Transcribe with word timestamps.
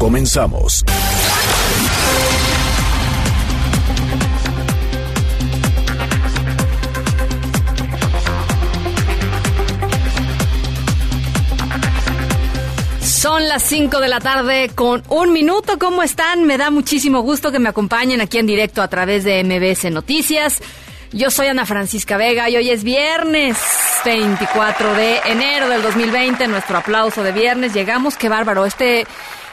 Comenzamos. 0.00 0.82
Son 13.02 13.46
las 13.46 13.62
5 13.64 14.00
de 14.00 14.08
la 14.08 14.20
tarde 14.20 14.70
con 14.74 15.02
un 15.10 15.34
minuto. 15.34 15.78
¿Cómo 15.78 16.02
están? 16.02 16.46
Me 16.46 16.56
da 16.56 16.70
muchísimo 16.70 17.20
gusto 17.20 17.52
que 17.52 17.58
me 17.58 17.68
acompañen 17.68 18.22
aquí 18.22 18.38
en 18.38 18.46
directo 18.46 18.80
a 18.80 18.88
través 18.88 19.24
de 19.24 19.44
MBS 19.44 19.90
Noticias. 19.90 20.62
Yo 21.12 21.30
soy 21.30 21.48
Ana 21.48 21.66
Francisca 21.66 22.16
Vega 22.16 22.48
y 22.48 22.56
hoy 22.56 22.70
es 22.70 22.84
viernes 22.84 23.58
24 24.06 24.94
de 24.94 25.18
enero 25.26 25.68
del 25.68 25.82
2020. 25.82 26.48
Nuestro 26.48 26.78
aplauso 26.78 27.22
de 27.22 27.32
viernes. 27.32 27.74
Llegamos, 27.74 28.16
qué 28.16 28.30
bárbaro. 28.30 28.64
Este, 28.64 29.06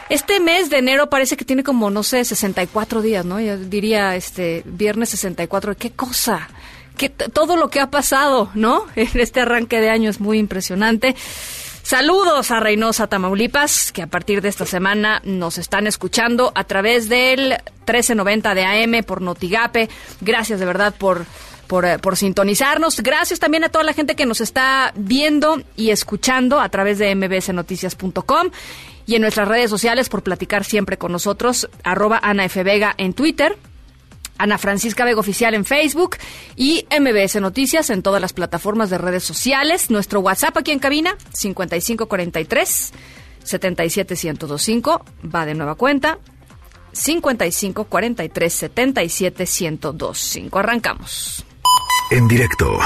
este 0.09 0.39
mes 0.39 0.69
de 0.69 0.77
enero 0.77 1.09
parece 1.09 1.37
que 1.37 1.45
tiene 1.45 1.63
como, 1.63 1.89
no 1.89 2.03
sé, 2.03 2.23
64 2.23 3.01
días, 3.01 3.25
¿no? 3.25 3.39
Yo 3.39 3.57
diría, 3.57 4.15
este, 4.15 4.63
viernes 4.65 5.09
64. 5.09 5.75
¿Qué 5.75 5.91
cosa? 5.91 6.49
Que 6.97 7.09
todo 7.09 7.57
lo 7.57 7.69
que 7.69 7.79
ha 7.79 7.89
pasado, 7.89 8.49
¿no? 8.53 8.85
En 8.95 9.19
este 9.19 9.41
arranque 9.41 9.79
de 9.81 9.89
año 9.89 10.09
es 10.09 10.19
muy 10.19 10.37
impresionante. 10.39 11.15
Saludos 11.87 12.51
a 12.51 12.59
Reynosa, 12.59 13.07
Tamaulipas, 13.07 13.93
que 13.93 14.01
a 14.01 14.07
partir 14.07 14.41
de 14.41 14.49
esta 14.49 14.65
semana 14.65 15.21
nos 15.23 15.57
están 15.57 15.87
escuchando 15.87 16.51
a 16.53 16.65
través 16.65 17.07
del 17.07 17.55
1390 17.87 18.55
de 18.55 18.65
AM 18.65 19.03
por 19.05 19.21
Notigape. 19.21 19.87
Gracias 20.19 20.59
de 20.59 20.65
verdad 20.65 20.93
por, 20.97 21.25
por, 21.67 21.85
eh, 21.85 21.97
por 21.97 22.17
sintonizarnos. 22.17 22.99
Gracias 22.99 23.39
también 23.39 23.63
a 23.63 23.69
toda 23.69 23.85
la 23.85 23.93
gente 23.93 24.15
que 24.15 24.25
nos 24.25 24.41
está 24.41 24.91
viendo 24.95 25.61
y 25.77 25.91
escuchando 25.91 26.59
a 26.59 26.67
través 26.67 26.97
de 26.97 27.15
mbsnoticias.com 27.15 28.49
y 29.07 29.15
en 29.15 29.21
nuestras 29.21 29.47
redes 29.47 29.71
sociales 29.71 30.09
por 30.09 30.21
platicar 30.21 30.65
siempre 30.65 30.97
con 30.97 31.11
nosotros. 31.11 31.67
Arroba 31.83 32.19
Ana 32.21 32.45
F. 32.45 32.61
Vega 32.63 32.93
en 32.97 33.13
Twitter. 33.13 33.57
Ana 34.37 34.59
Francisca 34.59 35.05
Vega 35.05 35.19
Oficial 35.19 35.55
en 35.55 35.65
Facebook 35.65 36.17
y 36.55 36.85
MBS 36.91 37.41
Noticias 37.41 37.89
en 37.89 38.03
todas 38.03 38.21
las 38.21 38.33
plataformas 38.33 38.91
de 38.91 38.99
redes 38.99 39.23
sociales. 39.23 39.89
Nuestro 39.89 40.19
WhatsApp 40.19 40.57
aquí 40.57 40.71
en 40.71 40.79
cabina, 40.79 41.15
5543 41.33 42.93
77125, 43.43 45.05
va 45.33 45.45
de 45.45 45.55
nueva 45.55 45.75
cuenta, 45.75 46.19
5543 46.91 48.53
77125. 48.53 50.59
Arrancamos. 50.59 51.45
En 52.11 52.27
directo 52.27 52.77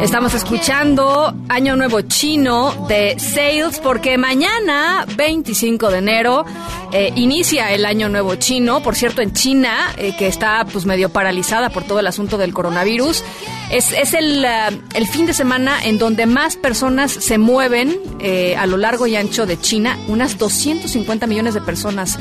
Estamos 0.00 0.32
escuchando 0.32 1.34
Año 1.50 1.76
Nuevo 1.76 2.00
Chino 2.00 2.86
de 2.88 3.18
Sales 3.18 3.80
porque 3.80 4.16
mañana, 4.16 5.04
25 5.14 5.90
de 5.90 5.98
enero, 5.98 6.46
eh, 6.90 7.12
inicia 7.16 7.70
el 7.72 7.84
Año 7.84 8.08
Nuevo 8.08 8.34
Chino. 8.36 8.82
Por 8.82 8.96
cierto, 8.96 9.20
en 9.20 9.34
China, 9.34 9.92
eh, 9.98 10.16
que 10.16 10.26
está 10.26 10.64
pues 10.72 10.86
medio 10.86 11.10
paralizada 11.10 11.68
por 11.68 11.84
todo 11.84 12.00
el 12.00 12.06
asunto 12.06 12.38
del 12.38 12.54
coronavirus, 12.54 13.22
es, 13.70 13.92
es 13.92 14.14
el, 14.14 14.42
eh, 14.42 14.80
el 14.94 15.06
fin 15.06 15.26
de 15.26 15.34
semana 15.34 15.84
en 15.84 15.98
donde 15.98 16.24
más 16.24 16.56
personas 16.56 17.12
se 17.12 17.36
mueven 17.36 18.00
a 18.56 18.66
lo 18.66 18.76
largo 18.76 19.06
y 19.06 19.16
ancho 19.16 19.46
de 19.46 19.60
China. 19.60 19.98
Unas 20.08 20.38
250 20.38 21.26
millones 21.26 21.54
de 21.54 21.60
personas 21.60 22.18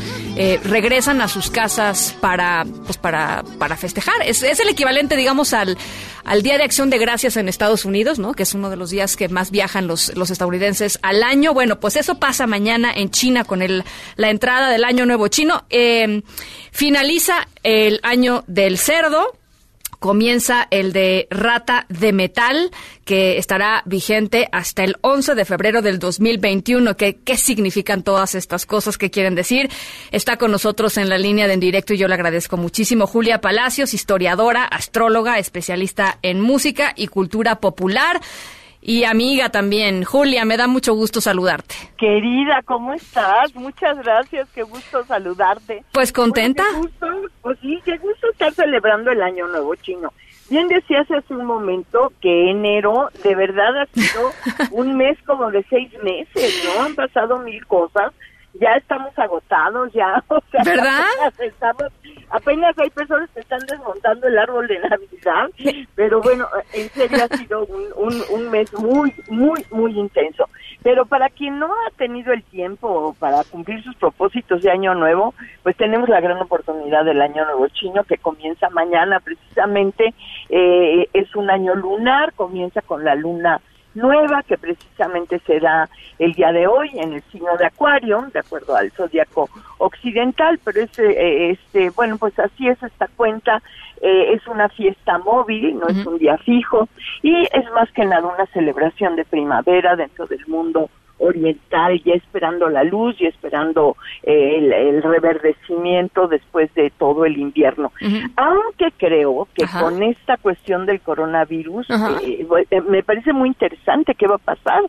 regresan 0.64 1.22
a 1.22 1.28
sus 1.28 1.50
casas 1.50 2.16
para, 2.22 2.66
pues 2.86 2.98
para, 2.98 3.44
para 3.58 3.76
festejar. 3.76 4.16
Es, 4.26 4.44
es 4.44 4.60
el 4.60 4.70
equivalente, 4.70 5.18
digamos, 5.18 5.54
al, 5.54 5.78
al 6.24 6.42
Día 6.42 6.58
de 6.58 6.64
Acción 6.64 6.90
de 6.90 7.00
Gracias 7.00 7.36
en 7.36 7.50
Estados 7.50 7.69
Unidos, 7.86 8.20
¿no? 8.20 8.34
Que 8.34 8.44
es 8.44 8.54
uno 8.54 8.70
de 8.70 8.76
los 8.76 8.90
días 8.90 9.16
que 9.16 9.30
más 9.30 9.52
viajan 9.52 9.88
los, 9.88 10.16
los 10.16 10.30
estadounidenses 10.30 11.00
al 11.02 11.24
año. 11.24 11.54
Bueno, 11.54 11.80
pues 11.80 11.96
eso 11.96 12.20
pasa 12.20 12.48
mañana 12.48 12.92
en 12.94 13.12
China 13.12 13.44
con 13.44 13.62
el, 13.62 13.84
la 14.16 14.30
entrada 14.30 14.70
del 14.70 14.84
Año 14.84 15.06
Nuevo 15.06 15.28
Chino. 15.28 15.66
Eh, 15.70 16.22
finaliza 16.72 17.48
el 17.64 18.00
Año 18.04 18.44
del 18.48 18.78
Cerdo. 18.78 19.39
Comienza 20.00 20.68
el 20.72 20.94
de 20.94 21.28
Rata 21.30 21.86
de 21.90 22.14
Metal, 22.14 22.72
que 23.04 23.38
estará 23.38 23.84
vigente 23.86 24.48
hasta 24.52 24.84
el 24.84 24.96
11 25.02 25.36
de 25.36 25.46
febrero 25.46 25.82
del 25.82 26.00
2021. 26.00 26.96
¿Qué, 26.96 27.18
¿Qué 27.18 27.38
significan 27.38 28.04
todas 28.04 28.34
estas 28.34 28.66
cosas 28.66 28.98
que 28.98 29.12
quieren 29.12 29.36
decir? 29.36 29.70
Está 30.12 30.38
con 30.38 30.52
nosotros 30.52 30.98
en 30.98 31.10
la 31.10 31.18
línea 31.18 31.48
de 31.48 31.54
en 31.54 31.60
directo 31.60 31.94
y 31.94 31.98
yo 31.98 32.08
le 32.08 32.14
agradezco 32.14 32.58
muchísimo. 32.58 33.08
Julia 33.08 33.42
Palacios, 33.42 33.94
historiadora, 33.94 34.64
astróloga, 34.64 35.38
especialista 35.38 36.18
en 36.22 36.40
música 36.40 36.94
y 36.96 37.08
cultura 37.08 37.60
popular 37.60 38.22
y 38.82 39.04
amiga 39.04 39.50
también. 39.50 40.04
Julia, 40.04 40.46
me 40.46 40.58
da 40.58 40.68
mucho 40.68 40.94
gusto 40.94 41.22
saludarte. 41.22 41.76
Querida, 41.98 42.62
¿cómo 42.66 42.94
estás? 42.94 43.54
Muchas 43.56 43.98
gracias, 43.98 44.48
qué 44.54 44.64
gusto 44.64 45.04
saludarte. 45.06 45.84
Pues 45.92 46.12
contenta. 46.12 46.64
Bueno, 46.64 46.88
qué 47.00 47.08
gusto, 47.08 47.34
pues 47.42 47.60
sí, 47.62 47.80
qué 47.86 47.98
gusto 47.98 48.32
estar 48.32 48.54
celebrando 48.54 49.12
el 49.12 49.22
Año 49.22 49.48
Nuevo 49.48 49.76
Chino. 49.76 50.14
Bien 50.50 50.68
decías 50.68 51.10
hace 51.12 51.34
un 51.34 51.46
momento 51.46 52.12
que 52.22 52.50
enero 52.50 53.10
de 53.24 53.36
verdad 53.36 53.82
ha 53.82 53.86
sido 53.88 54.32
un 54.72 54.98
mes 54.98 55.18
como 55.26 55.52
de 55.52 55.64
seis 55.70 55.92
meses, 56.04 56.64
¿no? 56.66 56.84
Han 56.84 56.96
pasado 56.96 57.38
mil 57.40 57.66
cosas, 57.68 58.14
ya 58.54 58.76
estamos 58.76 59.18
agotados, 59.18 59.92
ya, 59.94 60.24
o 60.28 60.42
sea, 60.52 60.64
¿Verdad? 60.64 61.02
apenas 61.28 61.40
estamos, 61.40 61.84
apenas 62.30 62.78
hay 62.78 62.90
personas 62.90 63.30
que 63.32 63.42
están 63.42 63.60
desmontando 63.68 64.28
el 64.28 64.38
árbol 64.38 64.68
de 64.68 64.80
Navidad, 64.80 65.50
pero 65.96 66.22
bueno, 66.22 66.48
en 66.74 66.90
serio 66.90 67.18
ha 67.24 67.38
sido 67.38 67.66
un, 67.66 67.86
un, 67.96 68.24
un 68.32 68.52
mes 68.52 68.74
muy, 68.74 69.14
muy, 69.30 69.66
muy 69.72 69.98
intenso. 69.98 70.48
Pero 70.82 71.06
para 71.06 71.30
quien 71.30 71.60
no 71.60 71.68
ha 71.68 71.92
tenido 71.98 72.32
el 72.32 72.42
tiempo 72.44 73.14
para 73.20 73.44
cumplir 73.44 73.84
sus 73.84 73.96
propósitos 73.98 74.62
de 74.62 74.72
año 74.72 74.96
nuevo, 74.96 75.34
pues 75.62 75.76
tenemos 75.76 76.08
la 76.08 76.22
gran 76.22 76.38
oportunidad 76.38 77.04
del 77.04 77.22
año 77.22 77.44
nuevo 77.44 77.68
chino 77.68 78.04
que 78.06 78.18
comienza 78.18 78.70
mañana 78.70 79.20
precisamente. 79.20 80.14
Eh, 80.48 81.10
es 81.12 81.36
un 81.36 81.50
año 81.50 81.76
lunar, 81.76 82.34
comienza 82.34 82.82
con 82.82 83.04
la 83.04 83.16
luna 83.16 83.60
nueva 83.94 84.44
que 84.44 84.58
precisamente 84.58 85.40
será 85.40 85.90
el 86.20 86.34
día 86.34 86.52
de 86.52 86.68
hoy 86.68 86.90
en 86.94 87.14
el 87.14 87.22
signo 87.24 87.56
de 87.58 87.66
Acuario, 87.66 88.28
de 88.34 88.40
acuerdo 88.40 88.76
al 88.76 88.92
zodiaco 88.92 89.50
occidental, 89.78 90.60
pero 90.64 90.82
es, 90.82 91.00
eh, 91.00 91.52
este, 91.52 91.90
bueno, 91.92 92.18
pues 92.18 92.38
así 92.40 92.68
es 92.68 92.82
esta 92.84 93.08
cuenta, 93.08 93.62
eh, 94.02 94.34
es 94.34 94.46
una 94.48 94.70
fiesta 94.70 95.18
móvil, 95.20 95.78
no 95.78 95.88
es 95.88 96.06
un 96.06 96.18
día 96.18 96.38
fijo, 96.38 96.88
y 97.22 97.44
es 97.52 97.72
más 97.74 97.92
que 97.92 98.06
nada 98.06 98.28
una 98.28 98.46
celebración 98.48 99.16
de 99.16 99.26
primavera 99.26 99.96
dentro 99.96 100.28
del 100.28 100.46
mundo 100.48 100.90
oriental, 101.20 102.02
ya 102.04 102.14
esperando 102.14 102.70
la 102.70 102.84
luz 102.84 103.16
y 103.20 103.28
esperando 103.28 103.96
eh, 104.24 104.56
el, 104.58 104.74
el 104.74 105.04
reverdecimiento 105.04 106.28
después 106.28 106.74
de 106.76 106.92
todo 106.98 107.26
el 107.26 107.38
invierno. 107.38 107.92
Aunque 108.38 108.92
creo 108.98 109.48
que 109.54 109.66
Ajá. 109.66 109.82
con 109.82 110.02
esta 110.04 110.38
cuestión 110.38 110.86
del 110.86 111.02
coronavirus, 111.02 111.88
eh, 111.90 112.46
eh, 112.72 112.82
me 112.82 113.04
parece 113.04 113.34
muy 113.34 113.50
interesante 113.50 114.16
qué 114.16 114.28
va 114.28 114.36
a 114.36 114.38
pasar, 114.40 114.82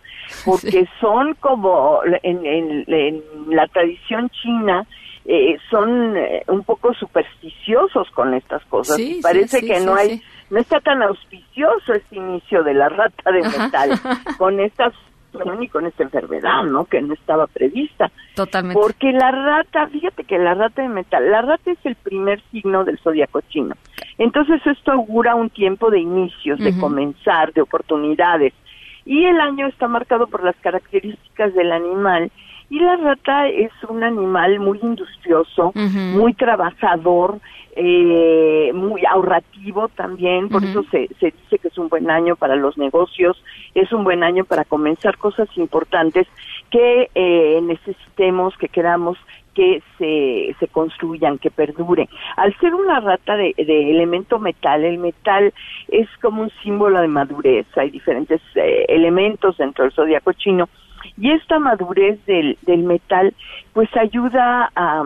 porque 0.45 0.87
son 1.01 1.35
como 1.35 2.01
en, 2.23 2.45
en- 2.47 2.85
en 2.87 3.23
la 3.49 3.67
tradición 3.69 4.31
china, 4.31 4.87
eh, 5.27 5.57
son 5.71 6.17
eh, 6.17 6.43
un 6.49 6.63
poco 6.65 6.95
supersticiosos 6.95 8.11
con 8.13 8.35
estas 8.35 8.65
cosas. 8.67 8.97
Sí, 8.97 9.21
Parece 9.23 9.61
sí, 9.61 9.67
que 9.67 9.79
sí, 9.81 9.85
no 9.87 9.95
hay 9.95 10.23
no 10.51 10.59
está 10.59 10.81
tan 10.81 11.01
auspicioso 11.03 11.93
este 11.95 12.17
inicio 12.17 12.65
de 12.65 12.75
la 12.75 12.89
rata 12.89 13.31
de 13.31 13.41
Ajá. 13.41 13.65
metal 13.67 13.91
con 14.39 14.59
estas 14.59 14.93
y 15.61 15.69
con 15.69 15.87
esta 15.87 16.03
enfermedad, 16.03 16.65
¿no? 16.65 16.85
Que 16.85 17.01
no 17.01 17.15
estaba 17.15 17.47
prevista. 17.47 18.11
Totalmente. 18.35 18.81
Porque 18.81 19.13
la 19.13 19.31
rata, 19.31 19.87
fíjate 19.89 20.25
que 20.25 20.39
la 20.39 20.55
rata 20.55 20.83
de 20.83 20.89
metal, 20.89 21.31
la 21.31 21.43
rata 21.43 21.71
es 21.71 21.79
el 21.85 21.95
primer 21.97 22.43
signo 22.51 22.85
del 22.85 22.99
zodiaco 22.99 23.41
chino. 23.43 23.75
Entonces 24.19 24.61
esto 24.67 24.93
augura 24.93 25.35
un 25.35 25.51
tiempo 25.51 25.91
de 25.91 26.01
inicios, 26.01 26.59
de 26.59 26.77
comenzar, 26.79 27.53
de 27.53 27.63
oportunidades. 27.63 28.53
Y 29.05 29.25
el 29.25 29.41
año 29.41 29.67
está 29.67 29.89
marcado 29.89 30.27
por 30.27 30.45
las 30.45 30.57
características 30.57 31.55
del 31.55 31.73
animal. 31.73 32.31
Y 32.71 32.79
la 32.79 32.97
rata 32.97 33.49
es 33.49 33.73
un 33.89 34.05
animal 34.05 34.61
muy 34.61 34.79
industrioso, 34.81 35.73
muy 35.75 36.35
trabajador, 36.35 37.41
eh, 37.75 38.71
muy 38.73 39.05
ahorrativo 39.05 39.89
también, 39.89 40.49
por 40.49 40.65
eso 40.65 40.85
se, 40.85 41.09
se 41.19 41.33
dice 41.33 41.59
que 41.59 41.69
es 41.69 41.79
un 41.79 41.89
buen 41.89 42.11
año 42.11 42.37
para 42.37 42.55
los 42.55 42.79
negocios, 42.79 43.43
es 43.75 43.93
un 43.93 44.05
buen 44.05 44.23
año 44.23 44.45
para 44.45 44.65
comenzar 44.65 45.19
cosas 45.19 45.49
importantes 45.57 46.29
que 46.71 47.11
eh, 47.15 47.61
necesitemos, 47.61 48.57
que 48.57 48.69
queramos 48.69 49.19
que 49.55 49.83
se, 49.99 50.55
se 50.61 50.69
construyan, 50.69 51.39
que 51.39 51.51
perduren. 51.51 52.09
Al 52.37 52.57
ser 52.61 52.75
una 52.75 53.01
rata 53.01 53.37
de, 53.37 53.53
de 53.57 53.91
elemento 53.91 54.39
metal, 54.39 54.85
el 54.85 54.99
metal 54.99 55.53
es 55.89 56.09
como 56.23 56.43
un 56.43 56.51
símbolo 56.63 57.01
de 57.01 57.09
madurez, 57.09 57.67
hay 57.77 57.91
diferentes 57.91 58.41
eh, 58.55 58.85
elementos 58.89 59.57
dentro 59.57 59.85
del 59.85 59.93
zodiaco 59.93 60.33
chino, 60.35 60.69
y 61.19 61.31
esta 61.31 61.59
madurez 61.59 62.25
del, 62.27 62.57
del 62.63 62.83
metal 62.85 63.35
pues 63.73 63.89
ayuda 63.97 64.71
a, 64.75 65.03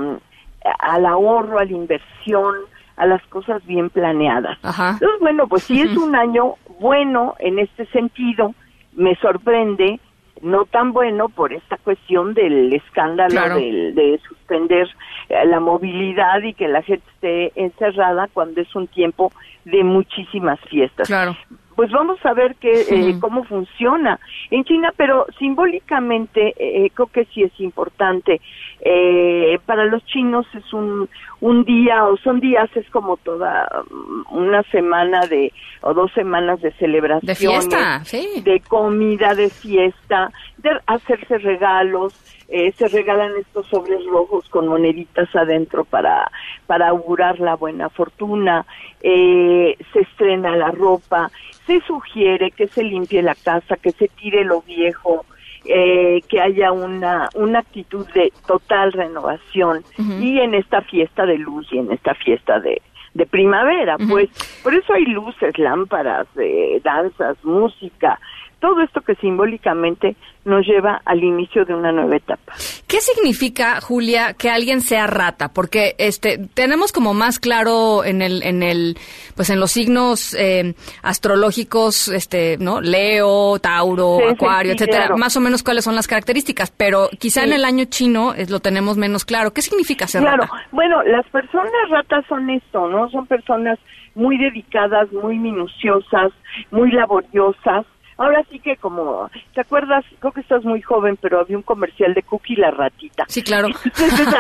al 0.79 1.07
ahorro, 1.07 1.59
a 1.59 1.65
la 1.65 1.73
inversión, 1.73 2.55
a 2.97 3.07
las 3.07 3.23
cosas 3.27 3.65
bien 3.67 3.91
planeadas. 3.91 4.59
Ajá. 4.63 4.91
Entonces, 4.93 5.21
bueno, 5.21 5.47
pues 5.49 5.65
sí 5.65 5.81
es 5.81 5.97
un 5.97 6.15
año 6.17 6.55
bueno 6.81 7.35
en 7.39 7.59
este 7.59 7.87
sentido, 7.87 8.55
me 8.95 9.15
sorprende, 9.17 10.01
no 10.43 10.65
tan 10.67 10.93
bueno 10.93 11.29
por 11.29 11.53
esta 11.53 11.77
cuestión 11.79 12.35
del 12.35 12.73
escándalo 12.73 13.31
Claro. 13.31 13.55
del- 13.57 13.95
de 13.95 14.21
suspender 14.29 14.89
eh, 15.29 15.47
la 15.47 15.59
movilidad 15.61 16.43
y 16.43 16.53
que 16.55 16.69
la 16.69 16.83
gente 16.83 17.05
esté 17.15 17.53
encerrada 17.61 18.29
cuando 18.33 18.61
es 18.61 18.75
un 18.75 18.87
tiempo 18.89 19.33
de 19.65 19.83
muchísimas 19.85 20.61
fiestas 20.69 21.07
Claro. 21.09 21.35
Pues 21.75 21.91
vamos 21.91 22.19
a 22.25 22.33
ver 22.33 22.57
que, 22.57 22.83
eh, 22.83 23.17
cómo 23.21 23.45
funciona 23.45 24.19
en 24.51 24.65
China, 24.65 24.93
pero 24.97 25.27
simbólicamente 25.39 26.55
eh, 26.57 26.91
creo 26.95 27.07
que 27.09 27.25
sí 27.27 27.43
es 27.43 27.53
importante. 27.61 28.41
Eh, 28.81 29.59
para 29.67 29.87
los 29.87 30.05
chinos 30.07 30.47
es 30.55 30.73
un, 30.73 31.09
un 31.41 31.65
día 31.65 32.05
o 32.05 32.17
son 32.19 32.41
días, 32.41 32.69
es 32.75 32.89
como 32.91 33.17
toda 33.17 33.69
mm, 33.91 34.37
una 34.37 34.63
semana 34.65 35.27
de 35.27 35.53
o 35.81 35.95
dos 35.95 36.13
semanas 36.13 36.61
de 36.61 36.73
celebración. 36.73 37.27
De 37.27 37.35
fiesta, 37.35 38.05
sí. 38.05 38.43
De 38.45 38.61
comida, 38.61 39.35
de 39.35 39.51
fiesta, 39.51 40.31
de 40.65 40.81
hacerse 40.87 41.39
regalos. 41.39 42.15
eh, 42.49 42.73
se 42.73 42.89
regalan 42.89 43.33
estos 43.39 43.67
sobres 43.69 44.05
rojos 44.07 44.49
con 44.49 44.69
moneditas 44.69 45.35
adentro 45.35 45.85
para, 45.85 46.31
para 46.67 46.89
augurar 46.89 47.41
la 47.41 47.57
buena 47.57 47.89
fortuna, 47.89 48.67
eh, 49.03 49.77
se 49.93 50.01
estrena 50.01 50.55
la 50.57 50.71
ropa, 50.71 51.31
se 51.67 51.81
sugiere 51.81 52.51
que 52.51 52.69
se 52.69 52.83
limpie 52.83 53.23
la 53.23 53.35
casa, 53.35 53.77
que 53.77 53.93
se 53.93 54.09
tire 54.09 54.45
lo 54.45 54.61
viejo, 54.63 55.25
eh, 55.65 56.21
que 56.29 56.41
haya 56.41 56.73
una, 56.73 57.31
una 57.35 57.61
actitud 57.61 58.07
de 58.13 58.31
total 58.47 58.93
renovación 58.93 59.83
y 60.21 60.39
en 60.39 60.55
esta 60.55 60.83
fiesta 60.83 61.25
de 61.25 61.39
luz 61.39 61.67
y 61.73 61.79
en 61.79 61.91
esta 61.91 62.15
fiesta 62.15 62.61
de, 62.61 62.83
de 63.15 63.27
primavera, 63.27 63.97
pues 63.97 64.29
por 64.63 64.75
eso 64.75 64.93
hay 64.93 65.07
luces, 65.07 65.57
lámparas, 65.59 66.27
eh, 66.37 66.81
danzas, 66.85 67.43
música, 67.45 68.21
todo 68.61 68.81
esto 68.83 69.01
que 69.03 69.15
simbólicamente 69.17 70.17
nos 70.45 70.67
lleva 70.67 71.01
al 71.05 71.23
inicio 71.25 71.65
de 71.65 71.75
una 71.75 71.91
nueva 71.93 72.17
etapa. 72.17 72.53
¿Qué 72.87 73.01
significa, 73.01 73.81
Julia, 73.81 74.35
que 74.35 74.51
alguien 74.51 74.81
sea 74.83 75.07
rata? 75.07 75.49
Porque 75.53 75.95
este 75.99 76.39
tenemos 76.55 76.93
como 76.93 77.15
más 77.15 77.39
claro 77.41 78.05
en 78.05 78.21
el 78.23 78.43
en 78.43 78.63
el 78.63 78.97
pues 79.37 79.51
en 79.51 79.59
los 79.61 79.73
signos 79.73 80.35
eh, 80.35 80.75
astrológicos, 81.03 82.09
este, 82.09 82.57
¿no? 82.59 82.81
Leo, 82.81 83.59
Tauro, 83.59 84.19
Sí, 84.19 84.25
Acuario, 84.35 84.73
sí, 84.73 84.77
etcétera, 84.77 85.07
claro. 85.07 85.17
más 85.17 85.37
o 85.37 85.41
menos 85.41 85.63
cuáles 85.63 85.85
son 85.85 85.95
las 85.95 86.07
características, 86.07 86.71
pero 86.71 87.09
quizá 87.19 87.43
en 87.45 87.53
el 87.53 87.65
año 87.65 87.87
chino 87.87 88.35
es, 88.35 88.51
lo 88.51 88.61
tenemos 88.61 88.97
menos 88.97 89.25
claro. 89.25 89.53
¿Qué 89.53 89.63
significa 89.63 90.07
ser 90.07 90.23
Claro, 90.23 90.43
rata? 90.43 90.55
bueno, 90.73 91.03
las 91.05 91.27
personas 91.29 91.73
ratas 91.91 92.25
son 92.29 92.49
esto, 92.51 92.89
¿no? 92.89 93.09
Son 93.11 93.27
personas 93.27 93.79
muy 94.15 94.37
dedicadas, 94.39 95.11
muy 95.13 95.39
minuciosas, 95.39 96.33
muy 96.71 96.93
laboriosas. 96.93 97.87
Ahora 98.17 98.45
sí 98.51 98.59
que 98.61 98.77
como, 98.77 99.29
¿te 99.55 99.61
acuerdas? 99.61 100.05
Creo 100.21 100.33
que 100.33 100.41
estás 100.41 100.65
muy 100.65 100.81
joven, 100.83 101.19
pero 101.21 101.41
había 101.41 101.57
un 101.57 101.63
comercial 101.63 102.15
de 102.15 102.23
Cookie 102.23 102.57
la 102.57 102.71
ratita. 102.71 103.25
Sí, 103.29 103.43
claro. 103.43 103.69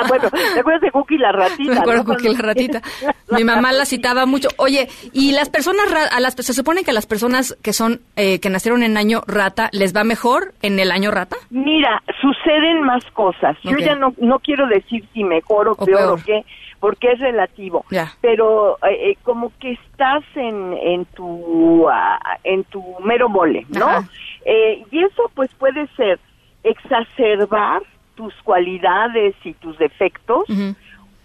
Bueno, 0.08 0.28
¿te 0.30 0.60
acuerdas 0.60 0.82
de 0.82 0.90
Cookie 0.90 1.18
la 1.18 1.32
ratita? 1.32 1.72
Me 1.72 1.78
acuerdo 1.78 2.02
no? 2.02 2.08
con 2.08 2.16
que 2.18 2.28
la 2.28 2.38
ratita. 2.38 2.82
Mi 3.30 3.42
mamá 3.44 3.72
la 3.72 3.84
citaba 3.84 4.26
mucho. 4.26 4.48
Oye, 4.58 4.88
y 5.12 5.32
las 5.32 5.48
personas, 5.48 5.86
a 5.92 6.20
las, 6.20 6.34
se 6.34 6.52
supone 6.52 6.84
que 6.84 6.90
a 6.90 6.94
las 6.94 7.06
personas 7.06 7.56
que 7.62 7.72
son, 7.72 8.00
eh, 8.16 8.38
que 8.40 8.50
nacieron 8.50 8.82
en 8.82 8.96
año 8.96 9.22
rata, 9.26 9.70
¿les 9.72 9.94
va 9.94 10.04
mejor 10.04 10.52
en 10.62 10.78
el 10.78 10.90
año 10.90 11.10
rata? 11.10 11.36
Mira, 11.50 12.02
suceden 12.20 12.82
más 12.82 13.04
cosas. 13.12 13.56
Yo 13.62 13.76
ya 13.78 13.94
no, 13.94 14.14
no 14.18 14.38
quiero 14.38 14.66
decir 14.66 15.04
si 15.12 15.24
mejor 15.24 15.68
o, 15.68 15.72
O 15.72 15.84
peor, 15.84 15.98
peor. 15.98 16.12
o 16.12 16.24
qué, 16.24 16.44
porque 16.84 17.12
es 17.12 17.18
relativo. 17.18 17.86
Pero 18.20 18.76
eh, 18.82 19.12
eh, 19.12 19.16
como 19.22 19.50
que 19.58 19.72
estás 19.72 20.22
en, 20.34 20.74
en 20.74 21.06
tu 21.06 21.88
ah, 21.88 22.20
en 22.44 22.62
tu 22.64 22.84
mero 23.02 23.30
mole, 23.30 23.64
¿no? 23.70 23.86
Ajá. 23.86 24.08
Eh, 24.44 24.84
y 24.90 25.02
eso 25.02 25.30
pues 25.34 25.50
puede 25.54 25.86
ser 25.96 26.20
exacerbar 26.62 27.80
tus 28.16 28.34
cualidades 28.42 29.34
y 29.44 29.54
tus 29.54 29.78
defectos 29.78 30.44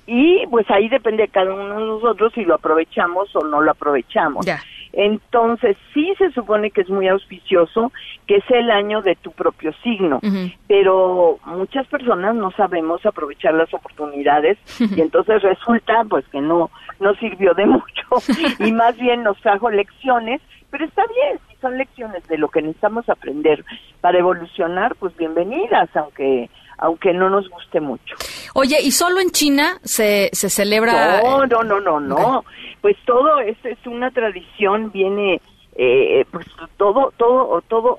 y 0.07 0.47
pues 0.47 0.71
ahí 0.71 0.87
depende 0.87 1.23
de 1.23 1.27
cada 1.27 1.53
uno 1.53 1.77
de 1.77 1.85
nosotros 1.87 2.31
si 2.33 2.45
lo 2.45 2.55
aprovechamos 2.55 3.35
o 3.35 3.41
no 3.41 3.59
lo 3.59 3.71
aprovechamos. 3.71 4.45
Ya. 4.45 4.63
Entonces, 4.93 5.77
sí 5.93 6.13
se 6.17 6.31
supone 6.31 6.71
que 6.71 6.81
es 6.81 6.89
muy 6.89 7.07
auspicioso, 7.07 7.91
que 8.27 8.37
es 8.37 8.43
el 8.49 8.71
año 8.71 9.01
de 9.01 9.15
tu 9.15 9.31
propio 9.31 9.71
signo, 9.83 10.19
pero 10.67 11.37
muchas 11.45 11.87
personas 11.87 12.35
no 12.35 12.51
sabemos 12.51 13.05
aprovechar 13.05 13.53
las 13.53 13.73
oportunidades 13.73 14.57
y 14.95 15.01
entonces 15.01 15.41
resulta 15.41 16.03
pues 16.09 16.27
que 16.29 16.41
no 16.41 16.69
no 16.99 17.13
sirvió 17.15 17.53
de 17.53 17.65
mucho 17.65 18.07
y 18.59 18.71
más 18.71 18.97
bien 18.97 19.23
nos 19.23 19.39
trajo 19.41 19.69
lecciones, 19.69 20.41
pero 20.69 20.85
está 20.85 21.03
bien, 21.07 21.39
si 21.47 21.55
son 21.57 21.77
lecciones 21.77 22.27
de 22.27 22.37
lo 22.37 22.49
que 22.49 22.61
necesitamos 22.61 23.07
aprender 23.09 23.63
para 24.01 24.19
evolucionar, 24.19 24.95
pues 24.95 25.15
bienvenidas, 25.17 25.89
aunque 25.95 26.49
aunque 26.79 27.13
no 27.13 27.29
nos 27.29 27.49
guste 27.49 27.79
mucho. 27.79 28.15
Oye, 28.53 28.77
¿y 28.81 28.91
solo 28.91 29.19
en 29.19 29.31
China 29.31 29.79
se, 29.83 30.29
se 30.33 30.49
celebra? 30.49 31.21
No, 31.21 31.45
no, 31.45 31.63
no, 31.63 31.79
no, 31.79 31.99
no. 31.99 32.45
Pues 32.81 32.97
todo 33.05 33.39
es, 33.39 33.57
es 33.63 33.77
una 33.85 34.09
tradición, 34.11 34.91
viene, 34.91 35.41
eh, 35.75 36.25
pues 36.31 36.45
todo, 36.77 37.13
todo, 37.17 37.61
todo, 37.67 37.97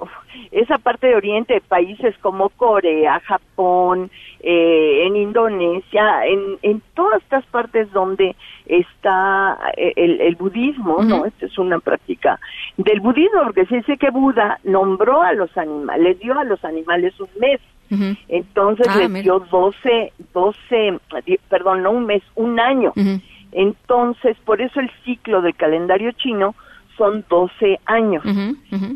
esa 0.51 0.79
parte 0.79 1.09
de 1.09 1.17
Oriente, 1.17 1.61
países 1.61 2.17
como 2.19 2.49
Corea, 2.51 3.21
Japón, 3.21 4.11
eh, 4.41 5.05
en 5.07 5.17
Indonesia, 5.17 6.27
en, 6.27 6.59
en 6.63 6.83
todas 6.95 7.23
estas 7.23 7.45
partes 7.47 7.93
donde 7.93 8.35
está 8.65 9.59
eh, 9.77 9.93
el, 9.97 10.21
el 10.21 10.37
budismo, 10.37 11.03
¿no? 11.03 11.27
Esta 11.27 11.47
es 11.47 11.59
una 11.59 11.79
práctica 11.79 12.41
del 12.79 13.01
budismo, 13.01 13.43
porque 13.45 13.67
se 13.67 13.77
dice 13.77 13.99
que 13.99 14.11
Buda 14.11 14.59
nombró 14.65 15.23
a 15.23 15.35
los 15.35 15.55
animales, 15.59 16.03
les 16.03 16.19
dio 16.21 16.39
a 16.39 16.45
los 16.45 16.65
animales 16.65 17.19
un 17.21 17.29
mes. 17.39 17.61
Entonces 18.29 18.87
Ah, 18.89 18.97
les 18.99 19.23
dio 19.25 19.41
12, 19.51 20.13
12, 20.33 20.99
di- 21.27 21.39
perdón, 21.49 21.83
no 21.83 21.91
un 21.91 22.07
mes, 22.07 22.23
un 22.37 22.61
año. 22.61 22.93
Entonces, 23.53 24.37
por 24.45 24.61
eso 24.61 24.81
el 24.81 24.91
ciclo 25.05 25.43
del 25.43 25.55
calendario 25.57 26.13
chino 26.13 26.55
son 26.97 27.25
12 27.29 27.81
años, 27.87 28.23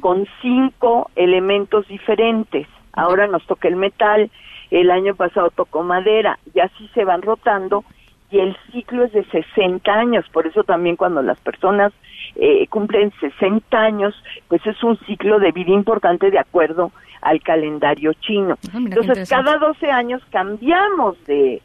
con 0.01 0.27
cinco 0.43 1.11
elementos 1.17 1.89
diferentes. 1.89 2.67
Ahora 2.93 3.27
nos 3.27 3.45
toca 3.47 3.67
el 3.69 3.77
metal, 3.77 4.31
el 4.71 4.91
año 4.91 5.15
pasado 5.15 5.51
tocó 5.51 5.83
madera, 5.83 6.39
y 6.55 6.61
así 6.61 6.89
se 6.95 7.05
van 7.05 7.23
rotando, 7.23 7.85
y 8.31 8.39
el 8.41 8.57
ciclo 8.73 9.05
es 9.05 9.13
de 9.13 9.25
60 9.25 9.93
años. 9.93 10.25
Por 10.33 10.47
eso 10.47 10.65
también 10.65 10.97
cuando 10.97 11.23
las 11.23 11.39
personas 11.41 11.93
eh, 12.37 12.67
cumplen 12.69 13.13
60 13.21 13.77
años, 13.79 14.15
pues 14.49 14.65
es 14.67 14.83
un 14.83 14.99
ciclo 15.07 15.39
de 15.39 15.53
vida 15.53 15.73
importante 15.73 16.31
de 16.31 16.39
acuerdo 16.39 16.91
al 17.25 17.41
calendario 17.43 18.13
chino. 18.21 18.57
Ah, 18.73 18.77
Entonces, 18.79 19.29
cada 19.29 19.59
12 19.59 19.91
años 19.91 20.23
cambiamos 20.31 21.17
de, 21.27 21.61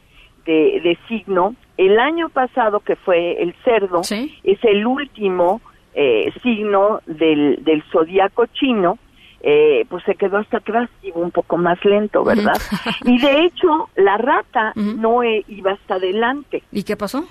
de, 0.46 0.80
de 0.82 0.98
signo. 1.08 1.54
El 1.76 1.98
año 1.98 2.28
pasado, 2.28 2.80
que 2.80 2.96
fue 2.96 3.40
el 3.42 3.54
cerdo, 3.64 4.02
Sí. 4.02 4.34
es 4.42 4.58
el 4.64 4.86
último 4.86 5.60
eh, 5.94 6.32
signo 6.42 7.00
del, 7.06 7.62
del 7.64 7.82
zodiaco 7.92 8.46
chino, 8.46 8.98
eh, 9.42 9.86
pues 9.88 10.04
se 10.04 10.14
quedó 10.16 10.36
hasta 10.38 10.58
atrás, 10.58 10.90
iba 11.02 11.16
un 11.20 11.30
poco 11.30 11.56
más 11.56 11.82
lento, 11.84 12.22
¿verdad? 12.24 12.56
y 13.04 13.18
de 13.18 13.44
hecho, 13.44 13.88
la 13.96 14.18
rata 14.18 14.72
no 14.76 15.22
eh, 15.22 15.44
iba 15.48 15.72
hasta 15.72 15.94
adelante. 15.94 16.62
¿Y 16.72 16.82
qué 16.82 16.96
pasó? 16.96 17.24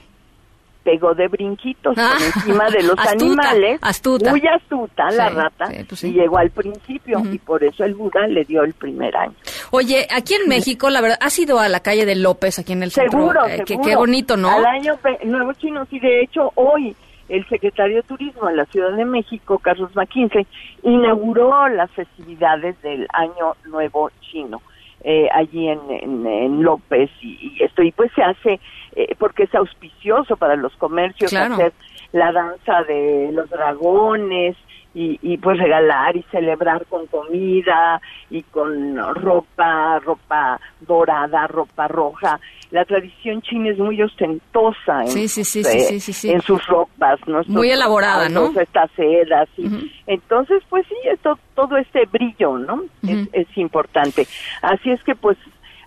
Pegó 0.83 1.13
de 1.13 1.27
brinquitos 1.27 1.93
Ah, 1.97 2.13
por 2.17 2.25
encima 2.25 2.69
de 2.69 2.83
los 2.83 2.97
astuta, 2.97 3.11
animales. 3.11 3.79
astuta. 3.81 4.29
Muy 4.31 4.41
astuta 4.47 5.11
la 5.11 5.29
Sí, 5.29 5.35
rata. 5.35 5.65
sí, 5.67 5.83
pues 5.87 5.99
sí. 5.99 6.07
Y 6.09 6.13
llegó 6.13 6.37
al 6.37 6.49
principio. 6.51 7.21
Y 7.31 7.37
por 7.37 7.63
eso 7.63 7.83
el 7.83 7.95
Buda 7.95 8.27
le 8.27 8.45
dio 8.45 8.63
el 8.63 8.73
primer 8.73 9.15
año. 9.15 9.33
Oye, 9.71 10.07
aquí 10.09 10.35
en 10.35 10.47
México, 10.47 10.89
la 10.89 11.01
verdad, 11.01 11.17
has 11.21 11.37
ido 11.37 11.59
a 11.59 11.67
la 11.69 11.81
calle 11.81 12.05
de 12.05 12.15
López, 12.15 12.57
aquí 12.59 12.73
en 12.73 12.83
el 12.83 12.91
centro. 12.91 13.17
Eh, 13.19 13.21
seguro. 13.65 13.83
Qué, 13.83 13.95
bonito, 13.95 14.37
¿no? 14.37 14.49
Al 14.49 14.65
año 14.65 14.97
nuevo 15.25 15.53
chino, 15.53 15.85
sí, 15.89 15.99
de 15.99 16.21
hecho, 16.21 16.51
hoy 16.55 16.95
el 17.27 17.47
secretario 17.47 17.97
de 17.97 18.03
Turismo 18.03 18.47
de 18.47 18.55
la 18.55 18.65
Ciudad 18.65 18.91
de 18.95 19.05
México, 19.05 19.59
Carlos 19.59 19.95
McKinsey, 19.95 20.47
inauguró 20.83 21.67
las 21.69 21.91
festividades 21.91 22.81
del 22.81 23.07
año 23.13 23.55
nuevo 23.65 24.09
chino. 24.21 24.61
eh, 25.01 25.29
allí 25.33 25.65
en, 25.69 25.79
en- 25.89 26.27
en 26.27 26.61
López 26.61 27.09
y, 27.21 27.53
y 27.57 27.63
esto 27.63 27.81
y 27.83 27.91
pues 27.93 28.11
se 28.13 28.21
hace 28.21 28.59
eh, 28.95 29.15
porque 29.17 29.43
es 29.43 29.55
auspicioso 29.55 30.35
para 30.37 30.55
los 30.55 30.75
comercios 30.77 31.29
Claro. 31.31 31.55
hacer 31.55 31.73
la 32.11 32.31
danza 32.31 32.83
de 32.87 33.29
los 33.31 33.49
dragones 33.49 34.55
y, 34.95 35.19
y 35.21 35.37
pues 35.37 35.59
regalar 35.59 36.15
y 36.17 36.23
celebrar 36.31 36.85
con 36.87 37.05
comida 37.05 38.01
y 38.31 38.41
con 38.41 38.97
ropa, 39.15 39.99
ropa 39.99 40.59
dorada, 40.81 41.45
ropa 41.45 41.87
roja. 41.87 42.39
La 42.71 42.85
tradición 42.85 43.41
china 43.43 43.69
es 43.69 43.77
muy 43.77 44.01
ostentosa 44.01 45.01
en, 45.01 45.07
Sí, 45.07 45.27
sí, 45.27 45.43
sí, 45.43 45.63
sus, 45.99 46.25
eh, 46.25 46.31
en 46.33 46.41
ropas, 46.67 47.19
¿no? 47.27 47.41
Muy 47.47 47.69
elaborada, 47.69 48.29
¿no? 48.29 48.51
Estas 48.59 48.89
sedas, 48.95 49.47
y 49.57 49.67
entonces 50.07 50.63
pues 50.69 50.85
sí, 50.87 50.95
esto, 51.05 51.37
todo 51.55 51.77
este 51.77 52.05
brillo, 52.07 52.57
¿no? 52.57 52.83
es, 53.07 53.27
es 53.33 53.57
importante. 53.57 54.25
Así 54.63 54.91
es 54.91 55.03
que 55.03 55.13
pues 55.15 55.37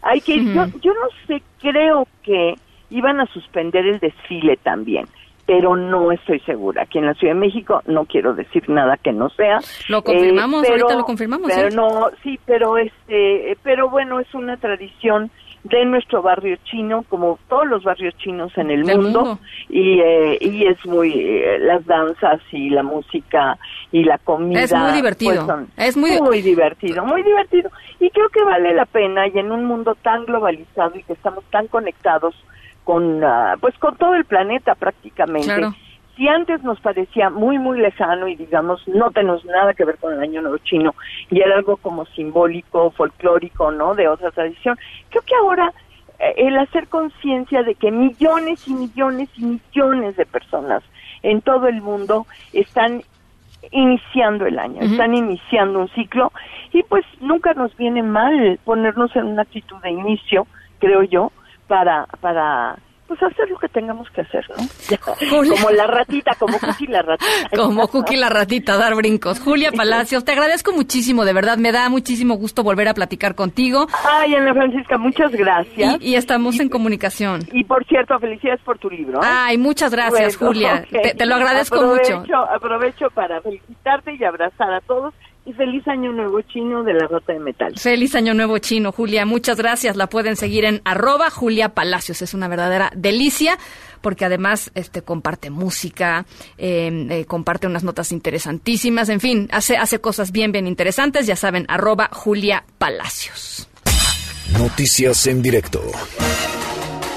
hay 0.02 0.20
que 0.20 0.34
ir, 0.34 0.52
yo, 0.54 0.66
yo 0.80 0.92
no 0.94 1.08
sé, 1.26 1.42
creo 1.60 2.06
que 2.22 2.54
iban 2.96 3.20
a 3.20 3.26
suspender 3.26 3.86
el 3.86 3.98
desfile 3.98 4.56
también 4.56 5.06
pero 5.44 5.74
no 5.74 6.12
estoy 6.12 6.38
segura. 6.40 6.82
Aquí 6.82 6.98
en 6.98 7.06
la 7.06 7.14
Ciudad 7.14 7.34
de 7.34 7.40
México 7.40 7.82
no 7.86 8.04
quiero 8.04 8.32
decir 8.32 8.62
nada 8.70 8.96
que 8.96 9.12
no 9.12 9.28
sea. 9.30 9.58
Lo 9.88 10.02
confirmamos, 10.02 10.62
Eh, 10.64 10.68
ahorita 10.70 10.94
lo 10.94 11.04
confirmamos, 11.04 11.50
Pero 11.52 11.68
no, 11.70 12.10
sí, 12.22 12.38
pero 12.46 12.78
este, 12.78 13.58
pero 13.64 13.90
bueno, 13.90 14.20
es 14.20 14.32
una 14.34 14.56
tradición 14.56 15.32
de 15.64 15.84
nuestro 15.84 16.22
barrio 16.22 16.56
chino, 16.64 17.04
como 17.08 17.40
todos 17.48 17.66
los 17.66 17.82
barrios 17.82 18.16
chinos 18.18 18.56
en 18.56 18.70
el 18.70 18.84
mundo, 18.84 19.20
mundo. 19.24 19.38
y 19.68 19.98
eh, 20.00 20.38
y 20.40 20.64
es 20.64 20.86
muy 20.86 21.12
eh, 21.12 21.58
las 21.58 21.84
danzas 21.86 22.40
y 22.52 22.70
la 22.70 22.84
música 22.84 23.58
y 23.90 24.04
la 24.04 24.18
comida. 24.18 24.62
Es 24.62 24.72
muy 24.72 24.92
divertido. 24.92 25.44
pues, 25.44 25.88
Es 25.88 25.96
muy- 25.96 26.20
muy 26.20 26.40
divertido, 26.40 27.04
muy 27.04 27.22
divertido. 27.24 27.68
Y 27.98 28.10
creo 28.10 28.28
que 28.28 28.44
vale 28.44 28.72
la 28.74 28.86
pena 28.86 29.26
y 29.26 29.36
en 29.36 29.50
un 29.50 29.64
mundo 29.64 29.96
tan 30.02 30.24
globalizado 30.24 30.96
y 30.96 31.02
que 31.02 31.14
estamos 31.14 31.42
tan 31.50 31.66
conectados 31.66 32.34
con 32.84 33.22
ah, 33.24 33.56
pues 33.60 33.76
con 33.78 33.96
todo 33.96 34.14
el 34.14 34.24
planeta 34.24 34.74
prácticamente. 34.74 35.46
Claro. 35.46 35.74
Si 36.16 36.28
antes 36.28 36.62
nos 36.62 36.78
parecía 36.80 37.30
muy 37.30 37.58
muy 37.58 37.78
lejano 37.78 38.28
y 38.28 38.36
digamos 38.36 38.86
no 38.86 39.10
tenemos 39.10 39.44
nada 39.44 39.74
que 39.74 39.84
ver 39.84 39.98
con 39.98 40.12
el 40.12 40.20
año 40.20 40.42
nuevo 40.42 40.58
chino 40.58 40.94
y 41.30 41.40
era 41.40 41.56
algo 41.56 41.76
como 41.76 42.04
simbólico, 42.06 42.90
folclórico, 42.90 43.70
¿no? 43.70 43.94
De 43.94 44.08
otra 44.08 44.30
tradición, 44.30 44.78
creo 45.08 45.22
que 45.22 45.34
ahora 45.34 45.72
eh, 46.18 46.34
el 46.36 46.58
hacer 46.58 46.88
conciencia 46.88 47.62
de 47.62 47.74
que 47.74 47.90
millones 47.90 48.66
y 48.68 48.74
millones 48.74 49.28
y 49.36 49.44
millones 49.44 50.16
de 50.16 50.26
personas 50.26 50.82
en 51.22 51.40
todo 51.40 51.66
el 51.68 51.80
mundo 51.80 52.26
están 52.52 53.02
iniciando 53.70 54.46
el 54.46 54.58
año, 54.58 54.80
están 54.80 55.14
iniciando 55.14 55.78
un 55.78 55.88
ciclo 55.90 56.32
y 56.72 56.82
pues 56.82 57.04
nunca 57.20 57.54
nos 57.54 57.76
viene 57.76 58.02
mal 58.02 58.58
ponernos 58.64 59.14
en 59.14 59.26
una 59.26 59.42
actitud 59.42 59.76
de 59.82 59.90
inicio, 59.90 60.46
creo 60.78 61.02
yo, 61.04 61.30
para 61.66 62.06
para 62.20 62.76
pues 63.12 63.30
hacer 63.30 63.50
lo 63.50 63.58
que 63.58 63.68
tengamos 63.68 64.08
que 64.10 64.22
hacer, 64.22 64.42
¿no? 64.48 65.50
como 65.54 65.70
la 65.70 65.86
ratita, 65.86 66.34
como 66.38 66.58
Cookie 66.58 66.86
la 66.86 67.02
ratita. 67.02 67.26
Como 67.56 67.86
Cookie 67.88 68.16
la 68.16 68.30
ratita, 68.30 68.78
dar 68.78 68.94
brincos. 68.94 69.38
Julia 69.38 69.70
Palacios, 69.70 70.24
te 70.24 70.32
agradezco 70.32 70.72
muchísimo, 70.72 71.26
de 71.26 71.34
verdad, 71.34 71.58
me 71.58 71.72
da 71.72 71.90
muchísimo 71.90 72.36
gusto 72.36 72.62
volver 72.62 72.88
a 72.88 72.94
platicar 72.94 73.34
contigo. 73.34 73.86
Ay, 74.10 74.34
Ana 74.34 74.54
Francisca, 74.54 74.96
muchas 74.96 75.30
gracias. 75.32 76.00
Y, 76.00 76.12
y 76.12 76.14
estamos 76.14 76.58
en 76.58 76.70
comunicación. 76.70 77.42
Y 77.52 77.64
por 77.64 77.84
cierto, 77.84 78.18
felicidades 78.18 78.62
por 78.62 78.78
tu 78.78 78.88
libro. 78.88 79.22
¿eh? 79.22 79.26
Ay, 79.26 79.58
muchas 79.58 79.92
gracias, 79.92 80.38
Bueno, 80.38 80.54
Julia. 80.54 80.84
te 81.18 81.26
lo 81.26 81.34
agradezco 81.34 81.76
aprovecho, 81.76 82.20
mucho. 82.20 82.36
Aprovecho 82.36 83.10
para 83.10 83.42
felicitarte 83.42 84.14
y 84.14 84.24
abrazar 84.24 84.72
a 84.72 84.80
todos. 84.80 85.12
Y 85.44 85.52
feliz 85.54 85.86
año 85.88 86.12
nuevo 86.12 86.40
chino 86.42 86.84
de 86.84 86.94
la 86.94 87.08
rata 87.08 87.32
de 87.32 87.40
metal. 87.40 87.74
Feliz 87.76 88.14
Año 88.14 88.32
Nuevo 88.32 88.58
Chino, 88.58 88.92
Julia. 88.92 89.26
Muchas 89.26 89.58
gracias. 89.58 89.96
La 89.96 90.06
pueden 90.08 90.36
seguir 90.36 90.64
en 90.64 90.80
arroba 90.84 91.30
Julia 91.30 91.70
Palacios. 91.70 92.22
Es 92.22 92.32
una 92.32 92.46
verdadera 92.46 92.92
delicia 92.94 93.58
porque 94.02 94.24
además 94.24 94.70
este 94.76 95.02
comparte 95.02 95.50
música, 95.50 96.26
eh, 96.58 97.06
eh, 97.10 97.24
comparte 97.24 97.66
unas 97.66 97.82
notas 97.82 98.12
interesantísimas. 98.12 99.08
En 99.08 99.18
fin, 99.18 99.48
hace, 99.50 99.76
hace 99.76 100.00
cosas 100.00 100.30
bien, 100.30 100.52
bien 100.52 100.68
interesantes. 100.68 101.26
Ya 101.26 101.34
saben, 101.34 101.66
arroba 101.68 102.08
Julia 102.12 102.64
Palacios. 102.78 103.68
Noticias 104.56 105.26
en 105.26 105.42
directo. 105.42 105.80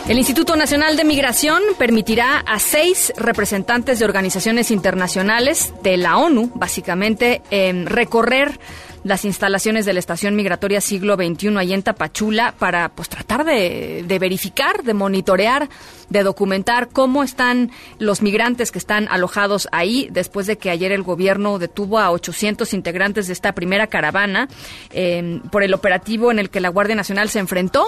El 0.07 0.19
Instituto 0.19 0.55
Nacional 0.55 0.97
de 0.97 1.03
Migración 1.03 1.63
permitirá 1.79 2.37
a 2.37 2.59
seis 2.59 3.11
representantes 3.17 3.97
de 3.97 4.05
organizaciones 4.05 4.69
internacionales 4.69 5.73
de 5.81 5.97
la 5.97 6.17
ONU, 6.17 6.51
básicamente, 6.53 7.41
em, 7.49 7.87
recorrer 7.87 8.59
las 9.03 9.25
instalaciones 9.25 9.83
de 9.87 9.93
la 9.93 9.99
Estación 9.99 10.35
Migratoria 10.35 10.79
Siglo 10.79 11.15
XXI 11.15 11.57
ahí 11.57 11.73
en 11.73 11.81
Tapachula 11.81 12.53
para 12.59 12.89
pues 12.89 13.09
tratar 13.09 13.45
de, 13.45 14.03
de 14.07 14.19
verificar, 14.19 14.83
de 14.83 14.93
monitorear, 14.93 15.69
de 16.09 16.21
documentar 16.21 16.89
cómo 16.89 17.23
están 17.23 17.71
los 17.97 18.21
migrantes 18.21 18.71
que 18.71 18.79
están 18.79 19.07
alojados 19.09 19.67
ahí 19.71 20.07
después 20.11 20.45
de 20.45 20.59
que 20.59 20.69
ayer 20.69 20.91
el 20.91 21.01
gobierno 21.01 21.57
detuvo 21.57 21.97
a 21.97 22.11
800 22.11 22.75
integrantes 22.75 23.25
de 23.25 23.33
esta 23.33 23.53
primera 23.53 23.87
caravana 23.87 24.49
em, 24.91 25.41
por 25.49 25.63
el 25.63 25.73
operativo 25.73 26.29
en 26.29 26.37
el 26.37 26.51
que 26.51 26.59
la 26.59 26.69
Guardia 26.69 26.95
Nacional 26.95 27.29
se 27.29 27.39
enfrentó 27.39 27.85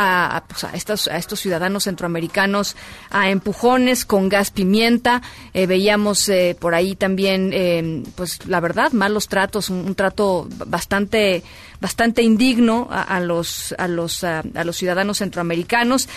a, 0.00 0.44
pues, 0.46 0.62
a 0.62 0.70
estos, 0.74 1.08
a 1.08 1.16
estos 1.16 1.40
ciudadanos 1.40 1.84
centroamericanos 1.84 2.76
a 3.10 3.30
empujones 3.30 4.04
con 4.04 4.28
gas 4.28 4.52
pimienta. 4.52 5.22
Eh, 5.52 5.66
veíamos 5.66 6.28
eh, 6.28 6.56
por 6.58 6.74
ahí 6.74 6.94
también, 6.94 7.50
eh, 7.52 8.04
pues 8.14 8.46
la 8.46 8.60
verdad, 8.60 8.92
malos 8.92 9.26
tratos, 9.26 9.70
un, 9.70 9.94
trato 9.96 10.46
bastante, 10.66 11.42
bastante 11.80 12.22
indigno 12.22 12.86
a, 12.90 13.02
a 13.02 13.20
los, 13.20 13.74
a 13.76 13.88
los, 13.88 14.22
a, 14.22 14.44
a 14.54 14.64
los 14.64 14.76
ciudadanos 14.76 15.18
centroamericanos. 15.18 16.08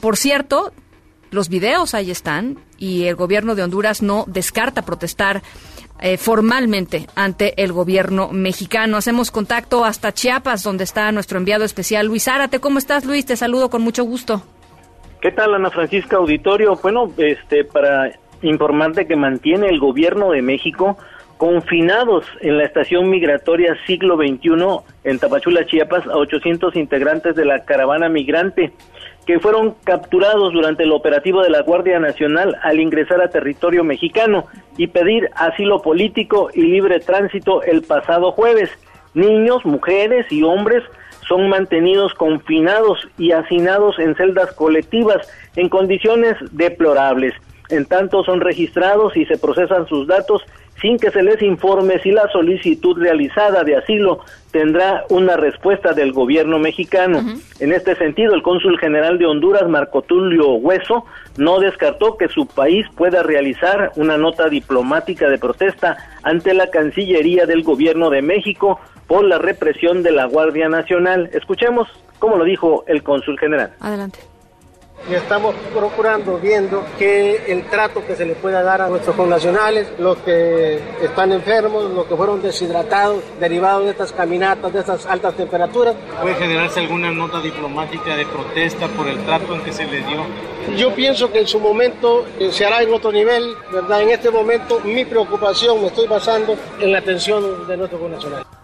Por 0.00 0.18
cierto, 0.18 0.72
los 1.30 1.48
videos 1.48 1.94
ahí 1.94 2.10
están 2.10 2.58
y 2.76 3.04
el 3.04 3.14
gobierno 3.14 3.54
de 3.54 3.62
Honduras 3.62 4.02
no 4.02 4.24
descarta 4.26 4.82
protestar 4.82 5.42
eh, 6.00 6.16
formalmente 6.16 7.06
ante 7.14 7.62
el 7.62 7.72
gobierno 7.72 8.30
mexicano. 8.32 8.96
Hacemos 8.96 9.30
contacto 9.30 9.84
hasta 9.84 10.12
Chiapas, 10.12 10.62
donde 10.62 10.84
está 10.84 11.10
nuestro 11.12 11.38
enviado 11.38 11.64
especial 11.64 12.06
Luis 12.06 12.24
Zárate. 12.24 12.60
¿Cómo 12.60 12.78
estás, 12.78 13.04
Luis? 13.04 13.26
Te 13.26 13.36
saludo 13.36 13.70
con 13.70 13.82
mucho 13.82 14.04
gusto. 14.04 14.42
¿Qué 15.20 15.30
tal, 15.30 15.54
Ana 15.54 15.70
Francisca 15.70 16.16
Auditorio? 16.16 16.76
Bueno, 16.82 17.12
este, 17.18 17.64
para 17.64 18.10
informarte 18.42 19.06
que 19.06 19.16
mantiene 19.16 19.68
el 19.68 19.78
gobierno 19.78 20.30
de 20.30 20.42
México 20.42 20.96
confinados 21.36 22.26
en 22.40 22.58
la 22.58 22.64
estación 22.64 23.08
migratoria 23.08 23.74
siglo 23.86 24.16
XXI 24.16 24.50
en 25.04 25.18
Tapachula, 25.18 25.64
Chiapas, 25.66 26.06
a 26.06 26.16
800 26.16 26.76
integrantes 26.76 27.34
de 27.34 27.46
la 27.46 27.64
caravana 27.64 28.08
migrante 28.10 28.72
que 29.30 29.38
fueron 29.38 29.76
capturados 29.84 30.52
durante 30.52 30.82
el 30.82 30.90
operativo 30.90 31.40
de 31.40 31.50
la 31.50 31.62
Guardia 31.62 32.00
Nacional 32.00 32.56
al 32.64 32.80
ingresar 32.80 33.20
a 33.20 33.30
territorio 33.30 33.84
mexicano 33.84 34.46
y 34.76 34.88
pedir 34.88 35.30
asilo 35.36 35.82
político 35.82 36.50
y 36.52 36.62
libre 36.62 36.98
tránsito 36.98 37.62
el 37.62 37.82
pasado 37.82 38.32
jueves. 38.32 38.70
Niños, 39.14 39.64
mujeres 39.64 40.26
y 40.30 40.42
hombres 40.42 40.82
son 41.28 41.48
mantenidos 41.48 42.12
confinados 42.14 43.06
y 43.18 43.30
hacinados 43.30 44.00
en 44.00 44.16
celdas 44.16 44.52
colectivas 44.54 45.18
en 45.54 45.68
condiciones 45.68 46.34
deplorables. 46.50 47.32
En 47.68 47.86
tanto 47.86 48.24
son 48.24 48.40
registrados 48.40 49.16
y 49.16 49.26
se 49.26 49.38
procesan 49.38 49.86
sus 49.86 50.08
datos 50.08 50.42
sin 50.80 50.98
que 50.98 51.10
se 51.10 51.22
les 51.22 51.42
informe 51.42 51.98
si 52.00 52.10
la 52.10 52.28
solicitud 52.28 52.98
realizada 52.98 53.64
de 53.64 53.76
asilo 53.76 54.20
tendrá 54.50 55.04
una 55.10 55.36
respuesta 55.36 55.92
del 55.92 56.12
gobierno 56.12 56.58
mexicano. 56.58 57.20
En 57.60 57.72
este 57.72 57.94
sentido, 57.96 58.34
el 58.34 58.42
cónsul 58.42 58.78
general 58.78 59.18
de 59.18 59.26
Honduras, 59.26 59.68
Marco 59.68 60.02
Tulio 60.02 60.52
Hueso, 60.54 61.04
no 61.36 61.60
descartó 61.60 62.16
que 62.16 62.28
su 62.28 62.46
país 62.46 62.86
pueda 62.96 63.22
realizar 63.22 63.92
una 63.96 64.16
nota 64.16 64.48
diplomática 64.48 65.28
de 65.28 65.38
protesta 65.38 65.96
ante 66.22 66.54
la 66.54 66.68
Cancillería 66.68 67.46
del 67.46 67.62
gobierno 67.62 68.10
de 68.10 68.22
México 68.22 68.80
por 69.06 69.24
la 69.24 69.38
represión 69.38 70.02
de 70.02 70.12
la 70.12 70.24
Guardia 70.26 70.68
Nacional. 70.68 71.30
Escuchemos 71.32 71.88
cómo 72.18 72.36
lo 72.36 72.44
dijo 72.44 72.84
el 72.86 73.02
cónsul 73.02 73.38
general. 73.38 73.72
Adelante. 73.80 74.29
Y 75.08 75.14
estamos 75.14 75.54
procurando, 75.74 76.38
viendo 76.38 76.84
que 76.98 77.44
el 77.48 77.64
trato 77.64 78.04
que 78.06 78.14
se 78.14 78.24
le 78.24 78.34
pueda 78.34 78.62
dar 78.62 78.82
a 78.82 78.88
nuestros 78.88 79.16
connacionales, 79.16 79.88
los 79.98 80.18
que 80.18 80.80
están 81.02 81.32
enfermos, 81.32 81.90
los 81.90 82.06
que 82.06 82.16
fueron 82.16 82.42
deshidratados, 82.42 83.22
derivados 83.38 83.84
de 83.84 83.90
estas 83.90 84.12
caminatas, 84.12 84.72
de 84.72 84.80
estas 84.80 85.06
altas 85.06 85.34
temperaturas. 85.34 85.94
¿Puede 86.20 86.34
generarse 86.34 86.80
alguna 86.80 87.10
nota 87.10 87.40
diplomática 87.40 88.16
de 88.16 88.26
protesta 88.26 88.88
por 88.88 89.08
el 89.08 89.18
trato 89.24 89.54
en 89.54 89.62
que 89.62 89.72
se 89.72 89.86
les 89.86 90.06
dio? 90.06 90.20
Yo 90.76 90.94
pienso 90.94 91.32
que 91.32 91.40
en 91.40 91.46
su 91.46 91.58
momento 91.58 92.26
eh, 92.38 92.50
se 92.52 92.66
hará 92.66 92.82
en 92.82 92.92
otro 92.92 93.10
nivel, 93.10 93.54
¿verdad? 93.72 94.02
En 94.02 94.10
este 94.10 94.30
momento 94.30 94.80
mi 94.84 95.04
preocupación 95.04 95.80
me 95.80 95.88
estoy 95.88 96.06
basando 96.06 96.56
en 96.78 96.92
la 96.92 96.98
atención 96.98 97.66
de 97.66 97.76
nuestros 97.76 98.00
connacionales. 98.00 98.59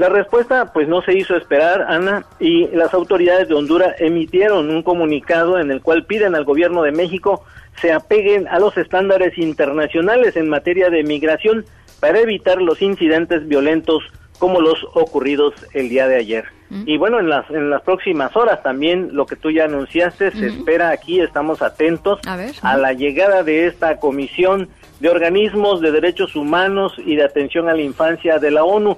La 0.00 0.08
respuesta 0.08 0.72
pues 0.72 0.88
no 0.88 1.02
se 1.02 1.12
hizo 1.12 1.36
esperar, 1.36 1.82
Ana, 1.86 2.24
y 2.38 2.68
las 2.68 2.94
autoridades 2.94 3.48
de 3.48 3.54
Honduras 3.54 3.96
emitieron 3.98 4.70
un 4.70 4.82
comunicado 4.82 5.58
en 5.58 5.70
el 5.70 5.82
cual 5.82 6.06
piden 6.06 6.34
al 6.34 6.46
gobierno 6.46 6.82
de 6.82 6.90
México 6.90 7.44
se 7.82 7.92
apeguen 7.92 8.48
a 8.48 8.58
los 8.58 8.78
estándares 8.78 9.36
internacionales 9.36 10.36
en 10.36 10.48
materia 10.48 10.88
de 10.88 11.04
migración 11.04 11.66
para 12.00 12.18
evitar 12.18 12.62
los 12.62 12.80
incidentes 12.80 13.46
violentos 13.46 14.02
como 14.38 14.62
los 14.62 14.78
ocurridos 14.94 15.52
el 15.74 15.90
día 15.90 16.08
de 16.08 16.16
ayer. 16.16 16.44
Y 16.86 16.96
bueno, 16.96 17.18
en 17.18 17.28
las 17.28 17.50
en 17.50 17.68
las 17.68 17.82
próximas 17.82 18.34
horas 18.36 18.62
también 18.62 19.10
lo 19.12 19.26
que 19.26 19.36
tú 19.36 19.50
ya 19.50 19.64
anunciaste 19.64 20.30
se 20.30 20.46
espera 20.46 20.90
aquí, 20.90 21.20
estamos 21.20 21.60
atentos 21.60 22.20
A 22.26 22.36
ver. 22.36 22.52
a 22.62 22.76
la 22.78 22.94
llegada 22.94 23.42
de 23.42 23.66
esta 23.66 23.98
comisión 23.98 24.70
de 25.00 25.10
organismos 25.10 25.80
de 25.80 25.90
derechos 25.90 26.36
humanos 26.36 26.94
y 27.04 27.16
de 27.16 27.24
atención 27.24 27.68
a 27.68 27.74
la 27.74 27.82
infancia 27.82 28.38
de 28.38 28.50
la 28.52 28.64
ONU 28.64 28.96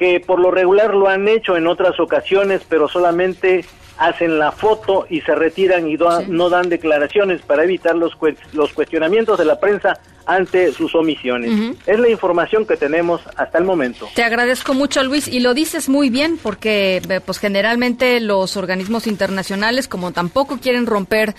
que 0.00 0.18
por 0.18 0.40
lo 0.40 0.50
regular 0.50 0.94
lo 0.94 1.08
han 1.08 1.28
hecho 1.28 1.56
en 1.58 1.66
otras 1.66 2.00
ocasiones, 2.00 2.62
pero 2.68 2.88
solamente 2.88 3.64
hacen 3.98 4.38
la 4.38 4.50
foto 4.50 5.06
y 5.10 5.20
se 5.20 5.34
retiran 5.34 5.86
y 5.86 5.96
do- 5.98 6.22
no 6.26 6.48
dan 6.48 6.70
declaraciones 6.70 7.42
para 7.42 7.64
evitar 7.64 7.94
los, 7.94 8.12
los 8.54 8.72
cuestionamientos 8.72 9.38
de 9.38 9.44
la 9.44 9.60
prensa 9.60 9.98
ante 10.24 10.72
sus 10.72 10.94
omisiones. 10.94 11.76
Es 11.86 11.98
la 12.00 12.08
información 12.08 12.64
que 12.66 12.78
tenemos 12.78 13.20
hasta 13.36 13.58
el 13.58 13.64
momento. 13.64 14.08
Te 14.14 14.22
agradezco 14.22 14.72
mucho, 14.72 15.02
Luis, 15.02 15.28
y 15.28 15.40
lo 15.40 15.52
dices 15.52 15.90
muy 15.90 16.08
bien, 16.08 16.38
porque 16.42 17.02
eh, 17.06 17.20
pues 17.20 17.38
generalmente 17.38 18.20
los 18.20 18.56
organismos 18.56 19.06
internacionales, 19.06 19.86
como 19.86 20.12
tampoco 20.12 20.58
quieren 20.58 20.86
romper 20.86 21.34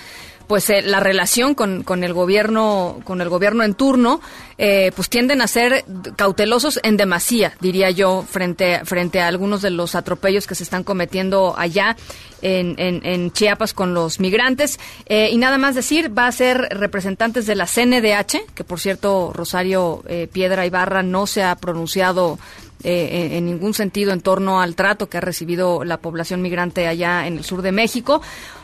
pues 0.51 0.69
eh, 0.69 0.81
la 0.81 0.99
relación 0.99 1.55
con, 1.55 1.83
con 1.83 2.03
el 2.03 2.11
gobierno 2.11 2.99
con 3.05 3.21
el 3.21 3.29
gobierno 3.29 3.63
en 3.63 3.73
turno 3.73 4.19
eh, 4.57 4.91
pues 4.93 5.07
tienden 5.07 5.41
a 5.41 5.47
ser 5.47 5.85
cautelosos 6.17 6.77
en 6.83 6.97
demasía 6.97 7.53
diría 7.61 7.89
yo 7.89 8.25
frente 8.29 8.81
frente 8.83 9.21
a 9.21 9.29
algunos 9.29 9.61
de 9.61 9.69
los 9.69 9.95
atropellos 9.95 10.47
que 10.47 10.55
se 10.55 10.63
están 10.63 10.83
cometiendo 10.83 11.55
allá 11.57 11.95
en, 12.41 13.31
Chiapas 13.31 13.73
con 13.73 13.93
los 13.93 14.19
migrantes 14.19 14.77
Eh, 15.05 15.29
y 15.31 15.37
nada 15.37 15.57
más 15.57 15.73
decir 15.73 16.11
va 16.11 16.27
a 16.27 16.31
ser 16.33 16.67
representantes 16.71 17.45
de 17.45 17.55
la 17.55 17.65
CNDH 17.65 18.53
que 18.53 18.65
por 18.65 18.81
cierto 18.81 19.31
Rosario 19.33 20.03
eh, 20.05 20.27
Piedra 20.29 20.65
Ibarra 20.65 21.01
no 21.01 21.27
se 21.27 21.43
ha 21.43 21.55
pronunciado 21.55 22.39
eh, 22.83 23.37
en 23.37 23.45
ningún 23.45 23.75
sentido 23.75 24.11
en 24.11 24.21
torno 24.21 24.59
al 24.59 24.75
trato 24.75 25.07
que 25.07 25.17
ha 25.17 25.21
recibido 25.21 25.83
la 25.83 25.97
población 25.97 26.41
migrante 26.41 26.87
allá 26.87 27.27
en 27.27 27.37
el 27.37 27.43
sur 27.43 27.61
de 27.61 27.71
México. 27.71 28.21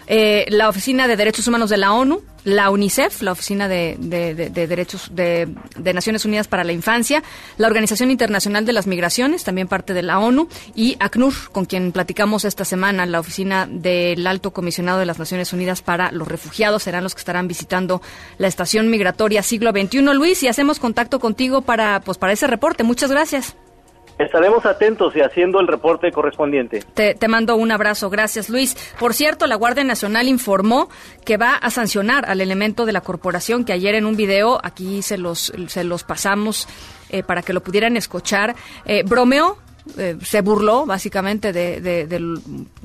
Eh, 0.07 0.45
la 0.49 0.69
Oficina 0.69 1.07
de 1.07 1.17
Derechos 1.17 1.47
Humanos 1.47 1.69
de 1.69 1.75
la 1.77 1.91
ONU, 1.91 2.21
la 2.45 2.69
UNICEF, 2.69 3.21
la 3.23 3.33
Oficina 3.33 3.67
de, 3.67 3.97
de- 3.99 4.33
de- 4.33 4.49
de 4.49 4.67
Derechos 4.67 5.09
de, 5.13 5.53
de 5.75 5.93
Naciones 5.93 6.23
Unidas 6.23 6.47
para 6.47 6.63
la 6.63 6.71
Infancia, 6.71 7.21
la 7.57 7.67
Organización 7.67 8.09
Internacional 8.09 8.65
de 8.65 8.71
las 8.71 8.87
Migraciones, 8.87 9.43
también 9.43 9.67
parte 9.67 9.93
de 9.93 10.03
la 10.03 10.19
ONU, 10.19 10.47
y 10.73 10.95
ACNUR, 11.01 11.33
con 11.51 11.65
quien 11.65 11.91
platicamos 11.91 12.45
esta 12.45 12.63
semana, 12.63 13.05
la 13.05 13.19
Oficina 13.19 13.67
del 13.69 14.25
Alto 14.27 14.51
Comisionado 14.51 14.99
de 14.99 15.05
las 15.05 15.19
Naciones 15.19 15.51
Unidas 15.51 15.81
para 15.81 16.11
los 16.13 16.25
Refugiados, 16.27 16.83
serán 16.83 17.03
los 17.03 17.13
que 17.13 17.19
estarán 17.19 17.49
visitando 17.49 18.01
la 18.37 18.47
estación 18.47 18.89
migratoria 18.89 19.43
siglo 19.43 19.71
XXI. 19.71 20.01
Luis, 20.13 20.41
y 20.41 20.47
hacemos 20.47 20.79
contacto 20.79 21.19
contigo 21.19 21.63
para, 21.63 21.99
pues, 21.99 22.17
para 22.17 22.31
ese 22.31 22.47
reporte. 22.47 22.83
Muchas 22.83 23.11
gracias. 23.11 23.55
Estaremos 24.19 24.65
atentos 24.65 25.15
y 25.15 25.21
haciendo 25.21 25.59
el 25.59 25.67
reporte 25.67 26.11
correspondiente. 26.11 26.83
Te, 26.93 27.13
te 27.13 27.27
mando 27.27 27.55
un 27.55 27.71
abrazo, 27.71 28.09
gracias 28.09 28.49
Luis. 28.49 28.75
Por 28.99 29.13
cierto, 29.13 29.45
la 29.45 29.55
Guardia 29.55 29.83
Nacional 29.83 30.27
informó 30.27 30.89
que 31.23 31.37
va 31.37 31.53
a 31.53 31.69
sancionar 31.69 32.27
al 32.27 32.41
elemento 32.41 32.85
de 32.85 32.93
la 32.93 33.01
corporación 33.01 33.63
que 33.63 33.73
ayer 33.73 33.95
en 33.95 34.05
un 34.05 34.15
video, 34.15 34.59
aquí 34.63 35.01
se 35.01 35.17
los, 35.17 35.53
se 35.67 35.83
los 35.83 36.03
pasamos 36.03 36.67
eh, 37.09 37.23
para 37.23 37.41
que 37.41 37.53
lo 37.53 37.61
pudieran 37.61 37.95
escuchar, 37.95 38.55
eh, 38.85 39.03
bromeó. 39.03 39.57
Eh, 39.97 40.17
se 40.23 40.41
burló 40.41 40.85
básicamente 40.85 41.53
de, 41.53 41.79
de- 41.81 42.17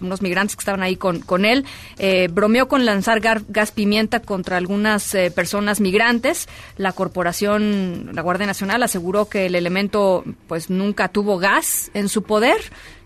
unos 0.00 0.22
migrantes 0.22 0.56
que 0.56 0.60
estaban 0.60 0.82
ahí 0.82 0.96
con, 0.96 1.20
con 1.20 1.44
él, 1.44 1.64
eh, 1.98 2.28
bromeó 2.32 2.68
con 2.68 2.84
lanzar 2.84 3.20
gas 3.20 3.72
pimienta 3.72 4.20
contra 4.20 4.56
algunas 4.56 5.14
eh, 5.14 5.30
personas 5.30 5.80
migrantes. 5.80 6.48
La 6.76 6.92
corporación, 6.92 8.10
la 8.12 8.22
Guardia 8.22 8.46
Nacional 8.46 8.82
aseguró 8.82 9.28
que 9.28 9.46
el 9.46 9.54
elemento 9.54 10.24
pues 10.48 10.70
nunca 10.70 11.08
tuvo 11.08 11.38
gas 11.38 11.90
en 11.94 12.08
su 12.08 12.22
poder 12.22 12.58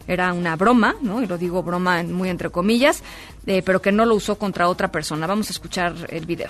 era 0.09 0.33
una 0.33 0.55
broma, 0.55 0.95
¿no? 1.03 1.21
Y 1.21 1.27
lo 1.27 1.37
digo 1.37 1.65
broma 1.65 2.01
muy 2.05 2.29
entre 2.29 2.51
comillas, 2.51 3.03
eh, 3.47 3.61
pero 3.65 3.83
que 3.83 3.91
no 3.91 4.05
lo 4.07 4.15
usó 4.15 4.39
contra 4.39 4.69
otra 4.69 4.93
persona. 4.93 5.27
Vamos 5.27 5.49
a 5.49 5.51
escuchar 5.51 5.95
el 6.11 6.27
video. 6.27 6.49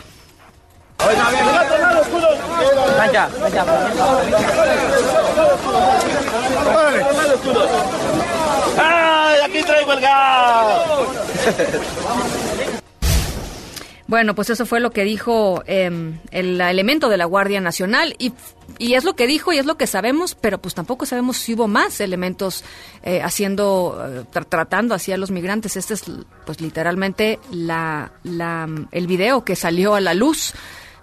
¡Ay, 8.78 9.40
aquí 9.44 9.62
traigo 9.62 9.92
el 9.92 10.00
gas! 10.00 10.88
Bueno, 14.08 14.36
pues 14.36 14.50
eso 14.50 14.66
fue 14.66 14.78
lo 14.78 14.92
que 14.92 15.02
dijo 15.02 15.64
eh, 15.66 15.90
el 16.30 16.60
elemento 16.60 17.08
de 17.08 17.16
la 17.16 17.24
Guardia 17.24 17.60
Nacional 17.60 18.14
y, 18.18 18.32
y 18.78 18.94
es 18.94 19.02
lo 19.02 19.16
que 19.16 19.26
dijo 19.26 19.52
y 19.52 19.58
es 19.58 19.66
lo 19.66 19.76
que 19.76 19.88
sabemos, 19.88 20.36
pero 20.36 20.58
pues 20.58 20.76
tampoco 20.76 21.06
sabemos 21.06 21.38
si 21.38 21.54
hubo 21.54 21.66
más 21.66 22.00
elementos 22.00 22.62
eh, 23.02 23.20
haciendo, 23.20 23.98
eh, 24.08 24.24
tra- 24.32 24.46
tratando 24.48 24.94
así 24.94 25.10
a 25.10 25.16
los 25.16 25.32
migrantes. 25.32 25.76
Este 25.76 25.94
es 25.94 26.04
pues 26.44 26.60
literalmente 26.60 27.40
la, 27.50 28.12
la, 28.22 28.68
el 28.92 29.06
video 29.08 29.44
que 29.44 29.56
salió 29.56 29.96
a 29.96 30.00
la 30.00 30.14
luz. 30.14 30.54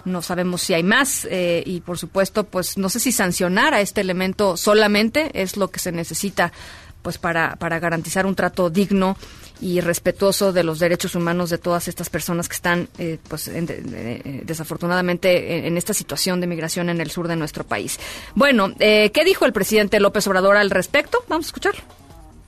No 0.06 0.22
sabemos 0.22 0.62
si 0.62 0.74
hay 0.74 0.84
más 0.84 1.26
eh, 1.32 1.64
y 1.66 1.80
por 1.82 1.98
supuesto 1.98 2.44
pues 2.44 2.78
no 2.78 2.90
sé 2.90 3.00
si 3.00 3.12
sancionar 3.12 3.74
a 3.74 3.82
este 3.82 4.02
elemento 4.02 4.58
solamente 4.58 5.32
es 5.42 5.56
lo 5.58 5.70
que 5.70 5.80
se 5.80 5.92
necesita 5.92 6.52
pues 7.02 7.18
para, 7.18 7.56
para 7.58 7.80
garantizar 7.80 8.26
un 8.26 8.36
trato 8.36 8.70
digno 8.70 9.18
y 9.62 9.80
respetuoso 9.82 10.52
de 10.54 10.64
los 10.64 10.80
derechos 10.80 11.16
humanos 11.16 11.50
de 11.50 11.58
todas 11.58 11.88
estas 11.88 12.10
personas 12.10 12.48
que 12.50 12.56
están, 12.56 12.88
eh, 12.98 13.18
pues, 13.30 13.46
de- 13.46 13.62
de- 13.64 14.42
desafortunadamente, 14.46 15.58
en, 15.58 15.66
en 15.66 15.78
esta 15.78 15.94
situación 15.94 16.42
de 16.42 16.48
migración 16.48 16.90
en 16.90 17.00
el 17.02 17.12
sur 17.12 17.28
de 17.28 17.36
nuestro 17.36 17.64
país. 17.66 18.00
Bueno, 18.36 18.74
eh, 18.80 19.12
¿qué 19.14 19.24
dijo 19.24 19.46
el 19.46 19.54
presidente 19.54 20.00
López 20.00 20.26
Obrador 20.28 20.58
al 20.58 20.70
respecto? 20.70 21.24
Vamos 21.30 21.46
a 21.46 21.50
escucharlo. 21.50 21.82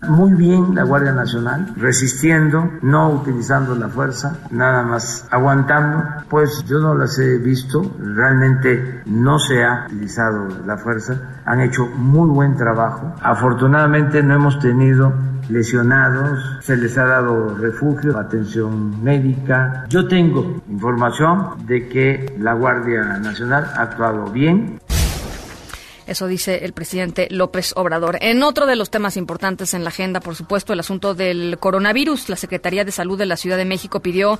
Muy 0.07 0.33
bien 0.33 0.75
la 0.75 0.83
Guardia 0.83 1.11
Nacional, 1.11 1.73
resistiendo, 1.77 2.69
no 2.81 3.09
utilizando 3.09 3.75
la 3.75 3.89
fuerza, 3.89 4.37
nada 4.51 4.83
más 4.83 5.27
aguantando. 5.31 6.03
Pues 6.29 6.63
yo 6.65 6.79
no 6.79 6.95
las 6.95 7.17
he 7.19 7.37
visto, 7.37 7.81
realmente 7.99 9.01
no 9.05 9.39
se 9.39 9.63
ha 9.63 9.85
utilizado 9.87 10.47
la 10.65 10.77
fuerza, 10.77 11.41
han 11.45 11.61
hecho 11.61 11.87
muy 11.87 12.29
buen 12.29 12.55
trabajo. 12.55 13.13
Afortunadamente 13.21 14.21
no 14.23 14.35
hemos 14.35 14.59
tenido 14.59 15.13
lesionados, 15.49 16.57
se 16.61 16.75
les 16.75 16.97
ha 16.97 17.05
dado 17.05 17.55
refugio, 17.55 18.17
atención 18.17 19.03
médica. 19.03 19.85
Yo 19.89 20.07
tengo 20.07 20.61
información 20.69 21.65
de 21.65 21.87
que 21.87 22.35
la 22.39 22.53
Guardia 22.53 23.03
Nacional 23.19 23.65
ha 23.75 23.83
actuado 23.83 24.25
bien, 24.31 24.79
Eso 26.07 26.27
dice 26.27 26.63
el 26.63 26.73
presidente 26.73 27.27
López 27.31 27.73
Obrador. 27.75 28.17
En 28.21 28.43
otro 28.43 28.65
de 28.65 28.75
los 28.75 28.91
temas 28.91 29.17
importantes 29.17 29.73
en 29.73 29.83
la 29.83 29.89
agenda, 29.89 30.19
por 30.19 30.35
supuesto, 30.35 30.73
el 30.73 30.79
asunto 30.79 31.15
del 31.15 31.57
coronavirus. 31.59 32.29
La 32.29 32.35
Secretaría 32.35 32.85
de 32.85 32.91
Salud 32.91 33.17
de 33.17 33.25
la 33.25 33.37
Ciudad 33.37 33.57
de 33.57 33.65
México 33.65 33.99
pidió 34.01 34.39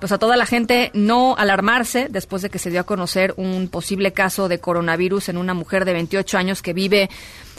pues 0.00 0.12
a 0.12 0.18
toda 0.18 0.36
la 0.36 0.44
gente 0.44 0.90
no 0.92 1.36
alarmarse 1.38 2.08
después 2.10 2.42
de 2.42 2.50
que 2.50 2.58
se 2.58 2.70
dio 2.70 2.80
a 2.80 2.84
conocer 2.84 3.32
un 3.36 3.68
posible 3.68 4.12
caso 4.12 4.48
de 4.48 4.58
coronavirus 4.58 5.28
en 5.28 5.38
una 5.38 5.54
mujer 5.54 5.84
de 5.84 5.92
28 5.92 6.36
años 6.36 6.62
que 6.62 6.72
vive 6.72 7.08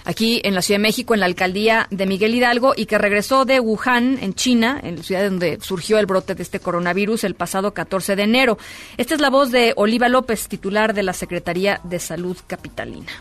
aquí 0.04 0.42
en 0.44 0.54
la 0.54 0.62
Ciudad 0.62 0.80
de 0.80 0.84
México, 0.84 1.14
en 1.14 1.22
la 1.22 1.26
alcaldía 1.26 1.88
de 1.90 2.06
Miguel 2.06 2.36
Hidalgo, 2.36 2.74
y 2.76 2.86
que 2.86 2.98
regresó 2.98 3.46
de 3.46 3.60
Wuhan, 3.60 4.20
en 4.22 4.36
China, 4.36 4.80
en 4.84 4.98
la 4.98 5.04
ciudad 5.04 5.24
donde 5.24 5.60
surgió 5.62 5.98
el 5.98 6.06
brote 6.06 6.36
de 6.36 6.44
este 6.44 6.60
coronavirus 6.60 7.24
el 7.24 7.36
pasado 7.36 7.74
14 7.74 8.16
de 8.16 8.24
enero. 8.24 8.58
Esta 8.98 9.16
es 9.16 9.22
la 9.22 9.30
voz 9.30 9.52
de 9.52 9.74
Oliva 9.76 10.08
López, 10.08 10.48
titular 10.48 10.94
de 10.94 11.04
la 11.04 11.14
Secretaría 11.14 11.82
de 11.84 12.00
Salud 12.00 12.38
Capitalina. 12.46 13.12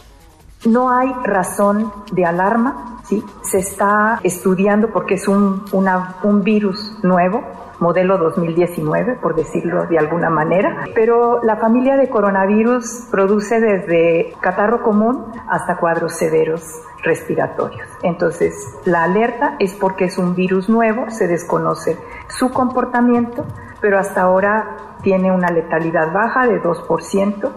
No 0.67 0.91
hay 0.91 1.13
razón 1.25 1.93
de 2.13 2.25
alarma, 2.25 2.99
¿sí? 3.05 3.25
Se 3.43 3.59
está 3.59 4.21
estudiando 4.23 4.89
porque 4.89 5.15
es 5.15 5.29
un, 5.29 5.65
un 5.73 6.43
virus 6.43 6.99
nuevo, 7.03 7.43
modelo 7.81 8.19
2019, 8.19 9.17
por 9.17 9.35
decirlo 9.35 9.87
de 9.87 9.99
alguna 9.99 10.31
manera, 10.31 10.85
pero 10.95 11.43
la 11.43 11.57
familia 11.57 11.97
de 11.97 12.09
coronavirus 12.09 13.09
produce 13.11 13.61
desde 13.61 14.35
catarro 14.41 14.83
común 14.83 15.27
hasta 15.49 15.77
cuadros 15.77 16.15
severos 16.15 16.63
respiratorios. 17.03 17.89
Entonces, 18.03 18.55
la 18.85 19.05
alerta 19.05 19.57
es 19.59 19.75
porque 19.75 20.07
es 20.07 20.19
un 20.19 20.35
virus 20.35 20.69
nuevo, 20.69 21.11
se 21.11 21.27
desconoce 21.27 21.99
su 22.29 22.51
comportamiento, 22.51 23.45
pero 23.81 23.99
hasta 23.99 24.23
ahora 24.23 24.77
tiene 25.03 25.31
una 25.31 25.49
letalidad 25.49 26.13
baja 26.13 26.47
de 26.47 26.63
2%. 26.63 27.53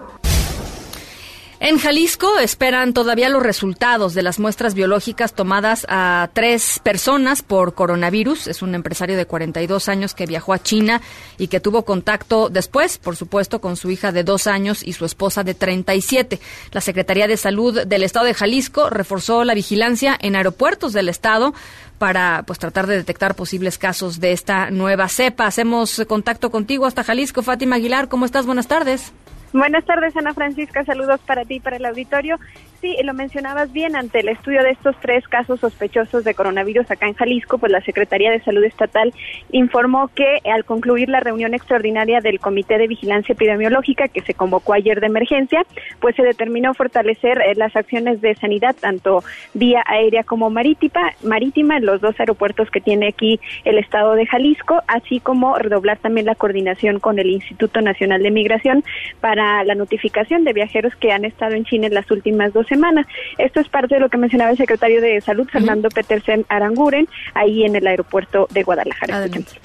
En 1.67 1.79
Jalisco 1.79 2.39
esperan 2.39 2.93
todavía 2.93 3.27
los 3.27 3.43
resultados 3.43 4.13
de 4.13 4.23
las 4.23 4.39
muestras 4.39 4.73
biológicas 4.73 5.33
tomadas 5.33 5.85
a 5.89 6.29
tres 6.31 6.79
personas 6.81 7.41
por 7.41 7.73
coronavirus. 7.73 8.47
Es 8.47 8.61
un 8.61 8.73
empresario 8.73 9.17
de 9.17 9.25
42 9.25 9.89
años 9.89 10.13
que 10.13 10.25
viajó 10.25 10.53
a 10.53 10.63
China 10.63 11.01
y 11.37 11.49
que 11.49 11.59
tuvo 11.59 11.83
contacto 11.83 12.47
después, 12.47 12.97
por 12.97 13.17
supuesto, 13.17 13.59
con 13.59 13.75
su 13.75 13.91
hija 13.91 14.13
de 14.13 14.23
dos 14.23 14.47
años 14.47 14.81
y 14.81 14.93
su 14.93 15.03
esposa 15.03 15.43
de 15.43 15.55
37. 15.55 16.39
La 16.71 16.79
Secretaría 16.79 17.27
de 17.27 17.35
Salud 17.35 17.83
del 17.85 18.03
Estado 18.03 18.27
de 18.27 18.33
Jalisco 18.33 18.89
reforzó 18.89 19.43
la 19.43 19.53
vigilancia 19.53 20.17
en 20.21 20.37
aeropuertos 20.37 20.93
del 20.93 21.09
Estado 21.09 21.53
para 21.97 22.43
pues 22.47 22.59
tratar 22.59 22.87
de 22.87 22.95
detectar 22.95 23.35
posibles 23.35 23.77
casos 23.77 24.21
de 24.21 24.31
esta 24.31 24.71
nueva 24.71 25.09
cepa. 25.09 25.47
Hacemos 25.47 26.01
contacto 26.07 26.49
contigo 26.49 26.85
hasta 26.85 27.03
Jalisco. 27.03 27.41
Fátima 27.41 27.75
Aguilar, 27.75 28.07
¿cómo 28.07 28.25
estás? 28.25 28.45
Buenas 28.45 28.67
tardes. 28.67 29.11
Buenas 29.57 29.85
tardes, 29.85 30.15
Ana 30.15 30.35
Francisca. 30.35 30.85
Saludos 30.85 31.19
para 31.25 31.43
ti 31.43 31.55
y 31.55 31.59
para 31.59 31.77
el 31.77 31.85
auditorio. 31.85 32.37
Sí, 32.79 32.95
lo 33.03 33.15
mencionabas 33.15 33.73
bien, 33.73 33.95
ante 33.95 34.19
el 34.19 34.29
estudio 34.29 34.61
de 34.61 34.69
estos 34.69 34.95
tres 35.01 35.27
casos 35.27 35.59
sospechosos 35.61 36.23
de 36.23 36.35
coronavirus 36.35 36.91
acá 36.91 37.07
en 37.07 37.15
Jalisco, 37.15 37.57
pues 37.57 37.71
la 37.71 37.81
Secretaría 37.81 38.29
de 38.29 38.39
Salud 38.41 38.63
Estatal 38.63 39.11
informó 39.51 40.09
que 40.09 40.41
al 40.53 40.63
concluir 40.63 41.09
la 41.09 41.19
reunión 41.19 41.55
extraordinaria 41.55 42.19
del 42.19 42.39
Comité 42.39 42.77
de 42.77 42.85
Vigilancia 42.85 43.33
Epidemiológica 43.33 44.09
que 44.09 44.21
se 44.21 44.35
convocó 44.35 44.73
ayer 44.73 44.99
de 44.99 45.07
emergencia, 45.07 45.65
pues 45.99 46.15
se 46.15 46.21
determinó 46.21 46.75
fortalecer 46.75 47.41
eh, 47.41 47.55
las 47.55 47.75
acciones 47.75 48.21
de 48.21 48.35
sanidad 48.35 48.75
tanto 48.79 49.23
vía 49.55 49.83
aérea 49.87 50.23
como 50.23 50.51
marítima, 50.51 51.13
marítima 51.23 51.77
en 51.77 51.85
los 51.87 51.99
dos 51.99 52.13
aeropuertos 52.19 52.69
que 52.69 52.79
tiene 52.79 53.07
aquí 53.07 53.39
el 53.65 53.79
estado 53.79 54.13
de 54.13 54.27
Jalisco, 54.27 54.83
así 54.87 55.19
como 55.19 55.57
redoblar 55.57 55.97
también 55.97 56.27
la 56.27 56.35
coordinación 56.35 56.99
con 56.99 57.17
el 57.17 57.31
Instituto 57.31 57.81
Nacional 57.81 58.21
de 58.21 58.29
Migración 58.29 58.83
para 59.19 59.46
la 59.63 59.75
notificación 59.75 60.43
de 60.43 60.53
viajeros 60.53 60.95
que 60.95 61.11
han 61.11 61.25
estado 61.25 61.53
en 61.53 61.65
China 61.65 61.87
en 61.87 61.93
las 61.93 62.09
últimas 62.11 62.53
dos 62.53 62.67
semanas. 62.67 63.05
Esto 63.37 63.59
es 63.59 63.69
parte 63.69 63.95
de 63.95 64.01
lo 64.01 64.09
que 64.09 64.17
mencionaba 64.17 64.51
el 64.51 64.57
secretario 64.57 65.01
de 65.01 65.19
Salud, 65.21 65.47
Fernando 65.49 65.89
Petersen 65.89 66.45
Aranguren, 66.49 67.07
ahí 67.33 67.65
en 67.65 67.75
el 67.75 67.87
aeropuerto 67.87 68.47
de 68.51 68.63
Guadalajara. 68.63 69.25
Escuchemos. 69.25 69.59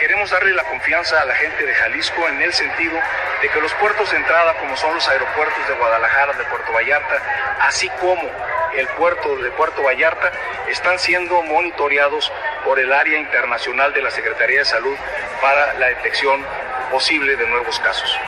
Queremos 0.00 0.30
darle 0.30 0.52
la 0.54 0.64
confianza 0.64 1.20
a 1.20 1.24
la 1.24 1.34
gente 1.34 1.64
de 1.64 1.72
Jalisco 1.72 2.28
en 2.28 2.42
el 2.42 2.52
sentido 2.52 2.94
de 3.42 3.48
que 3.48 3.60
los 3.60 3.72
puertos 3.74 4.10
de 4.10 4.16
entrada, 4.16 4.54
como 4.60 4.76
son 4.76 4.94
los 4.94 5.08
aeropuertos 5.08 5.68
de 5.68 5.74
Guadalajara, 5.74 6.36
de 6.36 6.44
Puerto 6.44 6.72
Vallarta, 6.72 7.16
así 7.60 7.88
como 8.00 8.22
el 8.76 8.86
puerto 8.98 9.36
de 9.36 9.50
Puerto 9.52 9.82
Vallarta, 9.82 10.32
están 10.68 10.98
siendo 10.98 11.42
monitoreados 11.42 12.32
por 12.64 12.78
el 12.78 12.92
área 12.92 13.18
internacional 13.18 13.92
de 13.92 14.02
la 14.02 14.10
Secretaría 14.10 14.60
de 14.60 14.64
Salud 14.64 14.94
para 15.40 15.74
la 15.74 15.88
detección 15.88 16.44
posible 16.90 17.36
de 17.36 17.48
nuevos 17.48 17.78
casos. 17.80 18.18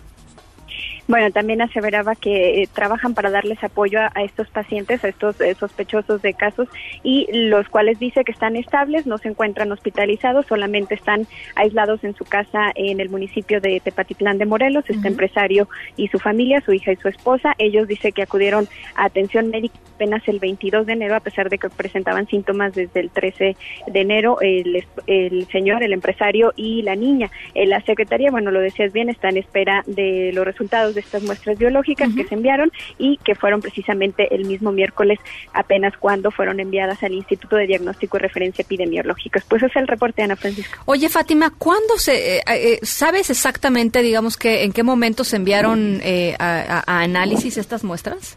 Bueno, 1.10 1.32
también 1.32 1.60
aseveraba 1.60 2.14
que 2.14 2.62
eh, 2.62 2.68
trabajan 2.72 3.14
para 3.14 3.30
darles 3.30 3.64
apoyo 3.64 3.98
a, 4.00 4.12
a 4.14 4.22
estos 4.22 4.48
pacientes, 4.48 5.02
a 5.02 5.08
estos 5.08 5.40
eh, 5.40 5.56
sospechosos 5.58 6.22
de 6.22 6.34
casos, 6.34 6.68
y 7.02 7.26
los 7.32 7.68
cuales 7.68 7.98
dice 7.98 8.22
que 8.22 8.30
están 8.30 8.54
estables, 8.54 9.08
no 9.08 9.18
se 9.18 9.26
encuentran 9.26 9.72
hospitalizados, 9.72 10.46
solamente 10.46 10.94
están 10.94 11.26
aislados 11.56 12.04
en 12.04 12.14
su 12.14 12.24
casa 12.24 12.70
en 12.76 13.00
el 13.00 13.08
municipio 13.08 13.60
de 13.60 13.80
Tepatitlán 13.80 14.38
de 14.38 14.46
Morelos, 14.46 14.84
este 14.86 15.08
empresario 15.08 15.68
y 15.96 16.06
su 16.06 16.20
familia, 16.20 16.60
su 16.60 16.72
hija 16.72 16.92
y 16.92 16.96
su 16.96 17.08
esposa. 17.08 17.56
Ellos 17.58 17.88
dice 17.88 18.12
que 18.12 18.22
acudieron 18.22 18.68
a 18.94 19.06
atención 19.06 19.50
médica 19.50 19.74
apenas 19.96 20.22
el 20.28 20.38
22 20.38 20.86
de 20.86 20.92
enero, 20.92 21.16
a 21.16 21.20
pesar 21.20 21.50
de 21.50 21.58
que 21.58 21.68
presentaban 21.70 22.28
síntomas 22.28 22.72
desde 22.72 23.00
el 23.00 23.10
13 23.10 23.56
de 23.88 24.00
enero, 24.00 24.40
el, 24.40 24.86
el 25.08 25.48
señor, 25.48 25.82
el 25.82 25.92
empresario 25.92 26.52
y 26.54 26.82
la 26.82 26.94
niña. 26.94 27.32
Eh, 27.54 27.66
la 27.66 27.80
secretaría, 27.80 28.30
bueno, 28.30 28.52
lo 28.52 28.60
decías 28.60 28.92
bien, 28.92 29.10
está 29.10 29.28
en 29.28 29.38
espera 29.38 29.82
de 29.86 30.30
los 30.32 30.44
resultados 30.44 30.94
de 30.94 30.99
estas 31.00 31.22
muestras 31.22 31.58
biológicas 31.58 32.08
que 32.14 32.24
se 32.24 32.34
enviaron 32.34 32.70
y 32.98 33.18
que 33.24 33.34
fueron 33.34 33.60
precisamente 33.60 34.34
el 34.34 34.44
mismo 34.44 34.70
miércoles 34.72 35.18
apenas 35.52 35.96
cuando 35.98 36.30
fueron 36.30 36.60
enviadas 36.60 37.02
al 37.02 37.12
Instituto 37.12 37.56
de 37.56 37.66
Diagnóstico 37.66 38.16
y 38.16 38.20
Referencia 38.20 38.62
Epidemiológicas. 38.62 39.44
Pues 39.48 39.62
ese 39.62 39.70
es 39.72 39.76
el 39.76 39.88
reporte, 39.88 40.22
Ana 40.22 40.36
Francisca. 40.36 40.78
Oye, 40.84 41.08
Fátima, 41.08 41.50
¿cuándo 41.56 41.96
se, 41.98 42.38
eh, 42.38 42.42
eh, 42.48 42.78
sabes 42.82 43.30
exactamente, 43.30 44.02
digamos 44.02 44.36
que, 44.36 44.62
en 44.64 44.72
qué 44.72 44.82
momento 44.82 45.24
se 45.24 45.36
enviaron 45.36 46.00
eh, 46.02 46.36
a, 46.38 46.60
a- 46.60 46.84
a 46.86 47.00
análisis 47.00 47.56
estas 47.56 47.82
muestras? 47.84 48.36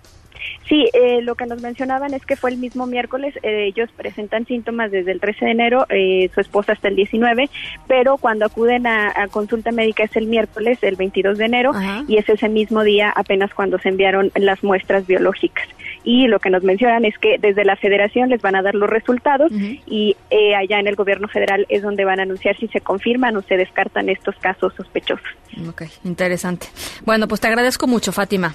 Sí, 0.67 0.89
eh, 0.93 1.21
lo 1.21 1.35
que 1.35 1.45
nos 1.45 1.61
mencionaban 1.61 2.13
es 2.13 2.25
que 2.25 2.35
fue 2.35 2.51
el 2.51 2.57
mismo 2.57 2.85
miércoles, 2.85 3.35
eh, 3.43 3.65
ellos 3.65 3.89
presentan 3.95 4.45
síntomas 4.45 4.91
desde 4.91 5.11
el 5.11 5.19
13 5.19 5.45
de 5.45 5.51
enero, 5.51 5.85
eh, 5.89 6.29
su 6.33 6.39
esposa 6.39 6.71
hasta 6.71 6.87
el 6.87 6.95
19, 6.95 7.49
pero 7.87 8.17
cuando 8.17 8.45
acuden 8.45 8.87
a, 8.87 9.11
a 9.15 9.27
consulta 9.27 9.71
médica 9.71 10.03
es 10.03 10.15
el 10.15 10.27
miércoles, 10.27 10.79
el 10.81 10.95
22 10.95 11.37
de 11.37 11.45
enero, 11.45 11.71
y 12.07 12.17
es 12.17 12.27
ese 12.29 12.49
mismo 12.49 12.83
día 12.83 13.09
apenas 13.09 13.53
cuando 13.53 13.77
se 13.79 13.89
enviaron 13.89 14.31
las 14.35 14.63
muestras 14.63 15.05
biológicas. 15.05 15.67
Y 16.03 16.27
lo 16.27 16.39
que 16.39 16.49
nos 16.49 16.63
mencionan 16.63 17.05
es 17.05 17.17
que 17.17 17.37
desde 17.39 17.63
la 17.63 17.75
federación 17.77 18.29
les 18.29 18.41
van 18.41 18.55
a 18.55 18.61
dar 18.61 18.75
los 18.75 18.89
resultados 18.89 19.51
y 19.85 20.17
eh, 20.29 20.55
allá 20.55 20.79
en 20.79 20.87
el 20.87 20.95
gobierno 20.95 21.27
federal 21.27 21.65
es 21.69 21.81
donde 21.81 22.03
van 22.03 22.19
a 22.19 22.23
anunciar 22.23 22.57
si 22.57 22.67
se 22.67 22.81
confirman 22.81 23.37
o 23.37 23.41
se 23.41 23.55
descartan 23.55 24.09
estos 24.09 24.35
casos 24.37 24.73
sospechosos. 24.75 25.25
Ok, 25.69 25.83
interesante. 26.03 26.67
Bueno, 27.05 27.27
pues 27.27 27.39
te 27.39 27.47
agradezco 27.47 27.87
mucho, 27.87 28.11
Fátima. 28.11 28.53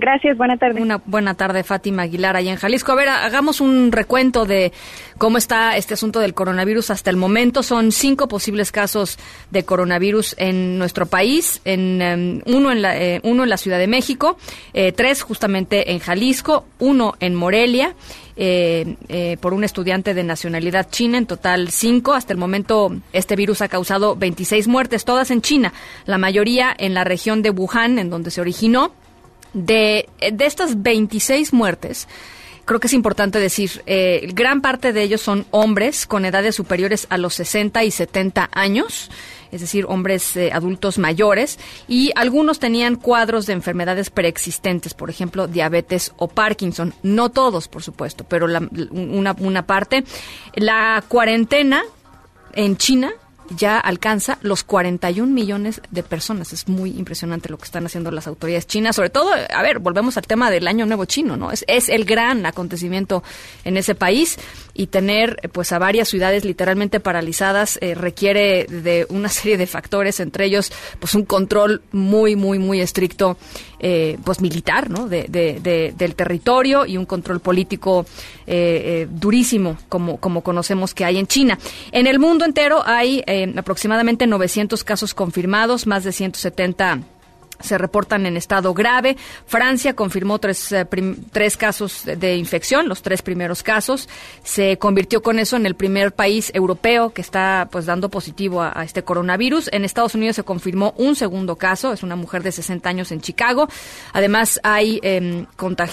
Gracias, 0.00 0.36
buena 0.36 0.56
tarde. 0.56 0.80
Una 0.80 1.02
buena 1.04 1.34
tarde, 1.34 1.64
Fátima 1.64 2.02
Aguilar, 2.02 2.36
allá 2.36 2.52
en 2.52 2.56
Jalisco. 2.56 2.92
A 2.92 2.94
ver, 2.94 3.08
hagamos 3.08 3.60
un 3.60 3.90
recuento 3.90 4.44
de 4.46 4.72
cómo 5.18 5.38
está 5.38 5.76
este 5.76 5.94
asunto 5.94 6.20
del 6.20 6.34
coronavirus 6.34 6.90
hasta 6.90 7.10
el 7.10 7.16
momento. 7.16 7.62
Son 7.62 7.90
cinco 7.90 8.28
posibles 8.28 8.70
casos 8.70 9.18
de 9.50 9.64
coronavirus 9.64 10.36
en 10.38 10.78
nuestro 10.78 11.06
país, 11.06 11.60
en 11.64 12.00
em, 12.00 12.42
uno, 12.46 12.70
en 12.70 12.82
la, 12.82 12.96
eh, 12.96 13.20
uno 13.24 13.42
en 13.42 13.50
la 13.50 13.56
Ciudad 13.56 13.78
de 13.78 13.88
México, 13.88 14.38
eh, 14.72 14.92
tres 14.92 15.22
justamente 15.22 15.90
en 15.92 15.98
Jalisco, 15.98 16.66
uno 16.78 17.14
en 17.18 17.34
Morelia. 17.34 17.94
eh, 18.40 18.94
eh, 19.08 19.36
por 19.40 19.52
un 19.52 19.64
estudiante 19.64 20.14
de 20.14 20.22
nacionalidad 20.22 20.88
china, 20.90 21.18
en 21.18 21.26
total 21.26 21.70
cinco. 21.70 22.14
Hasta 22.14 22.32
el 22.32 22.38
momento 22.38 22.96
este 23.12 23.34
virus 23.34 23.62
ha 23.62 23.68
causado 23.68 24.14
26 24.14 24.68
muertes, 24.68 25.04
todas 25.04 25.32
en 25.32 25.42
China, 25.42 25.72
la 26.06 26.18
mayoría 26.18 26.72
en 26.78 26.94
la 26.94 27.02
región 27.02 27.42
de 27.42 27.50
Wuhan, 27.50 27.98
en 27.98 28.10
donde 28.10 28.30
se 28.30 28.40
originó. 28.40 28.92
De, 29.54 30.08
de 30.32 30.46
estas 30.46 30.82
26 30.82 31.52
muertes, 31.52 32.06
creo 32.64 32.80
que 32.80 32.86
es 32.88 32.92
importante 32.92 33.38
decir, 33.38 33.82
eh, 33.86 34.28
gran 34.34 34.60
parte 34.60 34.92
de 34.92 35.02
ellos 35.02 35.20
son 35.22 35.46
hombres 35.50 36.06
con 36.06 36.24
edades 36.24 36.54
superiores 36.54 37.06
a 37.10 37.16
los 37.18 37.34
60 37.34 37.82
y 37.84 37.90
70 37.90 38.50
años, 38.52 39.10
es 39.50 39.62
decir, 39.62 39.86
hombres 39.88 40.36
eh, 40.36 40.50
adultos 40.52 40.98
mayores, 40.98 41.58
y 41.88 42.12
algunos 42.14 42.58
tenían 42.58 42.96
cuadros 42.96 43.46
de 43.46 43.54
enfermedades 43.54 44.10
preexistentes, 44.10 44.92
por 44.92 45.08
ejemplo, 45.08 45.46
diabetes 45.48 46.12
o 46.18 46.28
Parkinson. 46.28 46.92
No 47.02 47.30
todos, 47.30 47.68
por 47.68 47.82
supuesto, 47.82 48.24
pero 48.24 48.46
la- 48.46 48.68
una, 48.90 49.34
una 49.38 49.66
parte. 49.66 50.04
La 50.54 51.02
cuarentena 51.08 51.82
en 52.52 52.76
China 52.76 53.12
ya 53.50 53.78
alcanza 53.78 54.38
los 54.42 54.64
41 54.64 55.32
millones 55.32 55.80
de 55.90 56.02
personas. 56.02 56.52
Es 56.52 56.68
muy 56.68 56.90
impresionante 56.90 57.48
lo 57.48 57.58
que 57.58 57.64
están 57.64 57.86
haciendo 57.86 58.10
las 58.10 58.26
autoridades 58.26 58.66
chinas. 58.66 58.96
Sobre 58.96 59.10
todo, 59.10 59.30
a 59.32 59.62
ver, 59.62 59.78
volvemos 59.78 60.16
al 60.16 60.26
tema 60.26 60.50
del 60.50 60.68
Año 60.68 60.86
Nuevo 60.86 61.04
Chino, 61.04 61.36
¿no? 61.36 61.50
Es, 61.50 61.64
es 61.68 61.88
el 61.88 62.04
gran 62.04 62.46
acontecimiento 62.46 63.22
en 63.64 63.76
ese 63.76 63.94
país 63.94 64.38
y 64.78 64.86
tener 64.86 65.38
eh, 65.42 65.48
pues 65.48 65.72
a 65.72 65.78
varias 65.80 66.08
ciudades 66.08 66.44
literalmente 66.44 67.00
paralizadas 67.00 67.78
eh, 67.82 67.94
requiere 67.96 68.64
de 68.64 69.06
una 69.10 69.28
serie 69.28 69.58
de 69.58 69.66
factores, 69.66 70.20
entre 70.20 70.44
ellos 70.46 70.72
pues 71.00 71.14
un 71.16 71.24
control 71.24 71.82
muy, 71.92 72.36
muy, 72.36 72.60
muy 72.60 72.80
estricto 72.80 73.36
eh, 73.80 74.16
pues 74.24 74.40
militar, 74.40 74.88
¿no? 74.88 75.08
De, 75.08 75.24
de- 75.28 75.58
de- 75.60 75.92
del 75.98 76.14
territorio 76.14 76.86
y 76.86 76.96
un 76.96 77.06
control 77.06 77.40
político 77.40 78.06
eh, 78.46 79.08
durísimo, 79.10 79.76
como, 79.88 80.18
como 80.18 80.42
conocemos 80.42 80.94
que 80.94 81.04
hay 81.04 81.18
en 81.18 81.26
China. 81.26 81.58
En 81.90 82.06
el 82.06 82.18
mundo 82.20 82.44
entero 82.44 82.82
hay 82.86 83.24
aproximadamente 83.56 84.26
900 84.28 84.84
casos 84.84 85.12
confirmados, 85.12 85.86
más 85.88 86.04
de 86.04 86.12
170 86.12 87.00
se 87.60 87.78
reportan 87.78 88.26
en 88.26 88.36
estado 88.36 88.74
grave. 88.74 89.16
Francia 89.46 89.94
confirmó 89.94 90.38
tres, 90.38 90.72
eh, 90.72 90.86
tres 91.32 91.56
casos 91.56 92.02
de, 92.04 92.36
infección, 92.36 92.88
los 92.88 93.02
tres 93.02 93.22
primeros 93.22 93.62
casos. 93.62 94.08
Se 94.42 94.78
convirtió 94.78 95.22
con 95.22 95.38
eso 95.38 95.56
en 95.56 95.66
el 95.66 95.74
primer 95.74 96.12
país 96.12 96.50
europeo 96.54 97.10
que 97.10 97.20
está 97.20 97.68
pues 97.70 97.86
dando 97.86 98.08
positivo 98.08 98.62
a, 98.62 98.82
este 98.84 99.02
coronavirus. 99.02 99.70
En 99.72 99.84
Estados 99.84 100.14
Unidos 100.14 100.36
se 100.36 100.44
confirmó 100.44 100.94
un 100.96 101.16
segundo 101.16 101.56
caso, 101.56 101.92
es 101.92 102.02
una 102.02 102.16
mujer 102.16 102.42
de 102.42 102.52
60 102.52 102.88
años 102.88 103.12
en 103.12 103.20
Chicago. 103.20 103.68
Además 104.12 104.60
hay 104.62 105.00
em, 105.02 105.46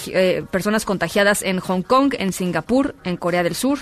eh, 0.08 0.44
personas 0.50 0.84
contagiadas 0.84 1.42
en 1.42 1.60
Hong 1.60 1.82
Kong, 1.82 2.14
en 2.18 2.32
Singapur, 2.32 2.94
en 3.04 3.16
Corea 3.16 3.42
del 3.42 3.54
Sur, 3.54 3.80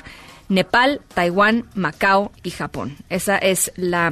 Nepal, 0.49 1.01
Taiwán, 1.15 1.67
Macao 1.75 2.33
y 2.43 2.51
Japón. 2.51 2.97
Esa 3.09 3.39
es 3.39 3.73
la 3.77 4.11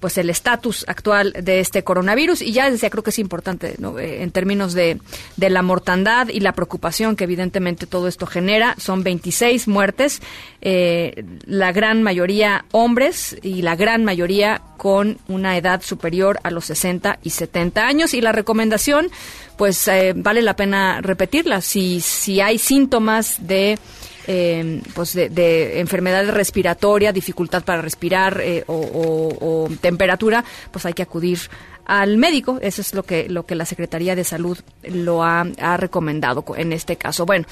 pues 0.00 0.18
el 0.18 0.30
estatus 0.30 0.84
actual 0.88 1.32
de 1.40 1.60
este 1.60 1.84
coronavirus. 1.84 2.42
Y 2.42 2.52
ya 2.52 2.70
decía 2.70 2.90
creo 2.90 3.04
que 3.04 3.10
es 3.10 3.18
importante 3.18 3.76
¿no? 3.78 3.98
Eh, 3.98 4.22
en 4.22 4.30
términos 4.32 4.72
de, 4.72 4.98
de 5.36 5.50
la 5.50 5.62
mortandad 5.62 6.28
y 6.28 6.40
la 6.40 6.52
preocupación 6.52 7.16
que 7.16 7.24
evidentemente 7.24 7.86
todo 7.86 8.08
esto 8.08 8.26
genera 8.26 8.74
son 8.78 9.02
26 9.02 9.68
muertes 9.68 10.20
eh, 10.62 11.24
la 11.46 11.72
gran 11.72 12.02
mayoría 12.02 12.64
hombres 12.72 13.36
y 13.42 13.62
la 13.62 13.76
gran 13.76 14.04
mayoría 14.04 14.62
con 14.76 15.18
una 15.28 15.56
edad 15.56 15.82
superior 15.82 16.40
a 16.42 16.50
los 16.50 16.64
60 16.66 17.18
y 17.22 17.30
70 17.30 17.86
años. 17.86 18.14
Y 18.14 18.20
la 18.20 18.32
recomendación 18.32 19.10
pues 19.56 19.86
eh, 19.88 20.14
vale 20.16 20.40
la 20.40 20.56
pena 20.56 21.00
repetirla. 21.02 21.60
Si 21.60 22.00
si 22.00 22.40
hay 22.40 22.58
síntomas 22.58 23.46
de 23.46 23.78
eh, 24.26 24.82
pues 24.94 25.14
de, 25.14 25.28
de 25.28 25.80
enfermedad 25.80 26.28
respiratoria, 26.30 27.12
dificultad 27.12 27.62
para 27.64 27.82
respirar 27.82 28.40
eh, 28.42 28.64
o, 28.66 29.68
temperatura, 29.80 30.44
pues 30.70 30.86
hay 30.86 30.92
que 30.92 31.02
acudir 31.02 31.38
al 31.86 32.16
médico. 32.16 32.58
Eso 32.62 32.80
es 32.80 32.94
lo 32.94 33.02
que, 33.02 33.28
lo 33.28 33.46
que 33.46 33.54
la 33.54 33.64
Secretaría 33.64 34.14
de 34.14 34.24
Salud 34.24 34.58
lo 34.84 35.22
ha, 35.24 35.46
ha 35.60 35.76
recomendado 35.76 36.42
co- 36.42 36.56
en 36.56 36.72
este 36.72 36.96
caso. 36.96 37.26
Bueno, 37.26 37.46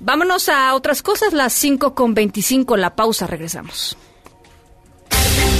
vámonos 0.00 0.48
a 0.48 0.74
otras 0.74 1.02
cosas. 1.02 1.32
Las 1.32 1.52
5 1.52 1.94
con 1.94 2.14
25, 2.14 2.76
la 2.76 2.96
pausa, 2.96 3.26
regresamos. 3.26 3.96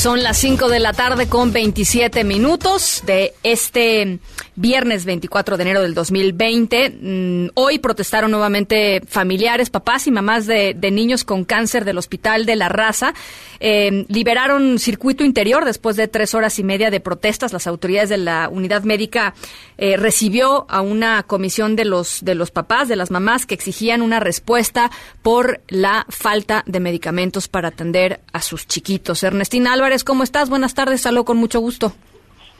Son 0.00 0.22
las 0.22 0.38
5 0.38 0.70
de 0.70 0.80
la 0.80 0.94
tarde 0.94 1.28
con 1.28 1.52
27 1.52 2.24
minutos 2.24 3.02
de 3.04 3.34
este 3.42 4.18
viernes 4.56 5.04
24 5.04 5.58
de 5.58 5.62
enero 5.62 5.82
del 5.82 5.92
2020. 5.92 6.90
Mm, 6.90 7.50
Hoy 7.52 7.78
protestaron 7.78 8.30
nuevamente 8.30 9.02
familiares, 9.06 9.68
papás 9.68 10.06
y 10.06 10.10
mamás 10.10 10.46
de, 10.46 10.74
niños 10.90 11.24
con 11.24 11.44
cáncer 11.44 11.84
del 11.84 11.98
Hospital 11.98 12.46
de 12.46 12.56
la 12.56 12.70
Raza. 12.70 13.12
Eh, 13.58 14.06
liberaron 14.08 14.78
circuito 14.78 15.22
interior 15.22 15.66
después 15.66 15.96
de 15.96 16.08
tres 16.08 16.34
horas 16.34 16.58
y 16.58 16.64
media 16.64 16.90
de 16.90 17.00
protestas. 17.00 17.52
Las 17.52 17.66
autoridades 17.66 18.08
de 18.08 18.16
la 18.16 18.48
unidad 18.50 18.84
médica 18.84 19.34
eh, 19.76 19.98
recibió 19.98 20.64
a 20.70 20.80
una 20.80 21.22
comisión 21.24 21.76
de 21.76 21.84
los, 21.84 22.24
de 22.24 22.34
los 22.34 22.50
papás, 22.50 22.88
de 22.88 22.96
las 22.96 23.10
mamás, 23.10 23.44
que 23.44 23.54
exigían 23.54 24.00
una 24.00 24.18
respuesta 24.18 24.90
por 25.20 25.60
la 25.68 26.06
falta 26.08 26.62
de 26.66 26.80
medicamentos 26.80 27.48
para 27.48 27.68
atender 27.68 28.20
a 28.32 28.40
sus 28.40 28.66
chiquitos. 28.66 29.22
Ernestina 29.22 29.74
Álvarez, 29.74 29.89
¿cómo 30.04 30.22
estás? 30.22 30.48
Buenas 30.48 30.74
tardes, 30.74 31.00
saludo 31.00 31.24
con 31.24 31.36
mucho 31.36 31.58
gusto. 31.58 31.92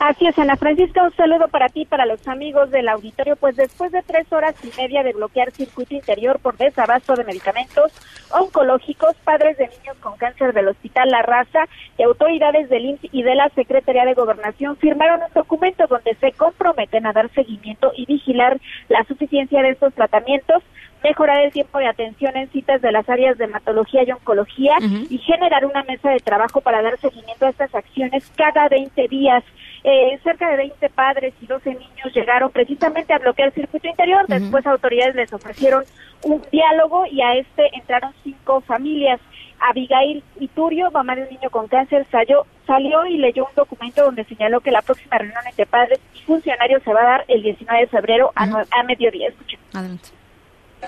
Así 0.03 0.25
es, 0.25 0.39
Ana 0.39 0.55
Francisca, 0.55 1.03
un 1.03 1.15
saludo 1.15 1.47
para 1.47 1.69
ti 1.69 1.81
y 1.81 1.85
para 1.85 2.07
los 2.07 2.27
amigos 2.27 2.71
del 2.71 2.89
auditorio. 2.89 3.35
Pues 3.35 3.55
después 3.55 3.91
de 3.91 4.01
tres 4.01 4.33
horas 4.33 4.55
y 4.63 4.75
media 4.75 5.03
de 5.03 5.13
bloquear 5.13 5.51
circuito 5.51 5.93
interior 5.93 6.39
por 6.39 6.57
desabasto 6.57 7.13
de 7.13 7.23
medicamentos 7.23 7.91
oncológicos, 8.31 9.15
padres 9.23 9.59
de 9.59 9.67
niños 9.67 9.95
con 9.99 10.17
cáncer 10.17 10.53
del 10.53 10.69
Hospital 10.69 11.11
La 11.11 11.21
Raza 11.21 11.65
y 11.99 12.01
autoridades 12.01 12.67
del 12.69 12.85
IMSS 12.85 13.09
y 13.11 13.21
de 13.21 13.35
la 13.35 13.49
Secretaría 13.49 14.05
de 14.05 14.15
Gobernación 14.15 14.75
firmaron 14.77 15.21
un 15.21 15.33
documento 15.35 15.85
donde 15.85 16.15
se 16.15 16.31
comprometen 16.31 17.05
a 17.05 17.13
dar 17.13 17.29
seguimiento 17.35 17.91
y 17.95 18.07
vigilar 18.07 18.59
la 18.89 19.03
suficiencia 19.03 19.61
de 19.61 19.69
estos 19.69 19.93
tratamientos 19.93 20.63
mejorar 21.03 21.41
el 21.41 21.51
tiempo 21.51 21.79
de 21.79 21.87
atención 21.87 22.35
en 22.37 22.49
citas 22.49 22.81
de 22.81 22.91
las 22.91 23.07
áreas 23.09 23.37
de 23.37 23.45
hematología 23.45 24.03
y 24.03 24.11
oncología 24.11 24.77
y 25.09 25.17
generar 25.19 25.65
una 25.65 25.83
mesa 25.83 26.11
de 26.11 26.19
trabajo 26.19 26.61
para 26.61 26.81
dar 26.81 26.97
seguimiento 26.99 27.45
a 27.45 27.49
estas 27.49 27.73
acciones 27.73 28.31
cada 28.35 28.67
20 28.69 29.07
días. 29.07 29.43
Eh, 29.83 30.19
cerca 30.23 30.49
de 30.51 30.57
20 30.57 30.89
padres 30.89 31.33
y 31.41 31.47
12 31.47 31.71
niños 31.71 32.13
llegaron 32.13 32.51
precisamente 32.51 33.13
a 33.13 33.17
bloquear 33.17 33.47
el 33.47 33.53
circuito 33.55 33.87
interior. 33.87 34.25
Después 34.27 34.65
autoridades 34.67 35.15
les 35.15 35.33
ofrecieron 35.33 35.83
un 36.23 36.41
diálogo 36.51 37.05
y 37.07 37.21
a 37.21 37.33
este 37.35 37.75
entraron 37.75 38.13
cinco 38.23 38.61
familias. 38.61 39.19
Abigail 39.59 40.23
Iturio, 40.39 40.89
mamá 40.91 41.15
de 41.15 41.23
un 41.23 41.29
niño 41.29 41.49
con 41.51 41.67
cáncer, 41.67 42.05
salió, 42.11 42.45
salió 42.65 43.05
y 43.05 43.17
leyó 43.17 43.45
un 43.45 43.55
documento 43.55 44.03
donde 44.03 44.23
señaló 44.25 44.59
que 44.59 44.71
la 44.71 44.81
próxima 44.81 45.17
reunión 45.17 45.41
entre 45.47 45.65
padres 45.67 45.99
y 46.15 46.21
funcionarios 46.21 46.81
se 46.83 46.93
va 46.93 47.01
a 47.01 47.05
dar 47.05 47.25
el 47.27 47.43
19 47.43 47.81
de 47.81 47.87
febrero 47.87 48.31
a, 48.35 48.43
a 48.43 48.83
mediodía. 48.83 49.29
Escuchen. 49.29 49.59
Adelante. 49.73 50.20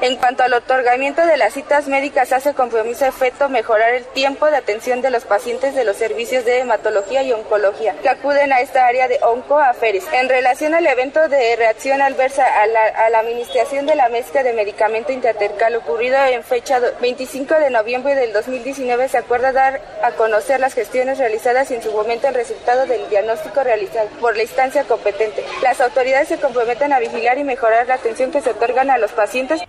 En 0.02 0.18
cuanto 0.18 0.44
al 0.44 0.54
otorgamiento 0.54 1.26
de 1.26 1.38
las 1.38 1.54
citas 1.54 1.88
médicas, 1.88 2.34
hace 2.34 2.54
compromiso 2.54 3.06
efecto 3.06 3.48
mejorar 3.48 3.94
el 3.94 4.04
tiempo 4.06 4.48
de 4.48 4.58
atención 4.58 5.02
de 5.02 5.10
los 5.12 5.24
pacientes 5.24 5.76
de 5.76 5.86
los 5.86 5.96
servicios 5.96 6.44
de 6.44 6.60
hematología 6.60 7.24
y 7.24 7.32
oncología 7.32 7.96
que 8.02 8.10
acuden 8.10 8.52
a 8.52 8.60
esta 8.60 8.86
área 8.86 9.08
de 9.08 9.20
oncoaferes. 9.24 10.04
En 10.12 10.28
relación 10.28 10.74
al 10.74 10.86
evento 10.88 11.30
de 11.30 11.56
reacción 11.56 12.02
adversa 12.02 12.44
a 12.46 12.68
la, 12.68 12.84
a 12.86 13.10
la 13.12 13.20
administración 13.20 13.86
de 13.86 13.96
la 13.96 14.10
mezcla 14.10 14.44
de 14.44 14.52
medicamento 14.52 15.14
intertercal 15.14 15.76
ocurrido 15.76 16.18
en 16.26 16.44
fecha 16.44 16.82
do- 16.82 16.92
25 17.00 17.54
de 17.54 17.70
noviembre 17.70 18.16
del 18.16 18.34
2019, 18.34 19.08
se 19.08 19.20
acuerda 19.20 19.54
dar 19.54 19.80
a 20.04 20.12
conocer 20.12 20.60
las 20.60 20.74
gestiones 20.74 21.18
realizadas 21.18 21.72
y 21.72 21.76
en 21.76 21.84
su 21.84 21.92
momento 21.94 22.28
el 22.28 22.34
resultado 22.34 22.86
del 22.88 23.08
diagnóstico 23.10 23.64
realizado 23.64 24.10
por 24.20 24.36
la 24.36 24.44
instancia 24.44 24.84
competente. 24.84 25.46
Las 25.62 25.80
autoridades 25.80 26.28
se 26.28 26.40
comprometen 26.40 26.92
a 26.92 27.00
vigilar 27.00 27.38
y 27.38 27.46
mejorar 27.46 27.88
la 27.88 27.94
atención 27.96 28.32
que 28.32 28.42
se 28.42 28.50
otorgan 28.50 28.90
a 28.90 28.98
los 28.98 29.12
pacientes. 29.14 29.62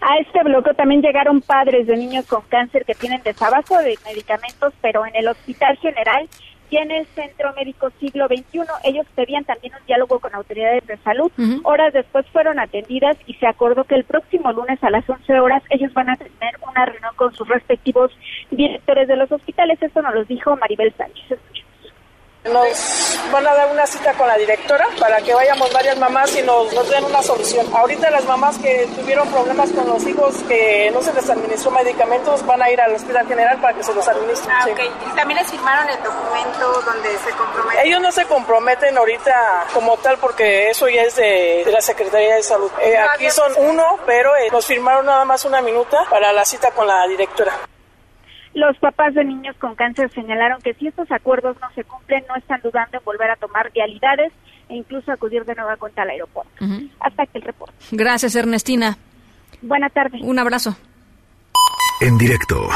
A 0.00 0.18
este 0.18 0.42
bloqueo 0.42 0.74
también 0.74 1.02
llegaron 1.02 1.40
padres 1.40 1.86
de 1.86 1.96
niños 1.96 2.26
con 2.26 2.42
cáncer 2.42 2.84
que 2.84 2.94
tienen 2.94 3.22
desabasto 3.22 3.78
de 3.78 3.98
medicamentos, 4.04 4.72
pero 4.80 5.06
en 5.06 5.16
el 5.16 5.28
Hospital 5.28 5.76
General 5.78 6.28
y 6.70 6.76
en 6.76 6.90
el 6.90 7.06
Centro 7.14 7.52
Médico 7.54 7.90
Siglo 8.00 8.26
XXI. 8.26 8.62
Ellos 8.84 9.06
pedían 9.14 9.44
también 9.44 9.74
un 9.78 9.86
diálogo 9.86 10.18
con 10.18 10.34
autoridades 10.34 10.86
de 10.86 10.96
salud. 10.98 11.30
Horas 11.62 11.92
después 11.92 12.26
fueron 12.32 12.58
atendidas 12.58 13.16
y 13.26 13.34
se 13.34 13.46
acordó 13.46 13.84
que 13.84 13.94
el 13.94 14.04
próximo 14.04 14.52
lunes 14.52 14.82
a 14.82 14.90
las 14.90 15.08
11 15.08 15.40
horas 15.40 15.62
ellos 15.70 15.92
van 15.94 16.10
a 16.10 16.16
tener 16.16 16.56
una 16.68 16.86
reunión 16.86 17.12
con 17.16 17.32
sus 17.34 17.48
respectivos 17.48 18.10
directores 18.50 19.08
de 19.08 19.16
los 19.16 19.30
hospitales. 19.30 19.80
Esto 19.80 20.02
nos 20.02 20.14
lo 20.14 20.24
dijo 20.24 20.56
Maribel 20.56 20.92
Sánchez. 20.96 21.38
Nos 22.44 23.18
van 23.32 23.46
a 23.46 23.54
dar 23.54 23.70
una 23.70 23.86
cita 23.86 24.12
con 24.12 24.28
la 24.28 24.36
directora 24.36 24.86
para 25.00 25.20
que 25.22 25.32
vayamos 25.32 25.72
varias 25.72 25.96
mamás 25.96 26.36
y 26.36 26.42
nos, 26.42 26.72
nos 26.74 26.88
den 26.90 27.02
una 27.04 27.22
solución. 27.22 27.66
Ahorita 27.74 28.10
las 28.10 28.24
mamás 28.26 28.58
que 28.58 28.86
tuvieron 28.94 29.26
problemas 29.28 29.70
con 29.70 29.88
los 29.88 30.06
hijos 30.06 30.34
que 30.46 30.90
no 30.92 31.00
se 31.02 31.14
les 31.14 31.28
administró 31.30 31.70
medicamentos 31.70 32.44
van 32.44 32.62
a 32.62 32.70
ir 32.70 32.78
al 32.82 32.94
hospital 32.94 33.26
general 33.26 33.58
para 33.60 33.74
que 33.74 33.82
se 33.82 33.94
los 33.94 34.06
administren. 34.06 34.54
Ah, 34.54 34.64
sí. 34.64 34.72
Y 34.72 35.16
también 35.16 35.40
les 35.40 35.50
firmaron 35.50 35.88
el 35.88 36.02
documento 36.02 36.82
donde 36.82 37.18
se 37.18 37.30
comprometen. 37.30 37.86
Ellos 37.86 38.00
no 38.02 38.12
se 38.12 38.24
comprometen 38.26 38.98
ahorita 38.98 39.66
como 39.72 39.96
tal 39.96 40.18
porque 40.18 40.68
eso 40.68 40.86
ya 40.88 41.02
es 41.02 41.16
de, 41.16 41.62
de 41.64 41.72
la 41.72 41.80
Secretaría 41.80 42.34
de 42.36 42.42
Salud. 42.42 42.70
Eh, 42.82 42.96
aquí 42.98 43.30
son 43.30 43.52
uno, 43.56 43.98
pero 44.04 44.36
eh, 44.36 44.50
nos 44.52 44.66
firmaron 44.66 45.06
nada 45.06 45.24
más 45.24 45.46
una 45.46 45.62
minuta 45.62 46.04
para 46.10 46.30
la 46.32 46.44
cita 46.44 46.72
con 46.72 46.86
la 46.86 47.06
directora. 47.06 47.52
Los 48.54 48.78
papás 48.78 49.14
de 49.14 49.24
niños 49.24 49.56
con 49.58 49.74
cáncer 49.74 50.10
señalaron 50.12 50.60
que 50.62 50.74
si 50.74 50.86
estos 50.86 51.10
acuerdos 51.10 51.56
no 51.60 51.68
se 51.74 51.84
cumplen, 51.84 52.24
no 52.28 52.36
están 52.36 52.60
dudando 52.62 52.98
en 52.98 53.04
volver 53.04 53.30
a 53.30 53.36
tomar 53.36 53.72
vialidades 53.72 54.32
e 54.68 54.76
incluso 54.76 55.10
acudir 55.10 55.44
de 55.44 55.54
nueva 55.54 55.76
cuenta 55.76 56.02
al 56.02 56.10
aeropuerto. 56.10 56.64
Hasta 57.00 57.24
aquí 57.24 57.32
el 57.38 57.42
reporte. 57.42 57.74
Gracias, 57.90 58.36
Ernestina. 58.36 58.96
Buena 59.60 59.88
tarde. 59.88 60.18
Un 60.22 60.38
abrazo. 60.38 60.76
En 62.00 62.16
directo. 62.16 62.68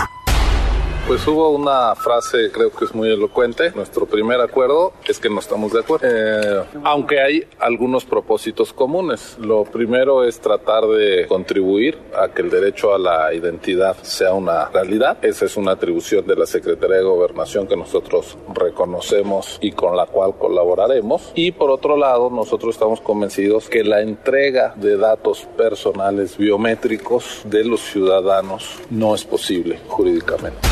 Pues 1.09 1.27
hubo 1.27 1.49
una 1.49 1.95
frase, 1.95 2.51
creo 2.53 2.71
que 2.71 2.85
es 2.85 2.95
muy 2.95 3.11
elocuente. 3.11 3.71
Nuestro 3.75 4.05
primer 4.05 4.43
acuerdo 4.43 4.93
es 5.09 5.19
que 5.19 5.31
no 5.31 5.41
estamos 5.41 5.73
de 5.73 5.81
acuerdo. 5.81 6.07
Eh, 6.07 6.65
aunque 6.85 7.19
hay 7.19 7.47
algunos 7.59 8.05
propósitos 8.05 8.75
comunes. 8.75 9.39
Lo 9.41 9.65
primero 9.65 10.23
es 10.23 10.39
tratar 10.39 10.87
de 10.87 11.25
contribuir 11.27 11.97
a 12.15 12.29
que 12.29 12.43
el 12.43 12.51
derecho 12.51 12.95
a 12.95 12.99
la 12.99 13.33
identidad 13.33 13.97
sea 14.03 14.35
una 14.35 14.69
realidad. 14.69 15.17
Esa 15.23 15.47
es 15.47 15.57
una 15.57 15.73
atribución 15.73 16.27
de 16.27 16.37
la 16.37 16.45
Secretaría 16.45 16.99
de 16.99 17.05
Gobernación 17.05 17.67
que 17.67 17.75
nosotros 17.75 18.37
reconocemos 18.53 19.57
y 19.63 19.73
con 19.73 19.97
la 19.97 20.05
cual 20.05 20.35
colaboraremos. 20.39 21.33
Y 21.35 21.53
por 21.53 21.71
otro 21.71 21.97
lado, 21.97 22.29
nosotros 22.29 22.75
estamos 22.75 23.01
convencidos 23.01 23.71
que 23.71 23.83
la 23.83 24.03
entrega 24.03 24.75
de 24.77 24.99
datos 24.99 25.49
personales 25.57 26.37
biométricos 26.37 27.41
de 27.47 27.65
los 27.65 27.81
ciudadanos 27.81 28.79
no 28.91 29.15
es 29.15 29.25
posible 29.25 29.81
jurídicamente. 29.89 30.69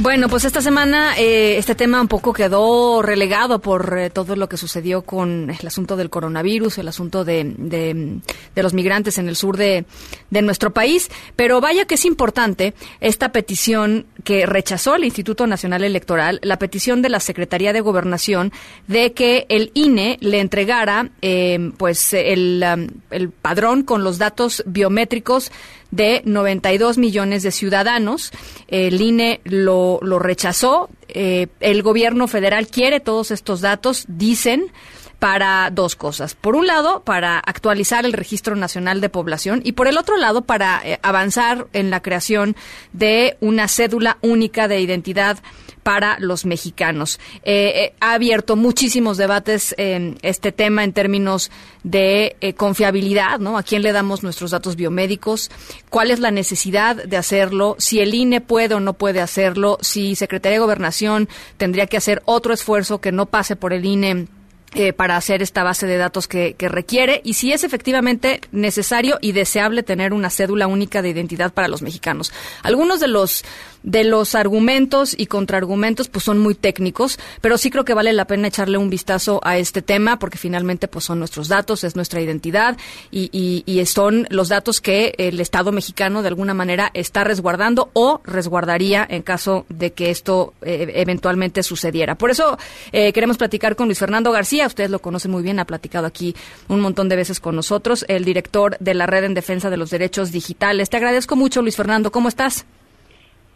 Bueno, 0.00 0.28
pues 0.28 0.44
esta 0.44 0.60
semana 0.60 1.18
eh, 1.18 1.58
este 1.58 1.74
tema 1.74 2.00
un 2.00 2.06
poco 2.06 2.32
quedó 2.32 3.02
relegado 3.02 3.58
por 3.58 3.98
eh, 3.98 4.10
todo 4.10 4.36
lo 4.36 4.48
que 4.48 4.56
sucedió 4.56 5.02
con 5.02 5.50
el 5.50 5.66
asunto 5.66 5.96
del 5.96 6.08
coronavirus, 6.08 6.78
el 6.78 6.86
asunto 6.86 7.24
de, 7.24 7.52
de, 7.58 8.20
de 8.54 8.62
los 8.62 8.74
migrantes 8.74 9.18
en 9.18 9.28
el 9.28 9.34
sur 9.34 9.56
de, 9.56 9.86
de 10.30 10.42
nuestro 10.42 10.72
país. 10.72 11.10
Pero 11.34 11.60
vaya 11.60 11.84
que 11.84 11.96
es 11.96 12.04
importante 12.04 12.74
esta 13.00 13.32
petición 13.32 14.06
que 14.22 14.46
rechazó 14.46 14.94
el 14.94 15.02
Instituto 15.02 15.48
Nacional 15.48 15.82
Electoral 15.82 16.38
la 16.44 16.60
petición 16.60 17.02
de 17.02 17.08
la 17.08 17.18
Secretaría 17.18 17.72
de 17.72 17.80
Gobernación 17.80 18.52
de 18.86 19.14
que 19.14 19.46
el 19.48 19.72
INE 19.74 20.16
le 20.20 20.38
entregara 20.38 21.10
eh, 21.22 21.72
pues 21.76 22.12
el, 22.12 22.64
um, 22.72 22.86
el 23.10 23.30
padrón 23.30 23.82
con 23.82 24.04
los 24.04 24.18
datos 24.18 24.62
biométricos 24.64 25.50
de 25.90 26.22
92 26.24 26.98
millones 26.98 27.42
de 27.42 27.50
ciudadanos. 27.50 28.32
El 28.68 29.00
INE 29.00 29.40
lo, 29.44 29.98
lo 30.02 30.18
rechazó. 30.18 30.90
Eh, 31.08 31.48
el 31.60 31.82
gobierno 31.82 32.28
federal 32.28 32.68
quiere 32.68 33.00
todos 33.00 33.30
estos 33.30 33.60
datos, 33.60 34.04
dicen 34.08 34.72
para 35.18 35.70
dos 35.70 35.96
cosas. 35.96 36.34
Por 36.34 36.54
un 36.54 36.66
lado, 36.66 37.02
para 37.02 37.38
actualizar 37.38 38.04
el 38.04 38.12
Registro 38.12 38.54
Nacional 38.54 39.00
de 39.00 39.08
Población 39.08 39.62
y 39.64 39.72
por 39.72 39.88
el 39.88 39.98
otro 39.98 40.16
lado, 40.16 40.42
para 40.42 40.80
eh, 40.84 40.98
avanzar 41.02 41.66
en 41.72 41.90
la 41.90 42.00
creación 42.02 42.56
de 42.92 43.36
una 43.40 43.68
cédula 43.68 44.18
única 44.22 44.68
de 44.68 44.80
identidad 44.80 45.38
para 45.82 46.18
los 46.18 46.44
mexicanos. 46.44 47.18
Eh, 47.44 47.72
eh, 47.74 47.94
ha 48.00 48.14
abierto 48.14 48.56
muchísimos 48.56 49.16
debates 49.16 49.74
en 49.78 50.18
este 50.22 50.52
tema 50.52 50.84
en 50.84 50.92
términos 50.92 51.50
de 51.82 52.36
eh, 52.40 52.54
confiabilidad, 52.54 53.38
¿no? 53.38 53.58
¿A 53.58 53.62
quién 53.62 53.82
le 53.82 53.92
damos 53.92 54.22
nuestros 54.22 54.50
datos 54.50 54.76
biomédicos? 54.76 55.50
¿Cuál 55.90 56.10
es 56.10 56.20
la 56.20 56.30
necesidad 56.30 56.96
de 56.96 57.16
hacerlo? 57.16 57.76
Si 57.78 58.00
el 58.00 58.14
INE 58.14 58.40
puede 58.40 58.74
o 58.74 58.80
no 58.80 58.94
puede 58.94 59.20
hacerlo, 59.20 59.78
si 59.80 60.14
Secretaría 60.14 60.58
de 60.58 60.64
Gobernación 60.64 61.28
tendría 61.56 61.86
que 61.86 61.96
hacer 61.96 62.22
otro 62.24 62.52
esfuerzo 62.52 63.00
que 63.00 63.12
no 63.12 63.26
pase 63.26 63.56
por 63.56 63.72
el 63.72 63.84
INE 63.84 64.28
eh, 64.74 64.92
para 64.92 65.16
hacer 65.16 65.40
esta 65.40 65.62
base 65.62 65.86
de 65.86 65.96
datos 65.96 66.28
que, 66.28 66.54
requiere 66.58 67.22
y 67.24 67.34
si 67.34 67.52
es 67.52 67.64
efectivamente 67.64 68.42
necesario 68.52 69.16
y 69.22 69.32
deseable 69.32 69.82
tener 69.82 70.12
una 70.12 70.28
cédula 70.28 70.66
única 70.66 71.00
de 71.00 71.08
identidad 71.08 71.54
para 71.54 71.68
los 71.68 71.80
mexicanos. 71.80 72.34
Algunos 72.62 73.00
de 73.00 73.08
los 73.08 73.46
de 73.82 74.04
los 74.04 74.34
argumentos 74.34 75.14
y 75.16 75.26
contraargumentos 75.26 76.08
pues 76.08 76.24
son 76.24 76.38
muy 76.38 76.54
técnicos, 76.54 77.18
pero 77.40 77.58
sí 77.58 77.70
creo 77.70 77.84
que 77.84 77.94
vale 77.94 78.12
la 78.12 78.26
pena 78.26 78.48
echarle 78.48 78.78
un 78.78 78.90
vistazo 78.90 79.40
a 79.44 79.58
este 79.58 79.82
tema 79.82 80.18
porque 80.18 80.38
finalmente 80.38 80.88
pues 80.88 81.04
son 81.04 81.18
nuestros 81.18 81.48
datos, 81.48 81.84
es 81.84 81.96
nuestra 81.96 82.20
identidad 82.20 82.76
y, 83.10 83.30
y, 83.32 83.64
y 83.66 83.84
son 83.86 84.26
los 84.30 84.48
datos 84.48 84.80
que 84.80 85.14
el 85.18 85.40
Estado 85.40 85.72
mexicano 85.72 86.22
de 86.22 86.28
alguna 86.28 86.54
manera 86.54 86.90
está 86.94 87.24
resguardando 87.24 87.90
o 87.92 88.20
resguardaría 88.24 89.06
en 89.08 89.22
caso 89.22 89.66
de 89.68 89.92
que 89.92 90.10
esto 90.10 90.54
eh, 90.62 90.92
eventualmente 90.96 91.62
sucediera. 91.62 92.16
Por 92.16 92.30
eso 92.30 92.58
eh, 92.92 93.12
queremos 93.12 93.38
platicar 93.38 93.76
con 93.76 93.86
Luis 93.86 93.98
Fernando 93.98 94.32
García, 94.32 94.66
ustedes 94.66 94.90
lo 94.90 95.00
conocen 95.00 95.30
muy 95.30 95.42
bien, 95.42 95.58
ha 95.58 95.64
platicado 95.64 96.06
aquí 96.06 96.34
un 96.68 96.80
montón 96.80 97.08
de 97.08 97.16
veces 97.16 97.40
con 97.40 97.56
nosotros, 97.56 98.04
el 98.08 98.24
director 98.24 98.76
de 98.80 98.94
la 98.94 99.06
Red 99.06 99.24
en 99.24 99.34
Defensa 99.34 99.70
de 99.70 99.76
los 99.76 99.90
Derechos 99.90 100.32
Digitales. 100.32 100.90
Te 100.90 100.96
agradezco 100.96 101.36
mucho, 101.36 101.62
Luis 101.62 101.76
Fernando, 101.76 102.12
¿cómo 102.12 102.28
estás? 102.28 102.66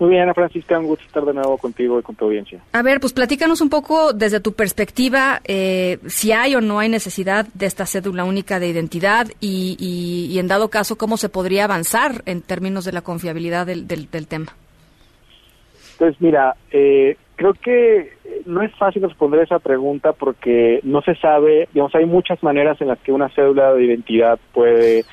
Muy 0.03 0.11
bien, 0.11 0.25
Ana 0.25 0.35
Francisca, 0.35 0.81
un 0.81 0.89
gusto 0.89 1.05
estar 1.07 1.25
de 1.25 1.33
nuevo 1.33 1.57
contigo 1.59 1.97
y 1.97 2.03
con 2.03 2.17
tu 2.17 2.25
audiencia. 2.25 2.59
A 2.73 2.83
ver, 2.83 2.99
pues 2.99 3.13
platícanos 3.13 3.61
un 3.61 3.71
poco 3.71 4.13
desde 4.13 4.41
tu 4.41 4.53
perspectiva 4.53 5.41
eh, 5.45 5.99
si 6.09 6.33
hay 6.33 6.57
o 6.57 6.61
no 6.61 6.81
hay 6.81 6.89
necesidad 6.89 7.47
de 7.55 7.67
esta 7.67 7.87
cédula 7.87 8.25
única 8.25 8.59
de 8.59 8.67
identidad 8.67 9.29
y, 9.39 9.77
y, 9.79 10.35
y, 10.35 10.41
en 10.41 10.49
dado 10.49 10.71
caso, 10.71 10.99
cómo 10.99 11.17
se 11.17 11.29
podría 11.29 11.67
avanzar 11.67 12.23
en 12.27 12.43
términos 12.43 12.85
de 12.85 12.91
la 12.91 13.03
confiabilidad 13.03 13.65
del, 13.65 13.87
del, 13.87 14.11
del 14.11 14.27
tema. 14.27 14.57
Pues 16.01 16.21
mira, 16.21 16.57
eh, 16.73 17.17
creo 17.37 17.55
que 17.55 18.11
no 18.45 18.61
es 18.63 18.75
fácil 18.75 19.03
responder 19.03 19.43
esa 19.43 19.61
pregunta 19.61 20.15
porque 20.15 20.81
no 20.83 21.03
se 21.03 21.15
sabe, 21.15 21.69
digamos, 21.73 21.95
hay 21.95 22.07
muchas 22.07 22.43
maneras 22.43 22.81
en 22.81 22.89
las 22.89 22.99
que 22.99 23.13
una 23.13 23.29
cédula 23.29 23.73
de 23.73 23.85
identidad 23.85 24.41
puede 24.53 25.05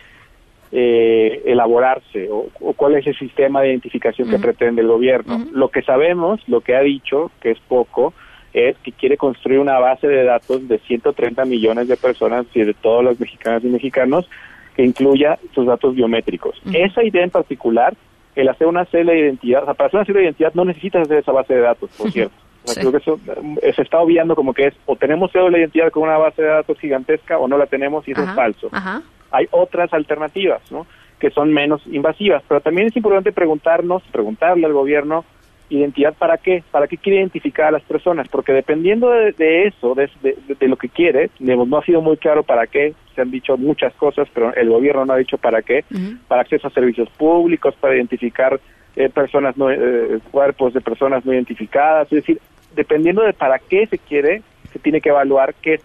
eh, 0.71 1.41
elaborarse 1.45 2.29
o, 2.29 2.47
o, 2.59 2.73
cuál 2.73 2.95
es 2.95 3.07
el 3.07 3.17
sistema 3.17 3.61
de 3.61 3.69
identificación 3.69 4.27
uh 4.27 4.31
-huh. 4.31 4.35
que 4.35 4.41
pretende 4.41 4.81
el 4.81 4.87
gobierno. 4.87 5.35
Uh 5.35 5.39
-huh. 5.39 5.51
Lo 5.51 5.69
que 5.69 5.81
sabemos, 5.81 6.41
lo 6.47 6.61
que 6.61 6.75
ha 6.75 6.81
dicho, 6.81 7.31
que 7.41 7.51
es 7.51 7.59
poco, 7.67 8.13
es 8.53 8.77
que 8.83 8.91
quiere 8.91 9.17
construir 9.17 9.59
una 9.59 9.79
base 9.79 10.07
de 10.07 10.23
datos 10.23 10.67
de 10.67 10.79
130 10.79 11.45
millones 11.45 11.87
de 11.87 11.97
personas 11.97 12.45
y 12.53 12.63
de 12.63 12.73
todos 12.73 13.03
los 13.03 13.19
mexicanos 13.19 13.63
y 13.63 13.67
mexicanos 13.67 14.29
que 14.75 14.83
incluya 14.83 15.39
sus 15.53 15.65
datos 15.65 15.95
biométricos. 15.95 16.55
Uh 16.65 16.69
-huh. 16.69 16.85
Esa 16.85 17.03
idea 17.03 17.23
en 17.23 17.31
particular, 17.31 17.95
el 18.35 18.47
hacer 18.47 18.67
una 18.67 18.85
cédula 18.85 19.13
de 19.13 19.19
identidad, 19.21 19.63
o 19.63 19.65
sea, 19.65 19.73
para 19.73 19.87
hacer 19.87 19.97
una 19.97 20.05
cédula 20.05 20.19
de 20.19 20.25
identidad 20.25 20.53
no 20.53 20.65
necesitas 20.65 21.01
hacer 21.01 21.17
esa 21.17 21.31
base 21.31 21.55
de 21.55 21.61
datos, 21.61 21.89
por 21.97 22.11
cierto. 22.11 22.35
O 22.63 22.67
sea, 22.67 22.75
sí. 22.75 22.79
Creo 22.81 22.91
que 22.91 22.97
eso 22.97 23.19
eh, 23.63 23.73
se 23.73 23.81
está 23.81 23.99
obviando 23.99 24.35
como 24.35 24.53
que 24.53 24.67
es 24.67 24.75
o 24.85 24.95
tenemos 24.95 25.31
cédula 25.31 25.57
de 25.57 25.63
identidad 25.63 25.89
con 25.91 26.03
una 26.03 26.17
base 26.17 26.41
de 26.43 26.49
datos 26.49 26.77
gigantesca 26.79 27.39
o 27.39 27.47
no 27.47 27.57
la 27.57 27.65
tenemos 27.65 28.07
y 28.07 28.11
eso 28.11 28.21
Ajá. 28.21 28.31
es 28.31 28.35
falso. 28.35 28.69
Ajá 28.71 29.01
hay 29.31 29.47
otras 29.51 29.93
alternativas, 29.93 30.61
¿no? 30.71 30.85
Que 31.19 31.29
son 31.31 31.53
menos 31.53 31.81
invasivas. 31.87 32.43
Pero 32.47 32.61
también 32.61 32.87
es 32.87 32.95
importante 32.95 33.31
preguntarnos, 33.31 34.03
preguntarle 34.11 34.65
al 34.65 34.73
gobierno, 34.73 35.25
identidad 35.69 36.13
para 36.15 36.37
qué, 36.37 36.63
para 36.71 36.87
qué 36.87 36.97
quiere 36.97 37.19
identificar 37.19 37.67
a 37.67 37.71
las 37.71 37.83
personas, 37.83 38.27
porque 38.27 38.53
dependiendo 38.53 39.09
de, 39.11 39.31
de 39.33 39.67
eso, 39.67 39.93
de, 39.93 40.09
de, 40.21 40.35
de, 40.59 40.67
lo 40.67 40.77
que 40.77 40.89
quiere, 40.89 41.29
digamos, 41.37 41.67
no 41.67 41.77
ha 41.77 41.85
sido 41.85 42.01
muy 42.01 42.17
claro 42.17 42.43
para 42.43 42.65
qué, 42.67 42.93
se 43.13 43.21
han 43.21 43.31
dicho 43.31 43.55
muchas 43.57 43.93
cosas, 43.93 44.27
pero 44.33 44.53
el 44.55 44.69
gobierno 44.69 45.05
no 45.05 45.13
ha 45.13 45.17
dicho 45.17 45.37
para 45.37 45.61
qué, 45.61 45.83
uh 45.91 45.95
-huh. 45.95 46.17
para 46.27 46.41
acceso 46.41 46.67
a 46.67 46.71
servicios 46.71 47.09
públicos, 47.11 47.75
para 47.79 47.95
identificar 47.95 48.59
eh, 48.95 49.09
personas 49.09 49.55
no, 49.57 49.69
eh, 49.69 50.19
cuerpos 50.31 50.73
de 50.73 50.81
personas 50.81 51.23
no 51.23 51.33
identificadas, 51.33 52.11
es 52.11 52.21
decir, 52.21 52.39
dependiendo 52.75 53.21
de 53.21 53.33
para 53.33 53.59
qué 53.59 53.85
se 53.85 53.97
quiere, 53.97 54.41
se 54.73 54.79
tiene 54.79 55.01
que 55.01 55.09
evaluar 55.09 55.53
qué 55.61 55.79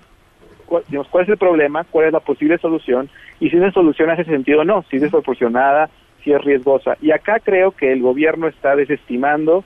cuál, 0.64 0.82
digamos, 0.88 1.08
cuál 1.08 1.24
es 1.24 1.30
el 1.30 1.38
problema, 1.38 1.84
cuál 1.84 2.06
es 2.06 2.12
la 2.12 2.20
posible 2.20 2.58
solución 2.58 3.08
y 3.40 3.50
si 3.50 3.56
esa 3.56 3.70
solución 3.72 4.10
hace 4.10 4.24
sentido 4.24 4.60
o 4.60 4.64
no, 4.64 4.84
si 4.90 4.96
es 4.96 5.02
desproporcionada, 5.02 5.88
si 6.22 6.32
es 6.32 6.42
riesgosa. 6.42 6.96
Y 7.00 7.10
acá 7.10 7.40
creo 7.40 7.72
que 7.72 7.92
el 7.92 8.00
gobierno 8.00 8.48
está 8.48 8.76
desestimando 8.76 9.64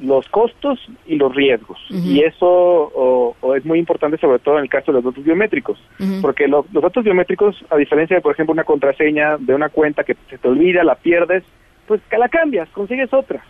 los 0.00 0.28
costos 0.28 0.78
y 1.06 1.16
los 1.16 1.34
riesgos. 1.34 1.78
Uh 1.90 1.94
-huh. 1.94 2.04
Y 2.04 2.20
eso 2.20 2.46
o, 2.46 3.36
o 3.40 3.54
es 3.54 3.64
muy 3.64 3.78
importante 3.78 4.16
sobre 4.18 4.38
todo 4.38 4.56
en 4.56 4.64
el 4.64 4.70
caso 4.70 4.90
de 4.90 4.96
los 4.96 5.04
datos 5.04 5.24
biométricos, 5.24 5.78
uh 6.00 6.02
-huh. 6.02 6.20
porque 6.22 6.48
lo, 6.48 6.64
los 6.72 6.82
datos 6.82 7.04
biométricos, 7.04 7.62
a 7.70 7.76
diferencia 7.76 8.16
de, 8.16 8.22
por 8.22 8.32
ejemplo, 8.32 8.52
una 8.52 8.64
contraseña 8.64 9.36
de 9.38 9.54
una 9.54 9.68
cuenta 9.68 10.04
que 10.04 10.16
se 10.30 10.38
te 10.38 10.48
olvida, 10.48 10.82
la 10.82 10.94
pierdes, 10.94 11.44
pues 11.86 12.00
que 12.08 12.16
la 12.16 12.28
cambias, 12.28 12.68
consigues 12.70 13.12
otra 13.12 13.42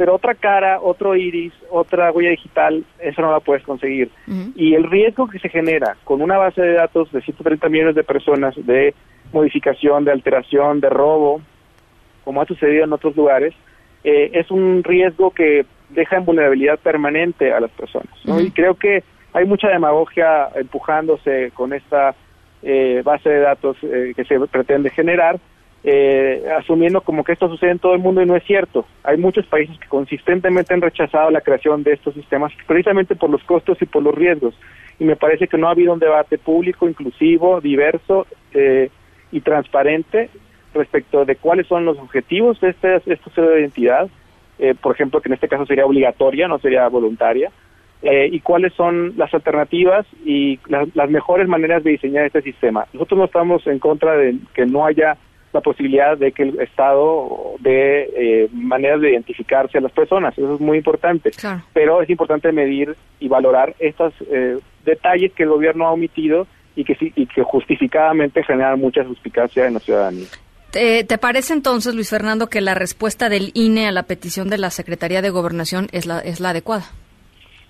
pero 0.00 0.14
otra 0.14 0.34
cara, 0.34 0.80
otro 0.80 1.14
iris, 1.14 1.52
otra 1.68 2.10
huella 2.10 2.30
digital, 2.30 2.82
eso 3.00 3.20
no 3.20 3.32
la 3.32 3.40
puedes 3.40 3.62
conseguir. 3.64 4.10
Uh 4.26 4.30
-huh. 4.30 4.52
Y 4.56 4.74
el 4.74 4.84
riesgo 4.84 5.28
que 5.28 5.38
se 5.38 5.50
genera 5.50 5.94
con 6.04 6.22
una 6.22 6.38
base 6.38 6.62
de 6.62 6.72
datos 6.72 7.12
de 7.12 7.20
130 7.20 7.68
millones 7.68 7.94
de 7.94 8.02
personas 8.02 8.54
de 8.64 8.94
modificación, 9.30 10.06
de 10.06 10.12
alteración, 10.12 10.80
de 10.80 10.88
robo, 10.88 11.42
como 12.24 12.40
ha 12.40 12.46
sucedido 12.46 12.84
en 12.84 12.94
otros 12.94 13.14
lugares, 13.14 13.52
eh, 14.02 14.30
es 14.32 14.50
un 14.50 14.82
riesgo 14.82 15.32
que 15.32 15.66
deja 15.90 16.16
en 16.16 16.24
vulnerabilidad 16.24 16.78
permanente 16.78 17.52
a 17.52 17.60
las 17.60 17.70
personas. 17.72 18.14
¿no? 18.24 18.36
Uh 18.36 18.38
-huh. 18.38 18.46
Y 18.46 18.52
creo 18.52 18.76
que 18.76 19.04
hay 19.34 19.44
mucha 19.44 19.68
demagogia 19.68 20.48
empujándose 20.54 21.50
con 21.52 21.74
esta 21.74 22.14
eh, 22.62 23.02
base 23.04 23.28
de 23.28 23.40
datos 23.40 23.76
eh, 23.82 24.14
que 24.16 24.24
se 24.24 24.40
pretende 24.46 24.88
generar, 24.88 25.38
eh, 25.82 26.44
asumiendo 26.58 27.00
como 27.00 27.24
que 27.24 27.32
esto 27.32 27.48
sucede 27.48 27.70
en 27.70 27.78
todo 27.78 27.94
el 27.94 28.00
mundo 28.00 28.22
y 28.22 28.26
no 28.26 28.36
es 28.36 28.44
cierto. 28.44 28.84
Hay 29.02 29.16
muchos 29.16 29.46
países 29.46 29.78
que 29.78 29.88
consistentemente 29.88 30.74
han 30.74 30.82
rechazado 30.82 31.30
la 31.30 31.40
creación 31.40 31.82
de 31.82 31.92
estos 31.92 32.14
sistemas 32.14 32.52
precisamente 32.66 33.14
por 33.16 33.30
los 33.30 33.42
costos 33.44 33.80
y 33.80 33.86
por 33.86 34.02
los 34.02 34.14
riesgos. 34.14 34.54
Y 34.98 35.04
me 35.04 35.16
parece 35.16 35.48
que 35.48 35.56
no 35.56 35.68
ha 35.68 35.72
habido 35.72 35.94
un 35.94 35.98
debate 35.98 36.36
público, 36.36 36.86
inclusivo, 36.86 37.60
diverso 37.60 38.26
eh, 38.52 38.90
y 39.32 39.40
transparente 39.40 40.28
respecto 40.74 41.24
de 41.24 41.36
cuáles 41.36 41.66
son 41.66 41.84
los 41.84 41.98
objetivos 41.98 42.60
de 42.60 42.70
este, 42.70 42.96
este 42.96 43.40
de 43.40 43.60
identidad, 43.60 44.08
eh, 44.58 44.74
por 44.80 44.94
ejemplo, 44.94 45.20
que 45.20 45.28
en 45.28 45.34
este 45.34 45.48
caso 45.48 45.66
sería 45.66 45.86
obligatoria, 45.86 46.46
no 46.46 46.58
sería 46.58 46.86
voluntaria, 46.88 47.50
eh, 48.02 48.28
y 48.30 48.40
cuáles 48.40 48.72
son 48.74 49.14
las 49.16 49.32
alternativas 49.34 50.06
y 50.24 50.58
las 50.68 51.10
mejores 51.10 51.48
maneras 51.48 51.84
de 51.84 51.90
diseñar 51.90 52.24
este 52.24 52.40
sistema. 52.42 52.86
Nosotros 52.92 53.18
no 53.18 53.24
estamos 53.24 53.66
en 53.66 53.78
contra 53.78 54.16
de 54.16 54.36
que 54.54 54.64
no 54.64 54.86
haya 54.86 55.16
la 55.52 55.60
posibilidad 55.60 56.16
de 56.16 56.32
que 56.32 56.44
el 56.44 56.60
Estado 56.60 57.54
dé 57.60 58.08
eh, 58.14 58.48
maneras 58.52 59.00
de 59.00 59.10
identificarse 59.10 59.78
a 59.78 59.80
las 59.80 59.92
personas. 59.92 60.36
Eso 60.36 60.54
es 60.54 60.60
muy 60.60 60.78
importante. 60.78 61.30
Claro. 61.30 61.62
Pero 61.72 62.02
es 62.02 62.10
importante 62.10 62.52
medir 62.52 62.94
y 63.18 63.28
valorar 63.28 63.74
estos 63.78 64.14
eh, 64.30 64.58
detalles 64.84 65.32
que 65.32 65.42
el 65.42 65.48
gobierno 65.48 65.86
ha 65.86 65.92
omitido 65.92 66.46
y 66.76 66.84
que, 66.84 66.96
y 67.00 67.26
que 67.26 67.42
justificadamente 67.42 68.42
generan 68.44 68.80
mucha 68.80 69.02
suspicacia 69.04 69.66
en 69.66 69.74
la 69.74 69.80
ciudadanía. 69.80 70.26
¿Te, 70.70 71.02
¿Te, 71.02 71.18
parece 71.18 71.52
entonces, 71.52 71.94
Luis 71.96 72.10
Fernando, 72.10 72.46
que 72.46 72.60
la 72.60 72.74
respuesta 72.74 73.28
del 73.28 73.50
INE 73.54 73.88
a 73.88 73.92
la 73.92 74.04
petición 74.04 74.48
de 74.48 74.58
la 74.58 74.70
Secretaría 74.70 75.20
de 75.20 75.30
Gobernación 75.30 75.88
es 75.90 76.06
la, 76.06 76.20
es 76.20 76.38
la 76.38 76.50
adecuada? 76.50 76.84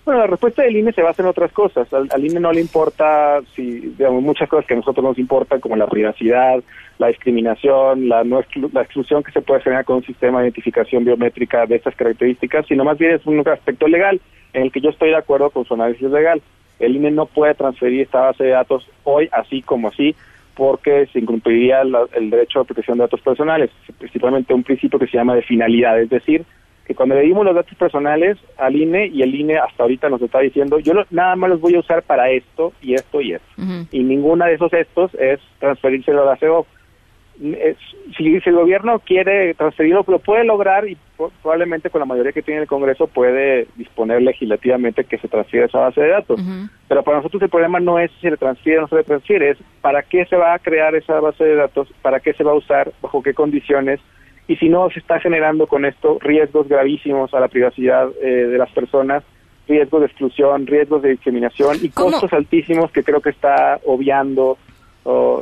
Bueno, 0.04 0.20
la 0.20 0.26
respuesta 0.26 0.62
del 0.62 0.76
INE 0.76 0.92
se 0.92 1.02
basa 1.02 1.22
en 1.22 1.28
otras 1.28 1.50
cosas. 1.52 1.90
Al, 1.94 2.08
al, 2.12 2.24
INE 2.24 2.40
no 2.40 2.52
le 2.52 2.60
importa, 2.60 3.40
si, 3.54 3.62
digamos, 3.62 4.22
muchas 4.22 4.48
cosas 4.50 4.66
que 4.66 4.74
a 4.74 4.76
nosotros 4.76 5.02
nos 5.02 5.18
importan, 5.18 5.60
como 5.60 5.76
la 5.76 5.86
privacidad, 5.86 6.62
la 7.00 7.08
discriminación, 7.08 8.08
la, 8.08 8.22
no 8.24 8.38
exclu 8.40 8.70
la 8.72 8.82
exclusión 8.82 9.22
que 9.22 9.32
se 9.32 9.40
puede 9.40 9.62
generar 9.62 9.84
con 9.86 9.96
un 9.96 10.04
sistema 10.04 10.38
de 10.40 10.44
identificación 10.46 11.04
biométrica 11.04 11.64
de 11.66 11.76
estas 11.76 11.96
características, 11.96 12.66
sino 12.66 12.84
más 12.84 12.98
bien 12.98 13.12
es 13.12 13.24
un 13.26 13.40
aspecto 13.48 13.88
legal 13.88 14.20
en 14.52 14.62
el 14.64 14.70
que 14.70 14.80
yo 14.82 14.90
estoy 14.90 15.08
de 15.08 15.16
acuerdo 15.16 15.48
con 15.50 15.64
su 15.64 15.74
análisis 15.74 16.10
legal. 16.10 16.42
El 16.78 16.96
INE 16.96 17.10
no 17.10 17.26
puede 17.26 17.54
transferir 17.54 18.02
esta 18.02 18.20
base 18.20 18.44
de 18.44 18.50
datos 18.50 18.86
hoy 19.04 19.28
así 19.32 19.62
como 19.62 19.88
así 19.88 20.14
porque 20.54 21.06
se 21.12 21.20
incumpliría 21.20 21.84
la, 21.84 22.04
el 22.12 22.28
derecho 22.28 22.60
a 22.60 22.64
protección 22.64 22.98
de 22.98 23.04
datos 23.04 23.20
personales, 23.22 23.70
principalmente 23.98 24.52
un 24.52 24.62
principio 24.62 24.98
que 24.98 25.06
se 25.06 25.16
llama 25.16 25.34
de 25.34 25.42
finalidad, 25.42 25.98
es 26.00 26.10
decir, 26.10 26.44
que 26.86 26.94
cuando 26.94 27.14
le 27.14 27.22
dimos 27.22 27.44
los 27.46 27.54
datos 27.54 27.74
personales 27.78 28.36
al 28.58 28.76
INE 28.76 29.06
y 29.06 29.22
el 29.22 29.34
INE 29.34 29.56
hasta 29.58 29.84
ahorita 29.84 30.08
nos 30.10 30.20
está 30.20 30.40
diciendo, 30.40 30.78
yo 30.80 30.92
lo- 30.92 31.06
nada 31.10 31.34
más 31.36 31.48
los 31.50 31.60
voy 31.60 31.76
a 31.76 31.78
usar 31.80 32.02
para 32.02 32.30
esto 32.30 32.72
y 32.82 32.92
esto 32.94 33.20
y 33.22 33.32
esto. 33.32 33.46
Y 33.90 34.02
ninguna 34.02 34.46
de 34.46 34.54
esos 34.54 34.72
estos 34.74 35.14
es 35.14 35.38
transferírselo 35.60 36.22
a 36.22 36.26
la 36.32 36.36
CEO. 36.36 36.66
Es- 37.42 37.76
si, 38.16 38.38
si 38.40 38.48
el 38.50 38.56
gobierno 38.56 38.98
quiere 38.98 39.54
transferirlo, 39.54 40.04
lo 40.06 40.18
puede 40.18 40.44
lograr 40.44 40.86
y 40.88 40.96
probablemente 41.42 41.88
con 41.90 42.00
la 42.00 42.04
mayoría 42.04 42.32
que 42.32 42.42
tiene 42.42 42.62
el 42.62 42.66
Congreso 42.66 43.06
puede 43.06 43.66
disponer 43.76 44.20
legislativamente 44.22 45.04
que 45.04 45.18
se 45.18 45.28
transfiera 45.28 45.66
esa 45.66 45.78
base 45.78 46.00
de 46.02 46.08
datos. 46.08 46.40
Pero 46.88 47.02
para 47.02 47.18
nosotros 47.18 47.42
el 47.42 47.48
problema 47.48 47.80
no 47.80 47.98
es 47.98 48.10
si 48.12 48.20
se 48.20 48.30
le 48.30 48.36
transfiere 48.36 48.78
o 48.78 48.82
no 48.82 48.88
se 48.88 48.96
le 48.96 49.04
transfiere, 49.04 49.50
es 49.50 49.58
para 49.80 50.02
qué 50.02 50.24
se 50.26 50.36
va 50.36 50.54
a 50.54 50.58
crear 50.58 50.94
esa 50.94 51.18
base 51.20 51.44
de 51.44 51.54
datos, 51.54 51.88
para 52.02 52.20
qué 52.20 52.32
se 52.34 52.44
va 52.44 52.52
a 52.52 52.56
usar, 52.56 52.92
bajo 53.00 53.22
qué 53.22 53.32
condiciones, 53.32 54.00
y 54.48 54.56
si 54.56 54.68
no 54.68 54.90
se 54.90 54.98
está 54.98 55.20
generando 55.20 55.66
con 55.66 55.84
esto 55.84 56.18
riesgos 56.20 56.68
gravísimos 56.68 57.32
a 57.32 57.40
la 57.40 57.48
privacidad 57.48 58.08
eh, 58.22 58.26
de 58.26 58.58
las 58.58 58.70
personas, 58.72 59.22
riesgos 59.68 60.00
de 60.00 60.06
exclusión, 60.08 60.66
riesgos 60.66 61.02
de 61.02 61.10
discriminación 61.10 61.76
y 61.80 61.90
¿Cómo? 61.90 62.10
costos 62.10 62.32
altísimos 62.32 62.90
que 62.90 63.04
creo 63.04 63.20
que 63.20 63.30
está 63.30 63.78
obviando 63.86 64.58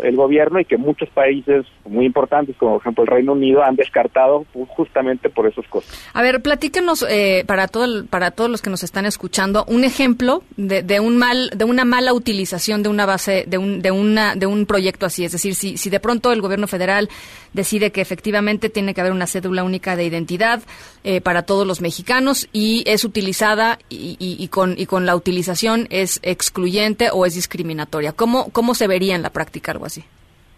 el 0.05 0.15
gobierno 0.17 0.61
y 0.61 0.65
que 0.65 0.77
muchos 0.77 1.09
países 1.11 1.67
muy 1.85 2.07
importantes, 2.07 2.55
como 2.57 2.73
por 2.75 2.81
ejemplo 2.83 3.03
el 3.05 3.09
Reino 3.09 3.33
Unido, 3.33 3.63
han 3.65 3.75
descartado 3.75 4.47
ju- 4.55 4.67
justamente 4.69 5.29
por 5.31 5.47
esos 5.49 5.67
costos. 5.67 5.99
A 6.15 6.23
ver, 6.23 6.41
platíquenos 6.43 7.05
eh, 7.09 7.43
para 7.47 7.67
todo 7.67 7.85
el- 7.85 8.05
para 8.05 8.31
todos 8.31 8.49
los 8.49 8.63
que 8.63 8.71
nos 8.71 8.85
están 8.85 9.05
escuchando 9.05 9.65
un 9.67 9.83
ejemplo 9.85 10.43
de, 10.57 10.83
de 10.85 11.01
un 11.01 11.17
mal 11.19 11.51
de 11.57 11.65
una 11.65 11.85
mala 11.85 12.13
utilización 12.15 12.83
de 12.85 12.89
una 12.89 13.05
base 13.05 13.45
de 13.49 13.59
un 13.59 13.83
de 13.83 13.91
una 13.91 14.37
de 14.37 14.47
un 14.47 14.65
proyecto 14.65 15.07
así, 15.07 15.25
es 15.25 15.33
decir, 15.33 15.55
si 15.57 15.77
si 15.77 15.91
de 15.91 15.99
pronto 15.99 16.31
el 16.33 16.41
gobierno 16.41 16.69
federal 16.69 17.09
decide 17.53 17.91
que 17.91 18.01
efectivamente 18.01 18.69
tiene 18.71 18.95
que 18.95 19.01
haber 19.01 19.13
una 19.13 19.27
cédula 19.27 19.65
única 19.65 19.97
de 19.97 20.05
identidad 20.05 20.61
eh, 21.03 21.21
para 21.21 21.43
todos 21.43 21.67
los 21.67 21.81
mexicanos 21.81 22.49
y 22.53 22.85
es 22.87 23.05
utilizada 23.05 23.79
y, 23.89 24.17
y- 24.21 24.37
y 24.39 24.49
con 24.49 24.75
y 24.79 24.87
con 24.87 25.05
la 25.05 25.17
utilización 25.17 25.89
es 25.91 26.21
excluyente 26.23 27.09
o 27.13 27.27
es 27.27 27.35
discriminatoria, 27.35 28.13
¿cómo 28.13 28.51
cómo 28.53 28.75
se 28.77 28.87
vería 28.87 29.17
en 29.17 29.23
la 29.23 29.31
práctica 29.31 29.48
algo 29.69 29.87
así? 29.87 30.05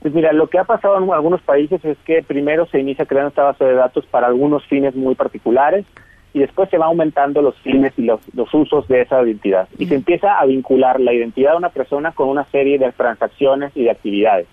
Pues 0.00 0.14
mira, 0.14 0.32
lo 0.32 0.48
que 0.48 0.58
ha 0.58 0.64
pasado 0.64 0.96
en 1.02 1.12
algunos 1.12 1.42
países 1.42 1.84
es 1.84 1.98
que 2.04 2.22
primero 2.22 2.66
se 2.66 2.80
inicia 2.80 3.04
creando 3.04 3.28
esta 3.28 3.44
base 3.44 3.64
de 3.64 3.74
datos 3.74 4.06
para 4.06 4.28
algunos 4.28 4.64
fines 4.66 4.94
muy 4.94 5.14
particulares 5.14 5.84
y 6.32 6.38
después 6.38 6.70
se 6.70 6.78
va 6.78 6.86
aumentando 6.86 7.42
los 7.42 7.56
fines 7.56 7.92
y 7.98 8.02
los, 8.02 8.20
los 8.34 8.52
usos 8.54 8.88
de 8.88 9.02
esa 9.02 9.22
identidad. 9.22 9.68
Y 9.78 9.86
se 9.86 9.96
empieza 9.96 10.38
a 10.38 10.46
vincular 10.46 11.00
la 11.00 11.12
identidad 11.12 11.52
de 11.52 11.58
una 11.58 11.70
persona 11.70 12.12
con 12.12 12.28
una 12.28 12.44
serie 12.46 12.78
de 12.78 12.92
transacciones 12.92 13.72
y 13.74 13.84
de 13.84 13.90
actividades. 13.90 14.46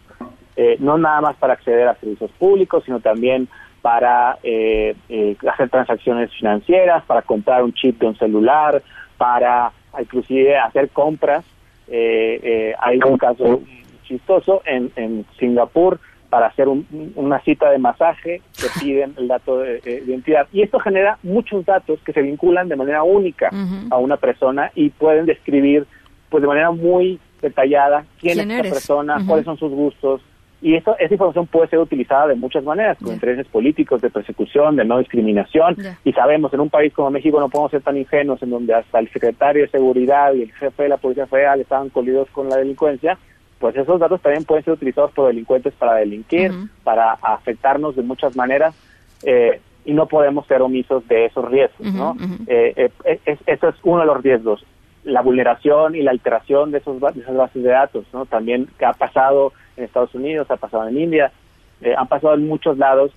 Eh, 0.55 0.77
no 0.79 0.97
nada 0.97 1.21
más 1.21 1.35
para 1.37 1.53
acceder 1.53 1.87
a 1.87 1.95
servicios 1.95 2.31
públicos, 2.31 2.83
sino 2.83 2.99
también 2.99 3.47
para 3.81 4.39
eh, 4.43 4.95
eh, 5.07 5.37
hacer 5.49 5.69
transacciones 5.69 6.31
financieras, 6.33 7.05
para 7.05 7.21
comprar 7.21 7.63
un 7.63 7.73
chip 7.73 7.99
de 7.99 8.07
un 8.07 8.17
celular, 8.17 8.81
para 9.17 9.71
inclusive 9.99 10.57
hacer 10.57 10.89
compras. 10.89 11.45
Eh, 11.87 12.39
eh, 12.43 12.75
hay 12.79 12.99
un 13.05 13.17
caso 13.17 13.61
chistoso 14.07 14.61
en, 14.65 14.91
en 14.95 15.25
Singapur 15.39 15.99
para 16.29 16.47
hacer 16.47 16.67
un- 16.67 16.85
una 17.15 17.39
cita 17.41 17.69
de 17.71 17.77
masaje 17.77 18.41
que 18.59 18.67
piden 18.81 19.13
el 19.17 19.27
dato 19.27 19.59
de, 19.59 19.79
de 19.79 20.03
identidad. 20.05 20.47
Y 20.51 20.61
esto 20.61 20.79
genera 20.79 21.17
muchos 21.23 21.65
datos 21.65 21.99
que 22.05 22.13
se 22.13 22.21
vinculan 22.21 22.67
de 22.67 22.75
manera 22.75 23.03
única 23.03 23.49
a 23.89 23.97
una 23.97 24.17
persona 24.17 24.71
y 24.75 24.89
pueden 24.89 25.25
describir 25.25 25.85
pues 26.29 26.41
de 26.41 26.47
manera 26.47 26.71
muy 26.71 27.19
detallada 27.41 28.03
quién, 28.19 28.33
¿Quién 28.35 28.51
es 28.51 28.59
eres? 28.59 28.73
persona, 28.73 29.17
cuáles 29.27 29.45
son 29.45 29.57
sus 29.57 29.71
gustos. 29.71 30.21
Y 30.59 30.73
eso, 30.73 30.97
esa 30.97 31.13
información 31.13 31.45
puede 31.45 31.67
ser 31.69 31.77
utilizada 31.79 32.27
de 32.27 32.35
muchas 32.35 32.63
maneras, 32.63 32.97
con 32.97 33.13
intereses 33.13 33.45
políticos, 33.47 34.01
de 34.01 34.09
persecución, 34.09 34.75
de 34.75 34.83
no 34.85 34.97
discriminación. 34.97 35.77
Y 36.03 36.11
sabemos, 36.13 36.51
en 36.51 36.59
un 36.61 36.69
país 36.71 36.91
como 36.93 37.11
México 37.11 37.39
no 37.39 37.47
podemos 37.47 37.69
ser 37.71 37.81
tan 37.81 37.95
ingenuos, 37.95 38.41
en 38.41 38.49
donde 38.49 38.73
hasta 38.73 38.97
el 38.99 39.07
secretario 39.11 39.61
de 39.61 39.69
Seguridad 39.69 40.33
y 40.33 40.41
el 40.41 40.51
jefe 40.53 40.83
de 40.83 40.89
la 40.89 40.97
Policía 40.97 41.27
Federal 41.27 41.61
estaban 41.61 41.89
colidos 41.89 42.27
con 42.31 42.49
la 42.49 42.57
delincuencia, 42.57 43.19
pues 43.59 43.75
esos 43.75 43.99
datos 43.99 44.21
también 44.21 44.45
pueden 44.45 44.63
ser 44.63 44.73
utilizados 44.73 45.11
por 45.11 45.27
delincuentes 45.27 45.73
para 45.73 45.95
delinquir, 45.95 46.51
para 46.83 47.13
afectarnos 47.13 47.95
de 47.95 48.03
muchas 48.03 48.35
maneras. 48.35 48.75
eh, 49.23 49.59
y 49.83 49.93
no 49.93 50.05
podemos 50.05 50.45
ser 50.47 50.61
omisos 50.61 51.07
de 51.07 51.25
esos 51.25 51.43
riesgos, 51.49 51.87
¿no? 51.97 52.15
Eh, 52.47 52.73
eh, 52.75 52.91
es- 53.05 53.19
es- 53.25 53.39
eso 53.47 53.69
es 53.69 53.75
uno 53.83 54.01
de 54.01 54.05
los 54.05 54.21
riesgos, 54.21 54.63
la 55.05 55.21
vulneración 55.21 55.95
y 55.95 56.01
la 56.03 56.11
alteración 56.11 56.71
de, 56.71 56.77
esos, 56.79 56.99
de 56.99 57.21
esas 57.21 57.35
bases 57.35 57.63
de 57.63 57.69
datos, 57.69 58.05
¿no? 58.13 58.25
También 58.25 58.67
que 58.77 58.85
ha 58.85 58.93
pasado 58.93 59.53
en 59.77 59.85
Estados 59.85 60.13
Unidos, 60.13 60.51
ha 60.51 60.57
pasado 60.57 60.87
en 60.87 60.97
India, 60.99 61.31
eh, 61.81 61.95
han 61.97 62.07
pasado 62.07 62.33
en 62.35 62.47
muchos 62.47 62.77
lados. 62.77 63.11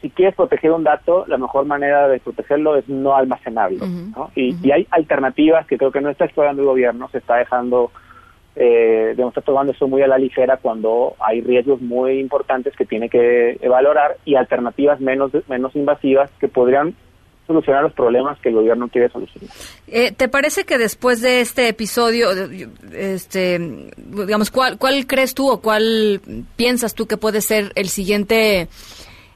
Si 0.00 0.08
quieres 0.10 0.34
proteger 0.34 0.70
un 0.72 0.84
dato, 0.84 1.24
la 1.28 1.36
mejor 1.38 1.66
manera 1.66 2.08
de 2.08 2.18
protegerlo 2.20 2.76
es 2.76 2.88
no 2.88 3.14
almacenarlo, 3.14 3.84
¿no? 4.16 4.30
Y, 4.34 4.54
y 4.62 4.70
hay 4.70 4.86
alternativas 4.90 5.66
que 5.66 5.76
creo 5.76 5.90
que 5.92 6.00
no 6.00 6.08
está 6.08 6.24
explorando 6.24 6.62
el 6.62 6.68
gobierno, 6.68 7.08
se 7.10 7.18
está 7.18 7.36
dejando 7.36 7.90
eh, 8.56 9.12
digamos, 9.12 9.32
está 9.32 9.40
tomando 9.40 9.72
eso 9.72 9.88
muy 9.88 10.02
a 10.02 10.06
la 10.06 10.18
ligera 10.18 10.58
cuando 10.58 11.14
hay 11.18 11.40
riesgos 11.40 11.80
muy 11.80 12.18
importantes 12.18 12.74
que 12.76 12.84
tiene 12.84 13.08
que 13.08 13.58
valorar 13.68 14.16
y 14.24 14.34
alternativas 14.34 15.00
menos 15.00 15.32
menos 15.48 15.74
invasivas 15.74 16.30
que 16.38 16.48
podrían 16.48 16.94
solucionar 17.46 17.82
los 17.82 17.92
problemas 17.92 18.38
que 18.40 18.50
el 18.50 18.54
gobierno 18.54 18.88
quiere 18.88 19.08
solucionar. 19.08 19.50
Eh, 19.88 20.12
¿Te 20.12 20.28
parece 20.28 20.64
que 20.64 20.78
después 20.78 21.20
de 21.20 21.40
este 21.40 21.68
episodio, 21.68 22.28
este, 22.92 23.58
digamos, 23.98 24.50
¿cuál, 24.50 24.78
cuál 24.78 25.06
crees 25.06 25.34
tú 25.34 25.50
o 25.50 25.60
cuál 25.60 26.20
piensas 26.56 26.94
tú 26.94 27.06
que 27.06 27.16
puede 27.16 27.40
ser 27.40 27.72
el 27.74 27.88
siguiente, 27.88 28.68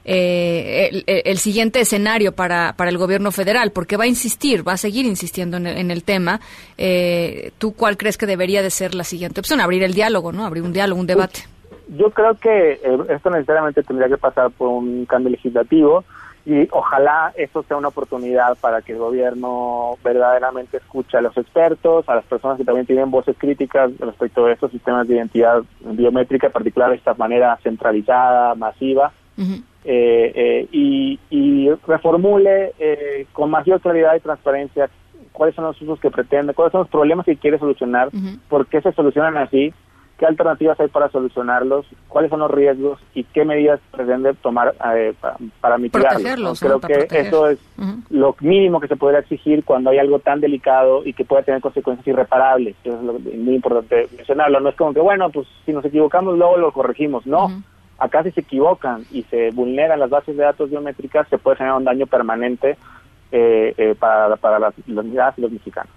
eh, 0.07 0.89
el, 0.91 1.03
el 1.05 1.37
siguiente 1.37 1.81
escenario 1.81 2.31
para, 2.31 2.73
para 2.77 2.89
el 2.89 2.97
gobierno 2.97 3.31
federal? 3.31 3.71
Porque 3.71 3.97
va 3.97 4.05
a 4.05 4.07
insistir, 4.07 4.67
va 4.67 4.73
a 4.73 4.77
seguir 4.77 5.05
insistiendo 5.05 5.57
en 5.57 5.67
el, 5.67 5.77
en 5.77 5.91
el 5.91 6.03
tema. 6.03 6.39
Eh, 6.77 7.51
¿Tú 7.59 7.73
cuál 7.75 7.97
crees 7.97 8.17
que 8.17 8.25
debería 8.25 8.63
de 8.63 8.71
ser 8.71 8.95
la 8.95 9.03
siguiente 9.03 9.41
opción? 9.41 9.61
Abrir 9.61 9.83
el 9.83 9.93
diálogo, 9.93 10.31
¿no? 10.31 10.45
Abrir 10.45 10.63
un 10.63 10.73
diálogo, 10.73 10.99
un 10.99 11.07
debate. 11.07 11.41
Yo 11.89 12.09
creo 12.11 12.35
que 12.35 12.73
eh, 12.73 12.97
esto 13.09 13.29
necesariamente 13.29 13.83
tendría 13.83 14.09
que 14.09 14.17
pasar 14.17 14.49
por 14.51 14.69
un 14.69 15.05
cambio 15.05 15.29
legislativo 15.29 16.03
y 16.45 16.65
ojalá 16.71 17.33
esto 17.35 17.61
sea 17.63 17.75
una 17.75 17.89
oportunidad 17.89 18.57
para 18.61 18.81
que 18.81 18.93
el 18.93 18.99
gobierno 18.99 19.97
verdaderamente 20.01 20.77
escuche 20.77 21.17
a 21.17 21.21
los 21.21 21.35
expertos, 21.37 22.07
a 22.07 22.15
las 22.15 22.23
personas 22.23 22.57
que 22.57 22.63
también 22.63 22.85
tienen 22.85 23.11
voces 23.11 23.35
críticas 23.37 23.91
respecto 23.99 24.45
de 24.45 24.53
estos 24.53 24.71
sistemas 24.71 25.05
de 25.07 25.15
identidad 25.15 25.61
biométrica, 25.81 26.47
en 26.47 26.53
particular 26.53 26.91
de 26.91 26.95
esta 26.95 27.13
manera 27.15 27.57
centralizada, 27.63 28.55
masiva, 28.55 29.11
eh, 29.37 29.61
y, 30.71 31.19
y 31.29 31.69
reformule 31.87 32.73
eh, 32.79 33.25
con 33.33 33.49
mayor 33.49 33.79
claridad 33.81 34.15
y 34.15 34.19
transparencia 34.19 34.89
cuáles 35.31 35.55
son 35.55 35.65
los 35.65 35.81
usos 35.81 35.99
que 35.99 36.09
pretende, 36.11 36.53
cuáles 36.53 36.71
son 36.71 36.81
los 36.81 36.89
problemas 36.89 37.25
que 37.25 37.37
quiere 37.37 37.59
solucionar, 37.59 38.09
por 38.49 38.65
qué 38.67 38.81
se 38.81 38.91
solucionan 38.93 39.37
así, 39.37 39.71
qué 40.17 40.25
alternativas 40.25 40.79
hay 40.79 40.87
para 40.87 41.09
solucionarlos, 41.09 41.85
cuáles 42.07 42.31
son 42.31 42.39
los 42.39 42.49
riesgos 42.49 42.99
y 43.13 43.23
qué 43.23 43.45
medidas 43.45 43.79
pretende 43.91 44.33
tomar 44.33 44.73
eh, 44.95 45.13
pa- 45.21 45.37
para, 45.61 45.77
mitigarlos. 45.77 46.59
Creo 46.59 46.79
Para 46.79 46.91
que 46.91 46.99
proteger. 47.01 47.27
eso 47.27 47.49
es 47.49 47.59
lo 48.09 48.35
mínimo 48.39 48.79
que 48.79 48.87
se 48.87 48.95
podría 48.95 49.19
exigir 49.19 49.63
cuando 49.63 49.91
hay 49.91 49.99
algo 49.99 50.17
tan 50.17 50.41
delicado 50.41 51.05
y 51.05 51.13
que 51.13 51.23
puede 51.23 51.43
tener 51.43 51.61
consecuencias 51.61 52.07
irreparables. 52.07 52.75
Eso 52.83 52.95
es 52.97 53.03
lo, 53.03 53.13
muy 53.13 53.53
importante 53.55 54.07
mencionarlo. 54.17 54.59
No 54.59 54.69
es 54.69 54.75
como 54.75 54.91
que, 54.91 55.01
bueno, 55.01 55.29
pues 55.29 55.47
si 55.67 55.71
nos 55.71 55.85
equivocamos 55.85 56.35
luego 56.35 56.57
lo 56.57 56.71
corregimos. 56.71 57.27
No. 57.27 57.49
Acá 57.99 58.23
si 58.23 58.31
se 58.31 58.41
equivocan 58.41 59.05
y 59.11 59.23
se 59.23 59.49
vulneran 59.51 59.99
las 59.99 60.09
bases 60.09 60.37
de 60.37 60.43
datos 60.43 60.69
biométricas, 60.69 61.27
se 61.29 61.37
puede 61.37 61.57
generar 61.57 61.77
un 61.77 61.83
daño 61.85 62.05
permanente 62.07 62.77
eh, 63.31 63.73
eh, 63.77 63.95
para, 63.99 64.35
para 64.37 64.59
las, 64.59 64.73
y 64.85 64.91
los 64.91 65.51
mexicanos. 65.51 65.91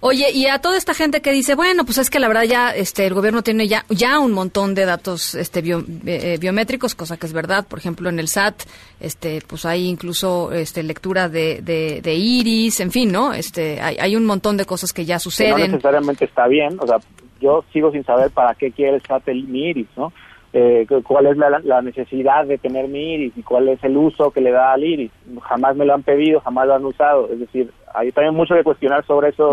Oye, 0.00 0.30
y 0.30 0.46
a 0.46 0.58
toda 0.60 0.76
esta 0.76 0.92
gente 0.92 1.22
que 1.22 1.32
dice, 1.32 1.54
bueno, 1.54 1.84
pues 1.86 1.96
es 1.96 2.10
que 2.10 2.18
la 2.20 2.28
verdad 2.28 2.42
ya 2.42 2.70
este 2.70 3.06
el 3.06 3.14
gobierno 3.14 3.42
tiene 3.42 3.66
ya 3.66 3.86
ya 3.88 4.18
un 4.18 4.32
montón 4.32 4.74
de 4.74 4.84
datos 4.84 5.34
este 5.34 5.62
bio- 5.62 5.84
eh, 6.04 6.36
biométricos, 6.38 6.94
cosa 6.94 7.16
que 7.16 7.24
es 7.26 7.32
verdad, 7.32 7.66
por 7.66 7.78
ejemplo, 7.78 8.10
en 8.10 8.18
el 8.18 8.28
SAT 8.28 8.64
este 9.00 9.40
pues 9.46 9.64
hay 9.64 9.86
incluso 9.88 10.52
este 10.52 10.82
lectura 10.82 11.30
de, 11.30 11.62
de, 11.62 12.02
de 12.02 12.14
iris, 12.14 12.80
en 12.80 12.90
fin, 12.90 13.10
¿no? 13.10 13.32
Este 13.32 13.80
hay, 13.80 13.96
hay 13.98 14.16
un 14.16 14.26
montón 14.26 14.58
de 14.58 14.66
cosas 14.66 14.92
que 14.92 15.06
ya 15.06 15.14
que 15.14 15.16
no 15.16 15.20
suceden. 15.20 15.70
necesariamente 15.70 16.26
está 16.26 16.46
bien. 16.46 16.76
O 16.78 16.86
sea, 16.86 16.98
yo 17.40 17.64
sigo 17.72 17.90
sin 17.90 18.04
saber 18.04 18.30
para 18.30 18.54
qué 18.54 18.70
quiere 18.72 18.96
el 18.96 19.02
SAT 19.02 19.28
el- 19.28 19.44
mi 19.48 19.70
iris, 19.70 19.88
¿no? 19.96 20.12
Eh, 20.52 20.86
cu- 20.88 21.02
cuál 21.02 21.26
es 21.26 21.36
la, 21.36 21.60
la 21.64 21.82
necesidad 21.82 22.46
de 22.46 22.56
tener 22.58 22.88
mi 22.88 23.14
iris 23.14 23.32
y 23.36 23.42
cuál 23.42 23.68
es 23.68 23.82
el 23.84 23.96
uso 23.96 24.30
que 24.30 24.40
le 24.40 24.50
da 24.52 24.72
al 24.72 24.84
iris. 24.84 25.10
Jamás 25.42 25.76
me 25.76 25.84
lo 25.84 25.92
han 25.94 26.02
pedido, 26.02 26.40
jamás 26.40 26.66
lo 26.66 26.74
han 26.74 26.84
usado. 26.84 27.28
Es 27.30 27.40
decir, 27.40 27.70
hay 27.94 28.12
también 28.12 28.34
mucho 28.34 28.54
que 28.54 28.62
cuestionar 28.64 29.04
sobre 29.04 29.30
eso. 29.30 29.52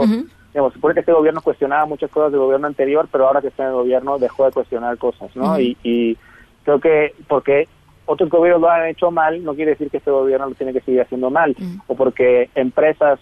Digamos, 0.53 0.73
supone 0.73 0.93
que 0.93 0.99
este 0.99 1.11
gobierno 1.11 1.41
cuestionaba 1.41 1.85
muchas 1.87 2.11
cosas 2.11 2.31
del 2.31 2.39
gobierno 2.41 2.67
anterior, 2.67 3.07
pero 3.11 3.25
ahora 3.27 3.41
que 3.41 3.47
está 3.47 3.63
en 3.63 3.69
el 3.69 3.75
gobierno 3.75 4.19
dejó 4.19 4.45
de 4.45 4.51
cuestionar 4.51 4.97
cosas, 4.99 5.35
¿no? 5.35 5.45
Y, 5.59 5.77
y 5.83 6.17
creo 6.63 6.79
que 6.79 7.13
porque 7.27 7.67
otros 8.05 8.29
gobiernos 8.29 8.61
lo 8.61 8.69
han 8.69 8.85
hecho 8.87 9.09
mal, 9.09 9.43
no 9.43 9.55
quiere 9.55 9.71
decir 9.71 9.89
que 9.89 9.97
este 9.97 10.11
gobierno 10.11 10.49
lo 10.49 10.55
tiene 10.55 10.71
que 10.73 10.81
seguir 10.81 11.01
haciendo 11.01 11.29
mal. 11.31 11.55
O 11.87 11.95
porque 11.95 12.49
empresas 12.53 13.19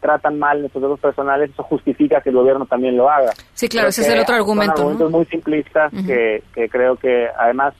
tratan 0.00 0.38
mal 0.38 0.60
nuestros 0.60 0.82
datos 0.82 1.00
personales, 1.00 1.50
eso 1.50 1.62
justifica 1.62 2.20
que 2.20 2.30
el 2.30 2.36
gobierno 2.36 2.66
también 2.66 2.96
lo 2.96 3.08
haga. 3.10 3.32
Sí, 3.54 3.68
claro, 3.68 3.84
Creo 3.84 3.88
ese 3.90 4.02
es 4.02 4.08
el 4.08 4.18
otro 4.20 4.34
son 4.34 4.40
argumento, 4.40 4.72
¿no? 4.76 4.80
argumentos 4.88 5.10
muy 5.10 5.24
simplistas 5.26 5.92
que, 6.06 6.42
que 6.54 6.68
creo 6.68 6.96
que 6.96 7.28
además 7.38 7.74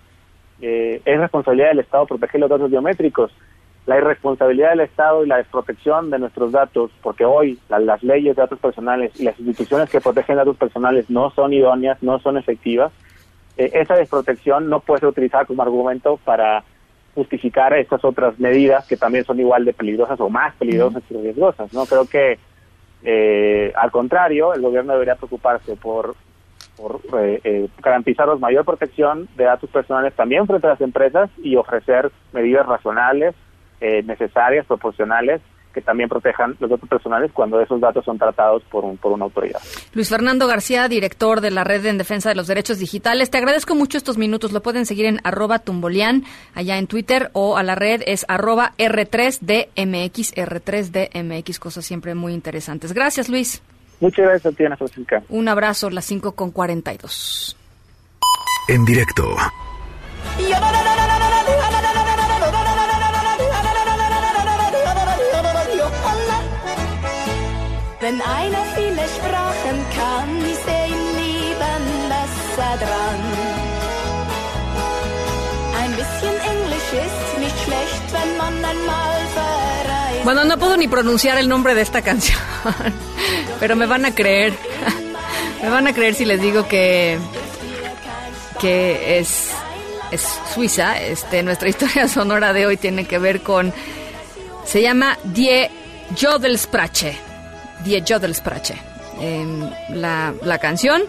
eh, 0.60 1.00
es 1.04 1.18
responsabilidad 1.18 1.68
del 1.70 1.78
Estado 1.80 2.06
proteger 2.06 2.40
los 2.40 2.50
datos 2.50 2.70
biométricos. 2.70 3.32
la 3.86 3.96
irresponsabilidad 3.96 4.70
del 4.70 4.80
Estado 4.80 5.24
y 5.24 5.26
la 5.26 5.38
desprotección 5.38 6.10
de 6.10 6.18
nuestros 6.18 6.52
datos, 6.52 6.90
porque 7.02 7.24
hoy 7.24 7.58
la- 7.70 7.78
las 7.80 8.02
leyes 8.02 8.36
de 8.36 8.42
datos 8.42 8.58
personales 8.60 9.10
y 9.18 9.24
las 9.24 9.36
instituciones 9.40 9.88
que 9.88 10.00
protegen 10.02 10.36
datos 10.36 10.56
personales 10.58 11.08
no 11.08 11.30
son 11.30 11.52
idóneas, 11.54 12.00
no 12.02 12.18
son 12.20 12.36
efectivas, 12.36 12.92
eh, 13.56 13.70
esa 13.74 13.94
desprotección 13.96 14.68
no 14.68 14.80
puede 14.80 15.00
ser 15.00 15.08
utilizada 15.08 15.46
como 15.46 15.62
argumento 15.62 16.18
para 16.24 16.62
justificar 17.14 17.72
estas 17.74 18.04
otras 18.04 18.38
medidas 18.38 18.86
que 18.86 18.96
también 18.96 19.24
son 19.24 19.40
igual 19.40 19.64
de 19.64 19.72
peligrosas 19.72 20.20
o 20.20 20.28
más 20.28 20.54
peligrosas 20.56 21.02
y 21.10 21.14
riesgosas. 21.14 21.72
No 21.72 21.86
creo 21.86 22.06
que, 22.06 22.38
eh, 23.02 23.72
al 23.76 23.90
contrario, 23.90 24.54
el 24.54 24.62
gobierno 24.62 24.92
debería 24.92 25.16
preocuparse 25.16 25.76
por 25.76 26.14
por 26.80 27.00
eh, 27.20 27.40
eh, 27.44 27.68
mayor 28.38 28.64
protección 28.64 29.28
de 29.36 29.44
datos 29.44 29.68
personales 29.70 30.14
también 30.14 30.46
frente 30.46 30.66
a 30.66 30.70
las 30.70 30.80
empresas 30.80 31.30
y 31.42 31.56
ofrecer 31.56 32.10
medidas 32.32 32.66
razonables, 32.66 33.34
eh, 33.80 34.02
necesarias, 34.02 34.66
proporcionales, 34.66 35.40
que 35.72 35.80
también 35.80 36.08
protejan 36.08 36.56
los 36.58 36.70
datos 36.70 36.88
personales 36.88 37.30
cuando 37.32 37.60
esos 37.60 37.80
datos 37.80 38.04
son 38.04 38.18
tratados 38.18 38.62
por, 38.64 38.84
un, 38.84 38.96
por 38.96 39.12
una 39.12 39.24
autoridad. 39.24 39.60
Luis 39.92 40.08
Fernando 40.08 40.46
García, 40.46 40.88
director 40.88 41.40
de 41.40 41.50
la 41.50 41.64
Red 41.64 41.86
en 41.86 41.98
Defensa 41.98 42.28
de 42.28 42.34
los 42.34 42.46
Derechos 42.46 42.78
Digitales. 42.78 43.30
Te 43.30 43.38
agradezco 43.38 43.74
mucho 43.74 43.98
estos 43.98 44.18
minutos. 44.18 44.52
Lo 44.52 44.62
pueden 44.62 44.86
seguir 44.86 45.06
en 45.06 45.20
arroba 45.24 45.60
tumbolian, 45.60 46.24
allá 46.54 46.78
en 46.78 46.86
Twitter, 46.86 47.30
o 47.32 47.56
a 47.56 47.62
la 47.62 47.74
red 47.74 48.02
es 48.06 48.24
arroba 48.28 48.72
R3DMX, 48.78 50.34
R3DMX, 50.34 51.58
cosas 51.58 51.84
siempre 51.84 52.14
muy 52.14 52.32
interesantes. 52.32 52.92
Gracias, 52.92 53.28
Luis. 53.28 53.62
Muchas 54.00 54.24
gracias 54.24 54.52
a 54.52 54.56
ti, 54.56 54.64
Ana 54.64 54.76
Francisca. 54.76 55.22
Un 55.28 55.48
abrazo, 55.48 55.90
las 55.90 56.04
5 56.06 56.32
con 56.32 56.50
42. 56.50 57.56
En 58.68 58.84
directo. 58.84 59.36
Bueno, 80.24 80.44
no 80.44 80.56
puedo 80.58 80.78
ni 80.78 80.88
pronunciar 80.88 81.36
el 81.36 81.46
nombre 81.46 81.74
de 81.74 81.82
esta 81.82 82.00
canción, 82.00 82.38
pero 83.60 83.76
me 83.76 83.84
van 83.84 84.06
a 84.06 84.14
creer. 84.14 84.54
Me 85.62 85.68
van 85.68 85.86
a 85.86 85.92
creer 85.92 86.14
si 86.14 86.24
les 86.24 86.40
digo 86.40 86.66
que 86.66 87.18
que 88.58 89.18
es 89.18 89.50
es 90.10 90.26
suiza. 90.54 90.98
Este, 90.98 91.42
nuestra 91.42 91.68
historia 91.74 92.08
sonora 92.08 92.54
de 92.54 92.64
hoy 92.64 92.78
tiene 92.78 93.04
que 93.04 93.18
ver 93.18 93.42
con 93.42 93.74
se 94.64 94.80
llama 94.80 95.18
Die 95.22 95.70
Jodelsprache. 96.18 97.29
Die 97.84 98.02
Jodelsprache. 98.06 98.90
em, 99.20 99.70
la, 99.90 100.34
la 100.42 100.58
canción. 100.58 101.02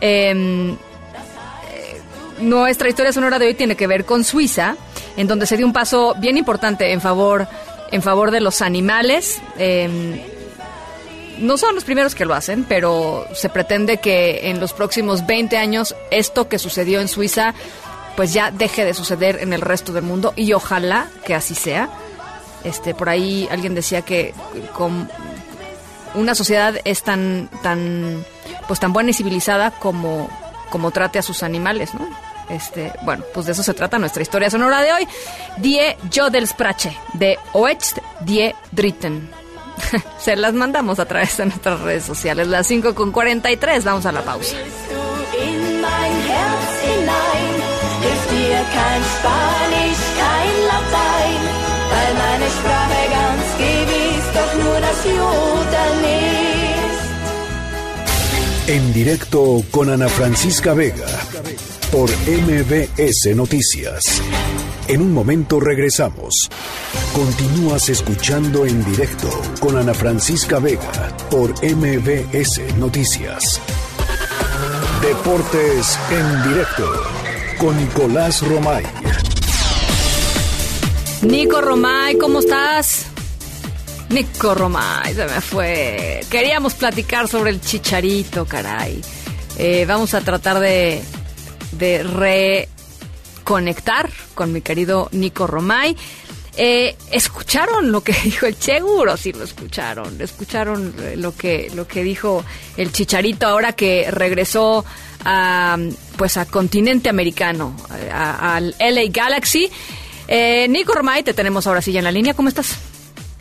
Em, 0.00 0.72
eh, 0.72 0.76
nuestra 2.40 2.88
historia 2.88 3.12
sonora 3.12 3.38
de 3.38 3.46
hoy 3.46 3.54
tiene 3.54 3.76
que 3.76 3.86
ver 3.86 4.04
con 4.04 4.24
Suiza, 4.24 4.76
en 5.16 5.28
donde 5.28 5.46
se 5.46 5.56
dio 5.56 5.66
un 5.66 5.72
paso 5.72 6.14
bien 6.18 6.36
importante 6.38 6.92
en 6.92 7.00
favor, 7.00 7.46
en 7.90 8.02
favor 8.02 8.30
de 8.30 8.40
los 8.40 8.62
animales. 8.62 9.40
Em, 9.58 10.20
no 11.38 11.56
son 11.56 11.74
los 11.74 11.84
primeros 11.84 12.14
que 12.14 12.24
lo 12.24 12.34
hacen, 12.34 12.64
pero 12.64 13.26
se 13.34 13.48
pretende 13.48 13.98
que 13.98 14.50
en 14.50 14.60
los 14.60 14.72
próximos 14.72 15.26
20 15.26 15.56
años 15.56 15.94
esto 16.10 16.48
que 16.48 16.58
sucedió 16.58 17.00
en 17.00 17.08
Suiza 17.08 17.54
pues 18.16 18.34
ya 18.34 18.50
deje 18.50 18.84
de 18.84 18.92
suceder 18.92 19.38
en 19.40 19.54
el 19.54 19.62
resto 19.62 19.92
del 19.94 20.04
mundo 20.04 20.34
y 20.36 20.52
ojalá 20.52 21.08
que 21.24 21.34
así 21.34 21.54
sea. 21.54 21.88
Este 22.62 22.94
por 22.94 23.08
ahí 23.08 23.48
alguien 23.50 23.74
decía 23.74 24.02
que 24.02 24.34
con 24.74 25.08
una 26.14 26.34
sociedad 26.34 26.74
es 26.84 27.02
tan 27.02 27.48
tan 27.62 28.24
pues 28.68 28.80
tan 28.80 28.92
buena 28.92 29.10
y 29.10 29.14
civilizada 29.14 29.70
como 29.70 30.28
como 30.70 30.90
trate 30.90 31.18
a 31.18 31.22
sus 31.22 31.42
animales, 31.42 31.94
¿no? 31.94 32.08
Este, 32.48 32.92
bueno, 33.02 33.24
pues 33.32 33.46
de 33.46 33.52
eso 33.52 33.62
se 33.62 33.74
trata 33.74 33.98
nuestra 33.98 34.22
historia 34.22 34.50
sonora 34.50 34.82
de 34.82 34.92
hoy. 34.92 35.08
Die 35.58 35.96
Jodelsprache 36.14 36.96
de 37.14 37.38
Oecht 37.52 37.98
Die 38.20 38.54
Dritten. 38.70 39.30
Se 40.18 40.36
las 40.36 40.52
mandamos 40.52 40.98
a 40.98 41.06
través 41.06 41.36
de 41.36 41.46
nuestras 41.46 41.80
redes 41.80 42.04
sociales. 42.04 42.48
Las 42.48 42.66
5 42.66 42.94
con 42.94 43.12
43. 43.12 43.84
Vamos 43.84 44.06
a 44.06 44.12
la 44.12 44.22
pausa. 44.22 44.56
kein 48.72 49.02
Spanisch, 49.14 50.04
kein 50.16 50.61
En 58.66 58.92
directo 58.92 59.62
con 59.70 59.90
Ana 59.90 60.08
Francisca 60.08 60.72
Vega 60.72 61.06
por 61.90 62.08
MBS 62.10 63.36
Noticias. 63.36 64.22
En 64.88 65.02
un 65.02 65.12
momento 65.12 65.60
regresamos. 65.60 66.48
Continúas 67.12 67.90
escuchando 67.90 68.64
en 68.64 68.82
directo 68.84 69.28
con 69.60 69.76
Ana 69.76 69.92
Francisca 69.92 70.58
Vega 70.58 71.14
por 71.30 71.50
MBS 71.62 72.76
Noticias. 72.78 73.60
Deportes 75.02 75.98
en 76.10 76.50
directo 76.50 76.90
con 77.58 77.76
Nicolás 77.76 78.40
Romay. 78.40 78.84
Nico 81.22 81.60
Romay, 81.60 82.16
¿cómo 82.16 82.40
estás? 82.40 83.11
Nico 84.12 84.54
Romay, 84.54 85.14
se 85.14 85.24
me 85.24 85.40
fue. 85.40 86.20
Queríamos 86.30 86.74
platicar 86.74 87.28
sobre 87.28 87.50
el 87.50 87.62
chicharito, 87.62 88.44
caray. 88.44 89.00
Eh, 89.56 89.86
vamos 89.88 90.12
a 90.12 90.20
tratar 90.20 90.60
de, 90.60 91.02
de 91.72 92.02
reconectar 93.42 94.10
con 94.34 94.52
mi 94.52 94.60
querido 94.60 95.08
Nico 95.12 95.46
Romay. 95.46 95.96
Eh, 96.58 96.94
¿Escucharon 97.10 97.90
lo 97.90 98.02
que 98.02 98.12
dijo 98.24 98.44
el 98.44 98.54
Seguro? 98.56 99.16
Sí, 99.16 99.32
lo 99.32 99.44
escucharon. 99.44 100.20
Escucharon 100.20 100.94
eh, 100.98 101.14
lo 101.16 101.34
que, 101.34 101.70
lo 101.74 101.88
que 101.88 102.04
dijo 102.04 102.44
el 102.76 102.92
Chicharito 102.92 103.46
ahora 103.46 103.72
que 103.72 104.10
regresó 104.10 104.84
a, 105.24 105.78
pues 106.18 106.36
a 106.36 106.44
continente 106.44 107.08
americano, 107.08 107.74
al 108.12 108.74
LA 108.78 109.04
Galaxy. 109.10 109.70
Nico 110.68 110.92
Romay, 110.92 111.22
te 111.22 111.32
tenemos 111.32 111.66
ahora 111.66 111.80
sí 111.80 111.92
ya 111.92 112.00
en 112.00 112.04
la 112.04 112.12
línea. 112.12 112.34
¿Cómo 112.34 112.50
estás? 112.50 112.91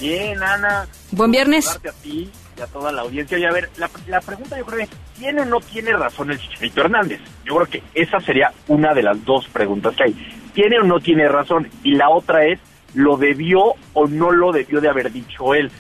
Bien, 0.01 0.41
Ana. 0.41 0.87
Buen 1.11 1.31
viernes. 1.31 1.69
A 1.69 1.79
ti 2.01 2.29
y 2.57 2.61
a 2.61 2.65
toda 2.67 2.91
la 2.91 3.03
audiencia. 3.03 3.37
Y 3.37 3.45
a 3.45 3.51
ver, 3.51 3.69
la, 3.77 3.89
la 4.07 4.19
pregunta 4.19 4.57
yo 4.57 4.65
creo 4.65 4.81
es, 4.81 4.89
¿tiene 5.17 5.41
o 5.41 5.45
no 5.45 5.59
tiene 5.59 5.93
razón 5.93 6.31
el 6.31 6.39
Chicharito 6.39 6.81
Hernández? 6.81 7.21
Yo 7.45 7.55
creo 7.55 7.67
que 7.67 7.83
esa 7.93 8.19
sería 8.19 8.51
una 8.67 8.93
de 8.93 9.03
las 9.03 9.23
dos 9.23 9.47
preguntas 9.47 9.95
que 9.95 10.03
hay. 10.05 10.33
¿Tiene 10.53 10.79
o 10.79 10.83
no 10.83 10.99
tiene 10.99 11.27
razón? 11.29 11.69
Y 11.83 11.93
la 11.93 12.09
otra 12.09 12.45
es, 12.45 12.59
¿lo 12.95 13.15
debió 13.15 13.75
o 13.93 14.07
no 14.07 14.31
lo 14.31 14.51
debió 14.51 14.81
de 14.81 14.89
haber 14.89 15.11
dicho 15.11 15.53
él? 15.53 15.71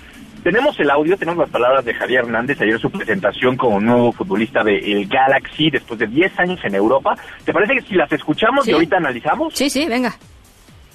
Tenemos 0.43 0.79
el 0.79 0.89
audio, 0.89 1.17
tenemos 1.17 1.39
las 1.39 1.49
palabras 1.51 1.83
de 1.85 1.93
Javier 1.93 2.21
Hernández 2.25 2.59
ayer 2.61 2.79
su 2.79 2.89
presentación 2.89 3.57
como 3.57 3.79
nuevo 3.79 4.11
futbolista 4.11 4.63
del 4.63 5.07
Galaxy 5.07 5.69
después 5.69 5.99
de 5.99 6.07
10 6.07 6.39
años 6.39 6.59
en 6.63 6.73
Europa. 6.73 7.15
¿Te 7.45 7.53
parece 7.53 7.75
que 7.75 7.81
si 7.81 7.93
las 7.95 8.11
escuchamos 8.11 8.65
Sí. 8.65 8.71
y 8.71 8.73
ahorita 8.73 8.97
analizamos? 8.97 9.53
Sí, 9.53 9.69
sí, 9.69 9.85
venga. 9.87 10.15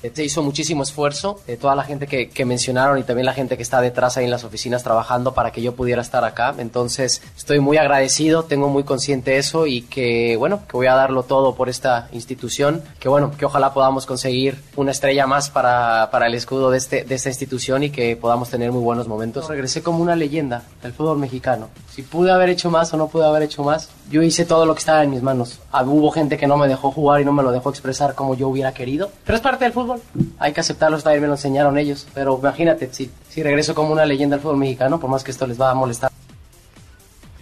Eh, 0.07 0.13
Se 0.15 0.25
hizo 0.25 0.43
muchísimo 0.43 0.83
esfuerzo, 0.83 1.41
de 1.47 1.57
toda 1.57 1.75
la 1.75 1.83
gente 1.83 2.07
que, 2.07 2.29
que 2.29 2.45
mencionaron 2.45 2.99
y 2.99 3.03
también 3.03 3.27
la 3.27 3.33
gente 3.33 3.57
que 3.57 3.63
está 3.63 3.81
detrás 3.81 4.17
ahí 4.17 4.25
en 4.25 4.31
las 4.31 4.45
oficinas 4.45 4.83
trabajando 4.83 5.35
para 5.35 5.51
que 5.51 5.63
yo 5.63 5.75
pudiera 5.75 6.03
estar 6.03 6.25
acá. 6.25 6.55
Entonces 6.59 7.23
estoy 7.37 7.61
muy 7.61 7.77
agradecido, 7.77 8.45
tengo 8.45 8.69
muy 8.69 8.85
consciente 8.85 9.37
eso 9.39 9.67
y 9.67 9.83
que 9.83 10.37
bueno, 10.37 10.63
que 10.69 10.77
voy 10.77 10.87
a 10.87 10.95
darlo 10.95 11.23
todo 11.25 11.55
por 11.55 11.69
esta 11.69 12.09
institución, 12.13 12.83
que 12.99 13.09
bueno, 13.09 13.33
que 13.37 13.45
ojalá 13.45 13.73
podamos 13.73 14.07
conseguir 14.07 14.63
una 14.77 14.91
estrella 14.91 15.27
más 15.27 15.51
para, 15.51 16.11
para 16.11 16.27
el 16.27 16.35
escudo 16.35 16.71
de, 16.71 16.79
este, 16.79 17.05
de 17.05 17.15
esta 17.15 17.29
institución 17.29 17.83
y 17.83 17.91
que 17.91 18.17
podamos 18.17 18.51
tener 18.51 18.73
muy 18.73 18.83
buenos 18.83 19.09
momentos. 19.09 19.49
Regresé 19.49 19.83
como 19.83 20.03
una 20.03 20.17
leyenda 20.17 20.63
del 20.83 20.93
fútbol 20.93 21.19
mexicano. 21.19 21.69
Si 21.91 22.03
pude 22.03 22.31
haber 22.31 22.51
hecho 22.51 22.71
más 22.71 22.93
o 22.93 22.97
no 22.97 23.09
pude 23.09 23.27
haber 23.27 23.43
hecho 23.43 23.63
más, 23.63 23.89
yo 24.09 24.23
hice 24.23 24.45
todo 24.45 24.67
lo 24.67 24.75
que 24.75 24.81
estaba 24.81 25.03
en 25.03 25.11
mis 25.11 25.23
manos. 25.23 25.61
Ah, 25.73 25.83
Hubo 25.83 26.11
gente 26.11 26.37
que 26.37 26.47
no 26.47 26.57
me 26.57 26.69
dejó 26.69 26.91
jugar 26.91 27.21
y 27.21 27.25
no 27.25 27.33
me 27.33 27.43
lo 27.43 27.51
dejó 27.51 27.71
expresar 27.71 28.15
como 28.15 28.37
yo 28.37 28.49
hubiera 28.49 28.73
querido, 28.73 29.11
pero 29.25 29.37
es 29.37 29.43
parte 29.43 29.65
del 29.65 29.73
fútbol. 29.73 30.01
Hay 30.39 30.53
que 30.53 30.61
aceptarlo, 30.61 31.01
también 31.01 31.23
me 31.23 31.29
lo 31.29 31.35
enseñaron 31.35 31.77
ellos. 31.79 32.07
Pero 32.15 32.39
imagínate, 32.39 32.93
si, 32.93 33.11
si 33.29 33.43
regreso 33.43 33.75
como 33.75 33.93
una 33.93 34.07
leyenda 34.07 34.37
del 34.37 34.43
fútbol 34.43 34.59
mexicano, 34.59 35.01
por 35.01 35.11
más 35.11 35.25
que 35.25 35.31
esto 35.33 35.47
les 35.47 35.61
va 35.61 35.71
a 35.71 35.75
molestar. 35.75 36.11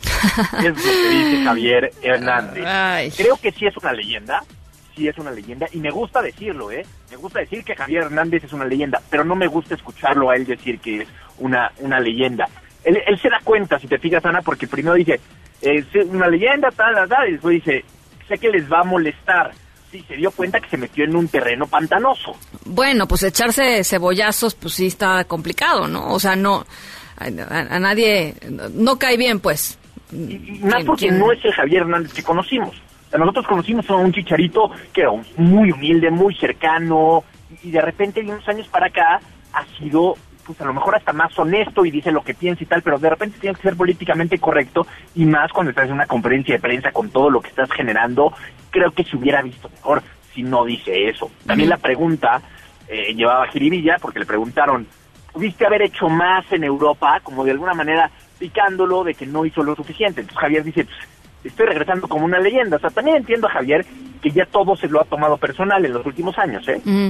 es 0.58 0.64
lo 0.64 0.74
que 0.74 1.08
dice 1.10 1.44
Javier 1.44 1.92
Hernández. 2.02 3.14
Creo 3.16 3.36
que 3.36 3.52
sí 3.52 3.66
es 3.66 3.76
una 3.76 3.92
leyenda, 3.92 4.42
sí 4.96 5.06
es 5.06 5.18
una 5.18 5.30
leyenda, 5.30 5.66
y 5.72 5.78
me 5.78 5.90
gusta 5.90 6.22
decirlo, 6.22 6.70
¿eh? 6.70 6.84
Me 7.10 7.16
gusta 7.16 7.40
decir 7.40 7.62
que 7.62 7.76
Javier 7.76 8.04
Hernández 8.04 8.44
es 8.44 8.52
una 8.52 8.64
leyenda, 8.64 9.02
pero 9.10 9.24
no 9.24 9.36
me 9.36 9.46
gusta 9.46 9.74
escucharlo 9.74 10.30
a 10.30 10.36
él 10.36 10.46
decir 10.46 10.80
que 10.80 11.02
es 11.02 11.08
una, 11.38 11.70
una 11.80 12.00
leyenda. 12.00 12.48
Él, 12.82 12.98
él 13.06 13.18
se 13.20 13.28
da 13.28 13.40
cuenta, 13.44 13.78
si 13.78 13.86
te 13.86 13.98
fijas, 13.98 14.24
Ana, 14.24 14.42
porque 14.42 14.66
primero 14.66 14.94
dice, 14.94 15.20
es 15.64 15.86
una 16.06 16.28
leyenda, 16.28 16.70
tal, 16.70 16.94
tal, 16.94 17.08
tal, 17.08 17.28
y 17.28 17.32
después 17.32 17.64
dice, 17.64 17.84
sé 18.28 18.38
que 18.38 18.50
les 18.50 18.70
va 18.70 18.80
a 18.80 18.84
molestar. 18.84 19.52
sí 19.90 20.04
se 20.06 20.16
dio 20.16 20.30
cuenta 20.30 20.60
que 20.60 20.68
se 20.68 20.76
metió 20.76 21.04
en 21.04 21.16
un 21.16 21.28
terreno 21.28 21.66
pantanoso. 21.66 22.36
Bueno, 22.64 23.06
pues 23.06 23.22
echarse 23.22 23.82
cebollazos, 23.84 24.54
pues 24.54 24.74
sí 24.74 24.86
está 24.86 25.24
complicado, 25.24 25.88
¿no? 25.88 26.12
O 26.12 26.20
sea, 26.20 26.36
no, 26.36 26.64
a, 27.16 27.30
nadie, 27.30 28.34
no 28.74 28.98
cae 28.98 29.16
bien, 29.16 29.40
pues. 29.40 29.78
Y 30.12 30.60
más 30.62 30.84
porque 30.84 31.10
no 31.10 31.32
es 31.32 31.44
el 31.44 31.52
Javier 31.52 31.82
Hernández 31.82 32.12
que 32.12 32.22
conocimos. 32.22 32.80
Nosotros 33.16 33.46
conocimos 33.46 33.88
a 33.90 33.94
un 33.94 34.12
chicharito 34.12 34.70
que 34.92 35.02
era 35.02 35.10
muy 35.36 35.70
humilde, 35.70 36.10
muy 36.10 36.34
cercano, 36.34 37.22
y 37.62 37.70
de 37.70 37.80
repente 37.80 38.22
de 38.22 38.30
unos 38.30 38.48
años 38.48 38.66
para 38.68 38.86
acá 38.86 39.20
ha 39.52 39.64
sido, 39.78 40.16
pues 40.44 40.60
a 40.60 40.64
lo 40.64 40.74
mejor 40.74 40.96
hasta 40.96 41.12
más 41.12 41.36
honesto 41.38 41.84
y 41.84 41.90
dice 41.90 42.12
lo 42.12 42.22
que 42.22 42.34
piensa 42.34 42.62
y 42.62 42.66
tal, 42.66 42.82
pero 42.82 42.98
de 42.98 43.10
repente 43.10 43.38
tiene 43.40 43.56
que 43.56 43.62
ser 43.62 43.76
políticamente 43.76 44.38
correcto 44.38 44.86
y 45.14 45.24
más 45.24 45.52
cuando 45.52 45.70
estás 45.70 45.86
en 45.86 45.94
una 45.94 46.06
conferencia 46.06 46.54
de 46.54 46.60
prensa 46.60 46.92
con 46.92 47.10
todo 47.10 47.30
lo 47.30 47.40
que 47.40 47.48
estás 47.48 47.70
generando, 47.72 48.32
creo 48.70 48.90
que 48.90 49.04
se 49.04 49.16
hubiera 49.16 49.42
visto 49.42 49.68
mejor 49.68 50.02
si 50.34 50.42
no 50.42 50.64
dice 50.64 51.08
eso. 51.08 51.30
También 51.46 51.70
la 51.70 51.76
pregunta 51.76 52.42
eh, 52.88 53.14
llevaba 53.14 53.44
a 53.44 53.48
Jiribilla 53.48 53.96
porque 54.00 54.18
le 54.18 54.26
preguntaron, 54.26 54.86
¿pudiste 55.32 55.66
haber 55.66 55.82
hecho 55.82 56.08
más 56.08 56.44
en 56.52 56.64
Europa? 56.64 57.20
Como 57.22 57.44
de 57.44 57.52
alguna 57.52 57.74
manera 57.74 58.10
picándolo 58.38 59.04
de 59.04 59.14
que 59.14 59.26
no 59.26 59.46
hizo 59.46 59.62
lo 59.62 59.74
suficiente. 59.74 60.20
Entonces 60.20 60.40
Javier 60.40 60.64
dice, 60.64 60.84
pues, 60.84 60.96
estoy 61.44 61.66
regresando 61.66 62.08
como 62.08 62.24
una 62.24 62.40
leyenda. 62.40 62.76
O 62.76 62.80
sea, 62.80 62.90
también 62.90 63.18
entiendo 63.18 63.46
a 63.46 63.50
Javier 63.50 63.86
que 64.22 64.30
ya 64.30 64.46
todo 64.46 64.74
se 64.74 64.88
lo 64.88 65.00
ha 65.00 65.04
tomado 65.04 65.36
personal 65.36 65.84
en 65.84 65.92
los 65.92 66.04
últimos 66.06 66.36
años, 66.38 66.66
¿eh? 66.66 66.80
Mm, 66.82 67.08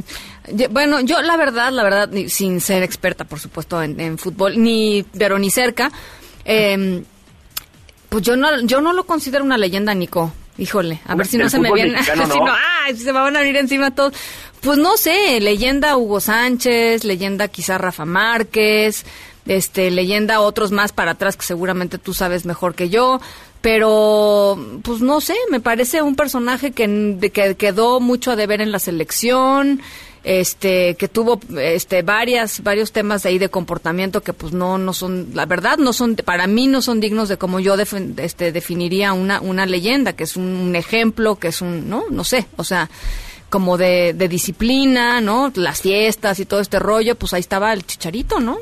bueno, 0.71 1.01
yo 1.01 1.23
la 1.23 1.37
verdad, 1.37 1.71
la 1.71 1.85
verdad, 1.85 2.11
sin 2.27 2.61
ser 2.61 2.83
experta, 2.83 3.25
por 3.25 3.39
supuesto, 3.39 3.81
en, 3.83 4.01
en 4.01 4.19
fútbol, 4.19 4.61
ni, 4.61 5.05
pero 5.17 5.39
ni 5.39 5.51
cerca, 5.51 5.93
eh, 6.45 7.03
pues 8.09 8.23
yo 8.25 8.37
no, 8.37 8.61
yo 8.63 8.81
no 8.81 8.93
lo 8.93 9.05
considero 9.05 9.45
una 9.45 9.59
leyenda, 9.59 9.95
Nico. 9.95 10.33
Híjole, 10.57 11.01
a 11.07 11.17
ver 11.17 11.27
si 11.27 11.37
no 11.37 11.49
se 11.49 11.59
me 11.59 11.73
viene, 11.73 11.93
mexicano, 11.93 12.27
si 12.33 12.39
¿no? 12.39 12.47
no, 12.47 12.53
ay, 12.85 12.97
se 12.97 13.13
me 13.13 13.19
van 13.19 13.37
a 13.37 13.41
venir 13.41 13.57
encima 13.57 13.93
todos. 13.93 14.15
Pues 14.61 14.79
no 14.79 14.97
sé, 14.97 15.41
leyenda 15.41 15.97
Hugo 15.97 16.21
Sánchez, 16.21 17.05
leyenda 17.05 17.49
quizá 17.49 17.77
Rafa 17.77 18.05
Márquez, 18.05 19.05
este, 19.47 19.91
leyenda 19.91 20.41
otros 20.41 20.71
más 20.71 20.93
para 20.93 21.13
atrás 21.13 21.37
que 21.37 21.45
seguramente 21.45 21.99
tú 21.99 22.15
sabes 22.15 22.47
mejor 22.47 22.75
que 22.75 22.89
yo, 22.89 23.21
pero 23.65 24.59
pues 24.83 25.01
no 25.01 25.23
sé, 25.23 25.35
me 25.51 25.59
parece 25.59 26.03
un 26.03 26.17
personaje 26.17 26.73
que, 26.73 27.31
que 27.33 27.55
quedó 27.55 27.99
mucho 27.99 28.33
a 28.33 28.37
deber 28.37 28.61
en 28.61 28.71
la 28.71 28.79
selección, 28.79 29.81
este, 30.23 30.97
que 30.97 31.09
tuvo 31.09 31.41
este 31.59 32.03
varias 32.03 32.63
varios 32.63 32.93
temas 32.93 33.23
de 33.23 33.31
ahí 33.31 33.39
de 33.39 33.49
comportamiento 33.49 34.21
que 34.21 34.35
pues 34.35 34.53
no 34.53 34.77
no 34.77 34.93
son 34.93 35.29
la 35.33 35.47
verdad 35.47 35.79
no 35.79 35.95
son 35.95 36.15
para 36.15 36.47
mí 36.47 36.67
no 36.67 36.83
son 36.83 37.01
dignos 37.01 37.31
de 37.31 37.39
como 37.39 37.59
yo 37.59 37.75
este 37.75 38.53
definiría 38.53 39.15
una 39.15 39.41
una 39.41 39.65
leyenda 39.65 40.13
que 40.13 40.25
es 40.25 40.37
un, 40.37 40.77
ejemplo 40.77 41.37
que 41.37 41.49
es 41.49 41.63
un 41.63 41.89
no 41.89 42.05
no 42.11 42.23
sé 42.23 42.47
o 42.57 42.65
sea 42.65 42.91
como 43.49 43.79
de 43.79 44.13
disciplina 44.29 45.23
no 45.23 45.51
las 45.55 45.81
fiestas 45.81 46.39
y 46.39 46.45
todo 46.45 46.61
este 46.61 46.79
rollo 46.79 47.15
pues 47.15 47.33
ahí 47.33 47.41
estaba 47.41 47.73
el 47.73 47.87
chicharito 47.87 48.41
no 48.41 48.59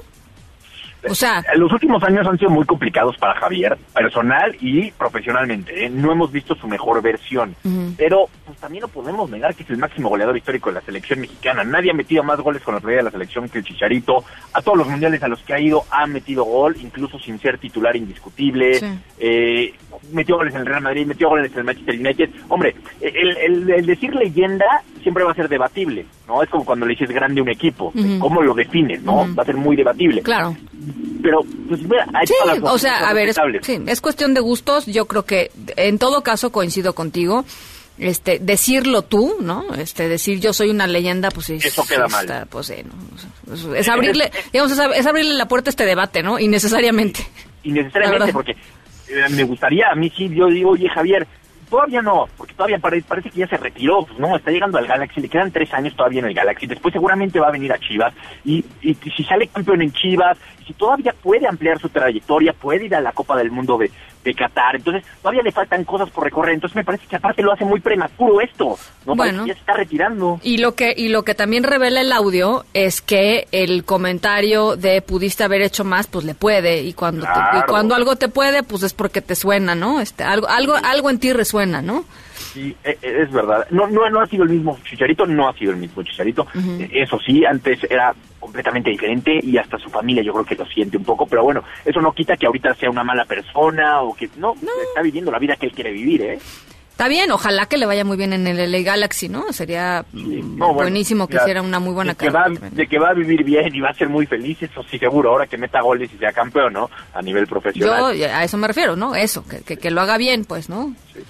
o 1.08 1.14
sea 1.14 1.42
Los 1.56 1.72
últimos 1.72 2.02
años 2.04 2.26
han 2.26 2.38
sido 2.38 2.50
muy 2.50 2.64
complicados 2.64 3.16
para 3.18 3.34
Javier, 3.40 3.76
personal 3.94 4.56
y 4.60 4.90
profesionalmente. 4.92 5.86
¿eh? 5.86 5.90
No 5.90 6.12
hemos 6.12 6.30
visto 6.32 6.54
su 6.54 6.66
mejor 6.68 7.02
versión. 7.02 7.54
Pero 7.96 8.26
pues 8.46 8.58
también 8.58 8.82
no 8.82 8.88
podemos 8.88 9.28
negar 9.30 9.54
que 9.54 9.62
es 9.62 9.70
el 9.70 9.78
máximo 9.78 10.08
goleador 10.08 10.36
histórico 10.36 10.70
de 10.70 10.74
la 10.76 10.80
selección 10.82 11.20
mexicana. 11.20 11.64
Nadie 11.64 11.90
ha 11.90 11.94
metido 11.94 12.22
más 12.22 12.38
goles 12.40 12.62
con 12.62 12.74
la 12.74 12.80
playa 12.80 12.98
de 12.98 13.02
la 13.04 13.10
selección 13.10 13.48
que 13.48 13.58
el 13.58 13.64
Chicharito. 13.64 14.24
A 14.52 14.62
todos 14.62 14.78
los 14.78 14.88
mundiales 14.88 15.22
a 15.22 15.28
los 15.28 15.40
que 15.42 15.54
ha 15.54 15.60
ido 15.60 15.84
ha 15.90 16.06
metido 16.06 16.44
gol, 16.44 16.76
incluso 16.80 17.18
sin 17.18 17.38
ser 17.40 17.58
titular 17.58 17.96
indiscutible. 17.96 18.74
Sí. 18.74 18.86
Eh, 19.18 19.74
metió 20.12 20.36
goles 20.36 20.54
en 20.54 20.60
el 20.60 20.66
Real 20.66 20.82
Madrid, 20.82 21.06
metió 21.06 21.28
goles 21.28 21.52
en 21.52 21.58
el 21.58 21.64
Manchester 21.64 21.94
United. 21.98 22.30
Hombre, 22.48 22.74
el, 23.00 23.36
el- 23.38 23.70
el 23.70 23.86
decir 23.86 24.14
leyenda 24.14 24.82
siempre 25.02 25.24
va 25.24 25.32
a 25.32 25.34
ser 25.34 25.48
debatible, 25.48 26.06
¿no? 26.26 26.42
Es 26.42 26.48
como 26.48 26.64
cuando 26.64 26.86
le 26.86 26.92
dices 26.94 27.10
grande 27.10 27.40
a 27.40 27.42
un 27.44 27.50
equipo. 27.50 27.92
Ujú. 27.94 28.18
¿Cómo 28.18 28.42
lo 28.42 28.54
defines, 28.54 29.02
no? 29.02 29.26
Va 29.36 29.42
a 29.42 29.46
ser 29.46 29.56
muy 29.56 29.76
debatible. 29.76 30.22
claro 30.22 30.56
Pero, 31.22 31.40
pues 31.68 31.82
mira, 31.82 32.06
hay 32.14 32.26
Sí, 32.26 32.34
todas 32.42 32.58
las 32.58 32.72
o 32.72 32.78
sea, 32.78 33.08
a 33.08 33.12
ver, 33.12 33.28
es, 33.28 33.36
sí, 33.62 33.78
es 33.86 34.00
cuestión 34.00 34.34
de 34.34 34.40
gustos. 34.40 34.86
Yo 34.86 35.06
creo 35.06 35.24
que 35.24 35.50
en 35.76 35.98
todo 35.98 36.22
caso 36.22 36.50
coincido 36.52 36.94
contigo. 36.94 37.44
Este, 37.98 38.38
decirlo 38.40 39.02
tú, 39.02 39.36
¿no? 39.40 39.74
Este, 39.74 40.08
decir 40.08 40.40
yo 40.40 40.54
soy 40.54 40.70
una 40.70 40.86
leyenda, 40.86 41.30
pues 41.30 41.46
sí. 41.46 41.58
Eso 41.62 41.84
queda 41.86 42.08
mal. 42.08 42.24
está, 42.24 42.46
pues 42.46 42.66
sí, 42.68 42.76
¿no? 42.84 43.54
Es, 43.54 43.64
es 43.64 43.88
abrirle, 43.88 44.32
digamos, 44.52 44.72
es, 44.72 44.78
ab- 44.78 44.94
es 44.96 45.06
abrirle 45.06 45.34
la 45.34 45.46
puerta 45.46 45.68
a 45.68 45.72
este 45.72 45.84
debate, 45.84 46.22
¿no? 46.22 46.38
Innecesariamente. 46.40 47.20
Innecesariamente 47.64 48.32
porque 48.32 48.52
eh, 48.52 49.28
me 49.30 49.44
gustaría, 49.44 49.90
a 49.92 49.94
mí 49.94 50.10
sí, 50.16 50.28
yo 50.34 50.46
digo, 50.48 50.70
oye 50.70 50.88
Javier, 50.88 51.28
todavía 51.72 52.02
no, 52.02 52.28
porque 52.36 52.52
todavía 52.52 52.78
pare- 52.78 53.02
parece 53.02 53.30
que 53.30 53.38
ya 53.40 53.46
se 53.48 53.56
retiró, 53.56 54.04
pues 54.04 54.18
no, 54.18 54.36
está 54.36 54.50
llegando 54.50 54.76
al 54.76 54.86
Galaxy, 54.86 55.22
le 55.22 55.28
quedan 55.30 55.50
tres 55.50 55.72
años 55.72 55.96
todavía 55.96 56.20
en 56.20 56.26
el 56.26 56.34
Galaxy, 56.34 56.66
después 56.66 56.92
seguramente 56.92 57.40
va 57.40 57.48
a 57.48 57.50
venir 57.50 57.72
a 57.72 57.78
Chivas, 57.78 58.12
y, 58.44 58.62
y 58.82 58.94
si 58.94 59.24
sale 59.24 59.46
campeón 59.46 59.80
en 59.80 59.90
Chivas, 59.90 60.36
si 60.62 60.72
todavía 60.74 61.14
puede 61.22 61.46
ampliar 61.46 61.78
su 61.80 61.88
trayectoria, 61.88 62.52
puede 62.52 62.86
ir 62.86 62.94
a 62.94 63.00
la 63.00 63.12
Copa 63.12 63.36
del 63.36 63.50
Mundo 63.50 63.76
de, 63.78 63.90
de 64.24 64.34
Qatar, 64.34 64.76
entonces 64.76 65.04
todavía 65.20 65.42
le 65.42 65.52
faltan 65.52 65.84
cosas 65.84 66.08
por 66.10 66.24
recorrer, 66.24 66.54
entonces 66.54 66.76
me 66.76 66.84
parece 66.84 67.06
que 67.06 67.16
aparte 67.16 67.42
lo 67.42 67.52
hace 67.52 67.64
muy 67.64 67.80
prematuro 67.80 68.40
esto, 68.40 68.76
¿no? 69.06 69.14
Bueno. 69.16 69.46
ya 69.46 69.54
se 69.54 69.60
está 69.60 69.74
retirando. 69.74 70.38
Y 70.42 70.58
lo 70.58 70.74
que 70.74 70.94
y 70.96 71.08
lo 71.08 71.24
que 71.24 71.34
también 71.34 71.64
revela 71.64 72.00
el 72.00 72.12
audio 72.12 72.64
es 72.74 73.00
que 73.02 73.46
el 73.52 73.84
comentario 73.84 74.76
de 74.76 75.02
pudiste 75.02 75.44
haber 75.44 75.62
hecho 75.62 75.84
más, 75.84 76.06
pues 76.06 76.24
le 76.24 76.34
puede 76.34 76.82
y 76.82 76.92
cuando 76.92 77.24
te- 77.24 77.58
y 77.58 77.62
cuando 77.68 77.94
algo 77.94 78.16
te 78.16 78.28
puede, 78.28 78.62
pues 78.62 78.82
es 78.82 78.94
porque 78.94 79.20
te 79.22 79.34
suena, 79.34 79.74
¿no? 79.74 80.00
Este 80.00 80.22
algo 80.24 80.48
algo 80.48 80.74
algo 80.76 81.10
en 81.10 81.18
ti 81.18 81.32
resuena, 81.32 81.82
¿no? 81.82 82.04
Sí, 82.52 82.76
e- 82.84 82.98
e- 83.00 83.22
es 83.22 83.32
verdad. 83.32 83.66
No, 83.70 83.86
no, 83.86 84.08
no 84.10 84.20
ha 84.20 84.26
sido 84.26 84.44
el 84.44 84.50
mismo 84.50 84.78
Chicharito, 84.84 85.26
no 85.26 85.48
ha 85.48 85.54
sido 85.54 85.72
el 85.72 85.78
mismo 85.78 86.02
Chicharito. 86.02 86.46
Eso 86.92 87.18
sí, 87.24 87.44
antes 87.44 87.78
era 87.90 88.14
completamente 88.42 88.90
diferente 88.90 89.38
y 89.40 89.56
hasta 89.56 89.78
su 89.78 89.88
familia 89.88 90.22
yo 90.22 90.32
creo 90.32 90.44
que 90.44 90.56
lo 90.56 90.66
siente 90.66 90.96
un 90.96 91.04
poco, 91.04 91.26
pero 91.26 91.44
bueno, 91.44 91.62
eso 91.84 92.00
no 92.00 92.12
quita 92.12 92.36
que 92.36 92.46
ahorita 92.46 92.74
sea 92.74 92.90
una 92.90 93.04
mala 93.04 93.24
persona 93.24 94.02
o 94.02 94.14
que 94.14 94.28
no, 94.36 94.54
está 94.54 95.00
viviendo 95.00 95.30
la 95.30 95.38
vida 95.38 95.56
que 95.56 95.66
él 95.66 95.72
quiere 95.72 95.92
vivir, 95.92 96.22
¿eh? 96.22 96.38
Está 96.90 97.08
bien, 97.08 97.30
ojalá 97.32 97.66
que 97.66 97.78
le 97.78 97.86
vaya 97.86 98.04
muy 98.04 98.16
bien 98.18 98.32
en 98.34 98.46
el 98.46 98.70
LA 98.70 98.80
Galaxy, 98.82 99.28
¿no? 99.28 99.50
Sería 99.52 100.04
mm, 100.12 100.58
No, 100.58 100.66
bueno, 100.66 100.74
buenísimo 100.74 101.26
que 101.26 101.36
ya, 101.36 101.42
hiciera 101.42 101.62
una 101.62 101.80
muy 101.80 101.94
buena 101.94 102.12
de 102.12 102.18
que, 102.18 102.30
va, 102.30 102.42
carrera. 102.44 102.70
de 102.70 102.86
que 102.86 102.98
va 102.98 103.08
a 103.10 103.14
vivir 103.14 103.42
bien 103.44 103.74
y 103.74 103.80
va 103.80 103.88
a 103.88 103.94
ser 103.94 104.08
muy 104.08 104.26
feliz, 104.26 104.62
eso 104.62 104.82
sí 104.90 104.98
seguro, 104.98 105.30
ahora 105.30 105.46
que 105.46 105.56
meta 105.56 105.80
goles 105.80 106.10
y 106.14 106.18
sea 106.18 106.32
campeón, 106.32 106.74
¿no? 106.74 106.90
A 107.14 107.22
nivel 107.22 107.44
Yo 107.44 107.50
profesional. 107.50 108.14
eh, 108.14 108.26
a 108.26 108.44
eso 108.44 108.58
me 108.58 108.66
refiero, 108.68 108.94
¿no? 108.94 109.14
Eso, 109.16 109.42
que, 109.48 109.62
que, 109.62 109.78
que 109.78 109.90
lo 109.90 110.00
haga 110.02 110.18
bien, 110.18 110.44
pues, 110.44 110.68
¿no? 110.68 110.94
Sí, 111.14 111.20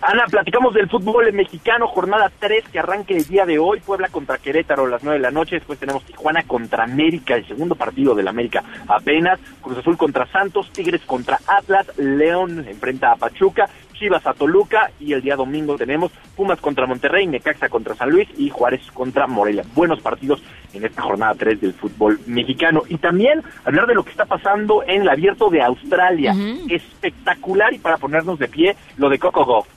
Ana, 0.00 0.24
platicamos 0.28 0.74
del 0.74 0.88
fútbol 0.88 1.32
mexicano, 1.32 1.86
jornada 1.86 2.32
3 2.36 2.64
que 2.68 2.80
arranque 2.80 3.16
el 3.16 3.24
día 3.24 3.46
de 3.46 3.60
hoy, 3.60 3.78
Puebla 3.78 4.08
contra 4.08 4.38
Querétaro 4.38 4.86
a 4.86 4.88
las 4.88 5.04
9 5.04 5.18
de 5.18 5.22
la 5.22 5.30
noche, 5.30 5.56
después 5.56 5.78
tenemos 5.78 6.04
Tijuana 6.04 6.42
contra 6.42 6.82
América, 6.82 7.36
el 7.36 7.46
segundo 7.46 7.76
partido 7.76 8.14
del 8.14 8.26
América 8.26 8.64
apenas, 8.88 9.38
Cruz 9.60 9.78
Azul 9.78 9.96
contra 9.96 10.26
Santos, 10.26 10.72
Tigres 10.72 11.02
contra 11.02 11.38
Atlas, 11.46 11.96
León 11.96 12.66
enfrenta 12.66 13.12
a 13.12 13.16
Pachuca, 13.16 13.68
Chivas 14.02 14.26
a 14.26 14.34
Toluca 14.34 14.90
y 14.98 15.12
el 15.12 15.22
día 15.22 15.36
domingo 15.36 15.76
tenemos 15.76 16.10
Pumas 16.34 16.60
contra 16.60 16.88
Monterrey, 16.88 17.24
Necaxa 17.28 17.68
contra 17.68 17.94
San 17.94 18.10
Luis 18.10 18.28
y 18.36 18.50
Juárez 18.50 18.80
contra 18.92 19.28
Morelia. 19.28 19.62
Buenos 19.76 20.00
partidos 20.00 20.42
en 20.72 20.84
esta 20.84 21.02
jornada 21.02 21.36
3 21.38 21.60
del 21.60 21.72
fútbol 21.72 22.18
mexicano. 22.26 22.82
Y 22.88 22.96
también 22.96 23.44
hablar 23.64 23.86
de 23.86 23.94
lo 23.94 24.02
que 24.02 24.10
está 24.10 24.24
pasando 24.24 24.82
en 24.82 25.02
el 25.02 25.08
abierto 25.08 25.50
de 25.50 25.62
Australia. 25.62 26.34
Espectacular 26.68 27.72
y 27.72 27.78
para 27.78 27.96
ponernos 27.96 28.40
de 28.40 28.48
pie 28.48 28.74
lo 28.96 29.08
de 29.08 29.20
Coco 29.20 29.46
Gauff. 29.46 29.68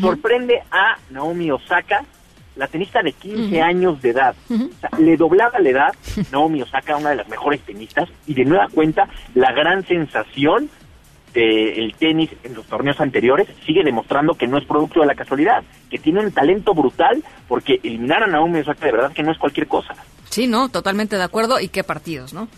Sorprende 0.00 0.62
a 0.70 0.96
Naomi 1.10 1.50
Osaka, 1.50 2.04
la 2.54 2.68
tenista 2.68 3.02
de 3.02 3.10
15 3.10 3.60
años 3.60 4.00
de 4.00 4.10
edad. 4.10 4.36
O 4.48 4.78
sea, 4.78 4.90
le 5.00 5.16
doblaba 5.16 5.58
la 5.58 5.68
edad 5.68 5.94
Naomi 6.30 6.62
Osaka, 6.62 6.96
una 6.96 7.10
de 7.10 7.16
las 7.16 7.28
mejores 7.28 7.60
tenistas, 7.62 8.08
y 8.28 8.34
de 8.34 8.44
nueva 8.44 8.68
cuenta 8.72 9.08
la 9.34 9.50
gran 9.50 9.84
sensación 9.84 10.70
del 11.34 11.94
tenis 11.98 12.30
en 12.44 12.54
los 12.54 12.64
torneos 12.66 13.00
anteriores 13.00 13.48
sigue 13.66 13.82
demostrando 13.82 14.34
que 14.34 14.46
no 14.46 14.56
es 14.56 14.64
producto 14.64 15.00
de 15.00 15.06
la 15.06 15.14
casualidad, 15.14 15.64
que 15.90 15.98
tiene 15.98 16.20
un 16.20 16.32
talento 16.32 16.74
brutal, 16.74 17.22
porque 17.48 17.80
eliminar 17.82 18.22
a 18.22 18.26
Naomi 18.26 18.60
Osaka 18.60 18.86
de 18.86 18.92
verdad 18.92 19.12
que 19.12 19.22
no 19.22 19.32
es 19.32 19.38
cualquier 19.38 19.66
cosa. 19.66 19.94
Sí, 20.30 20.46
no, 20.46 20.68
totalmente 20.68 21.16
de 21.16 21.22
acuerdo. 21.22 21.60
¿Y 21.60 21.68
qué 21.68 21.84
partidos, 21.84 22.32
no? 22.32 22.48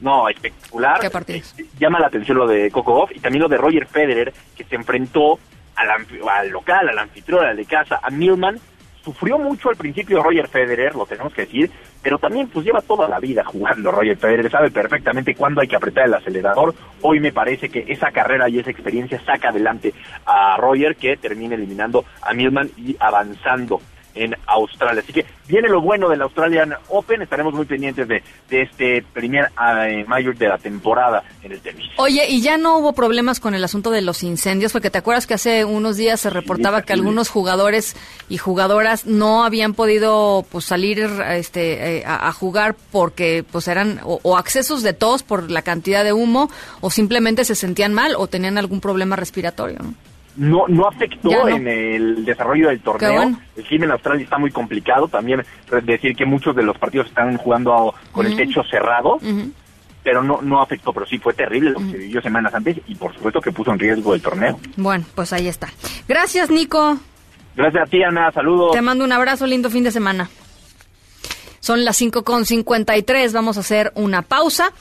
No, 0.00 0.28
espectacular. 0.28 1.00
¿Qué 1.00 1.10
partidos? 1.10 1.54
Eh, 1.58 1.66
llama 1.78 2.00
la 2.00 2.08
atención 2.08 2.38
lo 2.38 2.46
de 2.46 2.70
Coco 2.70 2.94
Gauff 2.94 3.12
y 3.14 3.20
también 3.20 3.42
lo 3.42 3.48
de 3.48 3.56
Roger 3.56 3.86
Federer, 3.86 4.32
que 4.56 4.64
se 4.64 4.74
enfrentó 4.74 5.38
al, 5.76 5.88
al 6.28 6.48
local, 6.48 6.88
al 6.88 6.98
anfitrión, 6.98 7.44
al 7.44 7.56
de 7.56 7.64
casa, 7.64 8.00
a 8.02 8.10
Milman. 8.10 8.58
Sufrió 9.04 9.38
mucho 9.38 9.68
al 9.68 9.76
principio 9.76 10.22
Roger 10.22 10.48
Federer, 10.48 10.94
lo 10.94 11.04
tenemos 11.04 11.32
que 11.34 11.42
decir, 11.42 11.70
pero 12.04 12.18
también 12.18 12.46
pues 12.48 12.66
lleva 12.66 12.82
toda 12.82 13.08
la 13.08 13.18
vida 13.18 13.42
jugando 13.44 13.90
Roger 13.90 14.18
Federer, 14.18 14.50
sabe 14.50 14.70
perfectamente 14.70 15.34
cuándo 15.34 15.62
hay 15.62 15.66
que 15.66 15.76
apretar 15.76 16.04
el 16.04 16.12
acelerador. 16.12 16.74
Hoy 17.00 17.18
me 17.18 17.32
parece 17.32 17.70
que 17.70 17.86
esa 17.88 18.12
carrera 18.12 18.46
y 18.46 18.58
esa 18.58 18.70
experiencia 18.70 19.18
saca 19.24 19.48
adelante 19.48 19.94
a 20.26 20.58
Roger, 20.58 20.96
que 20.96 21.16
termina 21.16 21.54
eliminando 21.54 22.04
a 22.20 22.34
Milman 22.34 22.70
y 22.76 22.94
avanzando. 23.00 23.80
En 24.14 24.34
Australia. 24.46 25.02
Así 25.02 25.12
que 25.12 25.26
viene 25.48 25.68
lo 25.68 25.80
bueno 25.80 26.08
del 26.08 26.22
Australian 26.22 26.74
Open, 26.88 27.22
estaremos 27.22 27.54
muy 27.54 27.66
pendientes 27.66 28.06
de, 28.08 28.22
de 28.48 28.62
este 28.62 29.02
primer 29.12 29.50
eh, 29.60 30.04
mayor 30.06 30.36
de 30.36 30.48
la 30.48 30.58
temporada 30.58 31.22
en 31.42 31.52
el 31.52 31.60
tenis. 31.60 31.86
Oye, 31.96 32.26
y 32.28 32.40
ya 32.40 32.56
no 32.56 32.78
hubo 32.78 32.92
problemas 32.92 33.40
con 33.40 33.54
el 33.54 33.64
asunto 33.64 33.90
de 33.90 34.02
los 34.02 34.22
incendios, 34.22 34.72
porque 34.72 34.90
te 34.90 34.98
acuerdas 34.98 35.26
que 35.26 35.34
hace 35.34 35.64
unos 35.64 35.96
días 35.96 36.20
se 36.20 36.30
reportaba 36.30 36.82
que 36.82 36.92
algunos 36.92 37.28
jugadores 37.28 37.96
y 38.28 38.38
jugadoras 38.38 39.06
no 39.06 39.44
habían 39.44 39.74
podido 39.74 40.44
pues 40.50 40.64
salir 40.64 41.10
este 41.28 41.98
eh, 41.98 42.04
a, 42.06 42.28
a 42.28 42.32
jugar 42.32 42.76
porque 42.92 43.44
pues 43.50 43.68
eran 43.68 44.00
o, 44.04 44.20
o 44.22 44.36
accesos 44.36 44.82
de 44.82 44.92
tos 44.92 45.22
por 45.22 45.50
la 45.50 45.62
cantidad 45.62 46.04
de 46.04 46.12
humo 46.12 46.50
o 46.80 46.90
simplemente 46.90 47.44
se 47.44 47.54
sentían 47.54 47.92
mal 47.92 48.14
o 48.16 48.26
tenían 48.26 48.58
algún 48.58 48.80
problema 48.80 49.16
respiratorio, 49.16 49.78
¿no? 49.82 49.94
No 50.36 50.64
no 50.68 50.88
afectó 50.88 51.30
no. 51.30 51.48
en 51.48 51.66
el 51.68 52.24
desarrollo 52.24 52.68
del 52.68 52.80
torneo. 52.80 53.12
Bueno. 53.12 53.40
El 53.56 53.64
clima 53.64 53.84
en 53.86 53.90
Australia 53.92 54.24
está 54.24 54.38
muy 54.38 54.50
complicado. 54.50 55.08
También 55.08 55.44
decir 55.84 56.16
que 56.16 56.24
muchos 56.26 56.54
de 56.56 56.62
los 56.62 56.76
partidos 56.78 57.06
están 57.06 57.36
jugando 57.36 57.72
a- 57.90 57.94
con 58.12 58.26
el 58.26 58.32
Ujú. 58.32 58.42
techo 58.42 58.62
cerrado, 58.64 59.18
pero 60.02 60.22
no 60.22 60.40
no 60.42 60.60
afectó. 60.60 60.92
Pero 60.92 61.06
sí 61.06 61.18
fue 61.18 61.32
terrible 61.34 61.70
lo 61.70 61.78
que 61.78 61.90
se 61.92 61.98
vivió 61.98 62.20
semanas 62.22 62.54
antes 62.54 62.78
y 62.86 62.94
por 62.94 63.14
supuesto 63.14 63.40
que 63.40 63.52
puso 63.52 63.72
en 63.72 63.78
riesgo 63.78 64.14
el 64.14 64.22
torneo. 64.22 64.58
Bueno, 64.76 65.04
pues 65.14 65.32
ahí 65.32 65.46
está. 65.48 65.68
Gracias, 66.08 66.50
Nico. 66.50 66.96
Gracias 67.56 67.82
a 67.84 67.86
ti, 67.86 68.02
Ana. 68.02 68.32
Saludos. 68.32 68.72
Te 68.72 68.82
mando 68.82 69.04
un 69.04 69.12
abrazo, 69.12 69.46
lindo 69.46 69.70
fin 69.70 69.84
de 69.84 69.92
semana. 69.92 70.28
Son 71.60 71.84
las 71.84 71.96
5.53, 72.00 73.32
vamos 73.32 73.56
a 73.56 73.60
hacer 73.60 73.92
una 73.94 74.20
pausa. 74.22 74.72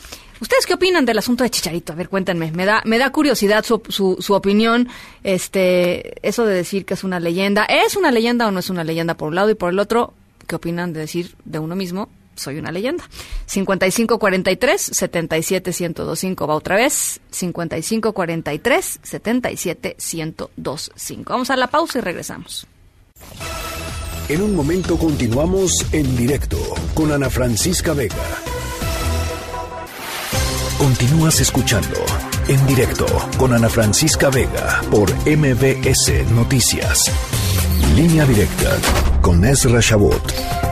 ¿Ustedes 0.44 0.66
qué 0.66 0.74
opinan 0.74 1.06
del 1.06 1.18
asunto 1.18 1.46
de 1.46 1.50
Chicharito? 1.50 1.94
A 1.94 1.96
ver, 1.96 2.10
cuéntenme. 2.10 2.52
Me 2.52 2.66
da, 2.66 2.82
me 2.84 2.98
da 2.98 3.12
curiosidad 3.12 3.64
su, 3.64 3.82
su, 3.88 4.18
su 4.20 4.34
opinión. 4.34 4.90
Este, 5.24 6.16
eso 6.28 6.46
de 6.46 6.54
decir 6.54 6.84
que 6.84 6.96
es 6.96 7.06
una 7.06 7.22
leyenda. 7.22 7.64
¿Es 7.64 7.96
una 7.96 8.12
leyenda 8.12 8.46
o 8.46 8.52
no 8.52 8.60
es 8.60 8.70
una 8.70 8.84
leyenda 8.84 9.16
por 9.16 9.30
un 9.30 9.36
lado? 9.36 9.50
Y 9.52 9.56
por 9.56 9.72
el 9.72 9.80
otro, 9.80 10.14
¿qué 10.46 10.56
opinan 10.56 10.92
de 10.92 11.00
decir 11.00 11.38
de 11.46 11.60
uno 11.60 11.78
mismo? 11.78 12.10
Soy 12.36 12.58
una 12.58 12.74
leyenda. 12.74 13.06
5543 13.46 14.82
77 14.82 15.72
1025 15.80 16.46
va 16.46 16.56
otra 16.56 16.76
vez. 16.76 17.22
5543 17.32 19.00
77 19.02 19.96
1025. 19.98 21.32
Vamos 21.32 21.50
a 21.52 21.56
la 21.56 21.68
pausa 21.68 22.00
y 22.00 22.02
regresamos. 22.02 22.68
En 24.28 24.42
un 24.42 24.54
momento 24.54 24.98
continuamos 24.98 25.86
en 25.94 26.18
directo 26.18 26.58
con 26.94 27.14
Ana 27.14 27.30
Francisca 27.30 27.94
Vega. 27.94 28.53
Continúas 30.88 31.40
escuchando 31.40 31.96
en 32.50 32.68
directo 32.68 33.06
con 33.40 33.54
Ana 33.54 33.70
Francisca 33.70 34.30
Vega 34.30 34.82
por 34.92 35.10
MBS 35.26 36.30
Noticias. 36.36 37.06
Línea 37.96 38.26
directa 38.26 38.70
con 39.22 39.46
Ezra 39.46 39.80
Shabot. 39.80 40.22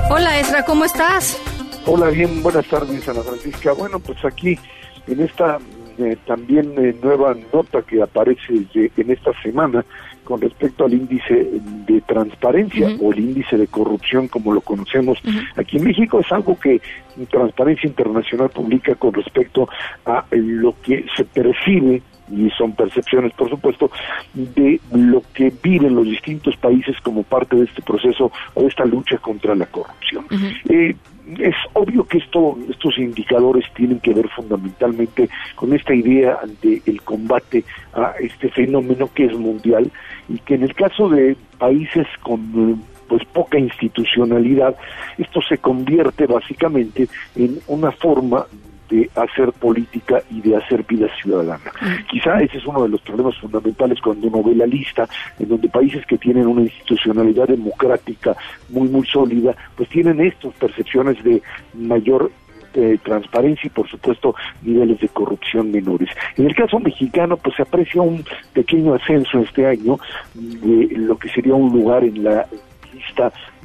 Hola, 0.09 0.37
Ezra, 0.37 0.65
¿cómo 0.65 0.83
estás? 0.83 1.37
Hola, 1.85 2.07
bien, 2.09 2.43
buenas 2.43 2.67
tardes, 2.67 3.07
Ana 3.07 3.21
Francisca. 3.21 3.71
Bueno, 3.71 3.99
pues 4.01 4.17
aquí 4.25 4.59
en 5.07 5.21
esta 5.21 5.59
eh, 5.97 6.17
también 6.27 6.73
eh, 6.77 6.93
nueva 7.01 7.33
nota 7.53 7.81
que 7.81 8.01
aparece 8.03 8.51
de- 8.73 8.91
en 8.97 9.11
esta 9.11 9.31
semana 9.41 9.85
con 10.23 10.41
respecto 10.41 10.85
al 10.85 10.93
índice 10.93 11.49
de 11.87 12.01
transparencia 12.01 12.89
o 13.01 13.11
el 13.11 13.19
índice 13.19 13.57
de 13.57 13.67
corrupción 13.67 14.27
como 14.27 14.53
lo 14.53 14.61
conocemos 14.61 15.19
aquí 15.55 15.77
en 15.77 15.85
México 15.85 16.19
es 16.19 16.31
algo 16.31 16.59
que 16.59 16.81
Transparencia 17.29 17.87
Internacional 17.87 18.49
publica 18.49 18.95
con 18.95 19.13
respecto 19.13 19.67
a 20.05 20.25
lo 20.31 20.75
que 20.81 21.05
se 21.15 21.25
percibe 21.25 22.01
y 22.31 22.49
son 22.51 22.73
percepciones, 22.73 23.33
por 23.33 23.49
supuesto, 23.49 23.91
de 24.33 24.79
lo 24.93 25.21
que 25.33 25.51
viven 25.61 25.95
los 25.95 26.05
distintos 26.05 26.55
países 26.55 26.95
como 27.01 27.23
parte 27.23 27.57
de 27.57 27.65
este 27.65 27.81
proceso 27.81 28.31
o 28.53 28.61
de 28.61 28.67
esta 28.67 28.85
lucha 28.85 29.17
contra 29.17 29.53
la 29.53 29.65
corrupción. 29.65 30.25
Eh, 30.69 30.95
es 31.39 31.55
obvio 31.73 32.05
que 32.05 32.17
esto, 32.17 32.57
estos 32.69 32.97
indicadores 32.97 33.65
tienen 33.73 33.99
que 33.99 34.13
ver 34.13 34.27
fundamentalmente 34.29 35.29
con 35.55 35.73
esta 35.73 35.93
idea 35.93 36.39
del 36.61 37.01
combate 37.03 37.63
a 37.93 38.13
este 38.19 38.49
fenómeno 38.49 39.09
que 39.13 39.25
es 39.25 39.37
mundial 39.37 39.91
y 40.29 40.39
que 40.39 40.55
en 40.55 40.63
el 40.63 40.73
caso 40.75 41.09
de 41.09 41.35
países 41.57 42.07
con 42.21 42.81
pues 43.07 43.25
poca 43.33 43.59
institucionalidad, 43.59 44.73
esto 45.17 45.41
se 45.41 45.57
convierte 45.57 46.27
básicamente 46.27 47.09
en 47.35 47.59
una 47.67 47.91
forma 47.91 48.45
de 48.91 49.09
hacer 49.15 49.51
política 49.53 50.21
y 50.29 50.41
de 50.41 50.57
hacer 50.57 50.83
vida 50.83 51.07
ciudadana. 51.21 51.71
Quizá 52.09 52.41
ese 52.41 52.57
es 52.57 52.65
uno 52.65 52.83
de 52.83 52.89
los 52.89 53.01
problemas 53.01 53.37
fundamentales 53.37 53.99
cuando 54.01 54.27
uno 54.27 54.43
ve 54.43 54.53
la 54.53 54.67
lista, 54.67 55.07
en 55.39 55.47
donde 55.47 55.69
países 55.69 56.05
que 56.05 56.17
tienen 56.17 56.45
una 56.45 56.61
institucionalidad 56.61 57.47
democrática 57.47 58.35
muy, 58.69 58.89
muy 58.89 59.07
sólida, 59.07 59.55
pues 59.75 59.89
tienen 59.89 60.19
estas 60.19 60.53
percepciones 60.55 61.23
de 61.23 61.41
mayor 61.73 62.31
eh, 62.73 62.97
transparencia 63.03 63.67
y 63.67 63.69
por 63.69 63.89
supuesto 63.89 64.35
niveles 64.61 64.99
de 64.99 65.09
corrupción 65.09 65.71
menores. 65.71 66.09
En 66.37 66.45
el 66.45 66.55
caso 66.55 66.79
mexicano 66.79 67.37
pues 67.37 67.55
se 67.55 67.63
aprecia 67.63 68.01
un 68.01 68.23
pequeño 68.53 68.93
ascenso 68.93 69.39
este 69.39 69.65
año 69.65 69.99
de 70.33 70.87
lo 70.97 71.17
que 71.17 71.27
sería 71.29 71.53
un 71.53 71.73
lugar 71.73 72.03
en 72.03 72.23
la 72.23 72.47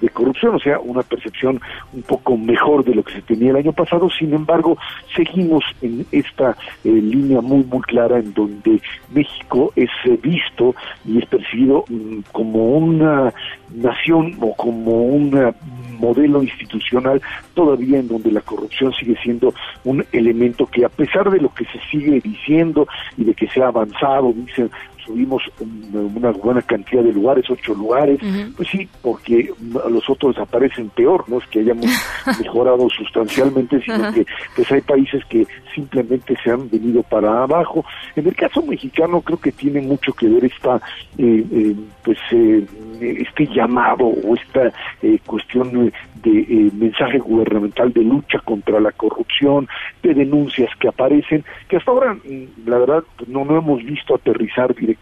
de 0.01 0.09
corrupción, 0.11 0.55
o 0.55 0.59
sea, 0.59 0.79
una 0.79 1.03
percepción 1.03 1.61
un 1.93 2.03
poco 2.03 2.37
mejor 2.37 2.85
de 2.85 2.95
lo 2.95 3.03
que 3.03 3.15
se 3.15 3.23
tenía 3.23 3.51
el 3.51 3.57
año 3.57 3.73
pasado, 3.73 4.11
sin 4.11 4.35
embargo, 4.35 4.77
seguimos 5.15 5.65
en 5.81 6.07
esta 6.13 6.57
eh, 6.85 6.91
línea 6.91 7.41
muy, 7.41 7.65
muy 7.65 7.81
clara 7.83 8.19
en 8.19 8.33
donde 8.35 8.81
México 9.13 9.73
es 9.77 9.91
eh, 10.05 10.19
visto 10.23 10.75
y 11.05 11.19
es 11.19 11.27
percibido 11.27 11.85
mm, 11.89 12.21
como 12.33 12.77
una 12.77 13.33
nación 13.75 14.37
o 14.41 14.55
como 14.55 15.05
un 15.05 15.37
eh, 15.37 15.53
modelo 15.99 16.43
institucional 16.43 17.23
todavía 17.55 17.99
en 17.99 18.09
donde 18.09 18.31
la 18.31 18.43
corrupción 18.43 18.93
sigue 18.93 19.17
siendo 19.23 19.55
un 19.85 20.05
elemento 20.13 20.67
que 20.67 20.85
a 20.85 20.91
pesar 20.91 21.31
de 21.31 21.41
lo 21.41 21.53
que 21.55 21.65
se 21.65 21.81
sigue 21.91 22.21
diciendo 22.21 22.87
y 23.17 23.25
de 23.25 23.35
que 23.35 23.49
se 23.49 23.63
ha 23.63 23.69
avanzado, 23.69 24.33
dicen 24.35 24.71
subimos 25.07 25.43
un- 25.61 26.13
una 26.17 26.31
buena 26.33 26.61
cantidad 26.63 27.03
de 27.03 27.13
lugares, 27.13 27.49
ocho 27.49 27.75
lugares, 27.75 28.19
pues 28.57 28.69
sí, 28.69 28.89
porque 29.03 29.51
los 29.91 30.09
otros 30.11 30.37
aparecen 30.39 30.89
peor, 30.91 31.25
no 31.29 31.39
es 31.39 31.47
que 31.47 31.61
hayamos 31.61 31.87
mejorado 32.41 32.89
sustancialmente, 32.91 33.81
sino 33.83 34.13
que 34.13 34.27
pues 34.55 34.71
hay 34.73 34.81
países 34.81 35.25
que 35.27 35.47
simplemente 35.75 36.35
se 36.43 36.51
han 36.51 36.69
venido 36.71 37.03
para 37.05 37.43
abajo. 37.45 37.85
En 38.17 38.27
el 38.27 38.35
caso 38.35 38.63
mexicano 38.63 39.21
creo 39.21 39.39
que 39.39 39.53
tiene 39.53 39.81
mucho 39.81 40.13
que 40.13 40.29
ver 40.29 40.45
esta, 40.45 40.77
eh, 41.19 41.45
eh, 41.53 41.75
pues 42.05 42.19
eh, 42.33 42.67
este 43.01 43.47
llamado 43.49 44.07
o 44.07 44.35
esta 44.35 44.73
eh, 45.03 45.19
cuestión 45.27 45.93
de 46.23 46.41
eh, 46.41 46.71
mensaje 46.75 47.19
gubernamental 47.19 47.93
de 47.93 48.03
lucha 48.03 48.39
contra 48.41 48.81
la 48.81 48.91
corrupción, 48.93 49.69
de 50.03 50.15
denuncias 50.15 50.71
que 50.81 50.89
aparecen, 50.89 51.45
que 51.69 51.77
hasta 51.77 51.91
ahora, 51.91 52.15
mm, 52.15 52.69
la 52.69 52.79
verdad, 52.79 53.05
no, 53.29 53.45
no 53.45 53.59
hemos 53.59 53.85
visto 53.85 54.15
aterrizar 54.15 54.75
directamente 54.75 54.96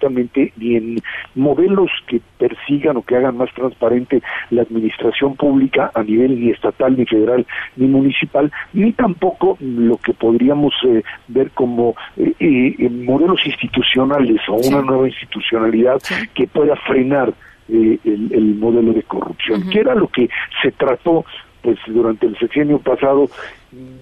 ni 0.57 0.77
en 0.77 0.99
modelos 1.35 1.91
que 2.07 2.21
persigan 2.39 2.97
o 2.97 3.03
que 3.03 3.17
hagan 3.17 3.37
más 3.37 3.53
transparente 3.55 4.23
la 4.51 4.63
administración 4.63 5.37
pública 5.37 5.91
a 5.95 6.03
nivel 6.03 6.41
ni 6.41 6.51
estatal, 6.51 6.97
ni 6.97 7.07
federal, 7.07 7.47
ni 7.77 7.87
municipal, 7.87 8.51
ni 8.73 8.93
tampoco 8.93 9.57
lo 9.61 9.97
que 9.99 10.13
podríamos 10.15 10.75
eh, 10.87 11.03
ver 11.29 11.51
como 11.51 11.95
eh, 12.17 12.35
eh, 12.39 12.89
modelos 12.91 13.45
institucionales 13.47 14.41
o 14.49 14.55
una 14.55 14.83
nueva 14.83 15.09
institucionalidad 15.09 16.01
que 16.35 16.47
pueda 16.47 16.77
frenar 16.77 17.33
eh, 17.69 17.99
el, 18.05 18.31
el 18.33 18.55
modelo 18.57 18.93
de 18.93 19.03
corrupción, 19.05 19.69
que 19.71 19.81
era 19.81 19.95
lo 19.95 20.09
que 20.09 20.29
se 20.63 20.71
trató 20.73 21.25
pues 21.63 21.79
durante 21.87 22.27
el 22.27 22.39
sexenio 22.39 22.79
pasado, 22.79 23.27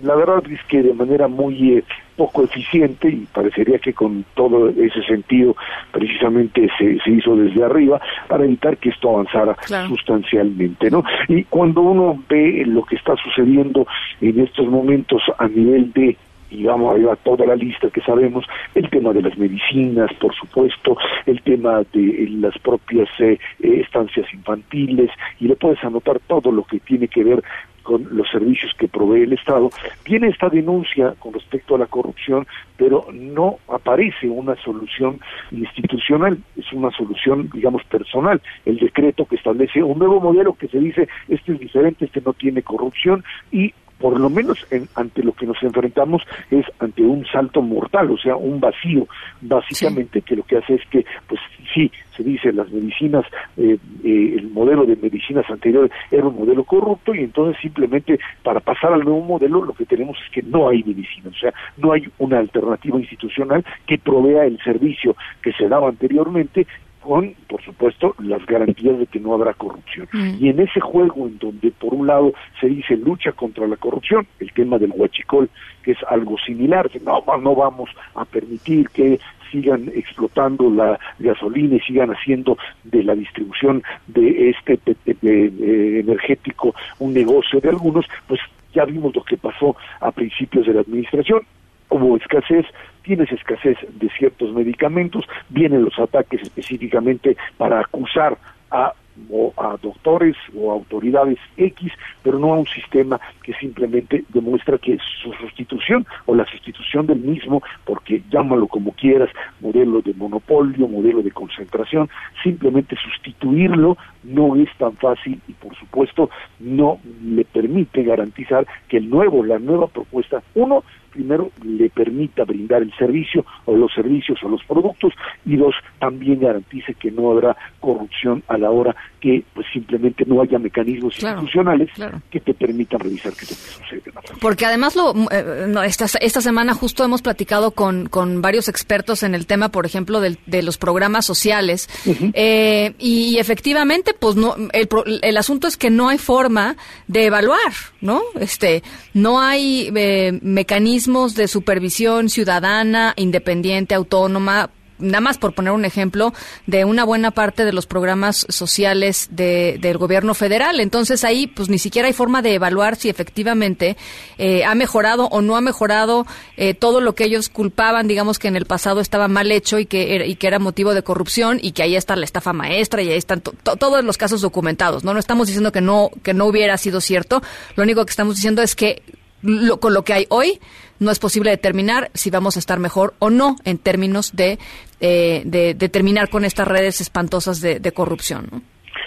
la 0.02 0.16
verdad 0.16 0.42
es 0.50 0.60
que 0.64 0.82
de 0.82 0.92
manera 0.92 1.28
muy 1.28 1.78
eh, 1.78 1.84
poco 2.16 2.44
eficiente 2.44 3.08
y 3.08 3.26
parecería 3.32 3.78
que 3.78 3.92
con 3.92 4.24
todo 4.34 4.68
ese 4.70 5.02
sentido 5.04 5.56
precisamente 5.90 6.68
se, 6.78 6.98
se 7.00 7.10
hizo 7.10 7.36
desde 7.36 7.64
arriba 7.64 8.00
para 8.28 8.44
evitar 8.44 8.76
que 8.76 8.90
esto 8.90 9.10
avanzara 9.10 9.54
Claro. 9.54 9.88
sustancialmente, 9.88 10.90
¿no? 10.90 11.02
Y 11.28 11.44
cuando 11.44 11.80
uno 11.82 12.22
ve 12.28 12.64
lo 12.66 12.84
que 12.84 12.96
está 12.96 13.14
sucediendo 13.16 13.86
en 14.20 14.40
estos 14.40 14.66
momentos 14.68 15.22
a 15.38 15.48
nivel 15.48 15.92
de 15.92 16.16
y 16.52 16.64
vamos 16.64 16.94
arriba 16.94 17.16
toda 17.16 17.46
la 17.46 17.56
lista 17.56 17.88
que 17.90 18.02
sabemos, 18.02 18.44
el 18.74 18.88
tema 18.90 19.12
de 19.12 19.22
las 19.22 19.36
medicinas, 19.38 20.12
por 20.20 20.34
supuesto, 20.34 20.96
el 21.26 21.40
tema 21.42 21.82
de 21.92 22.28
las 22.30 22.56
propias 22.58 23.08
eh, 23.18 23.38
eh, 23.60 23.80
estancias 23.80 24.26
infantiles, 24.32 25.10
y 25.40 25.48
le 25.48 25.56
puedes 25.56 25.82
anotar 25.82 26.20
todo 26.26 26.52
lo 26.52 26.64
que 26.64 26.78
tiene 26.80 27.08
que 27.08 27.24
ver 27.24 27.42
con 27.82 28.06
los 28.12 28.28
servicios 28.30 28.72
que 28.78 28.86
provee 28.86 29.22
el 29.22 29.32
Estado. 29.32 29.70
Viene 30.04 30.28
esta 30.28 30.48
denuncia 30.48 31.14
con 31.18 31.32
respecto 31.32 31.74
a 31.74 31.78
la 31.78 31.86
corrupción, 31.86 32.46
pero 32.76 33.06
no 33.12 33.58
aparece 33.68 34.28
una 34.28 34.54
solución 34.56 35.18
institucional, 35.50 36.38
es 36.56 36.72
una 36.72 36.90
solución, 36.92 37.50
digamos, 37.52 37.82
personal. 37.84 38.40
El 38.64 38.78
decreto 38.78 39.24
que 39.24 39.36
establece 39.36 39.82
un 39.82 39.98
nuevo 39.98 40.20
modelo 40.20 40.54
que 40.54 40.68
se 40.68 40.78
dice, 40.78 41.08
este 41.28 41.52
es 41.52 41.58
diferente, 41.58 42.04
este 42.04 42.22
no 42.24 42.34
tiene 42.34 42.62
corrupción, 42.62 43.24
y 43.50 43.74
por 44.02 44.18
lo 44.18 44.28
menos 44.28 44.58
en- 44.72 44.88
ante 44.96 45.22
lo 45.22 45.32
que 45.32 45.46
nos 45.46 45.62
enfrentamos 45.62 46.22
es 46.50 46.66
ante 46.80 47.02
un 47.02 47.24
salto 47.26 47.62
mortal, 47.62 48.10
o 48.10 48.18
sea, 48.18 48.34
un 48.34 48.58
vacío, 48.58 49.06
básicamente 49.40 50.22
que 50.22 50.34
lo 50.34 50.42
que 50.42 50.56
hace 50.58 50.74
es 50.74 50.82
que, 50.90 51.06
pues 51.28 51.40
sí, 51.72 51.90
se 52.16 52.24
dice 52.24 52.52
las 52.52 52.68
medicinas, 52.70 53.24
eh, 53.56 53.78
eh, 54.04 54.34
el 54.38 54.50
modelo 54.50 54.84
de 54.84 54.96
medicinas 54.96 55.48
anteriores 55.48 55.92
era 56.10 56.26
un 56.26 56.34
modelo 56.36 56.64
corrupto 56.64 57.14
y 57.14 57.20
entonces 57.20 57.56
simplemente 57.62 58.18
para 58.42 58.58
pasar 58.58 58.92
al 58.92 59.04
nuevo 59.04 59.20
modelo 59.22 59.64
lo 59.64 59.72
que 59.72 59.86
tenemos 59.86 60.18
es 60.26 60.30
que 60.32 60.42
no 60.42 60.68
hay 60.68 60.82
medicina, 60.82 61.30
o 61.30 61.38
sea, 61.38 61.54
no 61.78 61.92
hay 61.92 62.02
una 62.18 62.40
alternativa 62.40 62.98
institucional 62.98 63.64
que 63.86 63.98
provea 63.98 64.44
el 64.44 64.58
servicio 64.64 65.14
que 65.40 65.52
se 65.52 65.68
daba 65.68 65.88
anteriormente 65.88 66.66
con, 67.02 67.34
por 67.48 67.62
supuesto, 67.62 68.14
las 68.18 68.44
garantías 68.46 68.98
de 68.98 69.06
que 69.06 69.20
no 69.20 69.34
habrá 69.34 69.52
corrupción. 69.54 70.08
Y 70.40 70.48
en 70.48 70.60
ese 70.60 70.80
juego 70.80 71.26
en 71.26 71.38
donde, 71.38 71.70
por 71.72 71.92
un 71.94 72.06
lado, 72.06 72.32
se 72.60 72.68
dice 72.68 72.96
lucha 72.96 73.32
contra 73.32 73.66
la 73.66 73.76
corrupción, 73.76 74.26
el 74.40 74.52
tema 74.52 74.78
del 74.78 74.92
huachicol, 74.94 75.50
que 75.82 75.92
es 75.92 75.98
algo 76.08 76.38
similar, 76.38 76.88
que 76.88 77.00
no, 77.00 77.22
no 77.40 77.54
vamos 77.54 77.90
a 78.14 78.24
permitir 78.24 78.88
que 78.90 79.18
sigan 79.50 79.90
explotando 79.94 80.70
la 80.70 80.98
gasolina 81.18 81.76
y 81.76 81.80
sigan 81.80 82.10
haciendo 82.10 82.56
de 82.84 83.02
la 83.04 83.14
distribución 83.14 83.82
de 84.06 84.50
este 84.50 84.78
pe- 84.78 84.96
eh, 85.06 86.00
energético 86.00 86.74
un 87.00 87.12
negocio 87.12 87.60
de 87.60 87.68
algunos, 87.68 88.06
pues 88.26 88.40
ya 88.72 88.86
vimos 88.86 89.14
lo 89.14 89.22
que 89.22 89.36
pasó 89.36 89.76
a 90.00 90.10
principios 90.10 90.66
de 90.66 90.72
la 90.74 90.80
administración 90.80 91.42
hubo 91.90 92.16
escasez, 92.16 92.64
tienes 93.02 93.30
escasez 93.32 93.76
de 93.94 94.08
ciertos 94.10 94.52
medicamentos, 94.52 95.24
vienen 95.48 95.84
los 95.84 95.98
ataques 95.98 96.42
específicamente 96.42 97.36
para 97.56 97.80
acusar 97.80 98.38
a 98.70 98.94
o 99.30 99.52
a 99.56 99.76
doctores 99.76 100.36
o 100.56 100.72
autoridades 100.72 101.38
X, 101.56 101.92
pero 102.22 102.38
no 102.38 102.54
a 102.54 102.58
un 102.58 102.66
sistema 102.66 103.20
que 103.42 103.52
simplemente 103.54 104.24
demuestra 104.30 104.78
que 104.78 104.98
su 105.22 105.32
sustitución 105.34 106.06
o 106.26 106.34
la 106.34 106.46
sustitución 106.46 107.06
del 107.06 107.18
mismo, 107.18 107.62
porque 107.84 108.22
llámalo 108.30 108.66
como 108.66 108.92
quieras, 108.92 109.30
modelo 109.60 110.00
de 110.00 110.14
monopolio, 110.14 110.88
modelo 110.88 111.22
de 111.22 111.30
concentración, 111.30 112.08
simplemente 112.42 112.96
sustituirlo 112.96 113.96
no 114.24 114.56
es 114.56 114.68
tan 114.78 114.92
fácil 114.96 115.40
y 115.48 115.52
por 115.52 115.74
supuesto 115.76 116.30
no 116.60 116.98
le 117.22 117.44
permite 117.44 118.02
garantizar 118.02 118.66
que 118.88 118.98
el 118.98 119.10
nuevo, 119.10 119.44
la 119.44 119.58
nueva 119.58 119.88
propuesta, 119.88 120.42
uno, 120.54 120.84
primero 121.12 121.50
le 121.64 121.90
permita 121.90 122.44
brindar 122.44 122.82
el 122.82 122.92
servicio 122.96 123.44
o 123.66 123.76
los 123.76 123.92
servicios 123.92 124.38
o 124.42 124.48
los 124.48 124.62
productos 124.64 125.12
y 125.44 125.56
dos, 125.56 125.74
también 125.98 126.40
garantice 126.40 126.94
que 126.94 127.10
no 127.10 127.30
habrá 127.32 127.56
corrupción 127.80 128.42
a 128.48 128.56
la 128.58 128.70
hora 128.70 128.94
que 129.20 129.44
pues 129.54 129.66
simplemente 129.72 130.24
no 130.26 130.40
haya 130.42 130.58
mecanismos 130.58 131.14
institucionales 131.40 131.90
que 132.30 132.40
te 132.40 132.54
permitan 132.54 133.00
revisar 133.00 133.32
qué 133.34 133.44
es 133.44 133.50
lo 133.50 133.56
que 133.56 134.00
sucede. 134.00 134.38
Porque 134.40 134.66
además 134.66 134.96
lo, 134.96 135.12
eh, 135.30 135.66
no, 135.68 135.82
esta, 135.82 136.06
esta 136.20 136.40
semana 136.40 136.74
justo 136.74 137.04
hemos 137.04 137.22
platicado 137.22 137.72
con, 137.72 138.08
con 138.08 138.40
varios 138.42 138.68
expertos 138.68 139.22
en 139.22 139.34
el 139.34 139.46
tema, 139.46 139.68
por 139.70 139.86
ejemplo, 139.86 140.20
del- 140.20 140.38
de 140.46 140.62
los 140.62 140.78
programas 140.78 141.26
sociales. 141.26 141.88
Eh, 142.34 142.94
y 142.98 143.38
efectivamente, 143.38 144.14
pues 144.18 144.36
no, 144.36 144.54
el, 144.72 144.88
el 145.22 145.36
asunto 145.36 145.66
es 145.68 145.76
que 145.76 145.90
no 145.90 146.08
hay 146.08 146.18
forma 146.18 146.76
de 147.06 147.26
evaluar, 147.26 147.72
¿no? 148.00 148.22
Este, 148.40 148.82
no 149.14 149.40
hay 149.40 149.90
eh, 149.94 150.38
mecanismos 150.42 151.01
de 151.06 151.48
supervisión 151.48 152.28
ciudadana, 152.28 153.14
independiente, 153.16 153.94
autónoma, 153.94 154.70
nada 154.98 155.20
más 155.20 155.36
por 155.36 155.52
poner 155.52 155.72
un 155.72 155.84
ejemplo, 155.84 156.32
de 156.68 156.84
una 156.84 157.02
buena 157.02 157.32
parte 157.32 157.64
de 157.64 157.72
los 157.72 157.86
programas 157.86 158.46
sociales 158.48 159.26
de- 159.32 159.78
del 159.80 159.98
gobierno 159.98 160.32
federal. 160.32 160.78
Entonces 160.78 161.24
ahí, 161.24 161.48
pues 161.48 161.68
ni 161.68 161.78
siquiera 161.80 162.06
hay 162.06 162.14
forma 162.14 162.40
de 162.40 162.54
evaluar 162.54 162.94
si 162.94 163.08
efectivamente 163.08 163.96
eh, 164.38 164.64
ha 164.64 164.76
mejorado 164.76 165.24
o 165.32 165.42
no 165.42 165.56
ha 165.56 165.60
mejorado 165.60 166.24
eh, 166.56 166.74
todo 166.74 167.00
lo 167.00 167.16
que 167.16 167.24
ellos 167.24 167.48
culpaban, 167.48 168.06
digamos 168.06 168.38
que 168.38 168.46
en 168.46 168.54
el 168.54 168.64
pasado 168.64 169.00
estaba 169.00 169.26
mal 169.26 169.50
hecho 169.50 169.80
y 169.80 169.86
que 169.86 170.14
era, 170.14 170.24
y 170.24 170.36
que 170.36 170.46
era 170.46 170.60
motivo 170.60 170.94
de 170.94 171.02
corrupción 171.02 171.58
y 171.60 171.72
que 171.72 171.82
ahí 171.82 171.96
está 171.96 172.14
la 172.14 172.24
estafa 172.24 172.52
maestra 172.52 173.02
y 173.02 173.08
ahí 173.08 173.16
están 173.18 173.40
to- 173.40 173.54
to- 173.60 173.74
todos 173.74 174.04
los 174.04 174.16
casos 174.18 174.40
documentados. 174.40 175.02
No, 175.02 175.14
no 175.14 175.18
estamos 175.18 175.48
diciendo 175.48 175.72
que 175.72 175.80
no 175.80 176.10
que 176.22 176.32
no 176.32 176.44
hubiera 176.46 176.78
sido 176.78 177.00
cierto. 177.00 177.42
Lo 177.74 177.82
único 177.82 178.04
que 178.06 178.10
estamos 178.10 178.36
diciendo 178.36 178.62
es 178.62 178.76
que 178.76 179.02
lo- 179.42 179.80
con 179.80 179.94
lo 179.94 180.04
que 180.04 180.12
hay 180.12 180.26
hoy 180.28 180.60
no 181.02 181.10
es 181.10 181.18
posible 181.18 181.50
determinar 181.50 182.10
si 182.14 182.30
vamos 182.30 182.56
a 182.56 182.60
estar 182.60 182.78
mejor 182.78 183.14
o 183.18 183.28
no 183.30 183.56
en 183.64 183.78
términos 183.78 184.34
de, 184.34 184.58
eh, 185.00 185.42
de, 185.44 185.88
terminar 185.88 186.30
con 186.30 186.44
estas 186.44 186.66
redes 186.66 187.00
espantosas 187.00 187.60
de, 187.60 187.80
de 187.80 187.92
corrupción. 187.92 188.46
¿no? 188.50 188.62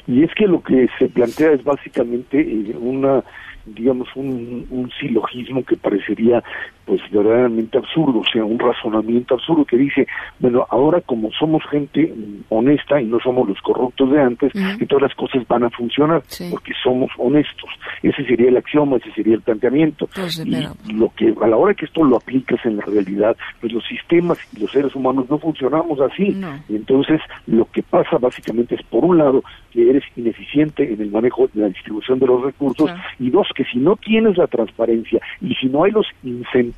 Y 0.07 0.23
es 0.23 0.31
que 0.35 0.45
lo 0.45 0.61
que 0.61 0.87
se 0.99 1.07
plantea 1.07 1.53
es 1.53 1.63
básicamente 1.63 2.39
eh, 2.39 2.75
una, 2.79 3.23
digamos, 3.65 4.07
un, 4.15 4.67
un 4.69 4.91
silogismo 4.99 5.63
que 5.63 5.77
parecería 5.77 6.43
pues 6.85 7.01
verdaderamente 7.11 7.77
absurdo, 7.77 8.19
o 8.19 8.25
sea, 8.31 8.45
un 8.45 8.59
razonamiento 8.59 9.33
absurdo 9.33 9.65
que 9.65 9.77
dice, 9.77 10.07
bueno, 10.39 10.65
ahora 10.69 11.01
como 11.01 11.31
somos 11.31 11.63
gente 11.69 12.13
honesta 12.49 13.01
y 13.01 13.05
no 13.05 13.19
somos 13.19 13.49
los 13.49 13.59
corruptos 13.61 14.11
de 14.11 14.21
antes, 14.21 14.51
y 14.79 14.85
todas 14.85 15.03
las 15.03 15.15
cosas 15.15 15.47
van 15.47 15.63
a 15.63 15.69
funcionar, 15.71 16.21
porque 16.51 16.73
somos 16.83 17.09
honestos. 17.17 17.69
Ese 18.03 18.23
sería 18.25 18.49
el 18.49 18.57
axioma, 18.57 18.97
ese 18.97 19.11
sería 19.13 19.33
el 19.33 19.41
planteamiento. 19.41 20.07
Pues, 20.13 20.43
y 20.45 20.93
lo 20.93 21.11
que 21.15 21.33
a 21.41 21.47
la 21.47 21.57
hora 21.57 21.73
que 21.73 21.85
esto 21.85 22.03
lo 22.03 22.17
aplicas 22.17 22.63
en 22.65 22.77
la 22.77 22.85
realidad, 22.85 23.35
pues 23.59 23.73
los 23.73 23.83
sistemas 23.85 24.37
y 24.55 24.59
los 24.59 24.71
seres 24.71 24.95
humanos 24.95 25.29
no 25.29 25.39
funcionamos 25.39 25.99
así. 26.01 26.39
Y 26.69 26.75
entonces 26.75 27.19
lo 27.47 27.65
que 27.71 27.81
pasa 27.81 28.17
básicamente 28.19 28.75
es, 28.75 28.83
por 28.83 29.03
un 29.03 29.17
lado, 29.17 29.43
que 29.71 29.89
eres 29.89 30.03
ineficiente 30.15 30.93
en 30.93 31.01
el 31.01 31.09
manejo 31.09 31.49
de 31.53 31.61
la 31.61 31.67
distribución 31.69 32.19
de 32.19 32.27
los 32.27 32.43
recursos, 32.43 32.91
y 33.19 33.31
dos, 33.31 33.47
que 33.55 33.63
si 33.65 33.79
no 33.79 33.95
tienes 33.95 34.37
la 34.37 34.47
transparencia 34.47 35.19
y 35.41 35.55
si 35.55 35.67
no 35.67 35.83
hay 35.83 35.91
los 35.91 36.05
incentivos 36.23 36.74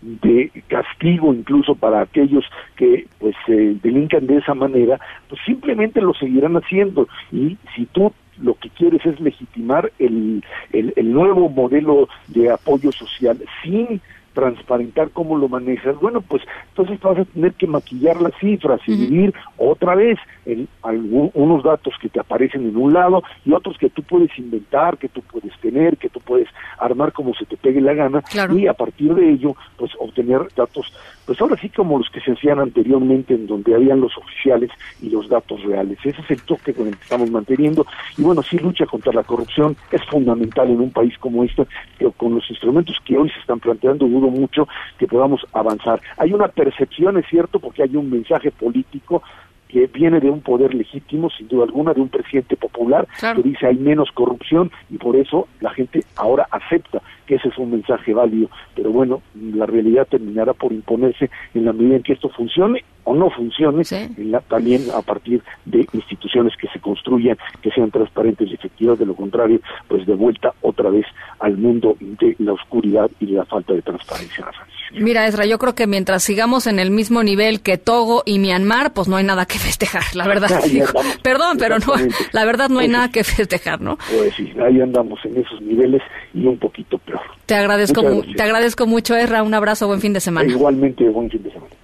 de 0.00 0.50
castigo 0.68 1.34
incluso 1.34 1.74
para 1.74 2.00
aquellos 2.00 2.44
que 2.76 3.06
pues 3.18 3.34
eh, 3.48 3.76
delincan 3.82 4.26
de 4.26 4.38
esa 4.38 4.54
manera, 4.54 4.98
pues 5.28 5.40
simplemente 5.44 6.00
lo 6.00 6.14
seguirán 6.14 6.56
haciendo. 6.56 7.08
Y 7.32 7.56
si 7.74 7.86
tú 7.86 8.12
lo 8.40 8.54
que 8.54 8.70
quieres 8.70 9.04
es 9.04 9.20
legitimar 9.20 9.90
el, 9.98 10.44
el, 10.72 10.92
el 10.96 11.12
nuevo 11.12 11.48
modelo 11.48 12.08
de 12.28 12.50
apoyo 12.50 12.92
social 12.92 13.38
sin 13.62 14.00
transparentar 14.38 15.10
cómo 15.10 15.36
lo 15.36 15.48
manejas, 15.48 15.96
bueno, 16.00 16.20
pues 16.20 16.42
entonces 16.68 17.00
vas 17.00 17.18
a 17.18 17.24
tener 17.24 17.52
que 17.54 17.66
maquillar 17.66 18.20
las 18.20 18.32
cifras 18.38 18.80
y 18.86 18.92
vivir 19.10 19.34
otra 19.56 19.96
vez 19.96 20.16
en 20.46 20.68
algún- 20.82 21.30
unos 21.34 21.64
datos 21.64 21.94
que 22.00 22.08
te 22.08 22.20
aparecen 22.20 22.68
en 22.68 22.76
un 22.76 22.92
lado 22.92 23.24
y 23.44 23.52
otros 23.52 23.76
que 23.78 23.90
tú 23.90 24.02
puedes 24.04 24.30
inventar, 24.38 24.96
que 24.96 25.08
tú 25.08 25.22
puedes 25.22 25.52
tener, 25.60 25.96
que 25.96 26.08
tú 26.08 26.20
puedes 26.20 26.48
armar 26.78 27.12
como 27.12 27.34
se 27.34 27.46
te 27.46 27.56
pegue 27.56 27.80
la 27.80 27.94
gana 27.94 28.22
y 28.56 28.68
a 28.68 28.74
partir 28.74 29.12
de 29.14 29.28
ello, 29.28 29.56
pues 29.76 29.90
obtener 29.98 30.42
datos, 30.56 30.92
pues 31.28 31.42
ahora 31.42 31.58
sí 31.60 31.68
como 31.68 31.98
los 31.98 32.08
que 32.08 32.22
se 32.22 32.32
hacían 32.32 32.58
anteriormente 32.58 33.34
en 33.34 33.46
donde 33.46 33.74
habían 33.74 34.00
los 34.00 34.16
oficiales 34.16 34.70
y 35.02 35.10
los 35.10 35.28
datos 35.28 35.62
reales. 35.62 35.98
Ese 36.02 36.22
es 36.22 36.30
el 36.30 36.40
toque 36.40 36.72
con 36.72 36.88
el 36.88 36.96
que 36.96 37.02
estamos 37.02 37.30
manteniendo 37.30 37.84
y 38.16 38.22
bueno, 38.22 38.42
sí 38.42 38.56
lucha 38.56 38.86
contra 38.86 39.12
la 39.12 39.22
corrupción 39.22 39.76
es 39.92 40.02
fundamental 40.06 40.70
en 40.70 40.80
un 40.80 40.90
país 40.90 41.12
como 41.18 41.44
este, 41.44 41.66
pero 41.98 42.12
con 42.12 42.34
los 42.34 42.48
instrumentos 42.48 42.96
que 43.04 43.18
hoy 43.18 43.28
se 43.28 43.40
están 43.40 43.60
planteando 43.60 44.08
dudo 44.08 44.30
mucho 44.30 44.66
que 44.98 45.06
podamos 45.06 45.44
avanzar. 45.52 46.00
Hay 46.16 46.32
una 46.32 46.48
percepción, 46.48 47.18
es 47.18 47.26
cierto, 47.26 47.60
porque 47.60 47.82
hay 47.82 47.94
un 47.94 48.08
mensaje 48.08 48.50
político 48.50 49.22
que 49.68 49.86
viene 49.86 50.20
de 50.20 50.30
un 50.30 50.40
poder 50.40 50.74
legítimo, 50.74 51.30
sin 51.30 51.48
duda 51.48 51.64
alguna, 51.64 51.94
de 51.94 52.00
un 52.00 52.08
presidente 52.08 52.56
popular 52.56 53.06
que 53.20 53.42
dice 53.42 53.66
hay 53.66 53.76
menos 53.76 54.10
corrupción 54.12 54.70
y 54.90 54.96
por 54.96 55.16
eso 55.16 55.48
la 55.60 55.70
gente 55.70 56.04
ahora 56.16 56.46
acepta 56.50 57.02
que 57.26 57.36
ese 57.36 57.48
es 57.48 57.58
un 57.58 57.70
mensaje 57.70 58.14
válido. 58.14 58.48
Pero 58.74 58.90
bueno, 58.90 59.22
la 59.34 59.66
realidad 59.66 60.08
terminará 60.08 60.54
por 60.54 60.72
imponerse 60.72 61.30
en 61.54 61.66
la 61.66 61.72
medida 61.72 61.96
en 61.96 62.02
que 62.02 62.14
esto 62.14 62.30
funcione 62.30 62.84
o 63.08 63.14
no 63.14 63.30
funcione, 63.30 63.82
la- 64.18 64.40
también 64.40 64.82
a 64.94 65.02
partir 65.02 65.42
de 65.64 65.86
instituciones 65.92 66.52
que 66.60 66.68
se 66.68 66.78
construyan, 66.80 67.36
que 67.62 67.70
sean 67.70 67.90
transparentes 67.90 68.48
y 68.50 68.54
efectivas, 68.54 68.98
de 68.98 69.06
lo 69.06 69.14
contrario, 69.14 69.60
pues 69.88 70.06
de 70.06 70.14
vuelta 70.14 70.52
otra 70.62 70.90
vez 70.90 71.06
al 71.40 71.56
mundo 71.56 71.96
de 72.00 72.36
la 72.38 72.52
oscuridad 72.52 73.10
y 73.20 73.26
de 73.26 73.32
la 73.38 73.44
falta 73.44 73.72
de 73.72 73.82
transparencia. 73.82 74.46
Mira, 74.92 75.26
Ezra, 75.26 75.44
yo 75.46 75.58
creo 75.58 75.74
que 75.74 75.86
mientras 75.86 76.22
sigamos 76.22 76.66
en 76.66 76.78
el 76.78 76.90
mismo 76.90 77.22
nivel 77.22 77.60
que 77.60 77.76
Togo 77.78 78.22
y 78.24 78.38
Myanmar, 78.38 78.92
pues 78.92 79.06
no 79.08 79.16
hay 79.16 79.24
nada 79.24 79.44
que 79.46 79.58
festejar, 79.68 80.02
la 80.14 80.26
verdad. 80.26 80.50
Andamos. 80.62 81.18
perdón, 81.22 81.56
pero 81.58 81.78
no, 81.78 81.92
la 82.32 82.44
verdad 82.44 82.68
no 82.70 82.78
hay 82.80 82.88
nada 82.88 83.10
que 83.10 83.22
festejar, 83.24 83.80
¿no? 83.80 83.96
Pues 84.10 84.34
sí, 84.34 84.50
ahí 84.64 84.80
andamos 84.80 85.18
en 85.24 85.36
esos 85.38 85.60
niveles 85.60 86.02
y 86.34 86.46
un 86.46 86.58
poquito 86.58 86.98
peor. 86.98 87.20
Te 87.46 87.54
agradezco, 87.54 88.02
te 88.36 88.42
agradezco 88.42 88.86
mucho, 88.86 89.14
Ezra. 89.16 89.42
Un 89.42 89.54
abrazo, 89.54 89.86
buen 89.86 90.00
fin 90.00 90.12
de 90.12 90.20
semana. 90.20 90.50
Igualmente, 90.50 91.08
buen 91.08 91.30
fin 91.30 91.42
de 91.42 91.50
semana. 91.52 91.74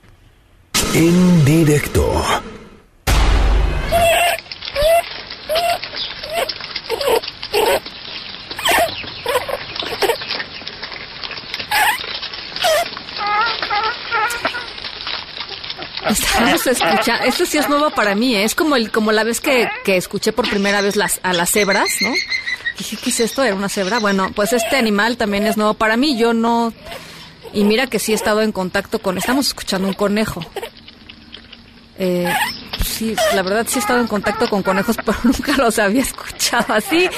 En 0.96 1.44
directo. 1.44 2.08
Estamos 16.08 16.66
escuchando, 16.68 17.24
esto 17.24 17.44
sí 17.44 17.58
es 17.58 17.68
nuevo 17.68 17.90
para 17.90 18.14
mí, 18.14 18.36
¿eh? 18.36 18.44
es 18.44 18.54
como 18.54 18.76
el, 18.76 18.92
como 18.92 19.10
la 19.10 19.24
vez 19.24 19.40
que, 19.40 19.68
que 19.84 19.96
escuché 19.96 20.32
por 20.32 20.48
primera 20.48 20.80
vez 20.80 20.94
las, 20.94 21.18
a 21.24 21.32
las 21.32 21.50
cebras, 21.50 21.88
¿no? 22.02 22.12
Dije, 22.78 22.96
¿qué 23.02 23.10
es 23.10 23.18
esto? 23.18 23.42
¿Era 23.42 23.56
una 23.56 23.68
cebra? 23.68 23.98
Bueno, 23.98 24.30
pues 24.32 24.52
este 24.52 24.76
animal 24.76 25.16
también 25.16 25.44
es 25.48 25.56
nuevo 25.56 25.74
para 25.74 25.96
mí. 25.96 26.16
Yo 26.16 26.34
no... 26.34 26.72
Y 27.52 27.64
mira 27.64 27.88
que 27.88 27.98
sí 27.98 28.12
he 28.12 28.14
estado 28.14 28.42
en 28.42 28.52
contacto 28.52 29.00
con... 29.00 29.18
Estamos 29.18 29.48
escuchando 29.48 29.88
un 29.88 29.94
conejo. 29.94 30.44
Eh, 31.98 32.32
sí, 32.84 33.14
la 33.34 33.42
verdad 33.42 33.66
sí 33.68 33.78
he 33.78 33.80
estado 33.80 34.00
en 34.00 34.06
contacto 34.06 34.48
con 34.48 34.62
conejos, 34.62 34.96
pero 35.04 35.18
nunca 35.24 35.56
los 35.56 35.78
había 35.78 36.02
escuchado 36.02 36.74
así. 36.74 37.08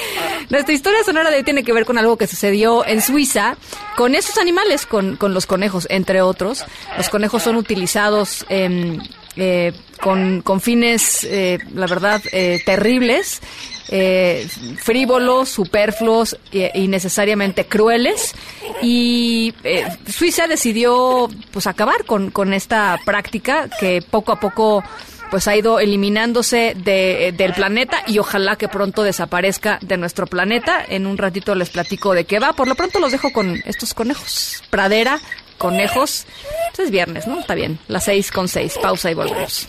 Nuestra 0.51 0.75
historia 0.75 1.03
sonora 1.05 1.31
de 1.31 1.39
hoy 1.39 1.43
tiene 1.43 1.65
que 1.65 1.73
ver 1.73 1.85
con 1.85 1.99
algo 1.99 2.17
que 2.17 2.27
sucedió 2.27 2.87
en 2.87 3.01
Suiza 3.01 3.57
con 3.97 4.15
esos 4.15 4.39
animales, 4.39 4.87
con, 4.87 5.17
con 5.17 5.35
los 5.35 5.47
conejos, 5.47 5.87
entre 5.91 6.23
otros. 6.23 6.65
Los 6.97 7.09
conejos 7.09 7.43
son 7.43 7.57
utilizados 7.57 8.45
em, 8.49 9.01
eh, 9.37 9.73
con, 10.01 10.43
con 10.43 10.61
fines, 10.61 11.25
eh, 11.25 11.59
la 11.75 11.87
verdad, 11.87 12.21
eh, 12.33 12.61
terribles. 12.65 13.41
eh, 13.89 14.49
frívolos, 14.79 15.49
superfluos 15.49 16.37
e 16.53 16.73
innecesariamente 16.75 17.67
crueles 17.67 18.35
y 18.83 19.55
eh, 19.63 19.87
Suiza 20.09 20.49
decidió 20.49 21.29
pues 21.53 21.69
acabar 21.69 22.05
con, 22.05 22.33
con 22.33 22.53
esta 22.53 22.99
práctica 23.05 23.69
que 23.79 24.03
poco 24.03 24.33
a 24.33 24.41
poco 24.41 24.83
pues 25.31 25.47
ha 25.47 25.55
ido 25.57 25.79
eliminándose 25.79 26.75
de- 26.77 27.33
del 27.37 27.53
planeta 27.53 28.03
y 28.09 28.19
ojalá 28.19 28.57
que 28.57 28.67
pronto 28.69 29.05
desaparezca 29.05 29.79
de 29.83 29.97
nuestro 29.97 30.27
planeta. 30.27 30.85
En 30.89 31.07
un 31.07 31.17
ratito 31.17 31.55
les 31.55 31.71
platico 31.71 32.13
de 32.13 32.25
qué 32.25 32.41
va. 32.41 32.55
Por 32.55 32.67
lo 32.67 32.75
pronto 32.75 32.99
los 32.99 33.13
dejo 33.13 33.33
con 33.33 33.61
estos 33.67 33.93
conejos. 33.95 34.63
Pradera, 34.71 35.21
conejos. 35.59 36.27
Pues 36.75 36.87
es 36.87 36.91
viernes, 36.93 37.27
¿no? 37.29 37.39
Está 37.41 37.55
bien. 37.55 37.79
Las 37.89 38.05
seis 38.05 38.31
con 38.33 38.47
seis. 38.49 38.77
Pausa 38.81 39.11
y 39.11 39.15
volvemos. 39.15 39.69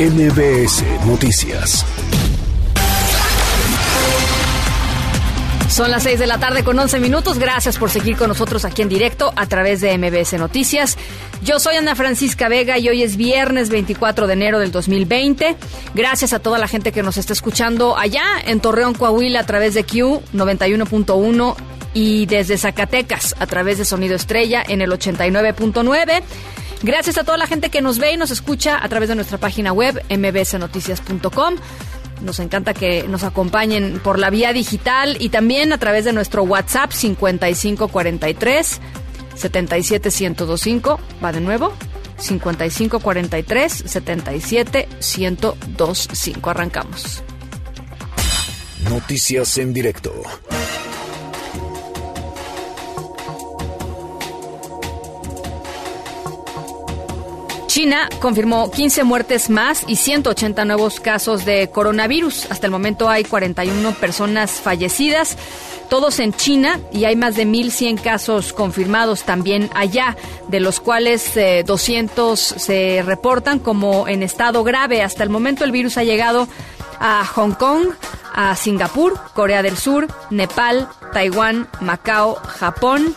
MBS 0.00 0.82
Noticias. 1.06 1.84
Son 5.68 5.90
las 5.90 6.04
6 6.04 6.18
de 6.18 6.26
la 6.26 6.38
tarde 6.38 6.64
con 6.64 6.78
11 6.78 7.00
minutos. 7.00 7.38
Gracias 7.38 7.76
por 7.76 7.90
seguir 7.90 8.16
con 8.16 8.28
nosotros 8.28 8.64
aquí 8.64 8.80
en 8.80 8.88
directo 8.88 9.30
a 9.36 9.44
través 9.44 9.82
de 9.82 9.98
MBS 9.98 10.38
Noticias. 10.38 10.96
Yo 11.44 11.60
soy 11.60 11.76
Ana 11.76 11.94
Francisca 11.96 12.48
Vega 12.48 12.78
y 12.78 12.88
hoy 12.88 13.02
es 13.02 13.18
viernes 13.18 13.68
24 13.68 14.26
de 14.26 14.32
enero 14.32 14.58
del 14.58 14.72
2020. 14.72 15.54
Gracias 15.94 16.32
a 16.32 16.38
toda 16.38 16.58
la 16.58 16.66
gente 16.66 16.92
que 16.92 17.02
nos 17.02 17.18
está 17.18 17.34
escuchando 17.34 17.98
allá 17.98 18.24
en 18.46 18.60
Torreón, 18.60 18.94
Coahuila 18.94 19.40
a 19.40 19.44
través 19.44 19.74
de 19.74 19.84
Q 19.84 20.22
91.1 20.32 21.56
y 21.92 22.24
desde 22.24 22.56
Zacatecas 22.56 23.36
a 23.38 23.46
través 23.46 23.76
de 23.76 23.84
Sonido 23.84 24.16
Estrella 24.16 24.64
en 24.66 24.80
el 24.80 24.92
89.9. 24.92 26.22
Gracias 26.82 27.18
a 27.18 27.24
toda 27.24 27.36
la 27.36 27.46
gente 27.46 27.68
que 27.68 27.82
nos 27.82 27.98
ve 27.98 28.12
y 28.12 28.16
nos 28.16 28.30
escucha 28.30 28.82
a 28.82 28.88
través 28.88 29.10
de 29.10 29.14
nuestra 29.14 29.36
página 29.38 29.72
web 29.72 30.02
mbsnoticias.com. 30.08 31.56
Nos 32.22 32.38
encanta 32.38 32.72
que 32.74 33.02
nos 33.04 33.24
acompañen 33.24 33.98
por 34.02 34.18
la 34.18 34.28
vía 34.30 34.52
digital 34.52 35.16
y 35.20 35.30
también 35.30 35.72
a 35.72 35.78
través 35.78 36.04
de 36.04 36.12
nuestro 36.12 36.42
WhatsApp 36.42 36.92
5543 36.92 38.80
77125. 39.34 41.00
Va 41.22 41.32
de 41.32 41.40
nuevo. 41.40 41.72
5543 42.18 43.84
77125. 43.86 46.50
Arrancamos. 46.50 47.22
Noticias 48.88 49.58
en 49.58 49.72
directo. 49.72 50.12
China 57.80 58.10
confirmó 58.20 58.70
15 58.70 59.04
muertes 59.04 59.48
más 59.48 59.84
y 59.86 59.96
180 59.96 60.66
nuevos 60.66 61.00
casos 61.00 61.46
de 61.46 61.70
coronavirus. 61.70 62.50
Hasta 62.50 62.66
el 62.66 62.70
momento 62.70 63.08
hay 63.08 63.24
41 63.24 63.92
personas 63.92 64.50
fallecidas, 64.50 65.38
todos 65.88 66.18
en 66.18 66.34
China, 66.34 66.78
y 66.92 67.06
hay 67.06 67.16
más 67.16 67.36
de 67.36 67.46
1.100 67.46 68.02
casos 68.02 68.52
confirmados 68.52 69.22
también 69.22 69.70
allá, 69.74 70.18
de 70.48 70.60
los 70.60 70.78
cuales 70.78 71.34
eh, 71.38 71.64
200 71.66 72.38
se 72.38 73.02
reportan 73.02 73.58
como 73.58 74.06
en 74.08 74.22
estado 74.22 74.62
grave. 74.62 75.02
Hasta 75.02 75.22
el 75.22 75.30
momento 75.30 75.64
el 75.64 75.72
virus 75.72 75.96
ha 75.96 76.04
llegado 76.04 76.48
a 76.98 77.24
Hong 77.24 77.52
Kong, 77.52 77.94
a 78.34 78.56
Singapur, 78.56 79.18
Corea 79.32 79.62
del 79.62 79.78
Sur, 79.78 80.06
Nepal, 80.28 80.86
Taiwán, 81.14 81.66
Macao, 81.80 82.34
Japón. 82.34 83.14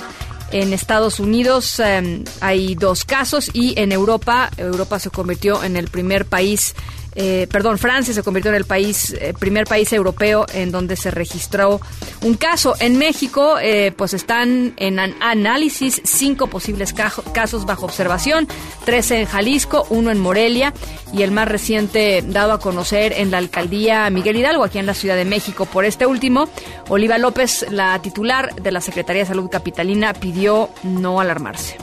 En 0.54 0.72
Estados 0.72 1.20
Unidos 1.20 1.80
eh, 1.80 2.24
hay 2.40 2.76
dos 2.76 3.06
casos 3.06 3.50
y 3.54 3.74
en 3.80 3.92
Europa, 3.92 4.52
Europa 4.58 5.00
se 5.00 5.10
convirtió 5.10 5.64
en 5.64 5.76
el 5.76 5.88
primer 5.88 6.26
país, 6.26 6.76
eh, 7.16 7.48
perdón, 7.52 7.78
Francia 7.78 8.14
se 8.14 8.24
convirtió 8.24 8.50
en 8.52 8.58
el 8.58 8.66
país, 8.66 9.14
eh, 9.20 9.34
primer 9.38 9.66
país 9.66 9.92
europeo 9.94 10.46
en 10.54 10.72
donde 10.72 10.96
se 10.96 11.12
registró 11.12 11.80
un 12.24 12.36
caso. 12.36 12.76
En 12.80 12.98
México, 12.98 13.58
eh, 13.62 13.92
pues 13.96 14.14
están 14.14 14.74
en 14.78 15.00
an- 15.00 15.16
análisis 15.22 16.02
cinco 16.06 16.48
posibles 16.48 16.94
casos 16.94 17.66
bajo 17.66 17.86
observación, 17.86 18.48
tres 18.86 19.12
en 19.12 19.26
Jalisco, 19.26 19.86
uno 19.90 20.12
en 20.12 20.20
Morelia 20.20 20.74
y 21.12 21.22
el 21.24 21.32
más 21.32 21.48
reciente 21.48 22.24
dado 22.26 22.54
a 22.54 22.60
conocer 22.60 23.14
en 23.14 23.32
la 23.32 23.38
alcaldía 23.38 24.10
Miguel 24.10 24.38
Hidalgo, 24.38 24.64
aquí 24.64 24.80
en 24.80 24.86
la 24.86 24.94
Ciudad 24.94 25.16
de 25.16 25.26
México. 25.26 25.66
Por 25.66 25.86
este 25.86 26.06
último, 26.06 26.48
Oliva 26.90 27.18
López, 27.18 27.66
la 27.70 28.00
titular 28.02 28.54
de 28.56 28.72
la 28.72 28.82
Secretaría 28.82 29.24
de 29.24 29.28
Salud 29.28 29.50
Capitalina, 29.50 30.14
pidió 30.14 30.70
no 30.84 31.20
alarmarse. 31.20 31.78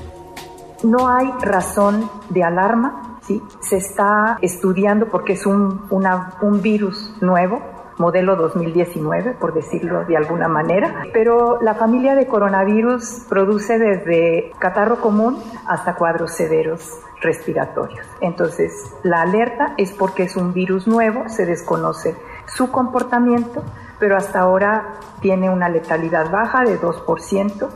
No 0.82 1.08
hay 1.08 1.26
razón 1.42 2.10
de 2.30 2.42
alarma, 2.42 3.09
Se 3.60 3.76
está 3.76 4.38
estudiando 4.40 5.06
porque 5.06 5.34
es 5.34 5.46
un, 5.46 5.86
un 5.90 6.62
virus 6.62 7.14
nuevo, 7.20 7.60
modelo 7.98 8.34
2019, 8.34 9.32
por 9.38 9.52
decirlo 9.52 10.04
de 10.06 10.16
alguna 10.16 10.48
manera, 10.48 11.04
pero 11.12 11.60
la 11.60 11.74
familia 11.74 12.14
de 12.14 12.26
coronavirus 12.26 13.26
produce 13.28 13.78
desde 13.78 14.52
catarro 14.58 15.00
común 15.00 15.38
hasta 15.66 15.94
cuadros 15.94 16.32
severos 16.32 16.98
respiratorios. 17.20 18.06
Entonces, 18.20 18.72
la 19.02 19.20
alerta 19.20 19.74
es 19.76 19.92
porque 19.92 20.24
es 20.24 20.36
un 20.36 20.54
virus 20.54 20.88
nuevo, 20.88 21.28
se 21.28 21.44
desconoce 21.44 22.16
su 22.46 22.70
comportamiento, 22.70 23.62
pero 23.98 24.16
hasta 24.16 24.40
ahora 24.40 24.94
tiene 25.20 25.50
una 25.50 25.68
letalidad 25.68 26.30
baja 26.30 26.64
de 26.64 26.80
2%. 26.80 27.68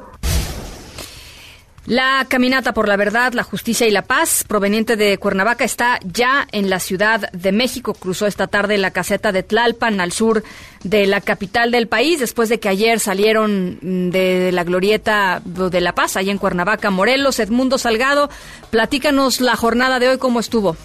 La 1.86 2.24
caminata 2.26 2.72
por 2.72 2.88
la 2.88 2.96
verdad, 2.96 3.34
la 3.34 3.42
justicia 3.42 3.86
y 3.86 3.90
la 3.90 4.00
paz, 4.00 4.42
proveniente 4.48 4.96
de 4.96 5.18
Cuernavaca, 5.18 5.64
está 5.64 5.98
ya 6.02 6.46
en 6.50 6.70
la 6.70 6.78
Ciudad 6.78 7.30
de 7.32 7.52
México. 7.52 7.92
Cruzó 7.92 8.26
esta 8.26 8.46
tarde 8.46 8.78
la 8.78 8.90
caseta 8.90 9.32
de 9.32 9.42
Tlalpan, 9.42 10.00
al 10.00 10.10
sur 10.10 10.42
de 10.82 11.06
la 11.06 11.20
capital 11.20 11.70
del 11.70 11.86
país, 11.86 12.20
después 12.20 12.48
de 12.48 12.58
que 12.58 12.70
ayer 12.70 13.00
salieron 13.00 13.78
mm, 13.82 14.08
de 14.08 14.50
la 14.50 14.64
glorieta 14.64 15.42
de 15.44 15.80
La 15.82 15.92
Paz, 15.92 16.16
allá 16.16 16.32
en 16.32 16.38
Cuernavaca, 16.38 16.90
Morelos. 16.90 17.38
Edmundo 17.38 17.76
Salgado, 17.76 18.30
platícanos 18.70 19.42
la 19.42 19.54
jornada 19.54 19.98
de 19.98 20.08
hoy, 20.08 20.16
¿cómo 20.16 20.40
estuvo? 20.40 20.76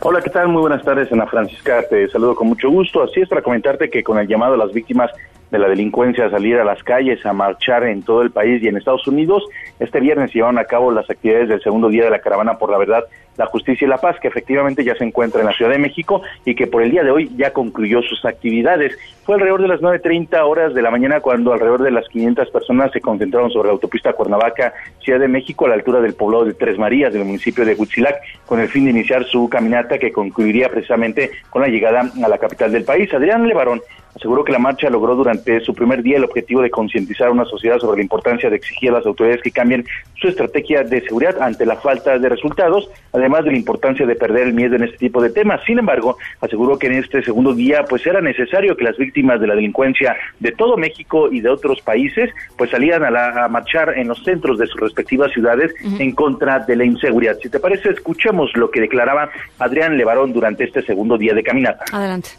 Hola, 0.00 0.20
¿qué 0.20 0.30
tal? 0.30 0.48
Muy 0.48 0.62
buenas 0.62 0.82
tardes, 0.82 1.12
Ana 1.12 1.26
Francisca. 1.26 1.84
Te 1.88 2.08
saludo 2.08 2.34
con 2.34 2.48
mucho 2.48 2.68
gusto. 2.68 3.04
Así 3.04 3.20
es 3.20 3.28
para 3.28 3.42
comentarte 3.42 3.88
que 3.88 4.02
con 4.02 4.18
el 4.18 4.26
llamado 4.26 4.54
a 4.54 4.56
las 4.56 4.72
víctimas 4.72 5.12
de 5.54 5.60
la 5.60 5.68
delincuencia 5.68 6.26
a 6.26 6.30
salir 6.30 6.56
a 6.56 6.64
las 6.64 6.82
calles, 6.82 7.24
a 7.24 7.32
marchar 7.32 7.84
en 7.84 8.02
todo 8.02 8.22
el 8.22 8.32
país 8.32 8.60
y 8.60 8.66
en 8.66 8.76
Estados 8.76 9.06
Unidos, 9.06 9.44
este 9.78 10.00
viernes 10.00 10.32
se 10.32 10.38
llevaron 10.38 10.58
a 10.58 10.64
cabo 10.64 10.90
las 10.90 11.08
actividades 11.08 11.48
del 11.48 11.62
segundo 11.62 11.88
día 11.88 12.02
de 12.04 12.10
la 12.10 12.18
caravana 12.18 12.58
por 12.58 12.70
la 12.70 12.78
verdad, 12.78 13.04
la 13.36 13.46
justicia 13.46 13.84
y 13.84 13.88
la 13.88 13.98
paz, 13.98 14.16
que 14.20 14.26
efectivamente 14.26 14.82
ya 14.82 14.96
se 14.96 15.04
encuentra 15.04 15.40
en 15.40 15.46
la 15.46 15.52
Ciudad 15.52 15.70
de 15.70 15.78
México 15.78 16.22
y 16.44 16.56
que 16.56 16.66
por 16.66 16.82
el 16.82 16.90
día 16.90 17.04
de 17.04 17.12
hoy 17.12 17.30
ya 17.36 17.52
concluyó 17.52 18.02
sus 18.02 18.24
actividades. 18.24 18.98
Fue 19.24 19.36
alrededor 19.36 19.62
de 19.62 19.68
las 19.68 19.80
9.30 19.80 20.40
horas 20.42 20.74
de 20.74 20.82
la 20.82 20.90
mañana 20.90 21.20
cuando 21.20 21.52
alrededor 21.52 21.82
de 21.82 21.92
las 21.92 22.08
500 22.08 22.50
personas 22.50 22.90
se 22.90 23.00
concentraron 23.00 23.50
sobre 23.50 23.68
la 23.68 23.74
autopista 23.74 24.12
Cuernavaca, 24.12 24.74
Ciudad 25.00 25.20
de 25.20 25.28
México, 25.28 25.66
a 25.66 25.68
la 25.68 25.74
altura 25.74 26.00
del 26.00 26.14
poblado 26.14 26.44
de 26.44 26.54
Tres 26.54 26.78
Marías, 26.78 27.12
del 27.12 27.24
municipio 27.24 27.64
de 27.64 27.74
Huitzilac, 27.74 28.16
con 28.44 28.58
el 28.58 28.68
fin 28.68 28.84
de 28.84 28.90
iniciar 28.90 29.24
su 29.24 29.48
caminata 29.48 29.98
que 29.98 30.12
concluiría 30.12 30.68
precisamente 30.68 31.30
con 31.50 31.62
la 31.62 31.68
llegada 31.68 32.10
a 32.22 32.28
la 32.28 32.38
capital 32.38 32.72
del 32.72 32.84
país. 32.84 33.12
Adrián 33.14 33.46
Levarón, 33.46 33.80
aseguró 34.14 34.44
que 34.44 34.52
la 34.52 34.58
marcha 34.58 34.88
logró 34.90 35.14
durante 35.14 35.60
su 35.60 35.74
primer 35.74 36.02
día 36.02 36.16
el 36.18 36.24
objetivo 36.24 36.62
de 36.62 36.70
concientizar 36.70 37.28
a 37.28 37.32
una 37.32 37.44
sociedad 37.44 37.78
sobre 37.78 37.98
la 37.98 38.02
importancia 38.02 38.48
de 38.50 38.56
exigir 38.56 38.90
a 38.90 38.94
las 38.94 39.06
autoridades 39.06 39.42
que 39.42 39.50
cambien 39.50 39.84
su 40.20 40.28
estrategia 40.28 40.82
de 40.84 41.00
seguridad 41.02 41.40
ante 41.42 41.66
la 41.66 41.76
falta 41.76 42.18
de 42.18 42.28
resultados, 42.28 42.88
además 43.12 43.44
de 43.44 43.50
la 43.52 43.56
importancia 43.58 44.06
de 44.06 44.14
perder 44.14 44.48
el 44.48 44.54
miedo 44.54 44.76
en 44.76 44.84
este 44.84 44.96
tipo 44.98 45.20
de 45.22 45.30
temas. 45.30 45.60
Sin 45.66 45.78
embargo, 45.78 46.16
aseguró 46.40 46.78
que 46.78 46.86
en 46.86 46.94
este 46.94 47.22
segundo 47.22 47.54
día 47.54 47.84
pues 47.88 48.06
era 48.06 48.20
necesario 48.20 48.76
que 48.76 48.84
las 48.84 48.96
víctimas 48.96 49.40
de 49.40 49.46
la 49.48 49.54
delincuencia 49.54 50.16
de 50.40 50.52
todo 50.52 50.76
México 50.76 51.30
y 51.32 51.40
de 51.40 51.48
otros 51.50 51.80
países 51.80 52.30
pues 52.56 52.70
salieran 52.70 53.04
a, 53.04 53.10
la- 53.10 53.44
a 53.44 53.48
marchar 53.48 53.98
en 53.98 54.08
los 54.08 54.22
centros 54.24 54.58
de 54.58 54.66
sus 54.66 54.80
respectivas 54.80 55.32
ciudades 55.32 55.72
en 55.98 56.12
contra 56.12 56.60
de 56.60 56.76
la 56.76 56.84
inseguridad. 56.84 57.36
Si 57.42 57.48
te 57.48 57.58
parece, 57.60 57.90
escuchemos 57.90 58.50
lo 58.56 58.70
que 58.70 58.80
declaraba 58.80 59.30
Adrián 59.58 59.96
Levarón 59.96 60.32
durante 60.32 60.64
este 60.64 60.82
segundo 60.82 61.18
día 61.18 61.34
de 61.34 61.42
caminata. 61.42 61.84
Adelante. 61.92 62.30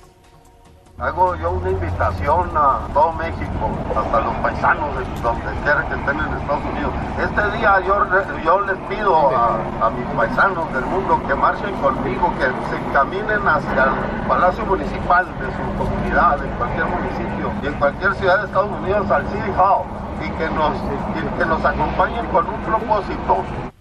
Hago 0.98 1.36
yo 1.36 1.52
una 1.52 1.72
invitación 1.72 2.52
a 2.56 2.88
todo 2.94 3.12
México, 3.12 3.68
hasta 3.90 4.22
los 4.22 4.34
paisanos 4.36 4.96
de 4.96 5.04
donde 5.22 5.52
quiera 5.62 5.86
que 5.90 5.94
estén 5.94 6.18
en 6.18 6.34
Estados 6.40 6.64
Unidos. 6.72 6.94
Este 7.20 7.58
día 7.58 7.82
yo, 7.82 8.00
yo 8.46 8.62
les 8.62 8.78
pido 8.88 9.14
a, 9.14 9.60
a 9.86 9.90
mis 9.90 10.08
paisanos 10.16 10.72
del 10.72 10.86
mundo 10.86 11.20
que 11.28 11.36
marchen 11.36 11.76
conmigo, 11.82 12.32
que 12.40 12.46
se 12.70 12.78
encaminen 12.78 13.46
hacia 13.46 13.84
el 13.84 14.26
Palacio 14.26 14.66
Municipal 14.68 15.26
de 15.26 15.48
su 15.52 15.78
comunidad, 15.78 16.42
en 16.42 16.52
cualquier 16.52 16.86
municipio 16.86 17.52
y 17.62 17.68
en 17.68 17.74
cualquier 17.74 18.16
ciudad 18.16 18.40
de 18.40 18.46
Estados 18.46 18.72
Unidos, 18.72 19.12
al 19.12 19.28
City 19.28 19.52
Hall, 19.58 19.84
y 20.24 20.30
que 20.30 20.50
nos, 20.52 20.78
y 21.12 21.38
que 21.38 21.46
nos 21.46 21.66
acompañen 21.66 22.26
con 22.28 22.48
un 22.48 22.62
propósito. 22.62 23.75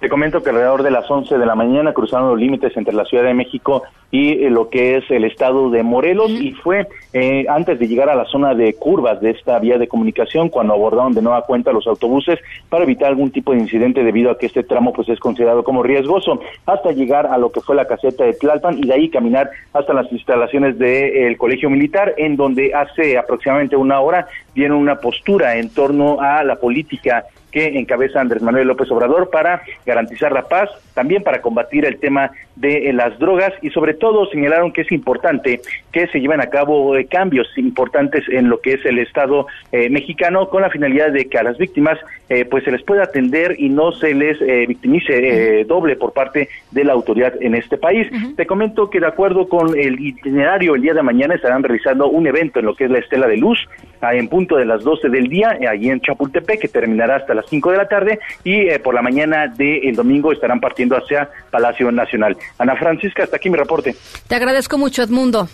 Te 0.00 0.08
comento 0.08 0.42
que 0.42 0.48
alrededor 0.48 0.82
de 0.82 0.90
las 0.90 1.10
11 1.10 1.36
de 1.36 1.44
la 1.44 1.54
mañana 1.54 1.92
cruzaron 1.92 2.30
los 2.30 2.38
límites 2.38 2.74
entre 2.74 2.94
la 2.94 3.04
Ciudad 3.04 3.24
de 3.24 3.34
México 3.34 3.82
y 4.10 4.44
eh, 4.44 4.50
lo 4.50 4.70
que 4.70 4.96
es 4.96 5.04
el 5.10 5.24
estado 5.24 5.68
de 5.68 5.82
Morelos 5.82 6.30
y 6.30 6.52
fue 6.52 6.88
eh, 7.12 7.44
antes 7.50 7.78
de 7.78 7.86
llegar 7.86 8.08
a 8.08 8.14
la 8.14 8.24
zona 8.24 8.54
de 8.54 8.72
curvas 8.74 9.20
de 9.20 9.30
esta 9.30 9.58
vía 9.58 9.76
de 9.76 9.88
comunicación 9.88 10.48
cuando 10.48 10.72
abordaron 10.72 11.12
de 11.12 11.20
nueva 11.20 11.42
cuenta 11.42 11.70
los 11.72 11.86
autobuses 11.86 12.38
para 12.70 12.84
evitar 12.84 13.08
algún 13.08 13.30
tipo 13.30 13.52
de 13.52 13.58
incidente 13.58 14.02
debido 14.02 14.30
a 14.30 14.38
que 14.38 14.46
este 14.46 14.62
tramo 14.62 14.94
pues 14.94 15.06
es 15.10 15.20
considerado 15.20 15.64
como 15.64 15.82
riesgoso 15.82 16.40
hasta 16.64 16.92
llegar 16.92 17.26
a 17.26 17.36
lo 17.36 17.52
que 17.52 17.60
fue 17.60 17.76
la 17.76 17.86
caseta 17.86 18.24
de 18.24 18.32
Tlalpan 18.32 18.78
y 18.78 18.86
de 18.86 18.94
ahí 18.94 19.10
caminar 19.10 19.50
hasta 19.74 19.92
las 19.92 20.10
instalaciones 20.10 20.78
del 20.78 21.36
Colegio 21.36 21.68
Militar 21.68 22.14
en 22.16 22.36
donde 22.36 22.72
hace 22.72 23.18
aproximadamente 23.18 23.76
una 23.76 24.00
hora 24.00 24.26
dieron 24.54 24.78
una 24.78 24.96
postura 24.96 25.58
en 25.58 25.68
torno 25.68 26.22
a 26.22 26.42
la 26.42 26.56
política 26.56 27.26
que 27.50 27.78
encabeza 27.78 28.20
Andrés 28.20 28.42
Manuel 28.42 28.68
López 28.68 28.90
Obrador 28.90 29.30
para 29.30 29.62
garantizar 29.86 30.32
la 30.32 30.48
paz, 30.48 30.70
también 30.94 31.22
para 31.22 31.40
combatir 31.40 31.84
el 31.84 31.98
tema 31.98 32.30
de 32.56 32.88
eh, 32.88 32.92
las 32.92 33.18
drogas 33.18 33.52
y 33.62 33.70
sobre 33.70 33.94
todo 33.94 34.26
señalaron 34.26 34.72
que 34.72 34.82
es 34.82 34.92
importante 34.92 35.60
que 35.92 36.06
se 36.08 36.20
lleven 36.20 36.40
a 36.40 36.48
cabo 36.48 36.96
eh, 36.96 37.06
cambios 37.06 37.48
importantes 37.56 38.24
en 38.28 38.48
lo 38.48 38.60
que 38.60 38.74
es 38.74 38.84
el 38.84 38.98
Estado 38.98 39.46
eh, 39.72 39.88
mexicano 39.88 40.48
con 40.48 40.62
la 40.62 40.70
finalidad 40.70 41.12
de 41.12 41.26
que 41.26 41.38
a 41.38 41.42
las 41.42 41.58
víctimas 41.58 41.98
eh, 42.28 42.44
pues 42.44 42.64
se 42.64 42.70
les 42.70 42.82
pueda 42.82 43.04
atender 43.04 43.56
y 43.58 43.68
no 43.68 43.92
se 43.92 44.14
les 44.14 44.40
eh, 44.40 44.66
victimice 44.66 45.64
doble 45.64 45.96
por 45.96 46.12
parte 46.12 46.48
de 46.70 46.84
la 46.84 46.92
autoridad 46.92 47.34
en 47.40 47.54
este 47.54 47.76
país. 47.76 48.06
Te 48.36 48.46
comento 48.46 48.90
que 48.90 49.00
de 49.00 49.06
acuerdo 49.06 49.48
con 49.48 49.76
el 49.78 49.98
itinerario 50.00 50.74
el 50.74 50.82
día 50.82 50.94
de 50.94 51.02
mañana 51.02 51.34
estarán 51.34 51.62
realizando 51.62 52.08
un 52.08 52.26
evento 52.26 52.60
en 52.60 52.66
lo 52.66 52.74
que 52.74 52.84
es 52.84 52.90
la 52.90 52.98
Estela 52.98 53.26
de 53.26 53.36
Luz 53.36 53.58
en 54.02 54.28
punto 54.28 54.56
de 54.56 54.64
las 54.64 54.82
12 54.82 55.08
del 55.08 55.28
día 55.28 55.56
eh, 55.60 55.68
allí 55.68 55.90
en 55.90 56.00
Chapultepec 56.00 56.60
que 56.60 56.68
terminará 56.68 57.16
hasta 57.16 57.34
las 57.34 57.46
5 57.48 57.70
de 57.70 57.76
la 57.76 57.88
tarde 57.88 58.18
y 58.44 58.68
eh, 58.68 58.78
por 58.78 58.94
la 58.94 59.02
mañana 59.02 59.46
del 59.48 59.94
domingo 59.94 60.32
estarán 60.32 60.60
partiendo 60.60 60.96
hacia 60.96 61.28
Palacio 61.50 61.90
Nacional. 61.92 62.36
Ana 62.58 62.76
Francisca, 62.76 63.24
hasta 63.24 63.36
aquí 63.36 63.50
mi 63.50 63.56
reporte. 63.56 63.94
Te 64.26 64.34
agradezco 64.34 64.78
mucho, 64.78 65.02
Edmundo. 65.02 65.48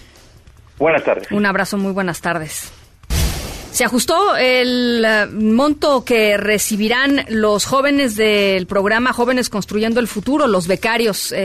Buenas 0.78 1.04
tardes. 1.04 1.30
Un 1.32 1.46
abrazo, 1.46 1.78
muy 1.78 1.92
buenas 1.92 2.20
tardes. 2.20 2.72
Se 3.72 3.84
ajustó 3.84 4.36
el 4.36 5.04
eh, 5.04 5.26
monto 5.26 6.02
que 6.02 6.38
recibirán 6.38 7.26
los 7.28 7.66
jóvenes 7.66 8.16
del 8.16 8.66
programa 8.66 9.12
Jóvenes 9.12 9.50
Construyendo 9.50 10.00
el 10.00 10.08
Futuro, 10.08 10.46
los 10.46 10.66
becarios 10.66 11.30
eh, 11.32 11.36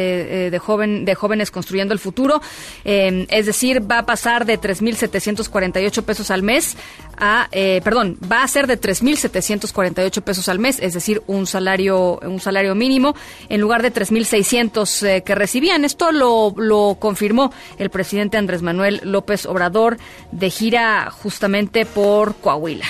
eh, 0.46 0.50
de, 0.50 0.60
joven, 0.60 1.04
de 1.04 1.14
Jóvenes 1.14 1.52
Construyendo 1.52 1.94
el 1.94 2.00
Futuro. 2.00 2.42
Eh, 2.86 3.28
es 3.30 3.46
decir, 3.46 3.82
va 3.90 4.00
a 4.00 4.06
pasar 4.06 4.46
de 4.46 4.60
3.748 4.60 6.04
pesos 6.04 6.32
al 6.32 6.42
mes 6.42 6.78
a, 7.18 7.50
perdón, 7.84 8.18
va 8.32 8.42
a 8.42 8.48
ser 8.48 8.66
de 8.66 8.80
3.748 8.80 10.22
pesos 10.22 10.50
al 10.50 10.58
mes, 10.58 10.80
es 10.80 10.94
decir, 10.94 11.22
un 11.28 11.46
salario, 11.46 12.20
un 12.20 12.40
salario 12.40 12.74
mínimo, 12.74 13.16
en 13.50 13.62
lugar 13.62 13.82
de 13.84 13.94
3.600 13.94 15.08
eh, 15.08 15.24
que 15.24 15.36
recibían. 15.36 15.86
Esto 15.86 16.12
lo, 16.12 16.54
lo 16.58 16.98
confirmó 17.00 17.52
el 17.78 17.90
presidente 17.90 18.38
Andrés 18.38 18.62
Manuel 18.62 19.02
López 19.04 19.46
Obrador 19.46 19.98
de 20.32 20.50
gira 20.50 21.12
justamente 21.12 21.86
por 21.86 22.21
Coahuila. 22.36 22.86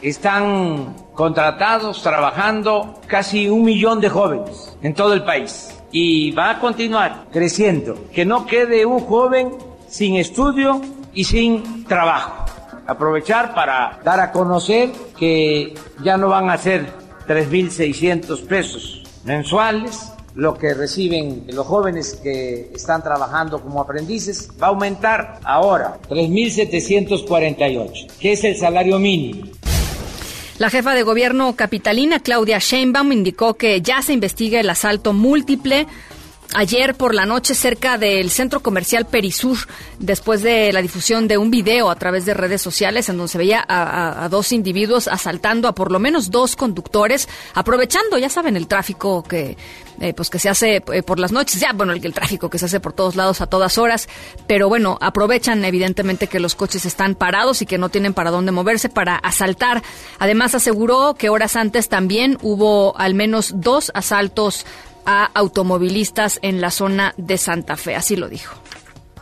Están 0.00 0.94
contratados, 1.14 2.02
trabajando 2.02 3.00
casi 3.06 3.48
un 3.48 3.64
millón 3.64 4.00
de 4.00 4.08
jóvenes 4.08 4.76
en 4.82 4.94
todo 4.94 5.12
el 5.12 5.24
país 5.24 5.74
y 5.90 6.30
va 6.32 6.50
a 6.50 6.60
continuar 6.60 7.26
creciendo. 7.32 8.06
Que 8.12 8.24
no 8.24 8.46
quede 8.46 8.86
un 8.86 9.00
joven 9.00 9.50
sin 9.88 10.16
estudio 10.16 10.80
y 11.14 11.24
sin 11.24 11.84
trabajo. 11.84 12.44
Aprovechar 12.86 13.54
para 13.54 14.00
dar 14.04 14.20
a 14.20 14.32
conocer 14.32 14.90
que 15.18 15.74
ya 16.02 16.16
no 16.16 16.28
van 16.28 16.50
a 16.50 16.58
ser 16.58 16.86
3.600 17.26 18.46
pesos 18.46 19.02
mensuales, 19.24 20.12
lo 20.38 20.56
que 20.56 20.72
reciben 20.72 21.44
los 21.48 21.66
jóvenes 21.66 22.14
que 22.22 22.70
están 22.72 23.02
trabajando 23.02 23.60
como 23.60 23.80
aprendices, 23.80 24.48
va 24.62 24.68
a 24.68 24.70
aumentar 24.70 25.40
ahora 25.42 25.98
3.748, 26.08 28.06
que 28.20 28.32
es 28.34 28.44
el 28.44 28.56
salario 28.56 29.00
mínimo. 29.00 29.48
La 30.58 30.70
jefa 30.70 30.94
de 30.94 31.02
gobierno 31.02 31.56
capitalina, 31.56 32.20
Claudia 32.20 32.58
Sheinbaum, 32.60 33.10
indicó 33.10 33.54
que 33.54 33.80
ya 33.80 34.00
se 34.00 34.12
investiga 34.12 34.60
el 34.60 34.70
asalto 34.70 35.12
múltiple 35.12 35.88
ayer 36.54 36.94
por 36.94 37.14
la 37.14 37.26
noche 37.26 37.54
cerca 37.54 37.98
del 37.98 38.30
centro 38.30 38.60
comercial 38.60 39.06
Perisur, 39.06 39.58
después 39.98 40.42
de 40.42 40.72
la 40.72 40.82
difusión 40.82 41.28
de 41.28 41.38
un 41.38 41.50
video 41.50 41.90
a 41.90 41.96
través 41.96 42.24
de 42.24 42.34
redes 42.34 42.62
sociales 42.62 43.08
en 43.08 43.16
donde 43.16 43.32
se 43.32 43.38
veía 43.38 43.64
a, 43.68 44.28
dos 44.28 44.52
individuos 44.52 45.08
asaltando 45.08 45.68
a 45.68 45.74
por 45.74 45.92
lo 45.92 45.98
menos 45.98 46.30
dos 46.30 46.56
conductores, 46.56 47.28
aprovechando, 47.54 48.18
ya 48.18 48.28
saben, 48.28 48.56
el 48.56 48.66
tráfico 48.66 49.22
que 49.22 49.56
eh, 50.00 50.14
pues 50.14 50.30
que 50.30 50.38
se 50.38 50.48
hace 50.48 50.76
eh, 50.76 51.02
por 51.02 51.18
las 51.18 51.32
noches, 51.32 51.60
ya 51.60 51.72
bueno, 51.72 51.92
el 51.92 52.14
tráfico 52.14 52.48
que 52.48 52.58
se 52.58 52.66
hace 52.66 52.78
por 52.78 52.92
todos 52.92 53.16
lados 53.16 53.40
a 53.40 53.48
todas 53.48 53.78
horas, 53.78 54.08
pero 54.46 54.68
bueno, 54.68 54.96
aprovechan 55.00 55.64
evidentemente 55.64 56.28
que 56.28 56.38
los 56.38 56.54
coches 56.54 56.86
están 56.86 57.16
parados 57.16 57.62
y 57.62 57.66
que 57.66 57.78
no 57.78 57.88
tienen 57.88 58.14
para 58.14 58.30
dónde 58.30 58.52
moverse 58.52 58.88
para 58.88 59.16
asaltar. 59.16 59.82
Además 60.20 60.54
aseguró 60.54 61.14
que 61.14 61.30
horas 61.30 61.56
antes 61.56 61.88
también 61.88 62.38
hubo 62.42 62.96
al 62.96 63.14
menos 63.14 63.54
dos 63.56 63.90
asaltos 63.92 64.64
a 65.10 65.24
automovilistas 65.32 66.38
en 66.42 66.60
la 66.60 66.70
zona 66.70 67.14
de 67.16 67.38
Santa 67.38 67.78
Fe, 67.78 67.96
así 67.96 68.14
lo 68.14 68.28
dijo. 68.28 68.56